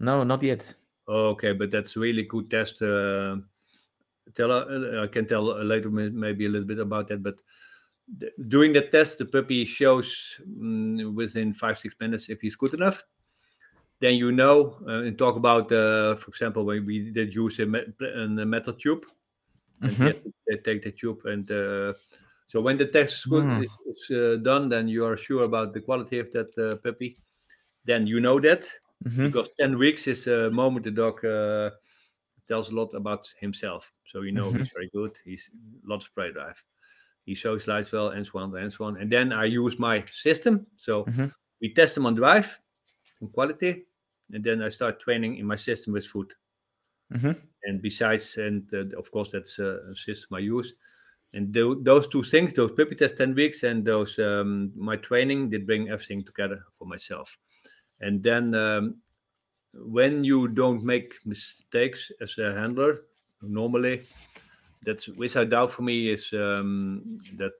no 0.00 0.24
not 0.24 0.42
yet 0.42 0.74
Okay, 1.08 1.52
but 1.52 1.70
that's 1.70 1.96
really 1.96 2.24
good 2.24 2.50
test. 2.50 2.82
Uh, 2.82 3.36
tell 4.34 4.52
uh, 4.52 5.04
I 5.04 5.06
can 5.06 5.26
tell 5.26 5.50
uh, 5.50 5.62
later 5.62 5.90
maybe 5.90 6.46
a 6.46 6.48
little 6.48 6.68
bit 6.68 6.78
about 6.78 7.08
that. 7.08 7.22
But 7.22 7.40
th- 8.20 8.32
doing 8.48 8.72
the 8.74 8.82
test, 8.82 9.18
the 9.18 9.24
puppy 9.24 9.64
shows 9.64 10.38
mm, 10.46 11.14
within 11.14 11.54
five 11.54 11.78
six 11.78 11.94
minutes 12.00 12.28
if 12.28 12.40
he's 12.42 12.56
good 12.56 12.74
enough. 12.74 13.02
Then 14.00 14.16
you 14.16 14.32
know 14.32 14.76
uh, 14.86 15.02
and 15.02 15.18
talk 15.18 15.36
about, 15.36 15.72
uh, 15.72 16.16
for 16.16 16.28
example, 16.28 16.64
when 16.64 16.84
we 16.86 17.10
did 17.10 17.34
use 17.34 17.58
a, 17.58 17.64
a 17.64 18.28
metal 18.46 18.74
tube, 18.74 19.06
and 19.82 19.96
Mhm. 19.96 20.00
you 20.00 20.32
have 20.50 20.62
take 20.64 20.82
the 20.82 20.92
tube 20.92 21.24
and. 21.24 21.50
Uh, 21.50 21.92
so 22.50 22.62
when 22.62 22.78
the 22.78 22.86
test 22.86 23.14
is, 23.14 23.24
good, 23.26 23.44
Mm. 23.44 23.62
is, 23.62 23.70
is 24.08 24.16
uh, 24.16 24.36
done, 24.42 24.70
then 24.70 24.88
you 24.88 25.04
are 25.04 25.18
sure 25.18 25.44
about 25.44 25.74
the 25.74 25.80
quality 25.82 26.18
of 26.18 26.32
that 26.32 26.56
uh, 26.58 26.76
puppy. 26.76 27.18
Then 27.84 28.06
you 28.06 28.20
know 28.20 28.40
that, 28.40 28.66
Mhm. 29.04 29.32
because 29.32 29.48
10 29.58 29.78
weeks 29.78 30.06
is 30.06 30.26
a 30.26 30.50
moment 30.50 30.84
the 30.84 30.90
dog 30.90 31.24
uh, 31.24 31.70
tells 32.46 32.70
a 32.70 32.74
lot 32.74 32.94
about 32.94 33.32
himself. 33.40 33.92
So 34.06 34.22
you 34.22 34.32
know 34.32 34.52
Mhm. 34.52 34.58
he's 34.58 34.72
very 34.74 34.90
good. 34.94 35.18
He's 35.24 35.50
lots 35.84 36.06
of 36.06 36.14
prey 36.14 36.32
drive. 36.32 36.62
He 37.26 37.34
shows 37.34 37.66
socializes 37.66 37.92
well, 37.92 38.08
and 38.10 38.26
so 38.26 38.38
on, 38.38 38.56
and 38.56 38.72
so 38.72 38.84
on. 38.86 38.96
And 39.00 39.10
then 39.12 39.32
I 39.32 39.44
use 39.46 39.78
my 39.78 40.04
system. 40.06 40.66
So 40.76 41.04
Mhm. 41.04 41.32
we 41.60 41.74
test 41.74 41.94
them 41.94 42.06
on 42.06 42.14
drive 42.16 42.58
and 43.20 43.32
quality, 43.32 43.86
and 44.32 44.44
then 44.44 44.62
I 44.62 44.70
start 44.70 45.00
training 45.00 45.36
in 45.38 45.46
my 45.46 45.56
system 45.56 45.92
with 45.94 46.06
food. 46.06 46.34
Mhm. 47.10 47.36
And 47.64 47.82
besides, 47.82 48.38
and 48.38 48.72
uh, 48.72 48.96
of 48.98 49.10
course 49.10 49.30
that's 49.30 49.58
uh, 49.58 49.82
a 49.90 49.94
system 49.94 50.34
I 50.36 50.40
use. 50.40 50.74
And 51.34 51.52
tho- 51.52 51.74
those 51.82 52.08
two 52.08 52.22
things, 52.22 52.52
those 52.54 52.72
puppy 52.72 52.94
test 52.94 53.16
10 53.18 53.34
weeks 53.34 53.62
and 53.64 53.84
those 53.86 54.18
um, 54.18 54.72
my 54.76 54.96
training, 54.96 55.50
did 55.50 55.66
bring 55.66 55.88
everything 55.90 56.24
together 56.24 56.64
for 56.74 56.86
myself. 56.86 57.36
And 58.00 58.22
then 58.22 58.54
um, 58.54 59.02
when 59.74 60.24
you 60.24 60.48
don't 60.48 60.82
make 60.84 61.14
mistakes 61.26 62.10
as 62.20 62.38
a 62.38 62.54
handler, 62.54 63.04
normally, 63.42 64.02
that's 64.82 65.08
without 65.08 65.50
doubt 65.50 65.70
for 65.72 65.82
me 65.82 66.10
is 66.10 66.32
um, 66.32 67.18
that. 67.36 67.52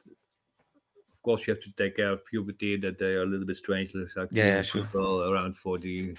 Of 1.15 1.23
course, 1.23 1.47
you 1.47 1.53
have 1.55 1.63
to 1.65 1.73
take 1.73 1.97
care 1.97 2.13
of 2.13 2.25
puberty. 2.25 2.77
That 2.77 2.99
they 2.99 3.15
are 3.15 3.23
a 3.23 3.27
little 3.27 3.47
bit 3.47 3.57
strange, 3.57 3.93
like 3.95 4.31
Yeah, 4.33 4.47
yeah, 4.47 4.63
sure. 4.63 4.85
people 4.85 5.25
around 5.31 5.57
40, 5.57 6.15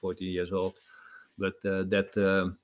40 0.00 0.24
years 0.24 0.50
old. 0.52 0.74
But 1.36 1.54
uh, 1.64 1.84
that 1.84 2.16
um 2.16 2.58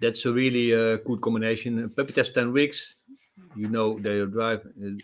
that's 0.00 0.24
a 0.26 0.32
really 0.32 0.74
uh, 0.74 0.96
good 0.98 1.20
combination. 1.20 1.88
Puppy 1.90 2.12
test 2.12 2.34
ten 2.34 2.52
weeks, 2.52 2.94
you 3.56 3.68
know 3.68 3.98
they 3.98 4.24
drive. 4.26 4.60
Uh, 4.66 4.94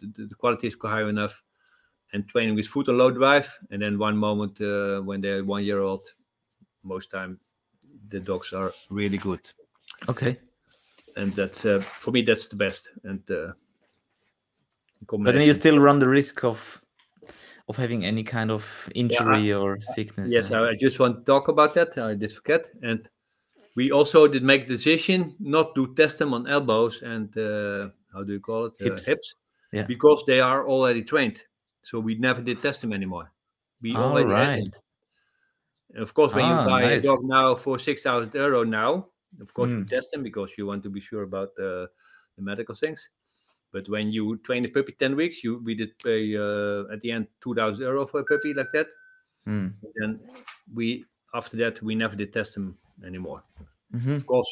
the, 0.00 0.26
the 0.28 0.34
quality 0.34 0.66
is 0.68 0.76
high 0.80 1.08
enough, 1.08 1.42
and 2.12 2.28
training 2.28 2.54
with 2.54 2.66
foot 2.66 2.88
and 2.88 2.98
low 2.98 3.10
drive, 3.10 3.58
and 3.70 3.82
then 3.82 3.98
one 3.98 4.16
moment 4.16 4.60
uh, 4.60 5.00
when 5.00 5.20
they're 5.20 5.44
one 5.44 5.64
year 5.64 5.80
old, 5.80 6.02
most 6.82 7.10
time 7.10 7.38
the 8.08 8.20
dogs 8.20 8.52
are 8.52 8.72
really 8.90 9.18
good, 9.18 9.50
okay 10.08 10.38
and 11.16 11.34
that's 11.34 11.64
uh, 11.64 11.80
for 11.80 12.10
me 12.10 12.22
that's 12.22 12.48
the 12.48 12.56
best. 12.56 12.90
And 13.04 13.22
uh, 13.30 13.52
but 15.06 15.32
then 15.32 15.42
you 15.42 15.54
still 15.54 15.78
run 15.78 15.98
the 15.98 16.08
risk 16.08 16.44
of 16.44 16.82
of 17.68 17.76
having 17.76 18.04
any 18.04 18.22
kind 18.22 18.50
of 18.50 18.88
injury 18.94 19.52
or 19.52 19.80
sickness 19.80 20.30
Yes, 20.30 20.50
uh, 20.50 20.62
I 20.62 20.70
I 20.70 20.74
just 20.74 20.98
want 20.98 21.18
to 21.18 21.24
talk 21.24 21.48
about 21.48 21.74
that. 21.74 21.96
I 21.98 22.14
did 22.14 22.32
forget. 22.32 22.70
And 22.82 23.08
we 23.76 23.92
also 23.92 24.26
did 24.26 24.42
make 24.42 24.66
decision 24.66 25.36
not 25.38 25.74
to 25.74 25.94
test 25.94 26.18
them 26.18 26.34
on 26.34 26.46
elbows 26.46 27.02
and 27.02 27.36
uh, 27.38 27.90
how 28.12 28.24
do 28.24 28.32
you 28.32 28.40
call 28.40 28.66
it? 28.66 28.72
Uh, 28.80 28.84
Hips. 28.84 29.06
hips. 29.06 29.34
Yeah. 29.72 29.86
Because 29.86 30.24
they 30.26 30.40
are 30.40 30.66
already 30.66 31.02
trained. 31.02 31.44
So 31.82 32.00
we 32.00 32.16
never 32.16 32.42
did 32.42 32.62
test 32.62 32.82
them 32.82 32.92
anymore. 32.92 33.32
We 33.80 34.02
all 34.02 34.10
already 34.10 34.34
had 34.34 34.52
right 34.52 34.54
them. 34.54 34.72
And 35.92 36.02
of 36.02 36.14
course, 36.14 36.34
when 36.34 36.44
Ah, 36.44 36.46
you 36.46 36.58
buy 36.58 36.82
nice. 36.82 37.02
a 37.02 37.02
dog 37.02 37.20
now 37.24 37.54
for 37.56 37.78
6,000 37.78 38.34
euro 38.34 38.64
now, 38.64 39.08
of 39.40 39.52
course, 39.54 39.72
you 39.76 39.82
Mm. 39.82 39.88
test 39.88 40.10
them 40.12 40.22
because 40.22 40.56
you 40.56 40.66
want 40.66 40.82
to 40.84 40.90
be 40.90 41.00
sure 41.00 41.22
about 41.22 41.50
uh, 41.58 41.86
the 42.36 42.42
medical 42.42 42.74
things. 42.74 43.08
But 43.72 43.88
when 43.88 44.12
you 44.12 44.38
train 44.38 44.64
a 44.64 44.68
puppy 44.68 44.92
10 44.92 45.16
weeks, 45.16 45.44
you 45.44 45.58
we 45.58 45.74
did 45.74 45.98
pay 46.00 46.36
uh, 46.36 46.92
at 46.92 47.00
the 47.02 47.12
end 47.12 47.28
2,000 47.40 47.84
euro 47.84 48.06
for 48.06 48.20
a 48.20 48.24
puppy 48.24 48.54
like 48.54 48.72
that 48.72 48.88
Mm. 49.46 49.74
and 49.96 50.20
we 50.74 51.04
after 51.34 51.56
that 51.56 51.80
we 51.82 51.94
never 51.94 52.16
did 52.16 52.32
test 52.32 52.56
him 52.56 52.76
anymore 53.04 53.42
Mhm. 53.90 54.16
of 54.16 54.26
course 54.26 54.48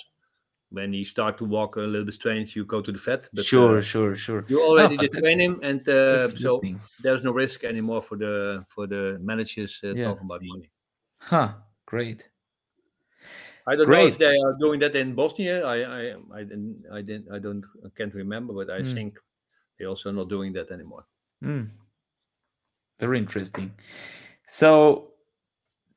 when 0.71 0.93
he 0.93 1.05
start 1.05 1.39
to 1.39 1.45
walk 1.45 1.77
a 1.77 1.81
little 1.81 2.05
bit 2.05 2.15
strange 2.15 2.55
you 2.57 2.65
go 2.65 2.81
to 2.83 2.93
the 2.93 2.99
vet 2.99 3.29
but 3.33 3.45
sure 3.45 3.79
uh, 3.79 3.83
sure 3.83 4.15
sure 4.15 4.45
you 4.49 4.61
already 4.63 4.97
Ah, 4.97 5.01
did 5.01 5.13
train 5.13 5.41
him 5.41 5.61
and 5.63 5.89
uh, 5.89 6.29
so 6.37 6.61
thing. 6.61 6.81
there's 7.01 7.23
no 7.25 7.33
risk 7.33 7.65
anymore 7.65 8.03
for 8.03 8.17
the 8.17 8.65
for 8.69 8.87
the 8.87 9.19
managers 9.21 9.81
uh, 9.85 9.95
Yeah. 9.95 10.05
talking 10.05 10.25
about 10.27 10.43
money 10.43 10.71
huh 11.21 11.53
great 11.87 12.29
i 13.67 13.75
don't 13.77 13.89
know 13.89 14.07
if 14.07 14.19
they 14.19 14.37
are 14.45 14.55
doing 14.61 14.81
that 14.81 14.95
in 14.97 15.15
bosnia 15.15 15.65
i 15.67 15.77
i 16.01 16.15
i 16.35 16.43
didn't 16.45 16.85
i 16.93 17.01
didn't 17.03 17.31
i 17.33 17.39
don't 17.39 17.65
I 17.85 17.89
can't 17.97 18.15
remember 18.15 18.53
but 18.53 18.71
i 18.71 18.83
Mm. 18.83 18.95
think 18.95 19.19
they're 19.79 19.89
also 19.89 20.11
not 20.13 20.29
doing 20.29 20.53
that 20.55 20.71
anymore 20.71 21.05
Mm. 21.43 21.71
Very 22.99 23.19
interesting. 23.19 23.73
So, 24.49 25.13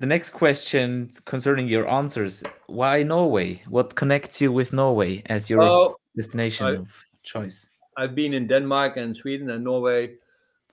the 0.02 0.08
next 0.08 0.32
question 0.32 1.12
concerning 1.26 1.68
your 1.68 1.88
answers: 1.88 2.44
Why 2.68 3.04
Norway? 3.04 3.62
What 3.70 3.96
connects 3.96 4.42
you 4.42 4.52
with 4.52 4.74
Norway 4.74 5.22
as 5.28 5.50
your 5.50 5.62
oh 5.62 5.96
destination 6.18 6.66
I- 6.68 6.76
of 6.82 7.06
choice? 7.24 7.70
I've 7.98 8.16
been 8.16 8.34
in 8.34 8.48
Denmark 8.48 8.98
and 8.98 9.16
Sweden 9.16 9.50
and 9.50 9.64
Norway. 9.64 10.18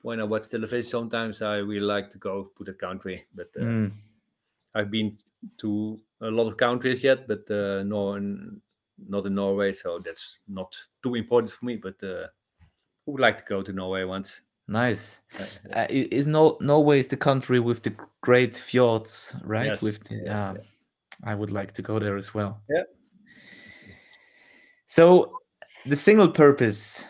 When 0.03 0.21
I 0.21 0.25
watch 0.25 0.49
television, 0.49 0.89
sometimes 0.91 1.43
I 1.43 1.57
really 1.57 1.87
like 1.97 2.11
to 2.13 2.19
go 2.19 2.53
to 2.57 2.65
the 2.65 2.73
country. 2.73 3.27
But 3.35 3.49
uh, 3.57 3.65
Mm. 3.65 3.93
I've 4.75 4.91
been 4.91 5.19
to 5.59 6.01
a 6.21 6.31
lot 6.31 6.47
of 6.49 6.57
countries 6.57 7.03
yet, 7.05 7.27
but 7.29 7.51
uh, 7.51 7.83
no, 7.83 8.15
in- 8.15 8.63
not 9.09 9.27
in 9.27 9.35
Norway. 9.35 9.73
So 9.73 9.99
that's 9.99 10.39
not 10.47 10.77
too 11.03 11.17
important 11.17 11.53
for 11.53 11.67
me. 11.67 11.77
But 11.77 12.03
uh, 12.03 12.29
I 12.63 13.11
would 13.11 13.21
like 13.21 13.39
to 13.39 13.45
go 13.55 13.63
to 13.63 13.73
Norway 13.73 14.05
once. 14.05 14.43
Nice. 14.69 15.21
Uh, 15.41 15.47
Uh, 15.75 15.87
is 15.91 16.27
no 16.27 16.59
Norway 16.61 17.01
is 17.01 17.07
the 17.07 17.17
country 17.17 17.59
with 17.59 17.83
the 17.83 17.95
great 18.21 18.57
fjords, 18.57 19.35
right? 19.43 19.67
Yes, 19.67 19.83
With 19.83 20.05
the, 20.05 20.17
yes, 20.17 20.39
uh, 20.39 20.55
I 21.25 21.35
would 21.35 21.51
like 21.51 21.73
to 21.73 21.83
go 21.83 21.99
there 21.99 22.17
as 22.17 22.35
well. 22.35 22.61
Yeah. 22.69 22.83
So 24.87 25.41
the 25.87 25.97
single 25.97 26.29
purpose 26.29 27.05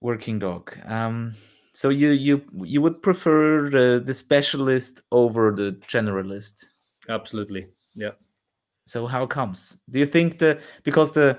working 0.00 0.38
dog. 0.38 0.76
Um, 0.86 1.34
so 1.72 1.88
you 1.90 2.10
you 2.10 2.42
you 2.64 2.82
would 2.82 3.02
prefer 3.02 3.70
the, 3.70 4.02
the 4.04 4.14
specialist 4.14 5.02
over 5.10 5.52
the 5.52 5.72
generalist. 5.86 6.64
absolutely. 7.08 7.68
Yeah. 7.94 8.12
So 8.86 9.06
how 9.06 9.26
comes? 9.26 9.78
Do 9.90 9.98
you 9.98 10.06
think 10.06 10.38
the 10.38 10.60
because 10.82 11.12
the 11.12 11.38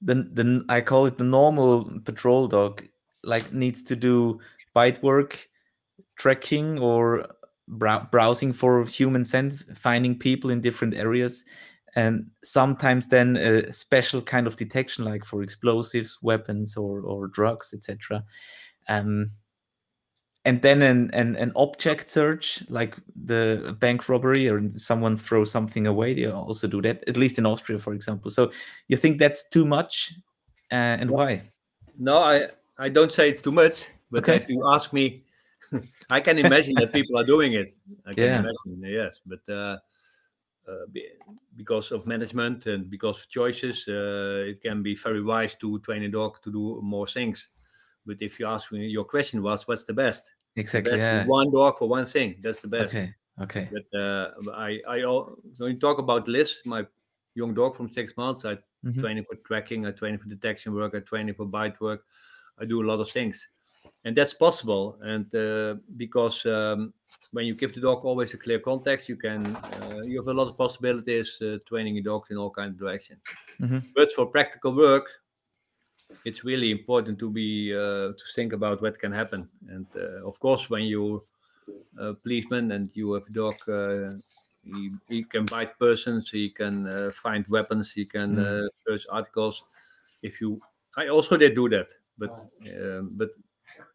the 0.00 0.14
the 0.14 0.64
I 0.68 0.80
call 0.80 1.06
it 1.06 1.18
the 1.18 1.24
normal 1.24 2.00
patrol 2.04 2.46
dog 2.48 2.84
like 3.24 3.52
needs 3.52 3.82
to 3.84 3.96
do 3.96 4.40
bite 4.74 5.02
work, 5.02 5.48
tracking 6.16 6.78
or 6.78 7.26
browsing 7.66 8.52
for 8.52 8.84
human 8.84 9.24
scent, 9.24 9.64
finding 9.74 10.18
people 10.18 10.50
in 10.50 10.60
different 10.60 10.94
areas, 10.94 11.44
and 11.94 12.30
sometimes 12.42 13.08
then 13.08 13.36
a 13.36 13.72
special 13.72 14.22
kind 14.22 14.46
of 14.46 14.56
detection 14.56 15.04
like 15.04 15.24
for 15.24 15.42
explosives, 15.42 16.18
weapons 16.22 16.76
or 16.76 17.00
or 17.00 17.28
drugs, 17.28 17.74
etc. 17.74 18.24
Um, 18.88 19.30
and 20.44 20.62
then 20.62 20.82
an, 20.82 21.10
an 21.12 21.36
an 21.36 21.52
object 21.56 22.08
search 22.08 22.62
like 22.68 22.96
the 23.14 23.76
bank 23.80 24.08
robbery 24.08 24.48
or 24.48 24.62
someone 24.76 25.16
throws 25.16 25.50
something 25.50 25.86
away 25.86 26.14
they 26.14 26.26
also 26.26 26.66
do 26.66 26.80
that 26.80 27.06
at 27.06 27.16
least 27.16 27.38
in 27.38 27.44
austria 27.44 27.78
for 27.78 27.92
example. 27.92 28.30
So 28.30 28.50
you 28.88 28.96
think 28.96 29.18
that's 29.18 29.48
too 29.48 29.66
much? 29.66 30.14
Uh, 30.72 30.96
and 31.00 31.10
why? 31.10 31.50
No, 31.98 32.18
I 32.18 32.48
I 32.78 32.88
don't 32.88 33.12
say 33.12 33.28
it's 33.28 33.42
too 33.42 33.52
much, 33.52 33.88
but 34.10 34.22
Okay. 34.22 34.36
if 34.36 34.48
you 34.48 34.62
ask 34.70 34.92
me, 34.92 35.24
I 36.10 36.20
can 36.20 36.38
imagine 36.38 36.74
that 36.76 36.92
people 36.92 37.18
are 37.18 37.24
doing 37.24 37.54
it. 37.54 37.70
I 38.06 38.14
can 38.14 38.18
Yeah. 38.18 38.38
imagine, 38.40 38.82
yes, 38.84 39.20
but 39.26 39.40
uh, 39.48 39.78
uh, 40.68 40.86
because 41.56 41.90
of 41.92 42.06
management 42.06 42.66
and 42.66 42.88
because 42.88 43.20
of 43.20 43.28
choices, 43.28 43.84
uh, 43.88 44.44
it 44.48 44.60
can 44.62 44.82
be 44.82 44.94
very 44.94 45.22
wise 45.22 45.54
to 45.56 45.78
train 45.80 46.04
a 46.04 46.08
dog 46.08 46.40
to 46.42 46.52
do 46.52 46.80
more 46.82 47.06
things. 47.06 47.50
But 48.06 48.22
if 48.22 48.38
you 48.38 48.46
ask 48.46 48.70
me, 48.72 48.86
your 48.86 49.04
question 49.04 49.42
was, 49.42 49.66
what's 49.66 49.84
the 49.84 49.92
best? 49.92 50.30
The 50.54 50.60
exactly 50.60 50.92
best 50.92 51.08
yeah 51.08 51.24
one 51.26 51.50
dog 51.50 51.78
for 51.78 51.88
one 51.88 52.06
thing. 52.06 52.36
That's 52.42 52.60
the 52.60 52.68
best. 52.68 52.94
okay 52.94 53.14
okay 53.40 53.68
But 53.70 53.98
uh, 53.98 54.30
I, 54.54 54.80
I, 54.88 55.00
al- 55.00 55.36
when 55.58 55.72
you 55.72 55.78
talk 55.78 55.98
about 55.98 56.28
Liz, 56.28 56.60
my 56.64 56.86
young 57.34 57.54
dog 57.54 57.76
from 57.76 57.92
six 57.92 58.16
months, 58.16 58.44
I 58.44 58.58
Mhm. 58.84 59.00
training 59.00 59.24
for 59.24 59.36
tracking, 59.46 59.86
I 59.86 59.90
train 59.90 60.18
for 60.18 60.28
detection 60.28 60.74
work, 60.74 60.94
I 60.94 61.00
training 61.00 61.34
for 61.34 61.44
bite 61.46 61.80
work. 61.80 62.04
I 62.60 62.64
do 62.64 62.82
a 62.82 62.86
lot 62.86 63.00
of 63.00 63.10
things, 63.10 63.48
and 64.04 64.16
that's 64.16 64.34
possible. 64.34 64.98
And 65.02 65.32
uh, 65.34 65.76
because 65.96 66.44
um, 66.46 66.92
when 67.32 67.46
you 67.46 67.54
give 67.54 67.74
the 67.74 67.80
dog 67.80 68.04
always 68.04 68.34
a 68.34 68.38
clear 68.38 68.58
context, 68.58 69.08
you 69.08 69.16
can 69.16 69.56
uh, 69.56 70.02
you 70.04 70.18
have 70.20 70.28
a 70.28 70.34
lot 70.34 70.48
of 70.48 70.56
possibilities 70.56 71.38
uh, 71.42 71.58
training 71.68 71.94
your 71.96 72.04
dog 72.04 72.24
in 72.30 72.36
all 72.36 72.50
kinds 72.50 72.74
of 72.74 72.78
direction. 72.78 73.20
Mhm. 73.60 73.82
But 73.94 74.12
for 74.12 74.26
practical 74.26 74.74
work, 74.74 75.06
it's 76.24 76.44
really 76.44 76.70
important 76.70 77.18
to 77.18 77.30
be 77.30 77.74
uh, 77.74 78.12
to 78.12 78.24
think 78.34 78.52
about 78.52 78.82
what 78.82 78.98
can 78.98 79.12
happen. 79.12 79.48
And 79.68 79.86
uh, 79.96 80.26
of 80.26 80.38
course, 80.40 80.70
when 80.70 80.84
you 80.84 81.22
a 81.98 82.14
policeman 82.14 82.72
and 82.72 82.90
you 82.94 83.12
have 83.14 83.26
a 83.28 83.32
dog. 83.32 83.56
Uh, 83.68 84.18
he, 84.64 84.90
he 85.08 85.24
can 85.24 85.44
bite 85.46 85.78
persons. 85.78 86.30
He 86.30 86.50
can 86.50 86.86
uh, 86.86 87.10
find 87.12 87.46
weapons. 87.48 87.92
He 87.92 88.04
can 88.04 88.36
Mm. 88.36 88.66
uh, 88.66 88.68
search 88.86 89.06
articles. 89.10 89.62
If 90.22 90.40
you, 90.40 90.60
I 90.96 91.08
also 91.08 91.36
did 91.36 91.54
do 91.54 91.68
that, 91.70 91.88
but 92.18 92.32
um, 92.76 93.10
but 93.16 93.30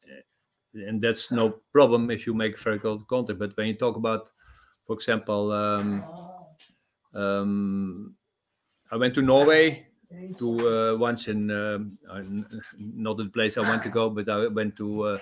uh, 0.10 0.22
and 0.88 1.02
that's 1.02 1.32
no 1.32 1.62
problem 1.72 2.10
if 2.12 2.26
you 2.28 2.34
make 2.34 2.60
very 2.60 2.80
good 2.80 3.08
content. 3.08 3.40
But 3.40 3.56
when 3.58 3.68
you 3.68 3.76
talk 3.76 3.96
about, 3.96 4.32
for 4.86 4.96
example, 4.96 5.52
um, 5.52 6.04
um, 7.14 8.16
I 8.92 8.98
went 8.98 9.16
to 9.16 9.22
Norway 9.22 9.88
to 10.38 10.70
uh, 10.94 10.98
once 10.98 11.28
in 11.28 11.52
um, 11.52 11.98
not 12.80 13.18
the 13.18 13.26
place 13.26 13.58
I 13.58 13.62
want 13.62 13.84
to 13.84 13.90
go, 13.90 14.10
but 14.10 14.30
I 14.30 14.48
went 14.48 14.76
to 14.78 15.04
uh, 15.04 15.20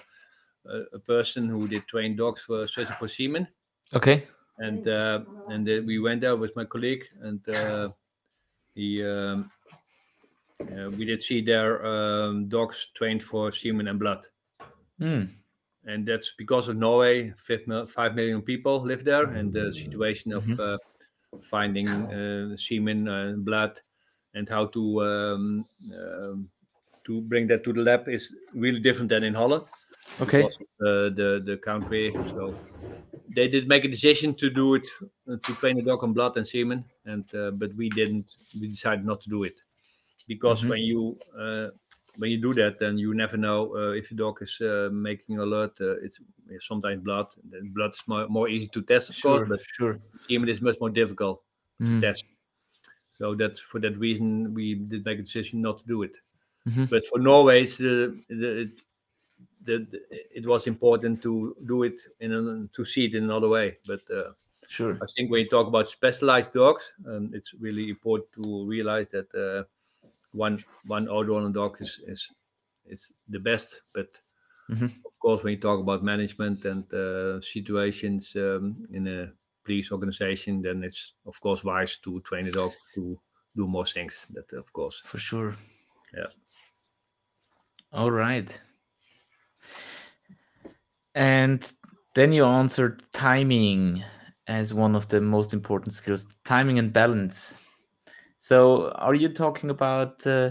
a, 0.66 0.78
a 0.96 1.00
person 1.00 1.50
who 1.50 1.68
did 1.68 1.88
train 1.88 2.16
dogs 2.16 2.44
for 2.44 2.68
searching 2.68 2.96
for 2.98 3.08
semen, 3.08 3.48
okay 3.94 4.28
and 4.58 4.88
uh, 4.88 5.22
and 5.48 5.68
uh, 5.70 5.82
we 5.86 6.00
went 6.00 6.22
there 6.22 6.36
with 6.36 6.56
my 6.56 6.66
colleague, 6.66 7.06
and 7.22 7.48
uh, 7.50 7.90
he 8.76 9.04
um, 9.06 9.52
we 10.98 11.06
did 11.06 11.22
see 11.24 11.42
their 11.42 11.86
um, 11.86 12.48
dogs 12.50 12.88
trained 12.96 13.24
for 13.24 13.52
semen 13.52 13.88
and 13.88 14.00
blood, 14.00 14.26
Mm. 15.00 15.42
and 15.86 16.06
that's 16.08 16.34
because 16.38 16.68
of 16.68 16.78
Norway. 16.78 17.34
Five, 17.38 17.68
mil- 17.68 17.88
five 17.88 18.16
million 18.16 18.42
people 18.42 18.82
live 18.82 19.04
there, 19.04 19.26
and 19.32 19.52
the 19.52 19.72
situation 19.72 20.32
of 20.34 20.48
Mhm. 20.48 20.60
uh, 20.60 20.78
finding 21.42 22.12
uh, 22.12 22.56
semen 22.58 23.08
and 23.08 23.46
blood 23.46 23.80
and 24.34 24.48
how 24.50 24.68
to 24.68 25.04
um, 25.04 25.66
um, 25.96 26.50
to 27.06 27.22
bring 27.22 27.48
that 27.48 27.64
to 27.66 27.74
the 27.74 27.82
lab 27.82 28.10
is 28.10 28.36
really 28.54 28.80
different 28.80 29.10
than 29.10 29.24
in 29.24 29.34
Holland. 29.36 29.66
okay 30.20 30.44
because 30.44 30.58
of 30.62 31.16
the, 31.16 31.42
the 31.46 31.58
country. 31.58 32.20
So 32.34 32.60
they 33.36 33.48
did 33.50 33.68
make 33.68 33.86
a 33.86 33.90
decision 33.90 34.36
to 34.36 34.50
do 34.50 34.76
it 34.76 34.88
uh, 35.30 35.38
to 35.46 35.56
train 35.56 35.78
the 35.78 35.84
dog 35.84 36.04
on 36.04 36.14
blood 36.14 36.38
and 36.38 36.48
semen, 36.48 36.86
and 37.06 37.26
uh, 37.36 37.52
but 37.52 37.74
we 37.76 37.90
didn't. 37.90 38.38
We 38.60 38.68
decided 38.70 39.06
not 39.06 39.22
to 39.22 39.30
do 39.30 39.44
it 39.44 39.62
because 40.28 40.66
Mhm. 40.66 40.68
when 40.68 40.82
you 40.82 41.20
uh, 41.38 41.70
when 42.18 42.32
you 42.32 42.42
do 42.42 42.54
that, 42.56 42.80
then 42.80 42.98
you 42.98 43.14
never 43.14 43.38
know 43.38 43.76
uh, 43.76 43.92
if 43.92 44.10
the 44.10 44.16
dog 44.16 44.42
is 44.42 44.60
uh, 44.62 44.90
making 44.92 45.40
alert. 45.40 45.80
Uh, 45.80 45.96
it's 46.02 46.20
sometimes 46.60 47.04
blood. 47.04 47.28
Then 47.44 47.72
blood 47.74 47.92
is 47.92 48.04
more, 48.08 48.28
more 48.28 48.50
easy 48.50 48.68
to 48.70 48.82
test, 48.82 49.10
of 49.10 49.20
sure 49.20 49.22
course, 49.22 49.44
but 49.48 49.62
sure 49.74 50.02
semen 50.30 50.50
is 50.50 50.62
much 50.62 50.78
more 50.80 50.90
difficult 50.90 51.44
Mm. 51.80 52.02
to 52.02 52.08
test. 52.08 52.26
So 53.12 53.36
that's 53.36 53.60
for 53.60 53.80
that 53.82 53.98
reason 53.98 54.54
we 54.54 54.76
did 54.76 55.06
make 55.06 55.20
a 55.20 55.24
decision 55.24 55.62
not 55.62 55.80
to 55.80 55.88
do 55.88 56.04
it. 56.04 56.18
Mhm. 56.66 56.86
But 56.90 57.06
for 57.06 57.20
Norway, 57.20 57.64
it's 57.64 57.78
the, 57.80 58.22
the, 58.30 58.72
the, 59.64 59.80
the 59.92 60.02
it 60.36 60.46
was 60.46 60.68
important 60.68 61.22
to 61.24 61.56
do 61.66 61.84
it 61.84 62.02
in 62.20 62.34
a, 62.34 62.68
to 62.68 62.86
see 62.86 63.06
it 63.06 63.16
in 63.16 63.24
another 63.26 63.48
way. 63.50 63.78
But 63.86 64.02
uh, 64.10 64.32
sure 64.68 65.02
I 65.02 65.06
think 65.16 65.32
when 65.32 65.42
you 65.42 65.50
talk 65.50 65.68
about 65.68 65.90
specialized 65.90 66.54
dogs, 66.54 66.94
um, 67.08 67.32
it's 67.34 67.54
really 67.56 67.90
important 67.90 68.32
to 68.44 68.66
realize 68.66 69.10
that 69.10 69.34
one 70.34 70.64
one 70.86 71.10
outdoor 71.10 71.50
dog 71.50 71.78
is 71.82 72.00
is 72.08 72.32
is 72.86 73.12
the 73.28 73.40
best. 73.40 73.82
But 73.94 74.22
Mhm. 74.70 75.02
of 75.06 75.18
course, 75.20 75.44
when 75.44 75.54
you 75.56 75.60
talk 75.62 75.80
about 75.82 76.04
management 76.04 76.66
and 76.66 76.92
uh, 76.94 77.42
situations 77.42 78.36
um, 78.36 78.86
in 78.92 79.08
a 79.08 79.34
police 79.64 79.92
organization, 79.92 80.62
then 80.62 80.84
it's 80.84 81.16
of 81.26 81.40
course 81.42 81.64
wise 81.64 81.98
to 81.98 82.22
train 82.22 82.48
a 82.48 82.52
dog 82.52 82.72
to 82.96 83.20
do 83.56 83.68
more 83.68 83.86
things. 83.86 84.28
That 84.32 84.52
of 84.54 84.72
course, 84.74 85.04
for 85.04 85.18
sure 85.20 85.56
Yeah. 86.14 86.28
all 87.94 88.12
right 88.12 88.62
and 91.16 91.74
then 92.16 92.32
you 92.34 92.46
answered 92.46 93.04
timing 93.14 94.04
as 94.48 94.74
one 94.74 94.96
of 94.96 95.08
the 95.10 95.22
most 95.22 95.54
important 95.54 95.94
skills 95.94 96.26
timing 96.44 96.80
and 96.80 96.92
balance 96.94 97.58
so 98.42 98.90
are 98.96 99.14
you 99.14 99.30
talking 99.30 99.70
about 99.70 100.26
uh, 100.26 100.50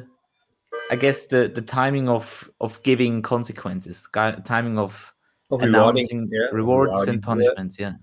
i 0.91 0.97
guess 0.97 1.27
the 1.27 1.49
the 1.49 1.63
timing 1.63 2.09
of 2.09 2.49
of 2.61 2.81
giving 2.85 3.21
consequences 3.21 4.09
timing 4.45 4.79
of 4.79 5.13
of 5.51 5.61
announcing 5.63 6.29
yeah, 6.31 6.47
rewards 6.53 6.93
rewarding, 6.93 7.15
and 7.15 7.23
punishments 7.23 7.81
yeah 7.81 7.95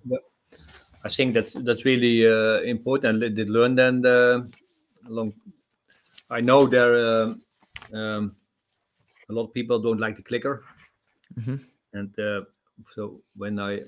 I 1.03 1.09
think 1.09 1.33
that's 1.33 1.53
that's 1.53 1.85
really 1.85 2.27
uh, 2.27 2.59
important. 2.61 3.23
I 3.23 3.29
did 3.29 3.49
learn 3.49 3.75
then 3.75 4.05
uh, 4.05 4.43
long. 5.07 5.31
I 6.29 6.41
know 6.41 6.67
there 6.67 7.23
um, 7.23 7.41
um, 7.93 8.35
a 9.29 9.33
lot 9.33 9.45
of 9.47 9.53
people 9.53 9.79
don't 9.79 9.99
like 9.99 10.17
the 10.17 10.23
clicker, 10.23 10.65
Mhm. 11.39 11.63
and 11.93 12.19
uh, 12.19 12.41
so 12.93 13.21
when 13.35 13.59
I, 13.59 13.83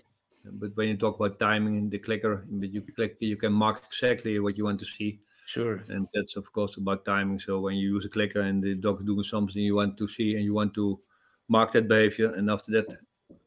but 0.45 0.75
when 0.77 0.87
you 0.89 0.97
talk 0.97 1.19
about 1.19 1.39
timing 1.39 1.75
in 1.75 1.89
the 1.89 1.99
clicker, 1.99 2.45
you 2.49 2.81
click, 2.95 3.17
you 3.19 3.35
can 3.35 3.51
mark 3.51 3.83
exactly 3.87 4.39
what 4.39 4.57
you 4.57 4.63
want 4.63 4.79
to 4.79 4.85
see, 4.85 5.19
sure 5.49 5.83
and 5.89 6.07
that's 6.13 6.35
of 6.35 6.51
course 6.51 6.77
about 6.77 7.05
timing. 7.05 7.39
So 7.39 7.59
when 7.59 7.75
you 7.75 7.95
use 7.95 8.05
a 8.05 8.09
clicker 8.09 8.41
and 8.41 8.63
the 8.63 8.75
dog 8.75 8.99
is 8.99 9.05
doing 9.05 9.23
something 9.23 9.61
you 9.61 9.75
want 9.75 9.97
to 9.97 10.07
see, 10.07 10.35
and 10.35 10.45
you 10.45 10.53
want 10.53 10.73
to 10.75 10.99
mark 11.47 11.71
that 11.71 11.87
behavior, 11.87 12.33
and 12.33 12.49
after 12.49 12.71
that 12.73 12.97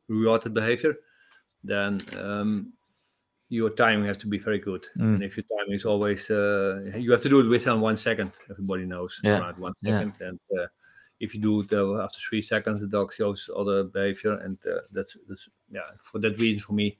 reward 0.09 0.43
that 0.43 0.55
behavior, 0.55 0.95
then 1.63 2.01
um, 2.19 2.73
your 3.49 3.71
timing 3.71 4.07
has 4.07 4.17
to 4.17 4.27
be 4.27 4.39
very 4.39 4.59
good. 4.59 4.85
Mm. 4.99 5.15
And 5.15 5.23
if 5.23 5.37
your 5.37 5.45
timing 5.45 5.75
is 5.75 5.85
always, 5.85 6.31
uh, 6.31 6.93
you 6.97 7.13
have 7.13 7.21
to 7.21 7.29
do 7.29 7.41
it 7.41 7.49
within 7.49 7.81
one 7.81 7.97
second. 7.97 8.33
Everybody 8.51 8.85
knows 8.85 9.21
Yeah, 9.23 9.39
around 9.39 9.59
one 9.59 9.75
yeah. 9.83 10.01
And 10.01 10.41
uh, 10.59 10.67
if 11.21 11.35
you 11.35 11.41
do 11.41 11.61
it 11.61 11.73
uh, 11.73 12.03
after 12.03 12.19
three 12.19 12.43
seconds, 12.43 12.81
the 12.81 12.89
dog 12.89 13.13
shows 13.13 13.49
other 13.57 13.85
behavior, 13.85 14.39
and 14.39 14.59
uh, 14.67 14.81
that's 14.91 15.17
that's 15.29 15.49
yeah. 15.71 15.91
For 16.03 16.19
that 16.19 16.39
reason, 16.41 16.61
for 16.61 16.73
me, 16.73 16.99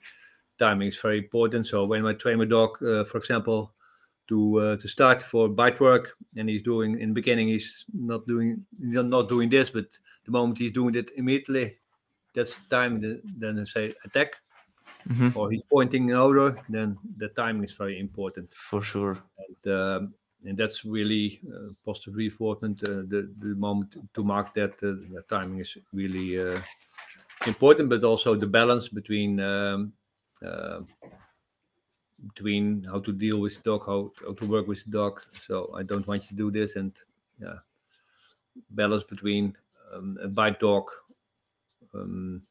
timing 0.59 0.89
is 0.89 1.01
very 1.01 1.19
important. 1.19 1.67
So 1.67 1.87
when 1.87 2.07
I 2.07 2.13
train 2.13 2.39
my 2.39 2.45
dog, 2.45 2.83
uh, 2.83 3.05
for 3.05 3.19
example, 3.19 3.73
to 4.29 4.61
uh, 4.61 4.77
to 4.77 4.89
start 4.89 5.23
for 5.23 5.49
bite 5.49 5.81
work, 5.81 6.17
and 6.37 6.49
he's 6.49 6.63
doing 6.63 7.01
in 7.01 7.09
the 7.11 7.15
beginning, 7.15 7.49
he's 7.49 7.85
not 7.93 8.27
doing 8.27 8.65
not 8.79 9.07
not 9.07 9.29
doing 9.29 9.51
this, 9.51 9.71
but 9.71 9.87
the 10.25 10.31
moment 10.31 10.59
he's 10.59 10.73
doing 10.73 10.95
it 10.95 11.11
immediately, 11.17 11.79
that's 12.35 12.57
time 12.71 13.01
the, 13.01 13.21
then 13.25 13.59
I 13.59 13.65
say 13.65 13.95
attack 14.05 14.37
Mhm. 15.09 15.35
or 15.37 15.51
he's 15.51 15.65
pointing 15.65 16.09
in 16.11 16.17
order, 16.17 16.57
then 16.69 16.97
the 17.17 17.29
timing 17.29 17.65
is 17.65 17.73
very 17.73 17.99
important. 17.99 18.53
For 18.55 18.81
sure. 18.83 19.19
And, 19.39 19.75
um, 19.75 20.15
and 20.45 20.57
that's 20.57 20.85
really 20.85 21.41
uh, 21.53 21.73
positive 21.85 22.15
reinforcement. 22.15 22.89
Uh, 22.89 23.03
the, 23.09 23.33
the 23.39 23.55
moment 23.57 23.97
to 24.15 24.25
mark 24.25 24.55
that 24.55 24.75
uh, 24.75 24.95
the 25.15 25.25
timing 25.29 25.61
is 25.61 25.77
really 25.93 26.41
uh, 26.41 26.61
important, 27.47 27.89
but 27.89 28.05
also 28.05 28.35
the 28.37 28.47
balance 28.47 28.89
between 28.89 29.41
um, 29.41 29.93
uh, 30.45 30.81
between 32.27 32.85
how 32.85 33.01
to 33.01 33.13
deal 33.13 33.39
with 33.41 33.57
the 33.57 33.63
dog, 33.63 33.87
how, 33.87 34.13
how 34.25 34.35
to 34.35 34.47
work 34.47 34.67
with 34.69 34.85
the 34.85 34.91
dog. 34.91 35.23
So 35.33 35.73
I 35.75 35.83
don't 35.83 36.07
want 36.07 36.23
you 36.25 36.29
to 36.31 36.35
do 36.35 36.51
this, 36.51 36.77
and 36.77 36.93
yeah, 37.41 37.59
balance 38.71 39.05
between 39.05 39.57
um, 39.93 40.19
a 40.23 40.29
bite 40.29 40.61
dog. 40.61 40.91
Um, 41.95 42.43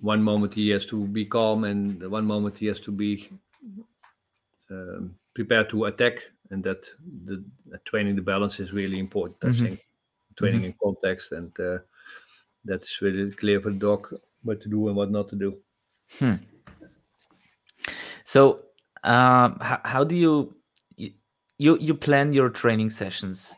one 0.00 0.22
moment 0.22 0.54
he 0.54 0.70
has 0.70 0.84
to 0.86 1.06
be 1.06 1.24
calm, 1.24 1.64
and 1.64 2.02
one 2.10 2.26
moment 2.26 2.58
he 2.58 2.66
has 2.66 2.80
to 2.80 2.90
be 2.90 3.30
um, 4.70 5.14
prepared 5.34 5.68
to 5.70 5.84
attack, 5.84 6.30
and 6.50 6.64
that 6.64 6.86
the 7.24 7.44
uh, 7.72 7.78
training 7.84 8.16
the 8.16 8.22
balance 8.22 8.60
is 8.60 8.72
really 8.72 8.98
important. 8.98 9.40
Mhm. 9.40 9.48
I 9.48 9.68
think 9.68 9.86
training 10.36 10.64
in 10.64 10.74
context, 10.82 11.32
and 11.32 11.52
uh, 11.60 11.78
that 12.64 12.82
is 12.82 13.00
really 13.02 13.30
clear 13.32 13.60
for 13.60 13.70
the 13.70 13.78
dog 13.78 14.14
what 14.42 14.60
to 14.62 14.68
do 14.68 14.88
and 14.88 14.96
what 14.96 15.10
not 15.10 15.28
to 15.28 15.36
do. 15.36 15.62
Hmm. 16.18 16.34
So, 18.32 18.60
um, 19.04 19.58
how, 19.60 19.80
how 19.84 20.04
do 20.04 20.16
you, 20.16 20.56
you 20.96 21.76
you 21.78 21.94
plan 21.94 22.32
your 22.32 22.48
training 22.48 22.88
sessions? 22.88 23.54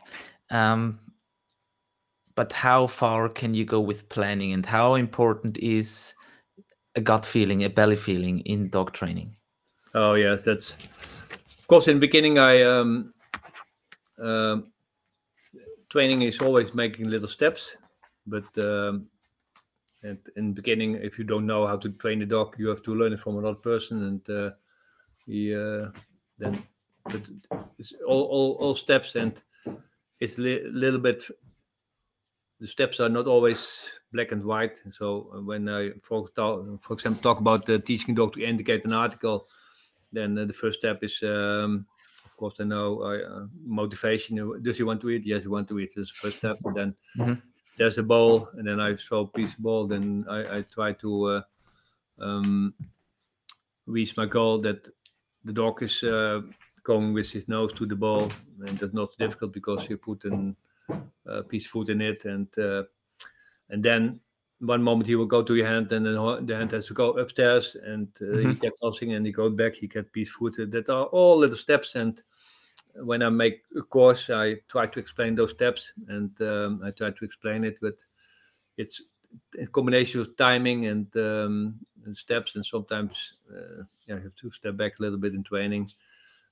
Um, 0.51 0.99
but 2.35 2.51
how 2.51 2.87
far 2.87 3.29
can 3.29 3.53
you 3.53 3.63
go 3.63 3.79
with 3.79 4.09
planning, 4.09 4.51
and 4.51 4.65
how 4.65 4.95
important 4.95 5.57
is 5.59 6.13
a 6.93 6.99
gut 6.99 7.25
feeling, 7.25 7.63
a 7.63 7.69
belly 7.69 7.95
feeling 7.95 8.41
in 8.41 8.67
dog 8.67 8.91
training? 8.91 9.37
Oh 9.93 10.15
yes, 10.15 10.43
that's 10.43 10.75
of 10.75 11.67
course 11.69 11.87
in 11.87 11.95
the 11.95 12.07
beginning. 12.07 12.37
I 12.37 12.63
um, 12.63 13.13
um 14.19 14.73
training 15.87 16.23
is 16.23 16.41
always 16.41 16.73
making 16.73 17.07
little 17.07 17.29
steps, 17.29 17.77
but 18.27 18.43
um, 18.57 19.07
and 20.03 20.19
in 20.35 20.49
the 20.49 20.61
beginning, 20.61 20.95
if 20.95 21.17
you 21.17 21.23
don't 21.23 21.47
know 21.47 21.65
how 21.65 21.77
to 21.77 21.89
train 21.89 22.19
the 22.19 22.25
dog, 22.25 22.55
you 22.59 22.67
have 22.67 22.83
to 22.83 22.93
learn 22.93 23.13
it 23.13 23.21
from 23.21 23.37
another 23.37 23.55
person, 23.55 24.03
and 24.03 24.29
uh, 24.29 24.51
he 25.25 25.53
uh, 25.55 25.89
then 26.37 26.63
but 27.05 27.21
it's 27.77 27.93
all, 28.07 28.23
all 28.23 28.51
all 28.59 28.75
steps, 28.75 29.15
and 29.15 29.41
it's 30.19 30.37
a 30.37 30.41
li- 30.41 30.63
little 30.69 30.99
bit. 30.99 31.23
The 32.59 32.67
steps 32.67 32.99
are 33.01 33.09
not 33.09 33.27
always 33.27 33.89
black 34.13 34.31
and 34.31 34.43
white. 34.43 34.81
So 34.89 35.41
when 35.43 35.67
I, 35.67 35.91
for, 36.01 36.25
for 36.81 36.93
example, 36.93 37.21
talk 37.21 37.39
about 37.39 37.69
uh, 37.69 37.79
teaching 37.79 38.15
dog 38.15 38.33
to 38.33 38.43
indicate 38.43 38.85
an 38.85 38.93
article, 38.93 39.47
then 40.13 40.37
uh, 40.37 40.45
the 40.45 40.53
first 40.53 40.79
step 40.79 41.03
is, 41.03 41.21
um, 41.23 41.85
of 42.23 42.35
course, 42.37 42.55
I 42.61 42.63
know 42.63 43.01
uh, 43.01 43.47
motivation. 43.65 44.63
Does 44.63 44.77
he 44.77 44.83
want 44.83 45.01
to 45.01 45.09
eat? 45.09 45.25
Yes, 45.25 45.41
he 45.41 45.49
want 45.49 45.67
to 45.67 45.79
eat. 45.79 45.93
That's 45.95 46.11
the 46.11 46.27
first 46.27 46.37
step. 46.37 46.57
And 46.63 46.75
then 46.75 46.95
Mhm. 47.17 47.41
there's 47.77 47.97
a 47.97 48.03
bowl, 48.03 48.47
and 48.53 48.65
then 48.67 48.79
I 48.79 48.95
throw 48.95 49.21
a 49.21 49.27
piece 49.27 49.53
of 49.53 49.59
ball. 49.59 49.85
Then 49.87 50.25
I, 50.29 50.57
I 50.57 50.61
try 50.61 50.93
to 50.93 51.25
uh, 51.25 51.41
um, 52.19 52.73
reach 53.85 54.17
my 54.17 54.25
goal 54.25 54.59
that 54.59 54.87
the 55.45 55.53
dog 55.53 55.81
is 55.83 56.03
uh, 56.03 56.41
going 56.83 57.13
with 57.13 57.31
his 57.31 57.47
nose 57.47 57.71
to 57.73 57.85
the 57.85 57.95
ball, 57.95 58.29
and 58.67 58.77
that's 58.77 58.93
not 58.93 59.17
difficult 59.17 59.53
because 59.53 59.89
you 59.89 59.97
put 59.97 60.25
a 61.25 61.43
piece 61.43 61.65
of 61.65 61.71
food 61.71 61.89
in 61.89 62.01
it, 62.01 62.25
and 62.25 62.47
uh, 62.57 62.83
and 63.69 63.83
then 63.83 64.19
one 64.59 64.81
moment 64.81 65.07
he 65.07 65.15
will 65.15 65.25
go 65.25 65.43
to 65.43 65.55
your 65.55 65.67
hand, 65.67 65.91
and 65.91 66.05
then 66.05 66.45
the 66.45 66.55
hand 66.55 66.71
has 66.71 66.85
to 66.85 66.93
go 66.93 67.11
upstairs, 67.17 67.75
and 67.75 68.07
uh, 68.21 68.37
he 68.37 68.45
Mhm. 68.47 68.59
gets 68.61 68.81
nothing, 68.81 69.13
and 69.13 69.25
he 69.25 69.31
goes 69.31 69.53
back, 69.53 69.75
he 69.75 69.87
gets 69.87 70.09
piece 70.11 70.29
of 70.29 70.35
food. 70.35 70.71
That 70.71 70.89
are 70.89 71.05
all 71.05 71.37
little 71.37 71.57
steps, 71.57 71.95
and 71.95 72.21
when 72.95 73.21
I 73.21 73.29
make 73.29 73.63
a 73.75 73.81
course, 73.81 74.29
I 74.29 74.61
try 74.67 74.87
to 74.87 74.99
explain 74.99 75.35
those 75.35 75.51
steps, 75.51 75.91
and 76.07 76.31
um, 76.41 76.81
I 76.83 76.91
try 76.91 77.11
to 77.11 77.25
explain 77.25 77.63
it, 77.63 77.77
but 77.81 77.95
it's 78.77 79.01
a 79.59 79.67
combination 79.67 80.21
of 80.21 80.35
timing 80.37 80.85
and, 80.85 81.17
um, 81.17 81.75
and 82.05 82.17
steps, 82.17 82.55
and 82.55 82.65
sometimes 82.65 83.33
uh, 83.51 83.83
yeah, 84.07 84.15
you 84.15 84.21
have 84.23 84.35
to 84.35 84.51
step 84.51 84.77
back 84.77 84.99
a 84.99 85.01
little 85.01 85.17
bit 85.17 85.33
in 85.33 85.43
training. 85.43 85.89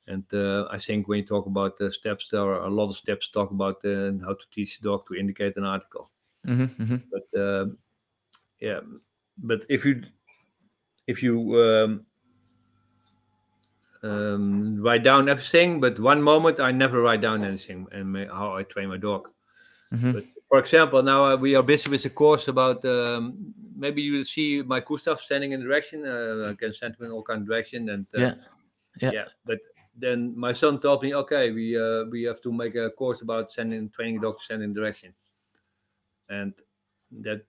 And 0.08 0.26
uh, 0.34 0.68
I 0.70 0.78
think 0.78 1.08
when 1.08 1.20
you 1.20 1.26
talk 1.26 1.46
about 1.46 1.78
the 1.78 1.92
steps, 1.92 2.28
there 2.30 2.42
are 2.42 2.66
a 2.66 2.70
lot 2.70 2.90
of 2.90 2.96
steps 2.96 3.28
to 3.28 3.34
talk 3.34 3.52
about 3.52 3.84
uh, 3.86 4.12
how 4.26 4.34
to 4.34 4.46
teach 4.52 4.80
the 4.80 4.90
dog 4.90 5.08
to 5.08 5.16
indicate 5.16 5.56
an 5.56 5.64
article. 5.64 6.10
Mhm, 6.46 6.70
mhm. 6.78 7.02
But 7.12 7.40
uh, 7.40 7.66
yeah, 8.60 8.82
but 9.38 9.66
if 9.70 9.86
you 9.86 10.04
if 11.08 11.24
you 11.24 11.60
um, 11.60 12.06
um, 14.04 14.82
write 14.82 15.04
down 15.04 15.30
everything, 15.30 15.80
but 15.80 16.00
one 16.00 16.22
moment 16.22 16.60
I 16.60 16.72
never 16.72 17.02
write 17.02 17.22
down 17.22 17.44
anything 17.44 17.88
and 17.92 18.16
how 18.30 18.54
I 18.54 18.64
train 18.64 18.90
my 18.90 18.98
dog. 18.98 19.30
Mhm. 19.94 20.14
But 20.14 20.24
for 20.54 20.60
example, 20.60 21.02
now 21.02 21.26
uh, 21.26 21.36
we 21.36 21.56
are 21.56 21.64
busy 21.64 21.90
with 21.90 22.06
a 22.06 22.12
course 22.12 22.48
about 22.48 22.86
um, 22.86 23.52
maybe 23.76 24.04
you 24.04 24.14
will 24.14 24.24
see 24.24 24.62
my 24.62 24.80
Gustav 24.80 25.20
standing 25.20 25.52
in 25.54 25.62
direction. 25.62 26.06
Uh, 26.06 26.52
I 26.52 26.54
can 26.54 26.72
send 26.72 26.96
him 26.96 27.08
in 27.08 27.12
all 27.12 27.24
kind 27.24 27.42
of 27.42 27.48
direction, 27.48 27.90
and 27.90 28.06
uh, 28.14 28.20
Yeah, 28.20 28.34
yeah. 29.02 29.12
yeah. 29.14 29.26
But 29.48 29.58
then 29.98 30.38
my 30.38 30.54
son 30.54 30.80
told 30.80 31.02
me, 31.02 31.16
okay, 31.16 31.50
we 31.50 31.76
uh, 31.76 32.04
we 32.04 32.22
have 32.26 32.40
to 32.42 32.52
make 32.52 32.76
a 32.76 32.92
course 32.92 33.24
about 33.24 33.52
sending 33.52 33.90
training 33.90 34.22
dog 34.22 34.38
to 34.38 34.46
send 34.46 34.76
direction, 34.76 35.16
and 36.30 36.54
that 37.24 37.42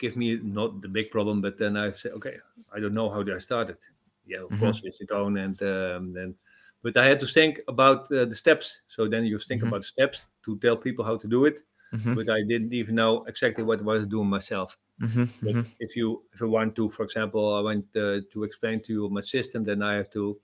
gives 0.00 0.16
me 0.16 0.40
not 0.42 0.82
the 0.82 0.88
big 0.88 1.12
problem. 1.12 1.40
But 1.40 1.56
then 1.56 1.76
I 1.76 1.92
say, 1.92 2.10
okay, 2.10 2.38
I 2.74 2.80
don't 2.80 2.94
know 2.94 3.10
how 3.10 3.22
do 3.22 3.32
I 3.32 3.38
start 3.38 3.70
it. 3.70 3.84
Yeah, 4.26 4.42
of 4.42 4.50
Mhm. 4.50 4.58
course 4.58 4.82
with 4.82 4.98
the 4.98 5.06
cone 5.06 5.36
and 5.36 5.62
um, 5.62 6.12
then. 6.12 6.34
But 6.82 6.96
I 6.96 7.06
had 7.06 7.20
to 7.20 7.26
think 7.26 7.60
about 7.68 8.10
uh, 8.10 8.24
the 8.24 8.34
steps. 8.34 8.80
So 8.88 9.06
then 9.06 9.24
you 9.24 9.38
think 9.38 9.62
Mhm. 9.62 9.68
about 9.68 9.84
steps 9.84 10.26
to 10.46 10.58
tell 10.58 10.76
people 10.76 11.04
how 11.04 11.16
to 11.16 11.28
do 11.28 11.44
it 11.44 11.62
Mhm, 11.92 12.14
but 12.14 12.28
I 12.30 12.42
didn't 12.48 12.72
even 12.74 12.96
know 12.96 13.24
exactly 13.24 13.64
what 13.64 13.80
I 13.80 13.84
was 13.84 14.06
doing 14.06 14.28
myself. 14.28 14.78
mhm, 14.98 15.28
But 15.42 15.54
mhm. 15.54 15.80
if 15.80 15.96
you 15.96 16.24
if 16.34 16.42
I 16.42 16.46
want 16.46 16.76
to, 16.76 16.90
for 16.90 17.04
example, 17.04 17.54
I 17.54 17.62
want 17.62 17.86
uh, 17.96 18.20
to 18.32 18.44
explain 18.44 18.80
to 18.84 18.92
you 18.94 19.10
my 19.10 19.22
system, 19.22 19.64
then 19.64 19.82
I 19.82 19.94
have 19.96 20.10
to 20.12 20.40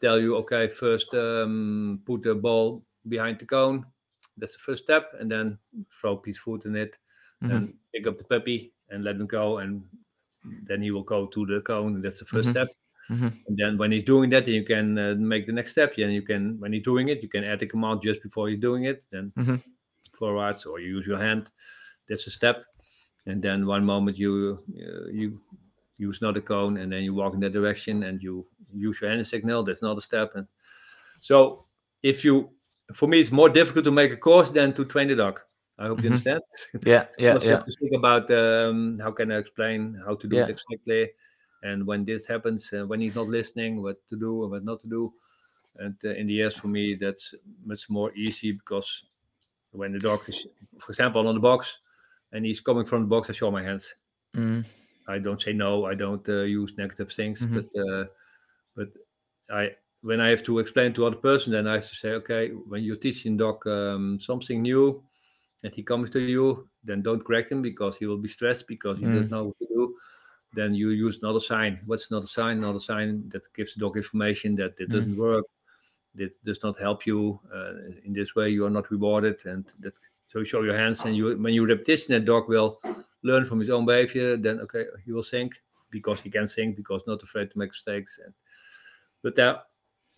tell 0.00 0.18
you, 0.20 0.36
okay, 0.36 0.68
first 0.68 1.12
um, 1.14 2.02
put 2.04 2.22
the 2.22 2.34
ball 2.34 2.84
behind 3.08 3.38
the 3.38 3.46
cone. 3.46 3.86
That's 4.36 4.54
the 4.54 4.58
first 4.58 4.84
step, 4.84 5.12
and 5.18 5.30
then 5.30 5.58
throw 5.90 6.14
a 6.14 6.20
piece 6.20 6.38
of 6.38 6.42
food 6.44 6.64
in 6.66 6.76
it, 6.76 6.98
and 7.48 7.74
pick 7.94 8.06
up 8.06 8.18
the 8.18 8.24
puppy 8.24 8.74
and 8.88 9.04
let 9.04 9.16
him 9.16 9.26
go, 9.26 9.58
and 9.58 9.84
then 10.44 10.82
he 10.82 10.90
will 10.90 11.04
go 11.04 11.26
to 11.26 11.46
the 11.46 11.60
cone. 11.60 12.00
That's 12.02 12.20
the 12.20 12.26
1st 12.26 12.50
Mhm. 12.50 12.52
step. 12.52 12.68
Mhm. 13.10 13.44
And 13.46 13.58
then 13.58 13.78
when 13.78 13.92
he's 13.92 14.04
doing 14.04 14.30
that, 14.30 14.46
then 14.46 14.54
you 14.54 14.64
can 14.64 14.98
uh, 14.98 15.14
make 15.18 15.46
the 15.46 15.52
next 15.52 15.72
step. 15.72 15.94
Yeah, 15.98 16.06
and 16.06 16.14
you 16.14 16.22
can 16.22 16.60
when 16.60 16.72
he's 16.72 16.84
doing 16.84 17.08
it, 17.08 17.22
you 17.22 17.28
can 17.28 17.44
add 17.44 17.62
a 17.62 17.66
command 17.66 18.02
just 18.02 18.22
before 18.22 18.48
you're 18.50 18.60
doing 18.60 18.84
it. 18.84 19.06
Then 19.10 19.34
Mhm. 19.36 19.62
Forwards 20.22 20.66
or 20.66 20.78
you 20.80 20.88
use 20.98 21.06
your 21.06 21.18
hand. 21.18 21.50
That's 22.08 22.26
a 22.26 22.30
step. 22.30 22.64
And 23.26 23.42
then 23.42 23.66
one 23.66 23.84
moment 23.84 24.16
you 24.18 24.58
uh, 24.86 25.08
you 25.20 25.40
use 25.98 26.18
another 26.22 26.40
cone 26.42 26.78
and 26.80 26.92
then 26.92 27.02
you 27.04 27.14
walk 27.14 27.34
in 27.34 27.40
that 27.40 27.52
direction 27.52 28.02
and 28.04 28.22
you 28.22 28.46
use 28.74 29.00
your 29.00 29.10
hand 29.10 29.26
signal. 29.26 29.62
That's 29.64 29.82
another 29.82 30.00
step. 30.00 30.34
And 30.36 30.46
so 31.20 31.64
if 32.02 32.24
you, 32.24 32.50
for 32.92 33.08
me, 33.08 33.20
it's 33.20 33.32
more 33.32 33.48
difficult 33.50 33.84
to 33.84 33.92
make 33.92 34.12
a 34.12 34.16
course 34.16 34.50
than 34.52 34.72
to 34.74 34.84
train 34.84 35.08
the 35.08 35.16
dog. 35.16 35.40
I 35.78 35.86
hope 35.88 36.02
you 36.02 36.10
Mhm. 36.10 36.12
understand. 36.14 36.42
Yeah, 36.84 37.06
yeah, 37.18 37.34
also 37.34 37.46
yeah. 37.46 37.56
have 37.56 37.64
to 37.64 37.72
think 37.80 37.92
about 37.94 38.30
um, 38.30 38.98
how 38.98 39.12
can 39.12 39.30
I 39.32 39.38
explain 39.38 40.00
how 40.06 40.14
to 40.16 40.26
do 40.28 40.36
Yeah. 40.36 40.44
it 40.44 40.48
exactly, 40.50 41.10
and 41.62 41.86
when 41.86 42.04
this 42.04 42.26
happens, 42.26 42.72
uh, 42.72 42.84
when 42.86 43.00
he's 43.00 43.14
not 43.14 43.28
listening, 43.28 43.82
what 43.82 43.98
to 44.08 44.16
do 44.16 44.42
and 44.42 44.50
what 44.52 44.64
not 44.64 44.80
to 44.80 44.88
do. 44.88 45.12
And 45.78 45.96
uh, 46.04 46.10
in 46.20 46.26
the 46.26 46.42
end, 46.42 46.54
for 46.54 46.68
me, 46.68 46.96
that's 46.96 47.34
much 47.64 47.88
more 47.88 48.10
easy 48.14 48.52
because 48.52 48.90
when 49.72 49.92
the 49.92 49.98
dog 49.98 50.28
is, 50.28 50.46
for 50.78 50.92
example, 50.92 51.26
on 51.28 51.34
the 51.34 51.40
box, 51.40 51.78
and 52.32 52.44
he's 52.44 52.60
coming 52.60 52.84
from 52.86 53.02
the 53.02 53.08
box, 53.08 53.30
I 53.30 53.34
show 53.34 53.50
my 53.50 53.62
hands. 53.62 53.94
Mm, 54.34 54.64
I 55.08 55.18
don't 55.18 55.40
say 55.40 55.52
no. 55.52 55.84
I 55.86 55.94
don't 55.94 56.26
uh, 56.28 56.42
use 56.42 56.76
negative 56.78 57.10
things, 57.12 57.44
Mhm. 57.44 57.54
but 57.54 57.80
uh, 57.88 58.04
but 58.76 58.88
I 59.50 59.76
when 60.02 60.20
I 60.20 60.28
have 60.30 60.42
to 60.44 60.58
explain 60.60 60.94
to 60.94 61.06
other 61.06 61.16
person, 61.16 61.52
then 61.52 61.66
I 61.68 61.74
have 61.74 61.88
to 61.88 61.94
say, 61.96 62.10
okay, 62.12 62.50
when 62.50 62.82
you're 62.84 62.96
teaching 62.96 63.36
dog 63.36 63.66
um, 63.66 64.18
something 64.20 64.62
new, 64.62 65.04
and 65.64 65.74
he 65.74 65.82
comes 65.82 66.10
to 66.10 66.20
you, 66.20 66.68
then 66.84 67.02
don't 67.02 67.24
correct 67.24 67.52
him 67.52 67.62
because 67.62 67.98
he 67.98 68.06
will 68.06 68.18
be 68.18 68.28
stressed 68.28 68.68
because 68.68 69.00
he 69.00 69.06
Mm. 69.06 69.12
doesn't 69.14 69.30
know 69.30 69.44
what 69.46 69.58
to 69.60 69.66
do. 69.68 69.96
Then 70.54 70.74
you 70.74 70.90
use 70.90 71.18
another 71.22 71.40
sign. 71.40 71.80
What's 71.86 72.10
another 72.10 72.26
sign? 72.26 72.58
Another 72.58 72.80
sign 72.80 73.28
that 73.30 73.52
gives 73.54 73.74
the 73.74 73.80
dog 73.80 73.96
information 73.96 74.56
that 74.56 74.80
it 74.80 74.88
Mm. 74.88 74.92
doesn't 74.92 75.16
work. 75.16 75.46
That 76.14 76.42
does 76.44 76.62
not 76.62 76.76
help 76.76 77.06
you. 77.06 77.40
Uh, 77.54 77.72
in 78.04 78.12
this 78.12 78.34
way, 78.34 78.50
you 78.50 78.66
are 78.66 78.70
not 78.70 78.90
rewarded, 78.90 79.46
and 79.46 79.64
that 79.80 79.98
so 80.28 80.44
show 80.44 80.62
your 80.62 80.76
hands, 80.76 81.04
and 81.04 81.16
you 81.16 81.36
when 81.38 81.54
you 81.54 81.64
repetition, 81.66 82.12
that 82.12 82.24
dog 82.26 82.48
will 82.48 82.80
learn 83.22 83.44
from 83.44 83.60
his 83.60 83.70
own 83.70 83.86
behavior. 83.86 84.36
Then 84.36 84.60
okay, 84.60 84.84
he 85.04 85.12
will 85.12 85.22
think 85.22 85.62
because 85.90 86.20
he 86.20 86.30
can 86.30 86.46
think 86.46 86.76
because 86.76 87.02
not 87.06 87.22
afraid 87.22 87.50
to 87.50 87.58
make 87.58 87.70
mistakes. 87.70 88.18
And 88.24 88.34
but 89.22 89.34
there, 89.36 89.62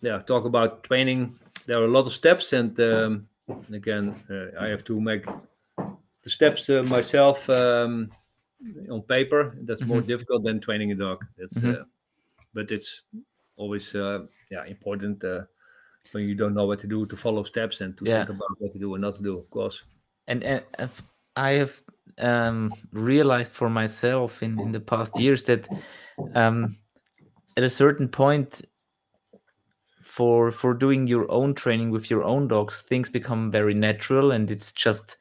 yeah, 0.01 0.19
talk 0.19 0.45
about 0.45 0.83
training. 0.83 1.39
There 1.65 1.79
are 1.79 1.85
a 1.85 1.91
lot 1.91 2.05
of 2.07 2.13
steps, 2.13 2.53
and 2.53 2.77
um, 2.79 3.27
again, 3.71 4.15
uh, 4.29 4.59
I 4.59 4.67
have 4.67 4.83
to 4.85 4.99
make 4.99 5.25
the 6.23 6.29
steps 6.29 6.69
uh, 6.69 6.83
myself 6.83 7.49
um, 7.49 8.11
on 8.89 9.01
paper. 9.03 9.55
That's 9.61 9.85
more 9.85 10.01
Mhm. 10.01 10.07
difficult 10.07 10.43
than 10.43 10.59
training 10.59 10.91
a 10.91 10.95
dog. 10.95 11.25
That's 11.37 11.55
Mhm. 11.59 11.81
uh, 11.81 11.85
but 12.53 12.71
it's 12.71 13.03
always 13.57 13.95
uh, 13.95 14.25
yeah 14.51 14.65
important 14.65 15.23
uh, 15.23 15.45
when 16.13 16.27
you 16.27 16.35
don't 16.35 16.53
know 16.53 16.65
what 16.65 16.79
to 16.79 16.87
do 16.87 17.05
to 17.05 17.17
follow 17.17 17.43
steps 17.43 17.81
and 17.81 17.97
to 17.97 18.05
Yeah. 18.05 18.17
think 18.25 18.29
about 18.29 18.55
what 18.59 18.73
to 18.73 18.79
do 18.79 18.93
and 18.95 19.01
not 19.01 19.15
to 19.15 19.23
do. 19.23 19.37
Of 19.37 19.49
course. 19.49 19.83
and, 20.27 20.43
and 20.43 20.63
I 21.35 21.51
have 21.51 21.81
um, 22.17 22.73
realized 22.91 23.53
for 23.53 23.69
myself 23.69 24.41
in, 24.41 24.59
in 24.59 24.71
the 24.71 24.79
past 24.79 25.19
years 25.19 25.43
that 25.43 25.67
um, 26.33 26.77
at 27.57 27.63
a 27.63 27.69
certain 27.69 28.07
point 28.07 28.61
for 30.01 30.51
for 30.51 30.73
doing 30.73 31.07
your 31.07 31.29
own 31.29 31.53
training 31.53 31.91
with 31.91 32.09
your 32.09 32.23
own 32.23 32.47
dogs 32.47 32.81
things 32.83 33.09
become 33.09 33.51
very 33.51 33.73
natural 33.73 34.31
and 34.31 34.49
it's 34.49 34.71
just 34.71 35.17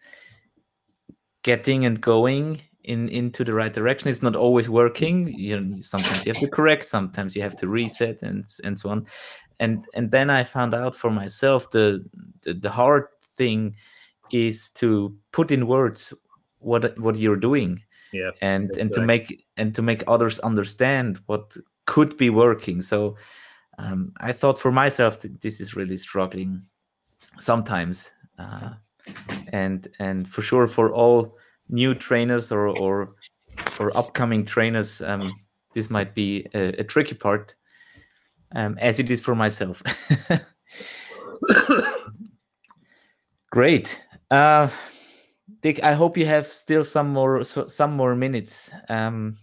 getting 1.42 1.84
and 1.84 2.00
going 2.00 2.60
in 2.84 3.08
into 3.08 3.42
the 3.44 3.52
right 3.52 3.72
direction 3.74 4.08
it's 4.08 4.22
not 4.22 4.36
always 4.36 4.68
working 4.68 5.26
you 5.26 5.58
know, 5.58 5.80
sometimes 5.80 6.24
you 6.24 6.32
have 6.32 6.40
to 6.40 6.48
correct 6.48 6.84
sometimes 6.84 7.34
you 7.34 7.42
have 7.42 7.56
to 7.56 7.66
reset 7.66 8.22
and 8.22 8.44
and 8.62 8.78
so 8.78 8.90
on 8.90 9.04
and 9.60 9.86
and 9.94 10.10
then 10.10 10.30
i 10.30 10.44
found 10.44 10.74
out 10.74 10.94
for 10.94 11.10
myself 11.10 11.70
the 11.70 12.04
the, 12.42 12.54
the 12.54 12.70
hard 12.70 13.04
thing 13.36 13.74
is 14.30 14.70
to 14.70 15.14
put 15.32 15.50
in 15.50 15.66
words 15.66 16.12
what 16.58 16.98
what 16.98 17.16
you're 17.16 17.36
doing 17.40 17.82
Yeah. 18.12 18.30
and 18.40 18.70
and 18.80 18.92
to 18.94 19.00
make 19.06 19.44
and 19.56 19.74
to 19.74 19.82
make 19.82 20.02
others 20.06 20.38
understand 20.40 21.18
what 21.26 21.56
could 21.86 22.16
be 22.16 22.30
working 22.30 22.82
so 22.82 23.16
um, 23.78 24.12
i 24.20 24.32
thought 24.32 24.58
for 24.58 24.72
myself 24.72 25.18
that 25.20 25.40
this 25.40 25.60
is 25.60 25.76
really 25.76 25.96
struggling 25.98 26.62
sometimes 27.38 28.12
uh, 28.38 28.70
and 29.52 29.88
and 29.98 30.28
for 30.28 30.42
sure 30.42 30.66
for 30.68 30.92
all 30.92 31.36
new 31.68 31.94
trainers 31.94 32.52
or 32.52 32.68
or 32.68 33.14
or 33.80 33.96
upcoming 33.96 34.44
trainers 34.44 35.00
um, 35.02 35.32
this 35.74 35.90
might 35.90 36.14
be 36.14 36.46
a, 36.54 36.80
a 36.80 36.84
tricky 36.84 37.14
part 37.14 37.54
um, 38.54 38.78
as 38.80 38.98
it 38.98 39.10
is 39.10 39.20
for 39.20 39.34
myself. 39.34 39.82
Great. 43.50 44.02
Uh, 44.30 44.68
dick 45.60 45.82
i 45.82 45.92
hope 45.92 46.16
you 46.16 46.26
have 46.26 46.46
still 46.46 46.84
some 46.84 47.08
more 47.08 47.44
so, 47.44 47.66
some 47.68 47.92
more 47.96 48.14
minutes. 48.14 48.70
Um, 48.88 49.36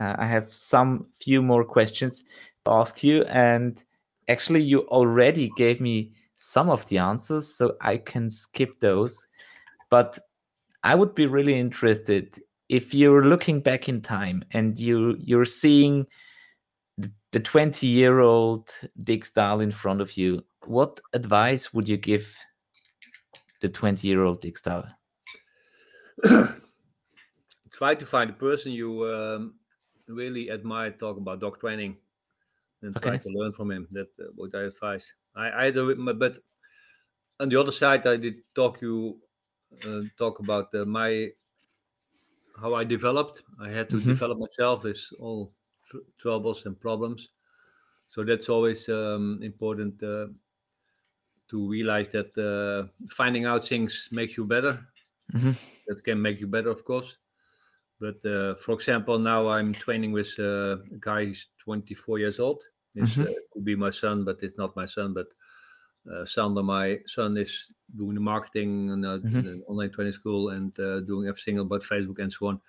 uh, 0.00 0.14
i 0.18 0.26
have 0.26 0.48
some 0.48 1.06
few 1.12 1.42
more 1.42 1.64
questions 1.64 2.24
to 2.64 2.70
ask 2.70 3.02
you 3.02 3.24
and 3.24 3.82
actually 4.28 4.62
you 4.62 4.80
already 4.88 5.50
gave 5.56 5.80
me 5.80 6.12
some 6.36 6.68
of 6.68 6.86
the 6.88 6.98
answers 6.98 7.48
so 7.48 7.76
i 7.80 7.96
can 7.96 8.30
skip 8.30 8.80
those. 8.80 9.28
But 9.90 10.18
i 10.82 10.94
would 10.94 11.14
be 11.14 11.26
really 11.26 11.58
interested 11.58 12.40
if 12.68 12.94
you're 12.94 13.24
looking 13.24 13.60
back 13.60 13.88
in 13.88 14.00
time 14.00 14.44
and 14.52 14.78
you 14.78 15.16
you're 15.18 15.44
seeing 15.44 16.06
the- 17.36 17.42
the 17.42 17.50
20 17.50 17.86
year 17.86 18.20
old 18.20 18.70
dick 18.98 19.24
Staal 19.24 19.60
in 19.60 19.72
front 19.72 20.00
of 20.00 20.16
you 20.16 20.44
what 20.64 21.00
advice 21.12 21.72
would 21.74 21.88
you 21.88 21.96
give 21.96 22.38
the 23.60 23.68
20 23.68 24.08
year 24.08 24.22
old 24.22 24.40
dick 24.40 24.58
Staal? 24.58 24.84
Try 27.70 27.94
to 27.94 28.06
find 28.06 28.30
a 28.30 28.32
person 28.32 28.72
you 28.72 29.04
um, 29.06 29.54
really 30.08 30.50
admire. 30.50 30.90
Talk 30.90 31.16
about 31.16 31.40
dog 31.40 31.58
training, 31.60 31.98
and 32.82 32.96
try 32.98 33.16
to 33.16 33.28
learn 33.30 33.52
from 33.52 33.70
him. 33.72 33.88
That 33.92 34.08
uh, 34.20 34.32
what 34.36 34.54
I 34.54 34.64
advise. 34.64 35.14
I 35.36 35.66
I 35.66 35.70
do 35.72 35.90
it, 35.90 35.98
but 36.18 36.38
on 37.40 37.48
the 37.48 37.60
other 37.60 37.72
side, 37.72 38.06
I 38.06 38.16
did 38.16 38.42
talk 38.54 38.80
you 38.82 39.20
uh, 39.84 40.02
talk 40.16 40.40
about 40.40 40.74
uh, 40.74 40.84
my 40.84 41.32
how 42.60 42.74
I 42.74 42.84
developed. 42.84 43.42
I 43.60 43.70
had 43.70 43.90
to 43.90 43.96
Mhm. 43.96 44.08
develop 44.08 44.38
myself 44.38 44.84
with 44.84 45.00
all 45.18 45.52
tr- 45.86 46.06
troubles 46.18 46.66
and 46.66 46.78
problems. 46.80 47.30
So 48.08 48.24
that's 48.24 48.48
always 48.48 48.88
um, 48.88 49.40
important 49.42 50.02
uh, 50.02 50.28
to 51.48 51.68
realize 51.68 52.08
that 52.08 52.36
uh, 52.38 52.88
finding 53.08 53.44
out 53.46 53.66
things 53.66 54.08
makes 54.12 54.36
you 54.36 54.44
better. 54.44 54.86
Mhm. 55.34 55.56
That 55.86 56.02
can 56.04 56.20
make 56.20 56.40
you 56.40 56.46
better, 56.46 56.70
of 56.70 56.84
course. 56.84 57.18
But 58.00 58.24
uh, 58.26 58.56
for 58.56 58.74
example, 58.74 59.18
now 59.18 59.48
I'm 59.48 59.74
training 59.74 60.12
with 60.12 60.34
uh, 60.38 60.78
a 60.92 60.98
guy 61.00 61.26
who's 61.26 61.48
24 61.58 62.18
years 62.20 62.40
old. 62.40 62.62
This 62.94 63.18
Mhm. 63.18 63.22
uh, 63.22 63.32
could 63.52 63.64
be 63.64 63.76
my 63.76 63.90
son, 63.90 64.24
but 64.24 64.42
it's 64.42 64.58
not 64.58 64.76
my 64.76 64.86
son. 64.86 65.14
But 65.14 65.28
uh, 66.10 66.24
Sander, 66.24 66.62
my 66.62 67.00
son, 67.06 67.36
is 67.38 67.72
doing 67.96 68.14
the 68.14 68.20
marketing 68.20 68.90
and 68.92 69.06
uh, 69.06 69.18
Mhm. 69.22 69.42
the 69.42 69.62
online 69.68 69.92
training 69.92 70.14
school 70.14 70.50
and 70.50 70.78
uh, 70.80 71.00
doing 71.00 71.28
everything 71.28 71.58
about 71.58 71.82
Facebook 71.82 72.18
and 72.20 72.32
so 72.32 72.48
on. 72.48 72.60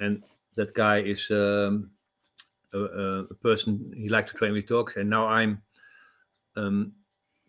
And 0.00 0.24
that 0.56 0.74
guy 0.74 1.00
is 1.02 1.30
um, 1.30 1.92
a, 2.72 2.78
a- 2.78 3.24
a 3.30 3.34
person 3.34 3.92
he 3.96 4.08
likes 4.08 4.30
to 4.32 4.38
train 4.38 4.52
with 4.52 4.66
dogs, 4.66 4.96
and 4.96 5.08
now 5.10 5.26
I'm 5.26 5.62
um, 6.56 6.92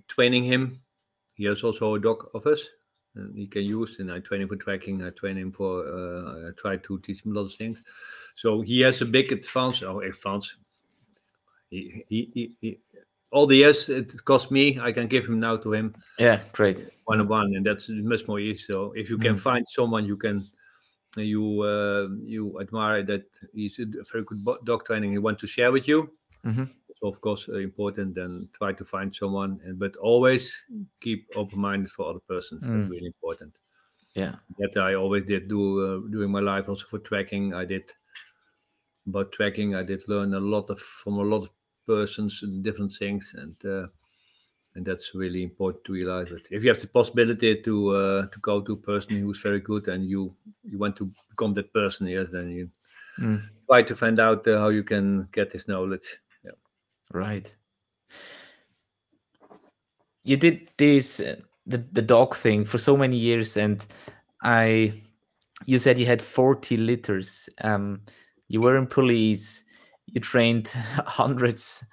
training 0.08 0.44
him. 0.44 0.82
He 1.36 1.46
has 1.46 1.64
also 1.64 1.96
a 1.96 2.00
dog 2.00 2.30
of 2.34 2.46
us, 2.48 2.68
and 3.16 3.36
he 3.36 3.48
can 3.48 3.64
use. 3.64 4.00
And 4.00 4.12
I 4.12 4.20
train 4.20 4.42
him 4.42 4.48
for 4.50 4.56
tracking. 4.56 5.04
I 5.04 5.10
train 5.12 5.38
him 5.38 5.52
for. 5.52 5.86
Uh, 5.86 6.50
I 6.50 6.52
try 6.58 6.78
to 6.78 7.00
teach 7.00 7.26
him 7.26 7.32
a 7.36 7.40
lot 7.40 7.46
of 7.46 7.54
things. 7.54 7.84
So 8.36 8.62
he 8.62 8.82
has 8.82 9.02
a 9.02 9.06
big 9.06 9.32
advance. 9.32 9.82
Oh, 9.84 10.00
advance. 10.02 10.56
He, 11.70 12.04
he, 12.08 12.30
he, 12.34 12.52
he, 12.62 12.80
all 13.32 13.48
the 13.48 13.56
years 13.56 13.90
it 13.90 14.14
cost 14.26 14.52
me, 14.52 14.80
I 14.80 14.92
can 14.92 15.08
give 15.08 15.26
him 15.26 15.40
now 15.40 15.58
to 15.58 15.74
him 15.74 15.96
yeah 16.20 16.40
great 16.52 16.84
one 17.06 17.20
on 17.20 17.28
one, 17.28 17.56
and 17.56 17.66
that's 17.66 17.90
much 17.90 18.28
more 18.28 18.40
easy. 18.40 18.62
So 18.62 18.92
if 18.96 19.10
you 19.10 19.18
can 19.18 19.36
Mm. 19.36 19.40
find 19.40 19.66
someone 19.68 20.06
you 20.06 20.16
can 20.18 20.44
you 21.18 21.62
uh, 21.62 22.08
you 22.24 22.60
admire 22.60 23.04
that 23.04 23.26
he's 23.54 23.80
a 23.80 23.86
very 24.12 24.24
good 24.24 24.44
dog 24.66 24.86
training, 24.86 25.12
he 25.12 25.18
want 25.18 25.40
to 25.40 25.48
share 25.48 25.72
with 25.72 25.88
you. 25.88 26.14
Mhm. 26.44 26.84
It's 26.90 27.00
of 27.04 27.22
course 27.22 27.50
uh, 27.50 27.58
important. 27.60 28.16
Then 28.16 28.50
try 28.54 28.74
to 28.74 28.86
find 28.86 29.16
someone, 29.16 29.62
and 29.66 29.80
but 29.80 29.96
always 29.98 30.64
keep 31.02 31.30
open 31.36 31.60
minded 31.60 31.92
for 31.92 32.10
other 32.10 32.22
persons. 32.22 32.70
Mm. 32.70 32.70
That's 32.72 32.90
really 32.90 33.08
important. 33.08 33.60
yeah 34.16 34.36
That 34.58 34.78
I 34.78 34.96
always 34.96 35.26
did 35.26 35.48
do 35.48 35.64
uh, 35.86 36.00
during 36.10 36.32
my 36.32 36.40
life. 36.40 36.68
Also 36.70 36.88
for 36.88 37.00
tracking, 37.00 37.54
I 37.54 37.66
did 37.66 37.94
about 39.08 39.32
tracking. 39.32 39.76
I 39.76 39.84
did 39.84 40.04
learn 40.08 40.34
a 40.34 40.40
lot 40.40 40.70
of 40.70 40.80
from 40.80 41.14
a 41.16 41.24
lot 41.24 41.44
of 41.44 41.50
persons 41.86 42.42
and 42.44 42.64
different 42.64 42.94
things, 42.94 43.34
and 43.38 43.56
uh, 43.66 43.88
and 44.76 44.86
that's 44.86 45.14
really 45.14 45.44
important 45.44 45.84
to 45.86 45.94
realize. 45.94 46.28
But 46.30 46.42
if 46.52 46.64
you 46.64 46.70
have 46.70 46.82
the 46.82 46.88
possibility 46.88 47.62
to 47.62 47.90
uh, 47.90 48.26
to 48.28 48.40
go 48.40 48.62
to 48.62 48.74
a 48.74 48.78
person 48.78 49.20
who's 49.20 49.42
very 49.42 49.60
good 49.60 49.88
and 49.88 50.06
you 50.06 50.36
you 50.64 50.78
want 50.78 50.96
to 50.98 51.12
become 51.30 51.54
that 51.54 51.74
person, 51.74 52.08
yes, 52.08 52.28
then 52.32 52.50
you 52.50 52.70
Mm. 53.20 53.42
try 53.70 53.84
to 53.84 53.96
find 53.96 54.20
out 54.20 54.48
uh, 54.48 54.58
how 54.58 54.70
you 54.70 54.84
can 54.84 55.28
get 55.32 55.52
this 55.52 55.68
knowledge. 55.68 56.18
Yeah. 56.44 56.58
Right. 57.12 57.54
You 60.24 60.38
did 60.38 60.70
this 60.78 61.20
uh, 61.20 61.36
the 61.68 61.78
the 61.92 62.02
dog 62.02 62.36
thing 62.36 62.66
for 62.66 62.78
so 62.78 62.98
many 62.98 63.18
years, 63.18 63.58
and 63.58 63.86
I. 64.42 65.02
You 65.66 65.80
said 65.80 66.00
you 66.00 66.06
had 66.06 66.22
forty 66.22 66.76
litters. 66.76 67.48
Um, 67.62 68.02
you 68.50 68.60
were 68.60 68.78
in 68.78 68.88
police. 68.88 69.64
You 70.08 70.20
trained 70.20 70.68
hundreds, 71.06 71.86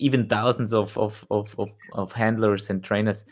even 0.00 0.28
thousands 0.28 0.72
of 0.72 0.96
of, 0.98 1.26
of 1.30 1.54
of 1.58 1.70
of 1.92 2.12
handlers 2.12 2.70
and 2.70 2.82
trainers. 2.84 3.24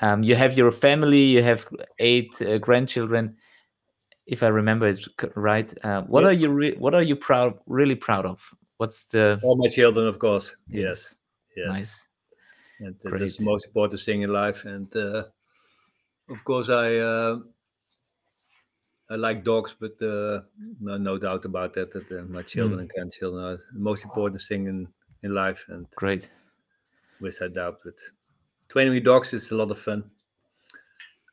Um, 0.00 0.22
you 0.22 0.34
have 0.34 0.56
your 0.56 0.70
family. 0.70 1.22
You 1.22 1.42
have 1.42 1.66
eight 1.98 2.40
uh, 2.40 2.58
grandchildren, 2.58 3.36
if 4.26 4.42
I 4.42 4.48
remember 4.48 4.86
it 4.86 5.06
right. 5.36 5.72
Uh, 5.84 6.02
what 6.02 6.22
Yeah. 6.22 6.30
are 6.30 6.32
you 6.32 6.48
re- 6.50 6.76
What 6.78 6.94
are 6.94 7.02
you 7.02 7.16
proud? 7.16 7.58
Really 7.66 7.94
proud 7.96 8.26
of? 8.26 8.54
What's 8.78 9.06
the 9.06 9.38
All 9.42 9.56
my 9.56 9.68
children, 9.68 10.06
of 10.06 10.18
course. 10.18 10.56
Yes. 10.68 11.16
Yes. 11.56 11.68
nice? 11.68 12.08
And 12.80 12.96
uh, 13.04 13.18
that's 13.18 13.36
the 13.36 13.44
most 13.44 13.66
important 13.66 14.00
thing 14.00 14.22
in 14.22 14.32
life. 14.32 14.64
And 14.64 14.94
uh, 14.96 15.24
of 16.28 16.42
course, 16.44 16.68
I 16.68 16.96
uh, 16.96 17.38
I 19.10 19.16
like 19.16 19.44
dogs, 19.44 19.76
but 19.78 20.00
uh, 20.00 20.40
no, 20.80 20.96
no 20.96 21.18
doubt 21.18 21.44
about 21.44 21.74
that. 21.74 21.90
That 21.92 22.10
uh, 22.10 22.24
my 22.24 22.42
children 22.42 22.80
and 22.80 22.88
grandchildren 22.88 23.44
are 23.44 23.56
the 23.56 23.78
most 23.78 24.04
important 24.04 24.40
thing 24.40 24.66
in, 24.66 24.88
in 25.22 25.34
life, 25.34 25.66
and 25.68 25.86
Great. 25.96 26.30
without 27.20 27.54
doubt. 27.54 27.78
But 27.84 27.94
training 28.68 28.94
with 28.94 29.04
dogs 29.04 29.32
is 29.32 29.50
a 29.50 29.54
lot 29.56 29.70
of 29.70 29.78
fun, 29.78 30.10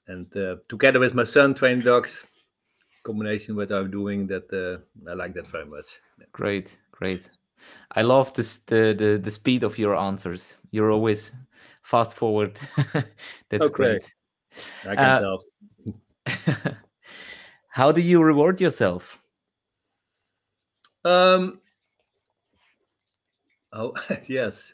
and 0.07 0.35
uh, 0.37 0.57
together 0.67 0.99
with 0.99 1.13
my 1.13 1.23
son, 1.23 1.53
training 1.53 1.81
dogs, 1.85 2.25
combination 3.03 3.55
what 3.55 3.71
I'm 3.71 3.91
doing, 3.91 4.27
that 4.27 4.51
uh, 4.53 5.09
I 5.09 5.13
like 5.13 5.33
that 5.33 5.47
very 5.47 5.65
much. 5.65 5.99
Great, 6.31 6.77
great. 6.91 7.29
I 7.95 8.03
love 8.03 8.33
this 8.33 8.59
the 8.59 8.93
the, 8.97 9.19
the 9.21 9.31
speed 9.31 9.63
of 9.63 9.77
your 9.77 9.95
answers. 9.95 10.57
You're 10.71 10.91
always 10.91 11.33
fast 11.83 12.15
forward. 12.15 12.59
That's 13.49 13.67
Okay. 13.67 13.69
great. 13.69 14.13
I 14.85 14.95
can 14.95 14.99
Uh, 14.99 15.19
tell. 15.19 15.41
How 17.69 17.91
do 17.91 18.01
you 18.01 18.21
reward 18.21 18.61
yourself? 18.61 19.21
Um. 21.05 21.59
Oh 23.71 23.93
yes, 24.27 24.73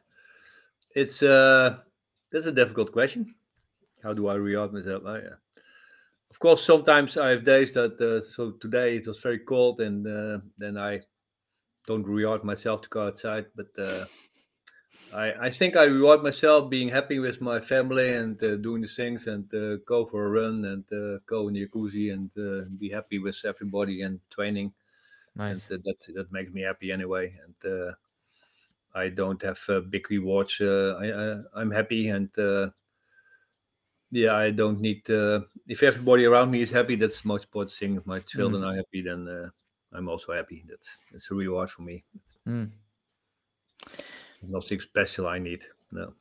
it's 0.95 1.23
uh 1.23 1.81
that's 2.31 2.45
a 2.45 2.51
difficult 2.51 2.91
question. 2.91 3.35
How 4.03 4.13
do 4.13 4.27
I 4.27 4.35
reward 4.35 4.73
myself? 4.73 5.05
I, 5.05 5.19
uh, 5.19 5.35
of 6.29 6.39
course, 6.39 6.63
sometimes 6.63 7.17
I 7.17 7.29
have 7.29 7.45
days 7.45 7.73
that. 7.73 7.99
Uh, 8.01 8.21
so 8.21 8.51
today 8.53 8.97
it 8.97 9.07
was 9.07 9.19
very 9.21 9.39
cold, 9.39 9.81
and 9.81 10.07
uh, 10.07 10.39
then 10.57 10.77
I 10.77 11.01
don't 11.87 12.07
reward 12.07 12.43
myself 12.43 12.81
to 12.83 12.89
go 12.89 13.07
outside. 13.07 13.47
But 13.55 13.69
uh, 13.79 14.05
I, 15.13 15.45
I 15.47 15.49
think 15.49 15.75
I 15.75 15.83
reward 15.85 16.23
myself 16.23 16.69
being 16.69 16.89
happy 16.89 17.19
with 17.19 17.39
my 17.41 17.59
family 17.59 18.13
and 18.13 18.41
uh, 18.43 18.55
doing 18.57 18.81
the 18.81 18.87
things 18.87 19.27
and 19.27 19.51
uh, 19.53 19.77
go 19.77 20.05
for 20.05 20.25
a 20.25 20.29
run 20.29 20.65
and 20.65 20.83
uh, 20.91 21.19
go 21.25 21.47
in 21.47 21.53
the 21.53 21.67
jacuzzi 21.67 22.11
and 22.13 22.29
uh, 22.37 22.65
be 22.77 22.89
happy 22.89 23.19
with 23.19 23.39
everybody 23.45 24.01
and 24.01 24.19
training. 24.29 24.73
Nice. 25.35 25.71
And 25.71 25.79
uh, 25.79 25.83
that 25.85 26.13
that 26.15 26.31
makes 26.31 26.51
me 26.53 26.61
happy 26.61 26.91
anyway. 26.91 27.37
And 27.45 27.73
uh, 27.73 27.93
I 28.95 29.09
don't 29.09 29.41
have 29.41 29.59
big 29.89 30.09
rewards. 30.09 30.61
Uh, 30.61 31.43
I, 31.53 31.59
I'm 31.59 31.69
happy 31.69 32.07
and 32.07 32.29
uh, 32.39 32.69
yeah, 34.11 34.35
I 34.35 34.51
don't 34.51 34.79
need. 34.79 35.09
Uh, 35.09 35.41
if 35.67 35.83
everybody 35.83 36.25
around 36.25 36.51
me 36.51 36.61
is 36.61 36.71
happy, 36.71 36.95
that's 36.95 37.21
the 37.21 37.27
most 37.27 37.43
important 37.45 37.77
thing. 37.77 37.97
If 37.97 38.05
my 38.05 38.19
children 38.19 38.63
are 38.63 38.75
happy, 38.75 39.01
then 39.01 39.27
uh, 39.27 39.49
I'm 39.91 40.07
also 40.07 40.33
happy. 40.33 40.63
That's 40.67 40.97
it's 41.13 41.29
a 41.31 41.35
reward 41.35 41.69
for 41.69 41.81
me. 41.81 42.03
Mm, 42.47 42.69
Nothing 44.47 44.79
special 44.79 45.27
I 45.27 45.39
need. 45.39 45.65
No. 45.91 46.13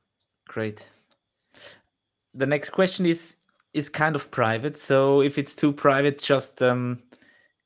great. 0.48 0.88
The 2.34 2.46
next 2.46 2.70
question 2.70 3.06
is 3.06 3.36
is 3.72 3.88
kind 3.88 4.16
of 4.16 4.30
private. 4.30 4.78
So 4.78 5.20
if 5.20 5.38
it's 5.38 5.54
too 5.54 5.72
private, 5.72 6.18
just 6.18 6.62
um, 6.62 7.02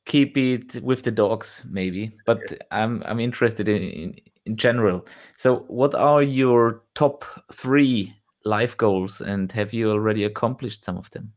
keep 0.05 0.36
it 0.36 0.82
with 0.82 1.02
the 1.02 1.10
dogs, 1.10 1.64
maybe. 1.70 2.12
But 2.26 2.40
I'm 2.70 3.02
I'm 3.06 3.20
interested 3.20 3.68
in, 3.68 3.82
in 3.82 4.16
in 4.48 4.56
general. 4.56 5.06
So 5.36 5.60
what 5.68 5.94
are 5.94 6.22
your 6.22 6.82
top 6.94 7.24
three 7.52 8.14
life 8.44 8.76
goals, 8.76 9.20
and 9.20 9.52
have 9.52 9.72
you 9.72 9.90
already 9.90 10.24
accomplished 10.24 10.82
some 10.84 10.96
of 10.96 11.10
them? 11.10 11.32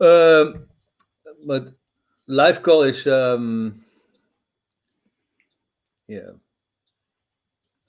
Um, 0.00 0.68
but 1.46 1.74
life 2.26 2.62
goal 2.62 2.82
is 2.82 3.06
um, 3.06 3.84
yeah. 6.08 6.30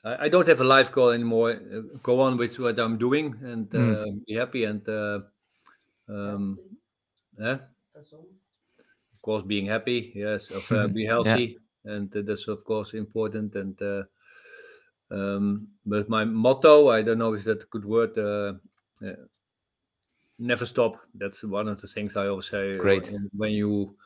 I, 0.03 0.25
I 0.25 0.29
don't 0.29 0.47
have 0.47 0.61
a 0.61 0.63
life 0.63 0.91
goal 0.91 1.09
anymore. 1.09 1.51
Uh, 1.51 1.81
go 2.03 2.19
on 2.21 2.37
with 2.37 2.57
what 2.59 2.79
I'm 2.79 2.97
doing 2.97 3.35
and 3.43 3.73
uh, 3.75 4.05
Mm. 4.05 4.25
be 4.27 4.33
happy 4.35 4.63
and 4.65 4.87
uh, 4.87 5.19
um, 6.09 6.59
eh? 7.41 7.57
of 9.13 9.21
course 9.21 9.43
being 9.43 9.65
happy. 9.65 10.11
Yes, 10.15 10.51
of 10.51 10.71
uh, 10.71 10.87
be 10.87 11.05
healthy 11.13 11.57
and 11.85 12.11
that's 12.11 12.47
of 12.47 12.63
course 12.65 12.93
important. 12.93 13.55
And 13.55 13.81
uh, 13.81 14.03
um, 15.11 15.69
but 15.85 16.09
my 16.09 16.25
motto, 16.25 16.89
I 16.89 17.01
don't 17.01 17.19
know 17.19 17.33
is 17.33 17.45
that 17.45 17.63
a 17.63 17.67
good 17.67 17.85
word. 17.85 18.17
Uh, 18.17 18.55
uh, 19.05 19.25
never 20.39 20.65
stop. 20.65 20.97
That's 21.13 21.43
one 21.43 21.67
of 21.67 21.79
the 21.81 21.87
things 21.87 22.15
I 22.15 22.27
always 22.27 22.47
say. 22.47 22.77
Great. 22.77 23.11
when- 23.33 23.51
you 23.51 23.97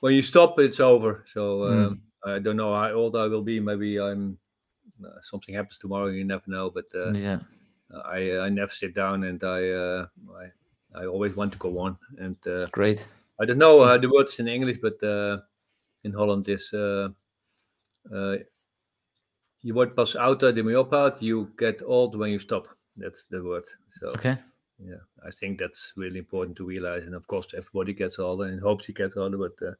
when 0.00 0.14
you 0.14 0.22
stop, 0.22 0.58
it's 0.60 0.80
over. 0.80 1.24
So 1.26 1.60
Mm. 1.60 1.86
um, 1.86 2.02
I 2.24 2.38
don't 2.40 2.56
know 2.56 2.74
how 2.74 2.92
old 2.92 3.16
I 3.16 3.26
will 3.28 3.42
be. 3.42 3.60
Maybe 3.60 4.00
I'm 4.00 4.38
uh, 5.04 5.20
something 5.22 5.54
happens 5.54 5.78
tomorrow. 5.78 6.06
You 6.08 6.24
never 6.24 6.44
know. 6.50 6.70
But 6.70 6.86
uh, 6.94 7.12
yeah. 7.12 7.40
I 8.04 8.38
I 8.46 8.48
never 8.50 8.72
sit 8.72 8.94
down, 8.94 9.24
and 9.24 9.42
I 9.44 9.70
uh, 9.70 10.06
I 10.42 10.52
I 10.94 11.06
always 11.06 11.36
want 11.36 11.52
to 11.52 11.58
go 11.58 11.78
on. 11.80 11.98
And 12.18 12.38
uh, 12.46 12.66
Great. 12.72 13.08
I 13.40 13.44
don't 13.46 13.58
know 13.58 13.80
uh, 13.82 13.98
the 13.98 14.10
words 14.10 14.38
in 14.40 14.48
English, 14.48 14.78
but 14.82 15.02
uh, 15.02 15.40
in 16.02 16.12
Holland 16.12 16.48
is 16.48 16.72
uh, 16.72 17.08
uh, 18.10 18.38
je 19.58 19.72
wordt 19.72 19.94
pas 19.94 20.16
ouder 20.16 20.54
de 20.54 20.78
ophoudt. 20.78 21.20
You 21.20 21.52
get 21.56 21.82
old 21.82 22.14
when 22.14 22.28
you 22.28 22.38
stop. 22.40 22.76
That's 22.96 23.26
the 23.26 23.42
word. 23.42 23.76
So 23.88 24.06
Okay. 24.08 24.36
yeah, 24.76 25.02
I 25.26 25.30
think 25.30 25.58
that's 25.58 25.92
really 25.96 26.18
important 26.18 26.56
to 26.56 26.66
realize. 26.66 27.06
And 27.06 27.14
of 27.14 27.26
course, 27.26 27.54
everybody 27.56 27.94
gets 27.94 28.18
older 28.18 28.46
and 28.52 28.60
hopes 28.60 28.86
he 28.86 28.92
gets 28.92 29.16
older. 29.16 29.38
But 29.38 29.62
uh, 29.62 29.74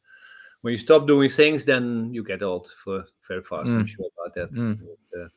when 0.63 0.73
you 0.73 0.79
stop 0.79 1.07
doing 1.07 1.31
things, 1.31 1.65
then 1.65 2.15
you 2.15 2.23
get 2.25 2.43
old 2.43 2.69
for 2.85 3.05
very 3.29 3.43
fast. 3.43 3.71
I'm 3.71 3.85
Mm. 3.85 3.89
sure 3.89 4.09
about 4.17 4.35
that. 4.35 4.53
Mm. 4.53 4.79
But, 4.79 5.21
uh, 5.21 5.29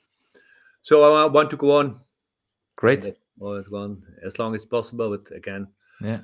so 0.82 1.16
I 1.16 1.26
want 1.26 1.50
to 1.50 1.58
go 1.58 1.72
on. 1.72 2.00
Great. 2.76 3.02
That's 3.02 3.20
all 3.40 3.58
it's 3.60 3.70
gone 3.70 4.04
as 4.24 4.38
long 4.38 4.56
as 4.56 4.66
possible. 4.66 5.10
But 5.18 5.32
again, 5.32 5.68
Yeah. 6.02 6.22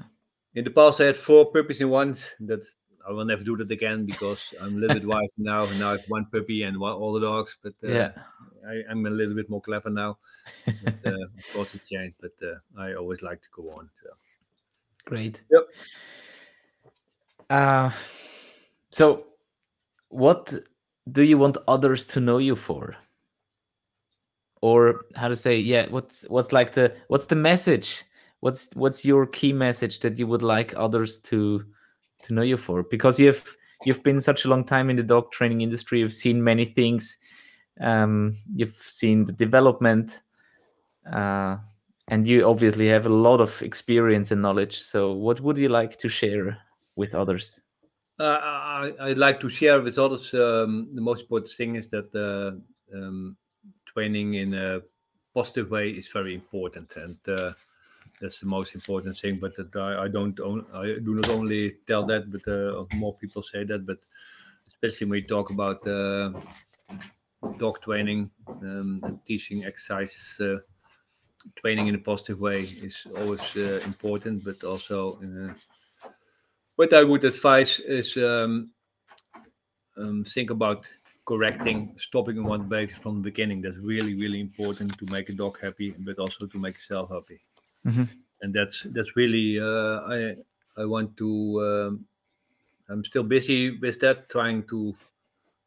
in 0.53 0.63
the 0.63 0.71
past 0.71 0.99
I 0.99 1.05
had 1.05 1.17
four 1.17 1.51
puppies 1.51 1.79
in 1.81 1.89
one. 1.89 2.15
That 2.47 2.63
I 3.07 3.11
will 3.11 3.25
never 3.25 3.43
do 3.43 3.57
that 3.57 3.71
again 3.71 4.05
because 4.05 4.53
I'm 4.61 4.75
a 4.75 4.79
little 4.79 4.99
bit 4.99 5.07
wise 5.15 5.29
now. 5.37 5.63
And 5.63 5.79
now 5.79 5.89
I 5.89 5.91
have 5.91 6.05
one 6.07 6.25
puppy 6.25 6.63
and 6.63 6.79
one, 6.79 6.93
all 6.93 7.13
the 7.13 7.21
dogs. 7.21 7.57
But 7.61 7.73
uh, 7.83 7.91
Yeah. 7.91 8.11
I, 8.67 8.83
I'm 8.89 9.05
a 9.05 9.09
little 9.09 9.33
bit 9.33 9.49
more 9.49 9.61
clever 9.61 9.89
now. 9.89 10.17
But, 10.65 10.95
uh, 11.05 11.25
of 11.37 11.53
course, 11.53 11.75
it 11.75 11.85
changed. 11.85 12.17
But 12.21 12.33
uh, 12.43 12.55
I 12.77 12.93
always 12.93 13.21
like 13.21 13.41
to 13.41 13.49
go 13.55 13.69
on. 13.71 13.89
So. 14.03 14.09
Great. 15.05 15.41
Yep. 15.51 15.67
Uh, 17.49 17.91
so, 18.91 19.25
what 20.09 20.53
do 21.11 21.23
you 21.23 21.37
want 21.37 21.57
others 21.67 22.05
to 22.07 22.19
know 22.21 22.37
you 22.37 22.55
for? 22.55 22.95
Or 24.61 25.05
how 25.15 25.27
to 25.27 25.35
say, 25.35 25.57
yeah, 25.59 25.87
what's 25.89 26.23
what's 26.29 26.51
like 26.51 26.73
the 26.73 26.95
what's 27.07 27.25
the 27.25 27.35
message? 27.35 28.03
What's 28.41 28.69
what's 28.75 29.03
your 29.03 29.25
key 29.25 29.53
message 29.53 29.99
that 30.01 30.19
you 30.19 30.27
would 30.27 30.43
like 30.43 30.73
others 30.77 31.19
to 31.21 31.65
to 32.23 32.33
know 32.33 32.41
you 32.41 32.57
for? 32.57 32.83
Because 32.83 33.19
you've 33.19 33.57
you've 33.85 34.03
been 34.03 34.21
such 34.21 34.45
a 34.45 34.49
long 34.49 34.63
time 34.63 34.89
in 34.89 34.95
the 34.95 35.03
dog 35.03 35.31
training 35.31 35.61
industry. 35.61 35.99
You've 35.99 36.13
seen 36.13 36.43
many 36.43 36.65
things. 36.65 37.17
Um, 37.79 38.35
you've 38.55 38.75
seen 38.75 39.25
the 39.25 39.33
development. 39.33 40.21
Uh, 41.11 41.57
and 42.07 42.27
you 42.27 42.45
obviously 42.45 42.87
have 42.87 43.05
a 43.05 43.09
lot 43.09 43.39
of 43.39 43.61
experience 43.63 44.31
and 44.31 44.41
knowledge 44.41 44.79
so 44.79 45.13
what 45.13 45.39
would 45.39 45.57
you 45.57 45.69
like 45.69 45.97
to 45.97 46.07
share 46.07 46.57
with 46.95 47.15
others 47.15 47.63
Uh, 48.21 48.39
I, 48.39 48.93
I'd 48.99 49.17
like 49.17 49.39
to 49.39 49.49
share 49.49 49.81
with 49.81 49.97
others. 49.97 50.31
Um, 50.33 50.89
the 50.93 51.01
most 51.01 51.21
important 51.21 51.51
thing 51.57 51.75
is 51.75 51.87
that 51.87 52.13
uh, 52.13 52.51
um, 52.95 53.35
training 53.85 54.35
in 54.35 54.53
a 54.53 54.81
positive 55.33 55.71
way 55.71 55.89
is 55.89 56.07
very 56.07 56.35
important, 56.35 56.95
and 56.97 57.17
uh, 57.27 57.53
that's 58.21 58.39
the 58.39 58.45
most 58.45 58.75
important 58.75 59.17
thing. 59.17 59.37
But 59.37 59.55
that 59.55 59.75
I, 59.75 60.03
I 60.03 60.07
don't, 60.07 60.39
own, 60.39 60.65
I 60.73 60.85
do 61.03 61.15
not 61.15 61.29
only 61.29 61.77
tell 61.87 62.05
that, 62.05 62.31
but 62.31 62.47
uh, 62.47 62.85
more 62.95 63.15
people 63.15 63.41
say 63.41 63.63
that. 63.65 63.85
But 63.85 63.99
especially 64.67 65.05
when 65.05 65.11
we 65.11 65.23
talk 65.23 65.49
about 65.49 65.85
uh, 65.87 66.31
dog 67.57 67.81
training 67.81 68.31
um, 68.47 69.01
and 69.03 69.25
teaching 69.25 69.65
exercises, 69.65 70.39
uh, 70.39 70.59
training 71.55 71.87
in 71.87 71.95
a 71.95 71.99
positive 71.99 72.39
way 72.39 72.61
is 72.61 73.07
always 73.17 73.57
uh, 73.57 73.81
important, 73.85 74.43
but 74.43 74.63
also 74.63 75.19
in 75.21 75.55
what 76.75 76.93
I 76.93 77.03
would 77.03 77.23
advise 77.23 77.79
is 77.79 78.17
um, 78.17 78.71
um, 79.97 80.23
think 80.23 80.49
about 80.49 80.89
correcting, 81.25 81.93
stopping 81.97 82.37
in 82.37 82.43
one 82.43 82.67
base 82.67 82.97
from 82.97 83.17
the 83.17 83.21
beginning. 83.21 83.61
That's 83.61 83.77
really, 83.77 84.15
really 84.15 84.39
important 84.39 84.97
to 84.97 85.05
make 85.11 85.29
a 85.29 85.33
dog 85.33 85.59
happy, 85.61 85.93
but 85.99 86.17
also 86.17 86.47
to 86.47 86.57
make 86.57 86.75
yourself 86.75 87.11
happy. 87.11 87.39
Mhm. 87.83 88.21
And 88.41 88.53
that's 88.53 88.83
that's 88.83 89.15
really 89.15 89.59
uh, 89.59 90.01
I 90.07 90.35
I 90.77 90.85
want 90.85 91.17
to. 91.17 91.29
Um, 91.61 92.07
I'm 92.89 93.03
still 93.05 93.23
busy 93.23 93.77
with 93.79 93.99
that, 94.01 94.29
trying 94.29 94.67
to 94.67 94.95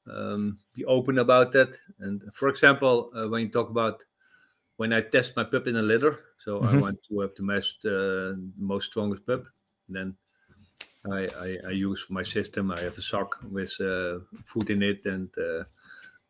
um, 0.07 0.61
be 0.75 0.85
open 0.87 1.19
about 1.19 1.53
that. 1.53 1.79
And 2.01 2.23
for 2.35 2.49
example, 2.49 3.11
uh, 3.15 3.29
when 3.29 3.43
you 3.43 3.51
talk 3.51 3.71
about 3.71 4.05
when 4.77 4.93
I 4.93 5.03
test 5.03 5.37
my 5.37 5.45
pup 5.45 5.67
in 5.69 5.77
a 5.77 5.83
litter, 5.83 6.21
so 6.39 6.65
I 6.65 6.73
Mhm. 6.73 6.83
want 6.83 7.03
to 7.09 7.21
have 7.21 7.35
the 7.37 7.45
most 7.45 7.85
uh, 7.87 8.35
most 8.57 8.87
strongest 8.87 9.27
pup, 9.27 9.45
then 9.89 10.17
I, 11.11 11.29
I, 11.29 11.59
I 11.69 11.71
use 11.71 12.07
my 12.11 12.23
system. 12.23 12.71
I 12.71 12.81
have 12.83 12.97
a 12.99 13.03
sock 13.03 13.39
with 13.51 13.79
uh, 13.81 14.21
food 14.45 14.71
in 14.71 14.83
it, 14.83 15.05
and 15.07 15.31
uh, 15.39 15.65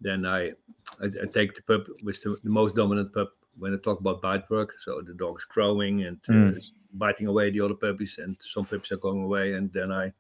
then 0.01 0.27
I, 0.27 0.53
I 1.01 1.07
I 1.25 1.27
take 1.33 1.55
the 1.57 1.63
pup 1.63 1.89
with 2.03 2.23
the, 2.23 2.39
the 2.45 2.51
most 2.51 2.75
dominant 2.77 3.13
pup 3.15 3.37
when 3.59 3.75
I 3.75 3.79
talk 3.79 4.01
about 4.01 4.23
bite 4.23 4.49
work. 4.51 4.75
So 4.81 5.01
the 5.03 5.15
dog 5.15 5.39
is 5.39 5.45
growing 5.45 6.05
and 6.05 6.21
uh, 6.29 6.33
Mm. 6.33 6.57
is 6.57 6.73
biting 6.93 7.27
away 7.27 7.51
the 7.51 7.61
other 7.61 7.75
puppies, 7.75 8.19
and 8.19 8.37
some 8.41 8.67
puppies 8.67 8.93
are 8.93 8.99
going 8.99 9.23
away, 9.25 9.55
and 9.55 9.73
then 9.73 9.93
I. 9.93 10.13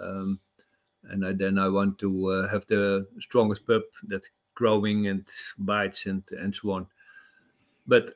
Um, 0.00 0.40
and 1.04 1.26
I, 1.26 1.32
then 1.32 1.58
I 1.58 1.68
want 1.68 1.98
to 2.00 2.28
uh, 2.30 2.48
have 2.48 2.66
the 2.66 3.08
strongest 3.20 3.66
pup 3.66 3.84
that's 4.04 4.28
growing 4.54 5.06
and 5.08 5.28
bites 5.58 6.06
and 6.06 6.22
and 6.32 6.54
so 6.54 6.72
on. 6.72 6.88
But 7.86 8.14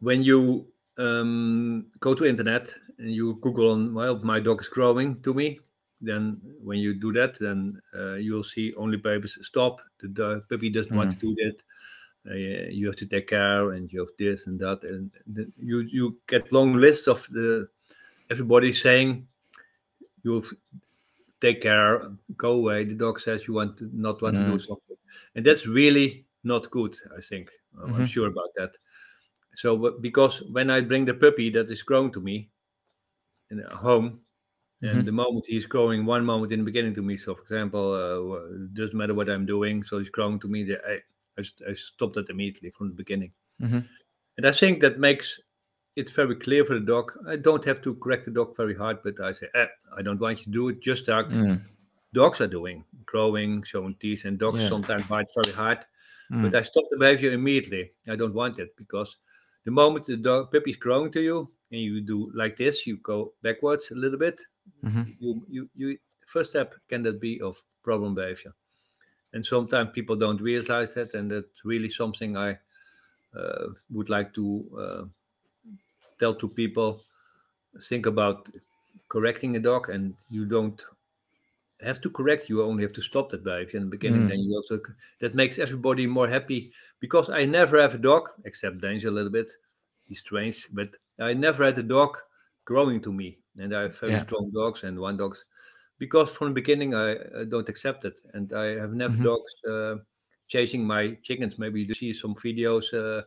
when 0.00 0.22
you 0.22 0.72
um, 0.98 1.86
go 2.00 2.14
to 2.14 2.24
internet 2.24 2.74
and 2.98 3.12
you 3.12 3.34
Google 3.40 3.72
on 3.72 3.94
well, 3.94 4.18
my 4.20 4.40
dog 4.40 4.60
is 4.60 4.68
growing 4.68 5.22
to 5.22 5.34
me, 5.34 5.60
then 6.00 6.40
when 6.62 6.78
you 6.78 6.94
do 6.94 7.12
that, 7.12 7.38
then 7.38 7.80
uh, 7.94 8.14
you'll 8.14 8.44
see 8.44 8.74
only 8.74 8.98
puppies 8.98 9.38
stop. 9.42 9.80
The, 9.98 10.08
the 10.08 10.42
puppy 10.48 10.70
doesn't 10.70 10.94
want 10.94 11.12
to 11.12 11.18
do 11.18 11.34
that. 11.36 11.62
Uh, 12.28 12.34
you 12.34 12.86
have 12.86 12.96
to 12.96 13.06
take 13.06 13.28
care, 13.28 13.72
and 13.72 13.90
you 13.92 14.00
have 14.00 14.14
this 14.18 14.46
and 14.46 14.60
that, 14.60 14.84
and 14.84 15.10
the, 15.26 15.50
you 15.58 15.80
you 15.80 16.20
get 16.26 16.52
long 16.52 16.74
lists 16.74 17.08
of 17.08 17.26
the 17.30 17.68
everybody 18.30 18.72
saying 18.72 19.28
you 20.22 20.34
have 20.34 20.50
take 21.40 21.62
care, 21.62 22.10
go 22.36 22.52
away. 22.54 22.84
The 22.84 22.94
dog 22.94 23.20
says 23.20 23.46
you 23.48 23.54
want 23.54 23.78
to 23.78 23.90
not 23.92 24.22
want 24.22 24.36
to 24.38 24.44
do 24.44 24.58
Mm. 24.58 24.60
something, 24.60 24.96
and 25.34 25.44
that's 25.46 25.66
really 25.66 26.26
not 26.44 26.70
good. 26.70 26.96
I 27.16 27.20
think 27.20 27.50
I'm, 27.82 27.94
I'm 27.94 28.04
sure 28.04 28.28
about 28.28 28.50
that. 28.56 28.76
So 29.54 29.98
because 30.00 30.42
when 30.52 30.70
I 30.70 30.80
bring 30.82 31.04
the 31.06 31.14
puppy 31.14 31.50
that 31.50 31.70
is 31.70 31.82
grown 31.82 32.12
to 32.12 32.20
me 32.20 32.50
in 33.50 33.60
a 33.60 33.76
home, 33.76 34.20
and 34.82 35.04
Mhm. 35.04 35.06
the 35.06 35.12
moment 35.12 35.46
he's 35.46 35.66
growing, 35.66 36.06
one 36.06 36.24
moment 36.24 36.52
in 36.52 36.60
the 36.60 36.64
beginning 36.64 36.94
to 36.94 37.02
me. 37.02 37.16
So, 37.16 37.34
for 37.34 37.42
example, 37.42 37.92
uh, 37.94 38.68
doesn't 38.74 38.96
matter 38.96 39.14
what 39.14 39.30
I'm 39.30 39.46
doing. 39.46 39.82
So 39.84 39.98
he's 39.98 40.10
growing 40.10 40.40
to 40.40 40.48
me. 40.48 40.64
the- 40.64 40.80
I, 40.86 41.00
I, 41.40 41.70
I 41.70 41.74
stopped 41.74 42.14
that 42.14 42.30
immediately 42.30 42.70
from 42.70 42.88
the 42.88 42.94
beginning. 42.94 43.32
Mhm. 43.60 43.84
And 44.36 44.46
I 44.46 44.52
think 44.52 44.80
that 44.80 44.98
makes 44.98 45.40
it 45.96 46.10
very 46.10 46.36
clear 46.36 46.64
for 46.64 46.74
the 46.74 46.86
dog. 46.86 47.12
I 47.26 47.36
don't 47.36 47.64
have 47.64 47.82
to 47.82 47.94
correct 47.96 48.24
the 48.24 48.30
dog 48.30 48.56
very 48.56 48.74
hard, 48.74 49.02
but 49.02 49.20
I 49.20 49.32
say, 49.32 49.48
eh, 49.54 49.66
I 49.96 50.02
don't 50.02 50.20
want 50.20 50.38
you 50.38 50.44
to 50.44 50.50
do 50.50 50.68
it 50.68 50.80
just 50.80 51.08
like 51.08 51.26
Mm. 51.26 51.60
dogs 52.14 52.40
are 52.40 52.46
doing, 52.46 52.84
growing, 53.04 53.62
showing 53.62 53.94
teeth, 53.96 54.24
and 54.24 54.38
dogs 54.38 54.60
Yeah. 54.62 54.68
sometimes 54.68 55.06
bite 55.08 55.26
very 55.34 55.52
hard. 55.54 55.78
Mm. 56.30 56.42
But 56.42 56.54
I 56.54 56.62
stop 56.62 56.84
the 56.90 56.96
behavior 56.98 57.32
immediately. 57.32 57.92
I 58.08 58.16
don't 58.16 58.34
want 58.34 58.58
it 58.58 58.74
because 58.76 59.16
the 59.64 59.70
moment 59.70 60.04
the 60.06 60.16
dog 60.16 60.52
puppy 60.52 60.70
is 60.70 60.76
growing 60.76 61.10
to 61.12 61.20
you 61.20 61.50
and 61.72 61.80
you 61.80 62.00
do 62.00 62.30
like 62.34 62.56
this, 62.56 62.86
you 62.86 62.96
go 62.98 63.34
backwards 63.42 63.90
a 63.90 63.94
little 63.94 64.18
bit. 64.18 64.40
Mhm. 64.84 65.16
You, 65.20 65.46
you, 65.48 65.70
you. 65.74 65.98
First 66.26 66.50
step 66.50 66.74
can 66.88 67.02
that 67.02 67.20
be 67.20 67.40
of 67.40 67.60
problem 67.82 68.14
behavior, 68.14 68.54
and 69.32 69.44
sometimes 69.44 69.90
people 69.92 70.16
don't 70.16 70.40
realize 70.40 70.94
that, 70.94 71.14
and 71.14 71.30
that's 71.30 71.64
really 71.64 71.90
something 71.90 72.36
I 72.36 72.58
uh, 73.34 73.68
would 73.90 74.08
like 74.08 74.34
to 74.34 74.70
uh, 74.78 75.04
tell 76.18 76.34
to 76.34 76.48
people. 76.48 77.00
Think 77.82 78.06
about 78.06 78.48
correcting 79.08 79.56
a 79.56 79.60
dog, 79.60 79.90
and 79.90 80.14
you 80.30 80.44
don't 80.46 80.82
have 81.82 82.00
to 82.02 82.10
correct. 82.10 82.48
You 82.48 82.62
only 82.62 82.82
have 82.82 82.92
to 82.94 83.02
stop 83.02 83.30
that 83.30 83.44
behavior 83.44 83.78
in 83.78 83.84
the 83.84 83.90
beginning. 83.90 84.24
Mm. 84.24 84.28
Then 84.28 84.40
you 84.40 84.56
also 84.56 84.80
that 85.20 85.34
makes 85.34 85.58
everybody 85.58 86.06
more 86.06 86.28
happy 86.28 86.72
because 87.00 87.30
I 87.30 87.44
never 87.44 87.80
have 87.80 87.94
a 87.94 87.98
dog 87.98 88.28
except 88.44 88.80
Danger 88.80 89.08
a 89.08 89.12
little 89.12 89.30
bit. 89.32 89.50
He's 90.06 90.20
strange, 90.20 90.68
but 90.72 90.96
I 91.18 91.32
never 91.34 91.64
had 91.64 91.78
a 91.78 91.82
dog 91.82 92.18
growing 92.64 93.00
to 93.02 93.12
me, 93.12 93.38
and 93.58 93.74
I 93.74 93.82
have 93.82 93.98
very 93.98 94.12
Yeah. 94.12 94.22
strong 94.22 94.50
dogs 94.52 94.84
and 94.84 94.98
one 94.98 95.16
dogs 95.16 95.44
because 96.00 96.32
from 96.32 96.48
the 96.48 96.54
beginning 96.54 96.94
I, 96.96 97.12
I 97.40 97.44
don't 97.44 97.68
accept 97.68 98.04
it, 98.04 98.20
and 98.34 98.52
I 98.52 98.80
have 98.80 98.92
never 98.94 99.14
Mhm. 99.16 99.24
dogs 99.24 99.54
uh, 99.68 99.96
chasing 100.48 100.82
my 100.82 101.14
chickens. 101.22 101.58
Maybe 101.58 101.82
you 101.82 101.94
see 101.94 102.12
some 102.14 102.34
videos 102.34 102.90
uh, 102.92 103.22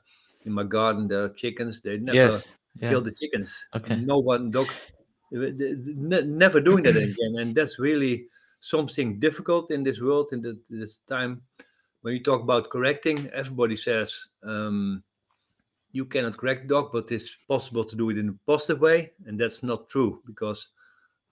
in 0.46 0.52
my 0.52 0.64
garden. 0.66 1.08
There 1.08 1.24
are 1.24 1.30
chickens. 1.30 1.80
They 1.80 1.98
never 1.98 2.18
Yes. 2.18 2.58
Yeah. 2.82 2.90
kill 2.90 3.02
the 3.02 3.14
chickens. 3.14 3.70
Okay. 3.78 3.96
No 4.02 4.18
one 4.20 4.50
dog 4.52 4.68
never 5.32 6.60
doing 6.60 6.84
that 6.84 6.98
again, 6.98 7.38
and 7.40 7.56
that's 7.56 7.80
really 7.80 8.28
something 8.60 9.20
difficult 9.20 9.72
in 9.72 9.84
this 9.84 10.00
world 10.02 10.34
in 10.34 10.42
the, 10.42 10.60
this 10.70 11.00
time. 11.08 11.42
When 12.02 12.14
you 12.14 12.24
talk 12.24 12.42
about 12.42 12.70
correcting, 12.70 13.30
everybody 13.34 13.78
says 13.78 14.28
um, 14.44 15.04
you 15.92 16.06
cannot 16.06 16.38
correct 16.38 16.68
dog, 16.68 16.90
but 16.92 17.12
it's 17.12 17.38
possible 17.48 17.84
to 17.86 17.96
do 17.96 18.10
it 18.10 18.18
in 18.18 18.30
a 18.30 18.38
positive 18.46 18.82
way, 18.82 19.14
and 19.26 19.40
that's 19.40 19.62
not 19.64 19.88
true 19.90 20.22
because 20.26 20.70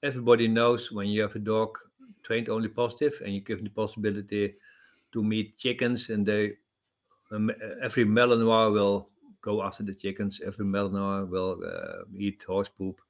everybody 0.03 0.47
knows 0.47 0.91
when 0.91 1.07
you 1.07 1.21
have 1.21 1.35
a 1.35 1.39
dog 1.39 1.77
trained 2.23 2.49
only 2.49 2.69
positive 2.69 3.21
and 3.23 3.33
you 3.33 3.41
give 3.41 3.63
the 3.63 3.69
possibility 3.69 4.55
to 5.11 5.23
meet 5.23 5.57
chickens 5.57 6.09
and 6.09 6.25
they 6.25 6.57
um, 7.31 7.51
every 7.81 8.05
Malinois 8.05 8.71
will 8.71 9.09
go 9.41 9.63
after 9.63 9.83
the 9.83 9.95
chickens 9.95 10.41
every 10.41 10.65
Malinois 10.65 11.29
will 11.29 11.59
uh, 11.65 12.03
eat 12.17 12.43
horse 12.43 12.69
poop 12.69 13.01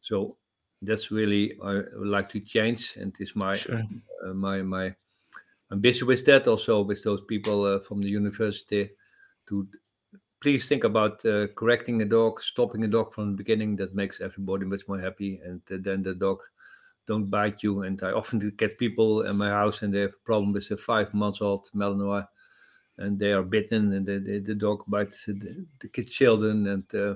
so 0.00 0.36
that's 0.82 1.10
really 1.10 1.58
I 1.62 1.74
would 1.74 2.08
like 2.08 2.28
to 2.30 2.40
change 2.40 2.96
and 2.96 3.16
it's 3.20 3.36
my 3.36 3.54
Sure. 3.54 3.82
uh, 4.24 4.34
my 4.34 4.62
my 4.62 4.94
ambition 5.72 6.06
with 6.06 6.24
that 6.26 6.46
also 6.46 6.82
with 6.82 7.02
those 7.04 7.22
people 7.22 7.64
uh, 7.64 7.80
from 7.80 8.00
the 8.02 8.08
university 8.08 8.90
to 9.48 9.68
please 10.40 10.66
think 10.66 10.84
about 10.84 11.24
uh, 11.24 11.48
correcting 11.48 12.02
a 12.02 12.04
dog 12.04 12.40
stopping 12.42 12.84
a 12.84 12.88
dog 12.88 13.12
from 13.12 13.30
the 13.30 13.36
beginning. 13.36 13.76
That 13.76 13.94
makes 13.94 14.20
everybody 14.20 14.64
much 14.64 14.86
more 14.88 14.98
happy. 14.98 15.40
And 15.44 15.60
uh, 15.70 15.76
then 15.80 16.02
the 16.02 16.14
dog 16.14 16.42
don't 17.06 17.30
bite 17.30 17.62
you. 17.62 17.82
And 17.82 18.02
i 18.02 18.12
often 18.12 18.38
get 18.56 18.78
people 18.78 19.22
in 19.22 19.36
my 19.36 19.48
house 19.48 19.82
and 19.82 19.92
they 19.92 20.00
have 20.00 20.14
a 20.14 20.24
problem 20.24 20.52
with 20.52 20.70
a 20.70 20.76
five 20.76 21.12
months 21.14 21.40
old 21.40 21.68
malinois 21.74 22.26
and 22.98 23.18
they 23.18 23.32
are 23.32 23.42
bitten 23.42 23.92
and 23.92 24.04
the, 24.06 24.18
the, 24.18 24.38
the 24.40 24.54
dog 24.54 24.84
bites 24.88 25.26
the, 25.26 25.66
the 25.80 25.88
kids 25.88 26.10
children. 26.10 26.66
And 26.66 26.94
uh, 26.94 27.14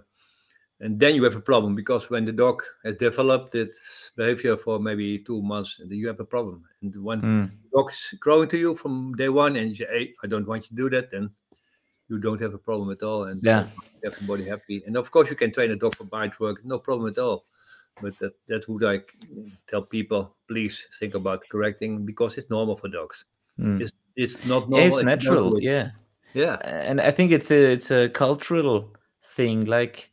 and 0.80 0.98
then 0.98 1.14
you 1.14 1.22
have 1.22 1.36
a 1.36 1.40
problem 1.40 1.76
because 1.76 2.10
when 2.10 2.24
the 2.24 2.32
dog 2.32 2.62
has 2.84 2.96
developed 2.96 3.54
its 3.54 4.10
behavior 4.16 4.56
for 4.56 4.80
maybe 4.80 5.18
two 5.20 5.40
months 5.40 5.76
then 5.78 5.96
you 5.96 6.08
have 6.08 6.20
a 6.20 6.24
problem. 6.24 6.64
And 6.82 6.96
when 6.96 7.22
Mm. 7.22 7.50
dog 7.72 7.90
is 7.90 8.14
growing 8.18 8.48
to 8.48 8.58
you 8.58 8.74
from 8.74 9.14
day 9.14 9.28
one 9.28 9.56
and 9.56 9.70
you 9.70 9.76
say 9.76 9.86
hey 9.90 10.12
i 10.22 10.26
don't 10.26 10.46
want 10.46 10.64
you 10.64 10.76
to 10.76 10.82
do 10.82 10.90
that 10.90 11.10
then 11.10 11.30
you 12.12 12.18
don't 12.18 12.40
have 12.40 12.54
a 12.54 12.58
problem 12.68 12.90
at 12.90 13.02
all 13.02 13.24
and 13.24 13.42
Yeah. 13.42 13.66
everybody 14.04 14.44
happy 14.44 14.82
and 14.86 14.96
of 14.96 15.10
course 15.10 15.30
you 15.30 15.36
can 15.36 15.50
train 15.52 15.70
a 15.70 15.76
dog 15.76 15.94
for 15.96 16.04
bite 16.04 16.38
work 16.40 16.64
no 16.64 16.78
problem 16.78 17.08
at 17.12 17.18
all 17.18 17.44
but 18.02 18.18
that 18.18 18.34
that 18.48 18.68
would 18.68 18.84
i 18.84 19.00
tell 19.66 19.82
people 19.82 20.22
please 20.48 20.76
think 21.00 21.14
about 21.14 21.40
correcting 21.48 22.04
because 22.06 22.38
it's 22.38 22.50
normal 22.50 22.76
for 22.76 22.88
dogs 22.88 23.24
Mm. 23.58 23.80
it's 23.82 23.92
it's 24.16 24.46
not 24.46 24.68
normal 24.70 24.86
it's 24.86 24.98
if 24.98 25.04
natural. 25.04 25.56
it. 25.56 25.62
Yeah. 25.62 25.90
yeah 26.32 26.56
and 26.88 27.00
I 27.00 27.10
think 27.10 27.32
it's 27.32 27.50
a 27.50 27.72
it's 27.72 27.90
a 27.90 28.08
cultural 28.08 28.96
thing. 29.36 29.66
Like 29.66 30.10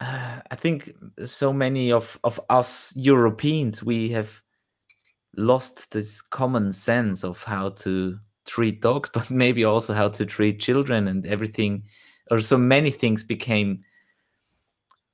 uh, 0.00 0.40
I 0.50 0.54
think 0.56 0.94
so 1.24 1.52
many 1.52 1.90
of 1.92 2.18
of 2.22 2.40
us 2.48 2.92
Europeans 2.96 3.82
we 3.82 4.10
have 4.14 4.42
lost 5.36 5.90
this 5.90 6.22
common 6.22 6.72
sense 6.72 7.24
of 7.24 7.42
how 7.42 7.70
to 7.70 8.18
treat 8.46 8.80
dogs, 8.80 9.10
but 9.14 9.30
maybe 9.30 9.64
also 9.64 9.92
how 9.92 10.08
to 10.08 10.26
treat 10.26 10.60
children 10.60 11.08
and 11.08 11.26
everything, 11.26 11.84
or 12.30 12.40
so 12.40 12.58
many 12.58 12.90
things 12.90 13.24
became 13.24 13.84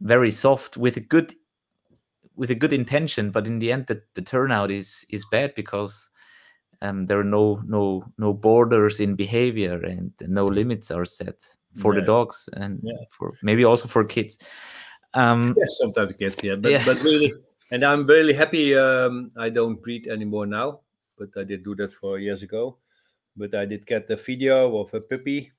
very 0.00 0.30
soft 0.30 0.76
with 0.76 0.96
a 0.96 1.00
good 1.00 1.34
with 2.34 2.50
a 2.50 2.54
good 2.54 2.72
intention, 2.72 3.30
but 3.30 3.46
in 3.46 3.58
the 3.58 3.70
end 3.70 3.86
the, 3.86 4.02
the 4.14 4.22
turnout 4.22 4.70
is 4.70 5.04
is 5.10 5.24
bad 5.30 5.54
because 5.54 6.10
um, 6.80 7.06
there 7.06 7.18
are 7.20 7.24
no 7.24 7.62
no 7.66 8.04
no 8.18 8.32
borders 8.32 9.00
in 9.00 9.14
behavior 9.14 9.80
and 9.84 10.12
no 10.26 10.46
limits 10.46 10.90
are 10.90 11.04
set 11.04 11.36
for 11.76 11.94
the 11.94 12.02
dogs 12.02 12.48
and 12.54 12.80
Yeah. 12.82 13.04
for 13.10 13.30
maybe 13.42 13.64
also 13.64 13.88
for 13.88 14.04
kids. 14.04 14.38
Um, 15.14 15.54
yeah, 15.56 15.64
sometimes 15.68 16.16
kids, 16.16 16.42
yeah. 16.42 16.56
But 16.56 16.72
Yeah. 16.72 16.84
but 16.84 17.00
really, 17.02 17.32
and 17.70 17.84
I'm 17.84 18.06
really 18.06 18.34
happy. 18.34 18.76
Um, 18.76 19.30
I 19.36 19.50
don't 19.50 19.80
breed 19.80 20.06
anymore 20.08 20.46
now, 20.46 20.80
but 21.16 21.28
I 21.36 21.44
did 21.44 21.64
do 21.64 21.74
that 21.76 21.92
for 21.92 22.18
years 22.18 22.42
ago. 22.42 22.78
But 23.36 23.54
I 23.54 23.64
did 23.64 23.86
get 23.86 24.10
a 24.10 24.16
video 24.16 24.76
of 24.78 24.92
a 24.94 25.00
puppy. 25.00 25.52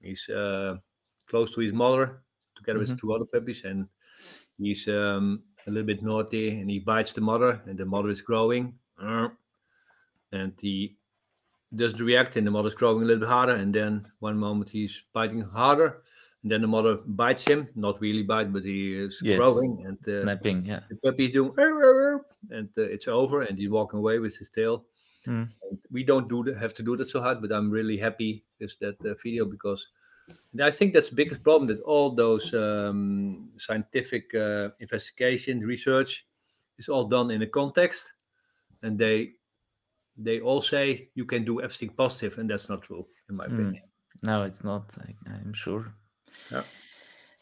He's 0.00 0.28
uh, 0.28 0.78
close 1.26 1.50
to 1.54 1.60
his 1.60 1.72
mother, 1.72 2.22
together 2.56 2.78
Mhm. 2.80 2.88
with 2.88 2.98
two 3.00 3.12
other 3.12 3.26
puppies, 3.26 3.64
and 3.64 3.88
he's 4.58 4.88
um, 4.88 5.42
a 5.66 5.70
little 5.70 5.86
bit 5.86 6.02
naughty, 6.02 6.60
and 6.60 6.70
he 6.70 6.78
bites 6.80 7.12
the 7.12 7.20
mother, 7.20 7.62
and 7.66 7.78
the 7.78 7.84
mother 7.86 8.08
is 8.10 8.22
growing, 8.22 8.78
and 10.32 10.54
he 10.60 10.96
doesn't 11.74 12.00
react, 12.00 12.36
and 12.36 12.46
the 12.46 12.50
mother's 12.50 12.74
growing 12.74 13.02
a 13.02 13.06
little 13.06 13.20
bit 13.20 13.28
harder, 13.28 13.54
and 13.54 13.74
then 13.74 14.06
one 14.20 14.38
moment 14.38 14.70
he's 14.70 15.02
biting 15.12 15.40
harder. 15.42 16.02
And 16.42 16.52
then 16.52 16.62
the 16.62 16.68
mother 16.68 16.96
bites 17.04 17.44
him, 17.44 17.68
not 17.74 18.00
really 18.00 18.22
bite, 18.22 18.52
but 18.52 18.64
he 18.64 18.94
is 18.94 19.20
Yes. 19.22 19.38
growing, 19.38 19.84
and 19.86 19.98
uh, 20.08 20.22
snapping, 20.22 20.64
yeah. 20.64 20.80
the 20.88 20.96
puppy's 20.96 21.32
doing 21.32 21.52
and 22.50 22.68
uh, 22.78 22.82
it's 22.82 23.08
over 23.08 23.42
and 23.42 23.58
he's 23.58 23.68
walking 23.68 23.98
away 23.98 24.18
with 24.20 24.38
his 24.38 24.48
tail 24.48 24.86
Mm. 25.26 25.48
we 25.90 26.04
don't 26.04 26.28
do 26.28 26.42
have 26.54 26.72
to 26.74 26.82
do 26.82 26.96
that 26.96 27.10
so 27.10 27.20
hard 27.20 27.40
but 27.42 27.52
i'm 27.52 27.70
really 27.70 27.98
happy 27.98 28.44
with 28.60 28.78
that 28.78 28.96
uh, 29.04 29.14
video 29.22 29.44
because 29.44 29.88
i 30.62 30.70
think 30.70 30.94
that's 30.94 31.10
the 31.10 31.16
biggest 31.16 31.42
problem 31.42 31.66
that 31.66 31.80
all 31.82 32.10
those 32.10 32.54
um, 32.54 33.50
scientific 33.56 34.34
uh, 34.34 34.68
investigation 34.80 35.60
research 35.60 36.26
is 36.78 36.88
all 36.88 37.04
done 37.04 37.30
in 37.30 37.42
a 37.42 37.46
context 37.46 38.12
and 38.82 38.98
they 38.98 39.32
they 40.16 40.40
all 40.40 40.62
say 40.62 41.08
you 41.14 41.24
can 41.24 41.44
do 41.44 41.60
everything 41.60 41.90
positive 41.90 42.38
and 42.38 42.48
that's 42.50 42.68
not 42.68 42.82
true 42.82 43.06
in 43.28 43.36
my 43.36 43.46
Mm. 43.46 43.52
opinion 43.54 43.82
No, 44.22 44.42
it's 44.42 44.64
not. 44.64 44.96
I, 44.98 45.14
I'm 45.30 45.52
sure. 45.52 45.94
Yeah. 46.50 46.64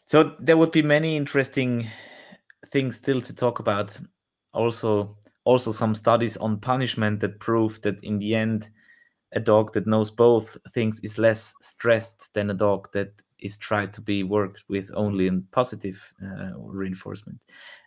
So 0.05 0.35
there 0.39 0.57
would 0.57 0.71
be 0.71 0.83
many 0.83 1.15
interesting 1.15 1.89
things 2.71 2.97
still 2.97 3.21
to 3.21 3.33
talk 3.33 3.59
about. 3.59 3.99
Also, 4.53 5.17
also 5.47 5.71
some 5.71 5.95
studies 5.95 6.35
on 6.35 6.59
punishment 6.59 7.21
that 7.21 7.39
prove 7.39 7.81
that 7.81 8.03
in 8.03 8.19
the 8.19 8.35
end, 8.35 8.69
a 9.31 9.39
dog 9.39 9.71
that 9.73 9.87
knows 9.87 10.11
both 10.11 10.57
things 10.73 10.99
is 10.99 11.17
less 11.17 11.53
stressed 11.61 12.33
than 12.33 12.49
a 12.49 12.53
dog 12.53 12.89
that 12.91 13.13
is 13.39 13.57
tried 13.57 13.93
to 13.93 14.01
be 14.01 14.23
worked 14.23 14.65
with 14.67 14.91
only 14.93 15.25
in 15.27 15.47
positive 15.51 16.13
uh, 16.21 16.51
reinforcement 16.59 17.39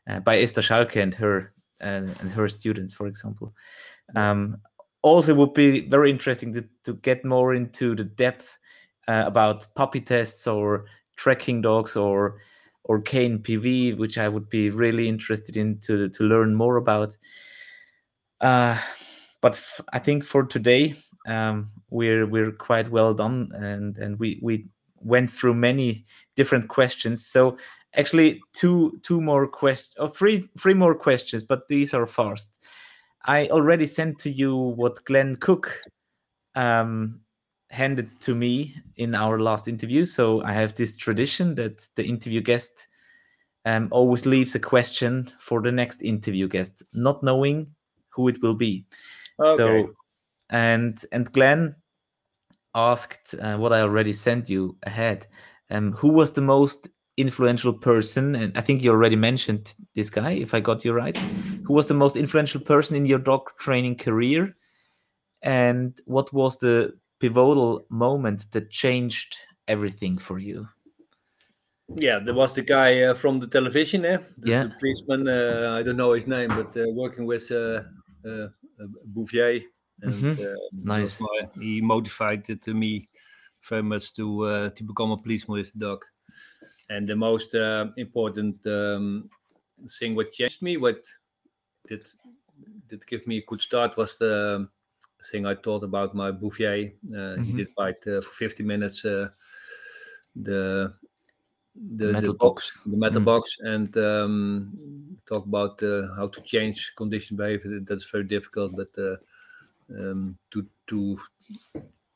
uh, 0.09 0.20
by 0.20 0.39
Esther 0.39 0.62
Schalke 0.62 1.03
and 1.03 1.15
her 1.15 1.53
uh, 1.82 2.09
and 2.20 2.31
her 2.31 2.49
students, 2.49 2.95
for 2.95 3.07
example. 3.07 3.53
Um, 4.16 4.57
also, 5.03 5.35
would 5.35 5.55
be 5.55 5.89
very 5.89 6.11
interesting 6.11 6.55
to, 6.55 6.65
to 6.85 6.95
get 6.95 7.24
more 7.24 7.55
into 7.55 7.95
the 7.95 8.05
depth 8.05 8.57
uh, 9.07 9.24
about 9.27 9.66
puppy 9.74 10.01
tests 10.01 10.47
or 10.47 10.87
tracking 11.16 11.61
dogs 11.61 11.95
or 11.95 12.41
or 12.85 13.01
pv, 13.01 13.97
which 13.97 14.19
I 14.19 14.28
would 14.28 14.49
be 14.49 14.70
really 14.70 15.09
interested 15.09 15.57
in 15.57 15.78
to, 15.81 16.09
to 16.09 16.24
learn 16.24 16.55
more 16.55 16.77
about. 16.77 17.16
Uh, 18.41 18.79
but 19.41 19.53
f- 19.53 19.81
I 19.93 19.99
think 19.99 20.25
for 20.25 20.45
today, 20.45 20.95
um, 21.27 21.71
we're 21.91 22.27
we're 22.27 22.53
quite 22.53 22.91
well 22.91 23.15
done, 23.15 23.51
and 23.55 23.97
and 23.99 24.19
we 24.19 24.39
we 24.43 24.67
went 25.03 25.31
through 25.31 25.55
many 25.55 26.05
different 26.37 26.69
questions. 26.69 27.27
So 27.27 27.57
actually, 27.95 28.41
two 28.53 29.01
two 29.03 29.21
more 29.21 29.47
questions 29.47 29.95
or 29.99 30.09
three 30.09 30.49
three 30.59 30.75
more 30.75 30.95
questions, 30.95 31.45
but 31.45 31.69
these 31.69 31.95
are 31.95 32.07
fast. 32.07 32.59
I 33.25 33.49
already 33.49 33.87
sent 33.87 34.19
to 34.21 34.31
you 34.31 34.57
what 34.57 35.05
Glenn 35.05 35.37
Cook 35.37 35.83
um, 36.55 37.21
handed 37.71 38.09
to 38.23 38.35
me 38.35 38.75
in 38.97 39.15
our 39.15 39.39
last 39.39 39.69
interview. 39.69 40.07
So 40.07 40.43
I 40.43 40.53
have 40.53 40.75
this 40.75 40.97
tradition 40.97 41.55
that 41.57 41.87
the 41.97 42.05
interview 42.05 42.41
guest 42.41 42.89
um, 43.67 43.89
always 43.91 44.25
leaves 44.25 44.55
a 44.55 44.59
question 44.59 45.31
for 45.39 45.61
the 45.61 45.71
next 45.71 46.03
interview 46.03 46.49
guest, 46.49 46.83
not 46.95 47.23
knowing 47.23 47.75
who 48.11 48.28
it 48.28 48.43
will 48.43 48.55
be. 48.55 48.85
Okay. 49.43 49.57
So, 49.57 49.95
and 50.51 51.03
and 51.12 51.32
Glenn 51.32 51.77
asked 52.74 53.35
uh, 53.41 53.57
what 53.57 53.73
I 53.73 53.81
already 53.81 54.12
sent 54.12 54.49
you 54.49 54.77
ahead. 54.82 55.27
Um, 55.70 55.93
who 55.93 56.09
was 56.12 56.32
the 56.32 56.41
most 56.41 56.89
influential 57.16 57.73
person? 57.73 58.35
And 58.35 58.57
I 58.57 58.61
think 58.61 58.82
you 58.82 58.91
already 58.91 59.16
mentioned 59.16 59.74
this 59.95 60.11
guy, 60.11 60.32
if 60.32 60.55
I 60.55 60.61
got 60.61 60.85
you 60.85 60.93
right. 60.93 61.16
Who 61.65 61.74
was 61.74 61.87
the 61.87 61.95
most 61.95 62.16
influential 62.16 62.61
person 62.61 62.97
in 62.97 63.07
your 63.07 63.19
dog 63.19 63.51
training 63.59 63.97
career? 63.97 64.57
And 65.43 65.99
what 66.05 66.32
was 66.32 66.59
the 66.59 66.99
pivotal 67.20 67.85
moment 67.89 68.51
that 68.53 68.70
changed 68.70 69.37
everything 69.69 70.19
for 70.19 70.39
you? 70.39 70.69
Yeah, 71.97 72.20
there 72.20 72.35
was 72.35 72.55
the 72.55 72.62
guy 72.62 73.03
uh, 73.03 73.15
from 73.15 73.41
the 73.41 73.47
television, 73.47 74.05
eh? 74.05 74.19
There's 74.39 74.65
Yeah. 74.65 74.70
policeman. 74.78 75.28
Uh, 75.28 75.77
I 75.78 75.82
don't 75.82 75.97
know 75.97 76.12
his 76.12 76.27
name, 76.27 76.49
but 76.49 76.77
uh, 76.77 76.85
working 76.93 77.27
with 77.27 77.51
uh, 77.51 77.82
Bouvier. 79.05 79.62
And 80.02 80.24
Mhm. 80.24 80.38
uh, 80.38 80.56
that 80.84 80.98
was 81.01 81.12
Nice. 81.12 81.20
my- 81.20 81.51
he 81.60 81.80
motivated 81.80 82.66
me 82.68 83.09
very 83.68 83.82
much 83.82 84.14
to 84.14 84.44
uh, 84.47 84.70
to 84.70 84.84
become 84.84 85.10
a 85.12 85.18
policeman 85.18 85.59
with 85.59 85.72
the 85.72 85.78
dog. 85.78 86.05
And 86.88 87.09
the 87.09 87.16
most 87.16 87.55
uh, 87.55 87.88
important 87.97 88.66
um, 88.66 89.30
thing 89.98 90.14
what 90.16 90.32
changed 90.32 90.62
me, 90.62 90.76
what 90.76 91.05
did 91.88 92.09
did 92.88 93.06
give 93.06 93.26
me 93.26 93.38
a 93.38 93.44
good 93.47 93.60
start, 93.60 93.97
was 93.97 94.16
the 94.18 94.68
thing 95.30 95.47
I 95.47 95.55
taught 95.55 95.84
about 95.84 96.14
my 96.14 96.30
Bouvier. 96.32 96.92
Uh, 97.16 97.36
He 97.44 97.52
Mhm. 97.52 97.55
did 97.55 97.74
bite 97.76 98.06
uh, 98.06 98.20
for 98.22 98.32
50 98.32 98.62
minutes. 98.62 99.05
Uh, 99.05 99.30
the 100.34 100.94
the, 101.89 102.07
the, 102.07 102.12
metal 102.12 102.35
box, 102.35 102.77
box. 102.77 102.86
the 102.86 102.97
metal 102.97 103.20
Mm. 103.20 103.24
box, 103.24 103.57
and 103.61 103.97
um, 103.97 105.19
talk 105.27 105.47
about 105.47 105.82
uh, 105.82 106.15
how 106.15 106.28
to 106.28 106.40
change 106.43 106.93
condition 106.97 107.36
behavior. 107.36 107.81
That's 107.81 108.11
very 108.11 108.24
difficult, 108.24 108.77
but 108.77 108.89
uh, 108.98 109.16
um, 109.98 110.36
to 110.51 110.66
to 110.89 111.19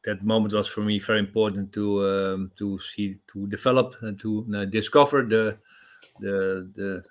that 0.04 0.22
moment 0.22 0.52
was 0.52 0.68
for 0.68 0.82
me 0.82 0.98
very 0.98 1.18
important 1.20 1.72
to 1.72 2.06
um, 2.06 2.52
to 2.58 2.78
see 2.78 3.18
to 3.32 3.46
develop 3.46 3.96
and 4.02 4.20
to 4.20 4.46
uh, 4.54 4.64
discover 4.66 5.22
the 5.22 5.56
the 6.20 6.68
the 6.74 7.04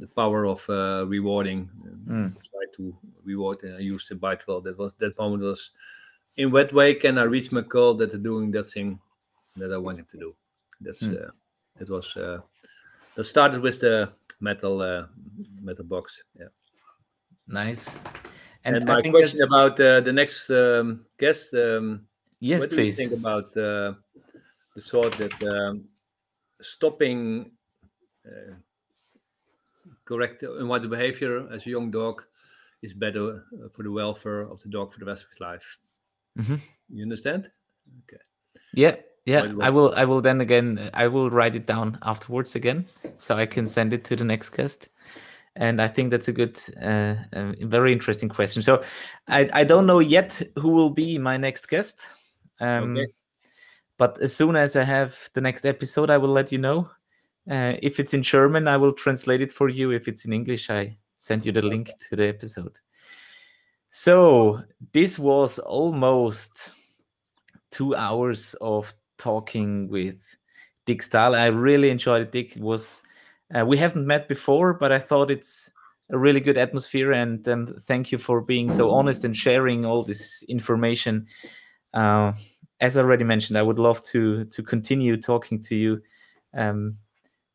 the 0.00 0.06
power 0.08 0.46
of 0.46 0.64
uh, 0.70 1.04
rewarding. 1.06 1.68
Mm. 2.08 2.34
Try 2.34 2.64
to 2.76 2.96
reward 3.24 3.62
and 3.62 3.74
I 3.76 3.80
used 3.80 4.08
the 4.08 4.14
bite 4.14 4.46
well. 4.46 4.62
That 4.62 4.78
was 4.78 4.94
that 4.98 5.18
moment 5.18 5.42
was 5.42 5.70
in 6.36 6.50
what 6.50 6.72
way 6.72 6.94
can 6.94 7.18
I 7.18 7.24
reach 7.24 7.52
my 7.52 7.60
goal 7.60 7.94
that 7.94 8.22
doing 8.22 8.50
that 8.52 8.68
thing 8.68 8.98
that 9.56 9.72
I 9.72 9.76
wanted 9.78 10.08
to 10.10 10.16
do. 10.18 10.34
That's 10.80 11.02
Mm. 11.02 11.30
Uh, 11.78 11.82
it 11.82 11.90
was 11.90 12.16
uh, 12.16 12.38
that 13.14 13.24
started 13.24 13.60
with 13.60 13.80
the 13.80 14.12
metal 14.40 14.80
uh, 14.80 15.06
metal 15.60 15.84
box. 15.84 16.22
Yeah. 16.38 16.46
Nice. 17.46 17.98
And, 18.64 18.76
And, 18.76 18.84
my 18.84 18.98
I 18.98 19.02
think 19.02 19.14
question 19.14 19.38
that's, 19.38 19.50
about 19.50 19.80
uh, 19.80 20.00
the 20.00 20.12
next 20.12 20.50
um, 20.50 21.06
guest. 21.18 21.54
Um, 21.54 22.06
yes, 22.40 22.60
what 22.60 22.70
do 22.70 22.76
you 22.76 22.82
please. 22.82 22.96
think 22.96 23.12
about 23.12 23.56
uh, 23.56 23.94
the 24.74 24.80
thought 24.80 25.16
that 25.18 25.42
um, 25.42 25.88
stopping 26.60 27.52
uh, 28.26 28.54
correct 30.04 30.42
unwanted 30.42 30.90
behavior 30.90 31.48
as 31.52 31.66
a 31.66 31.70
young 31.70 31.90
dog 31.90 32.22
is 32.82 32.92
better 32.92 33.44
uh, 33.54 33.68
for 33.72 33.82
the 33.82 33.90
welfare 33.90 34.42
of 34.42 34.60
the 34.62 34.68
dog 34.68 34.92
for 34.92 35.00
the 35.00 35.06
rest 35.06 35.24
of 35.24 35.30
his 35.30 35.40
life? 35.40 35.78
Mhm. 36.38 36.60
You 36.90 37.02
understand? 37.02 37.50
Okay. 38.04 38.22
Yeah, 38.74 38.96
yeah. 39.28 39.52
I 39.60 39.70
will. 39.70 39.92
I 39.96 40.04
will 40.04 40.20
then 40.20 40.40
again. 40.40 40.90
I 40.94 41.08
will 41.08 41.30
write 41.30 41.54
it 41.54 41.66
down 41.66 41.98
afterwards 42.02 42.54
again, 42.56 42.86
so 43.18 43.36
I 43.36 43.46
can 43.46 43.66
send 43.66 43.92
it 43.92 44.04
to 44.04 44.16
the 44.16 44.24
next 44.24 44.50
guest. 44.50 44.88
And 45.56 45.82
I 45.82 45.88
think 45.88 46.10
that's 46.10 46.28
a 46.28 46.32
good, 46.32 46.60
uh, 46.80 47.16
uh, 47.32 47.52
very 47.62 47.92
interesting 47.92 48.28
question. 48.28 48.62
So, 48.62 48.82
I 49.26 49.48
I 49.52 49.64
don't 49.64 49.86
know 49.86 49.98
yet 49.98 50.40
who 50.56 50.70
will 50.70 50.90
be 50.90 51.18
my 51.18 51.36
next 51.36 51.68
guest. 51.68 52.00
Um, 52.60 52.96
Okay. 52.96 53.06
But 53.98 54.22
as 54.22 54.34
soon 54.34 54.54
as 54.56 54.76
I 54.76 54.84
have 54.84 55.30
the 55.34 55.40
next 55.40 55.66
episode, 55.66 56.08
I 56.08 56.18
will 56.18 56.32
let 56.32 56.52
you 56.52 56.58
know. 56.58 56.88
Uh, 57.50 57.74
if 57.82 57.98
it's 57.98 58.14
in 58.14 58.22
German, 58.22 58.68
I 58.68 58.76
will 58.76 58.92
translate 58.92 59.40
it 59.42 59.50
for 59.50 59.68
you. 59.68 59.90
If 59.90 60.06
it's 60.06 60.24
in 60.24 60.32
English, 60.32 60.70
I 60.70 60.98
send 61.16 61.44
you 61.44 61.52
the 61.52 61.62
link 61.62 61.90
to 62.08 62.16
the 62.16 62.28
episode. 62.28 62.78
So 63.90 64.62
this 64.92 65.18
was 65.18 65.58
almost 65.58 66.70
two 67.70 67.96
hours 67.96 68.54
of 68.60 68.94
talking 69.18 69.88
with 69.88 70.36
Dick 70.86 71.02
Staal. 71.02 71.34
I 71.34 71.46
really 71.46 71.90
enjoyed 71.90 72.22
it. 72.22 72.32
Dick 72.32 72.56
It 72.56 72.62
was 72.62 73.02
uh, 73.54 73.64
we 73.64 73.76
haven't 73.76 74.06
met 74.06 74.28
before, 74.28 74.74
but 74.74 74.92
I 74.92 74.98
thought 74.98 75.30
it's 75.30 75.70
a 76.10 76.18
really 76.18 76.40
good 76.40 76.56
atmosphere. 76.58 77.12
And 77.12 77.46
um, 77.48 77.66
thank 77.66 78.12
you 78.12 78.18
for 78.18 78.40
being 78.40 78.70
so 78.70 78.90
honest 78.90 79.24
and 79.24 79.36
sharing 79.36 79.84
all 79.84 80.02
this 80.02 80.42
information. 80.48 81.26
Uh, 81.94 82.32
as 82.80 82.96
I 82.96 83.02
already 83.02 83.24
mentioned, 83.24 83.58
I 83.58 83.62
would 83.62 83.78
love 83.78 84.02
to 84.04 84.44
to 84.44 84.62
continue 84.62 85.16
talking 85.16 85.62
to 85.62 85.74
you. 85.74 86.02
Um, 86.54 86.98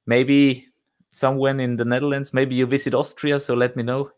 maybe 0.05 0.67
someone 1.11 1.59
in 1.59 1.75
the 1.77 1.85
Netherlands. 1.85 2.33
Maybe 2.33 2.55
you 2.55 2.65
visit 2.65 2.93
Austria. 2.93 3.39
So 3.39 3.53
let 3.53 3.75
me 3.75 3.83
know. 3.83 4.11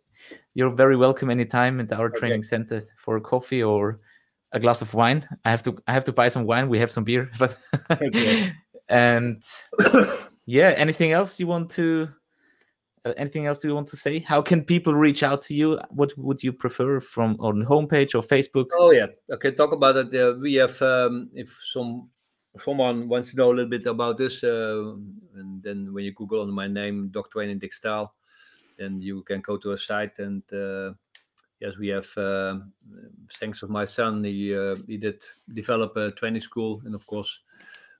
You're 0.53 0.71
very 0.73 0.95
welcome 0.95 1.29
anytime 1.29 1.79
at 1.79 1.91
our 1.91 2.09
Okay. 2.09 2.19
training 2.19 2.43
center 2.43 2.81
for 2.97 3.17
a 3.17 3.21
coffee 3.21 3.61
or 3.61 3.99
a 4.55 4.59
glass 4.59 4.81
of 4.81 4.93
wine. 4.93 5.27
I 5.43 5.51
have 5.51 5.61
to 5.63 5.77
I 5.87 5.93
have 5.93 6.05
to 6.05 6.13
buy 6.13 6.29
some 6.29 6.45
wine. 6.45 6.69
We 6.69 6.79
have 6.79 6.89
some 6.89 7.03
beer, 7.03 7.29
but 7.39 7.55
Okay. 7.91 8.53
and 8.89 9.37
yeah, 10.45 10.73
anything 10.77 11.11
else 11.11 11.39
you 11.39 11.45
want 11.47 11.69
to? 11.71 12.09
Uh, 13.05 13.13
anything 13.17 13.45
else 13.45 13.63
you 13.63 13.75
want 13.75 13.87
to 13.89 13.97
say? 13.97 14.17
How 14.19 14.41
can 14.41 14.63
people 14.63 14.95
reach 14.95 15.21
out 15.21 15.41
to 15.43 15.53
you? 15.53 15.79
What 15.91 16.17
would 16.17 16.41
you 16.41 16.53
prefer 16.53 16.99
from 16.99 17.35
on 17.39 17.63
homepage 17.63 18.15
or 18.15 18.23
Facebook? 18.23 18.67
Oh 18.73 18.91
yeah. 18.91 19.07
Okay. 19.29 19.51
Talk 19.51 19.73
about 19.73 19.97
it. 19.97 20.15
Uh, 20.15 20.33
we 20.39 20.55
have 20.55 20.81
um, 20.81 21.29
if 21.35 21.51
some 21.71 22.09
someone 22.57 23.09
wants 23.09 23.31
to 23.31 23.35
know 23.35 23.51
a 23.51 23.53
little 23.53 23.69
bit 23.69 23.85
about 23.85 24.17
this, 24.17 24.43
uh, 24.43 24.95
and 25.35 25.61
then 25.61 25.93
when 25.93 26.05
you 26.05 26.13
Google 26.13 26.41
on 26.41 26.51
my 26.51 26.67
name, 26.67 27.09
Dr. 27.09 27.29
Training 27.33 27.59
Dick 27.59 27.73
Staal, 27.73 28.15
then 28.77 29.01
you 29.01 29.23
can 29.23 29.41
go 29.41 29.57
to 29.57 29.73
a 29.73 29.77
site 29.77 30.17
and 30.19 30.41
uh, 30.53 30.93
yes, 31.65 31.77
we 31.77 31.87
have. 31.89 32.17
Uh, 32.17 32.59
thanks 33.39 33.63
of 33.63 33.69
my 33.69 33.85
son, 33.85 34.23
he 34.23 34.55
uh, 34.55 34.75
he 34.87 34.97
did 34.97 35.23
develop 35.53 35.95
a 35.97 36.11
training 36.11 36.41
school, 36.41 36.81
and 36.85 36.95
of 36.95 37.05
course. 37.07 37.39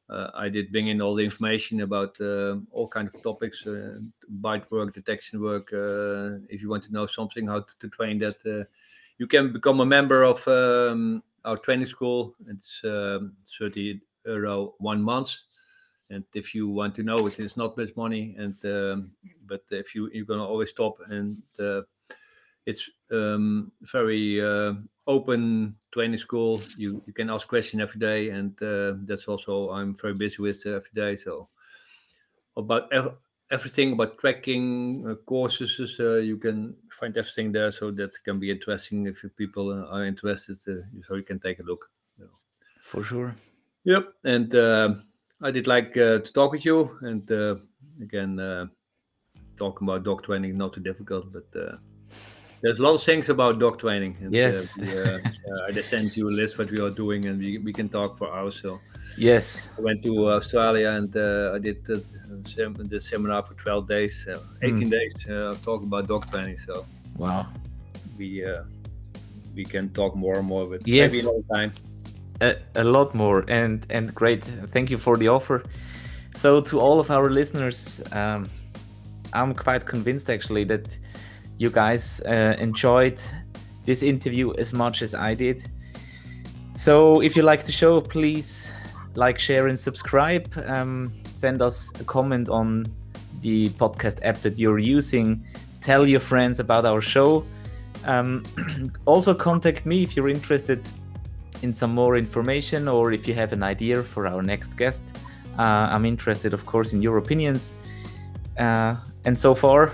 Uh, 0.07 0.29
I 0.35 0.49
did 0.49 0.71
bring 0.71 0.89
in 0.89 1.01
all 1.01 1.15
the 1.15 1.23
information 1.23 1.81
about 1.81 2.21
uh, 2.21 2.57
all 2.69 2.87
kind 2.87 3.07
of 3.07 3.23
topics, 3.23 3.65
uh, 3.65 3.97
bite 4.29 4.69
work, 4.69 4.93
detection 4.93 5.41
work. 5.41 5.69
If 6.47 6.61
you 6.61 6.69
want 6.69 6.83
to 6.83 6.93
know 6.93 7.07
something 7.07 7.47
how 7.47 7.61
to, 7.61 7.73
to 7.79 7.89
train 7.89 8.19
that, 8.19 8.67
you 9.17 9.25
can 9.25 9.51
become 9.51 9.79
a 9.79 9.85
member 9.85 10.21
of 10.21 10.47
um, 10.47 11.23
our 11.43 11.57
training 11.57 11.87
school. 11.87 12.35
It's 12.47 12.81
um, 12.83 13.33
30 13.57 13.99
euro 14.27 14.75
one 14.77 15.01
month. 15.01 15.39
And 16.11 16.23
if 16.35 16.53
you 16.53 16.69
want 16.69 16.93
to 16.95 17.03
know 17.03 17.25
it, 17.25 17.39
it's 17.39 17.57
not 17.57 17.75
much 17.75 17.95
money. 17.95 18.35
And 18.37 18.63
um, 18.63 19.11
but 19.47 19.63
if 19.71 19.95
you 19.95 20.11
you're 20.13 20.25
gonna 20.25 20.45
always 20.45 20.69
stop, 20.69 20.97
and 21.09 21.41
uh, 21.59 21.81
it's 22.65 22.89
um, 23.11 23.71
very 23.81 24.41
uh, 24.41 24.73
open 25.07 25.77
training 25.91 26.19
school. 26.19 26.61
You 26.77 27.03
you 27.05 27.13
can 27.13 27.29
ask 27.29 27.47
questions 27.47 27.81
every 27.81 27.99
day, 27.99 28.29
and 28.29 28.61
uh, 28.61 28.93
that's 29.05 29.27
also 29.27 29.71
I'm 29.71 29.95
very 29.95 30.13
busy 30.15 30.41
with 30.41 30.65
uh, 30.65 30.71
every 30.71 30.91
day. 30.93 31.17
So 31.17 31.49
about 32.57 32.91
ev- 32.91 33.17
everything 33.51 33.93
about 33.93 34.17
tracking 34.17 35.05
uh, 35.07 35.15
courses, 35.25 35.99
uh, 35.99 36.15
you 36.17 36.37
can 36.37 36.75
find 36.91 37.15
everything 37.17 37.51
there. 37.51 37.71
So 37.71 37.91
that 37.91 38.11
can 38.23 38.39
be 38.39 38.51
interesting 38.51 39.05
if 39.07 39.23
people 39.35 39.71
are 39.71 40.05
interested. 40.05 40.57
Uh, 40.67 40.83
so 41.07 41.15
you 41.15 41.23
can 41.23 41.39
take 41.39 41.59
a 41.59 41.63
look. 41.63 41.89
For 42.81 43.03
sure. 43.03 43.35
Yep, 43.83 44.13
and 44.23 44.55
uh, 44.55 44.95
I 45.41 45.51
did 45.51 45.67
like 45.67 45.95
uh, 45.97 46.19
to 46.19 46.33
talk 46.33 46.51
with 46.53 46.65
you, 46.65 46.97
and 47.01 47.29
uh, 47.31 47.57
again, 48.01 48.39
uh, 48.39 48.67
talking 49.57 49.87
about 49.87 50.03
dog 50.03 50.23
training 50.23 50.57
not 50.57 50.73
too 50.73 50.81
difficult, 50.81 51.31
but 51.33 51.47
uh, 51.55 51.77
there's 52.65 52.79
a 52.79 52.83
lot 52.83 52.95
of 52.95 53.03
things 53.03 53.29
about 53.29 53.59
dog 53.59 53.77
training. 53.79 54.17
And, 54.21 54.33
Yes. 54.33 54.77
uh, 54.79 54.81
we, 54.81 54.87
uh, 54.97 55.19
uh, 55.49 55.67
I 55.67 55.71
just 55.71 55.89
sent 55.89 56.17
you 56.17 56.27
a 56.27 56.35
list 56.41 56.57
what 56.57 56.71
we 56.71 56.79
are 56.79 56.89
doing, 56.89 57.25
and 57.27 57.39
we, 57.39 57.59
we 57.59 57.71
can 57.73 57.87
talk 57.89 58.17
for 58.17 58.27
hours. 58.35 58.59
So 58.61 58.79
Yes. 59.17 59.69
I 59.77 59.81
went 59.81 60.03
to 60.03 60.29
Australia, 60.29 60.89
and 60.89 61.15
uh, 61.15 61.55
I 61.55 61.59
did 61.59 61.77
the, 61.85 62.03
the 62.91 62.99
seminar 63.01 63.43
for 63.45 63.53
12 63.53 63.87
days, 63.87 64.27
uh, 64.27 64.39
18 64.63 64.89
days, 64.89 65.13
uh, 65.29 65.55
talking 65.63 65.87
about 65.87 66.07
dog 66.07 66.29
training. 66.31 66.57
So 66.57 66.85
Wow. 67.17 67.45
we 68.17 68.43
uh, 68.45 68.63
we 69.55 69.63
can 69.63 69.89
talk 69.89 70.15
more 70.15 70.37
and 70.39 70.47
more, 70.47 70.65
but 70.65 70.81
Yes. 70.87 71.11
maybe 71.11 71.19
another 71.21 71.43
time. 71.53 71.71
a, 72.41 72.55
a 72.75 72.83
lot 72.83 73.13
more 73.15 73.45
and 73.47 73.85
and 73.89 74.13
great 74.13 74.43
thank 74.73 74.89
you 74.89 74.97
for 74.97 75.17
the 75.17 75.29
offer 75.29 75.63
so 76.35 76.61
to 76.61 76.79
all 76.81 76.99
of 76.99 77.09
our 77.09 77.29
listeners 77.29 78.01
um, 78.11 78.41
i'm 79.33 79.53
quite 79.53 79.85
convinced 79.85 80.29
actually 80.29 80.65
that 80.65 80.99
you 81.57 81.69
guys 81.69 82.22
uh, 82.26 82.56
enjoyed 82.60 83.19
this 83.86 84.03
interview 84.03 84.53
as 84.56 84.73
much 84.73 85.02
as 85.02 85.14
i 85.14 85.34
did 85.34 85.69
so 86.76 87.22
if 87.22 87.36
you 87.36 87.44
like 87.44 87.64
the 87.64 87.72
show 87.72 88.02
please 88.02 88.73
like 89.15 89.40
share 89.40 89.68
and 89.68 89.80
subscribe 89.80 90.45
um, 90.68 91.11
send 91.26 91.61
us 91.61 91.91
a 92.02 92.03
comment 92.03 92.49
on 92.49 92.86
the 93.41 93.69
podcast 93.69 94.19
app 94.23 94.38
that 94.38 94.57
you're 94.57 94.80
using 94.80 95.45
tell 95.82 96.06
your 96.06 96.19
friends 96.19 96.60
about 96.60 96.86
our 96.86 97.02
show 97.02 97.45
um, 98.06 98.44
also 99.06 99.34
contact 99.34 99.86
me 99.86 100.03
if 100.03 100.15
you're 100.15 100.30
interested 100.30 100.82
in 101.61 101.73
some 101.73 101.94
more 101.94 102.15
information 102.15 102.88
or 102.88 103.11
if 103.11 103.27
you 103.27 103.34
have 103.34 103.53
an 103.53 103.64
idea 103.64 104.03
for 104.03 104.27
our 104.27 104.41
next 104.41 104.77
guest. 104.77 105.18
Uh, 105.57 105.88
I'm 105.94 106.06
interested, 106.06 106.53
of 106.53 106.65
course, 106.65 106.94
in 106.94 107.02
your 107.02 107.18
opinions. 107.18 107.76
Uh, 108.57 108.95
and 109.26 109.38
so 109.38 109.56
far, 109.56 109.94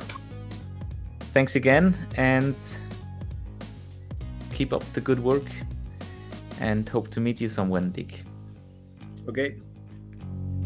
thanks 1.34 1.56
again 1.56 1.96
and 2.16 2.56
keep 4.54 4.74
up 4.74 4.84
the 4.94 5.02
good 5.02 5.20
work 5.20 5.46
and 6.60 6.88
hope 6.88 7.10
to 7.10 7.20
meet 7.20 7.42
you 7.42 7.50
somewhere, 7.50 7.82
Dick. 7.82 8.24
Okay. 9.28 9.58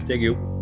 Thank 0.05 0.21
you. 0.21 0.54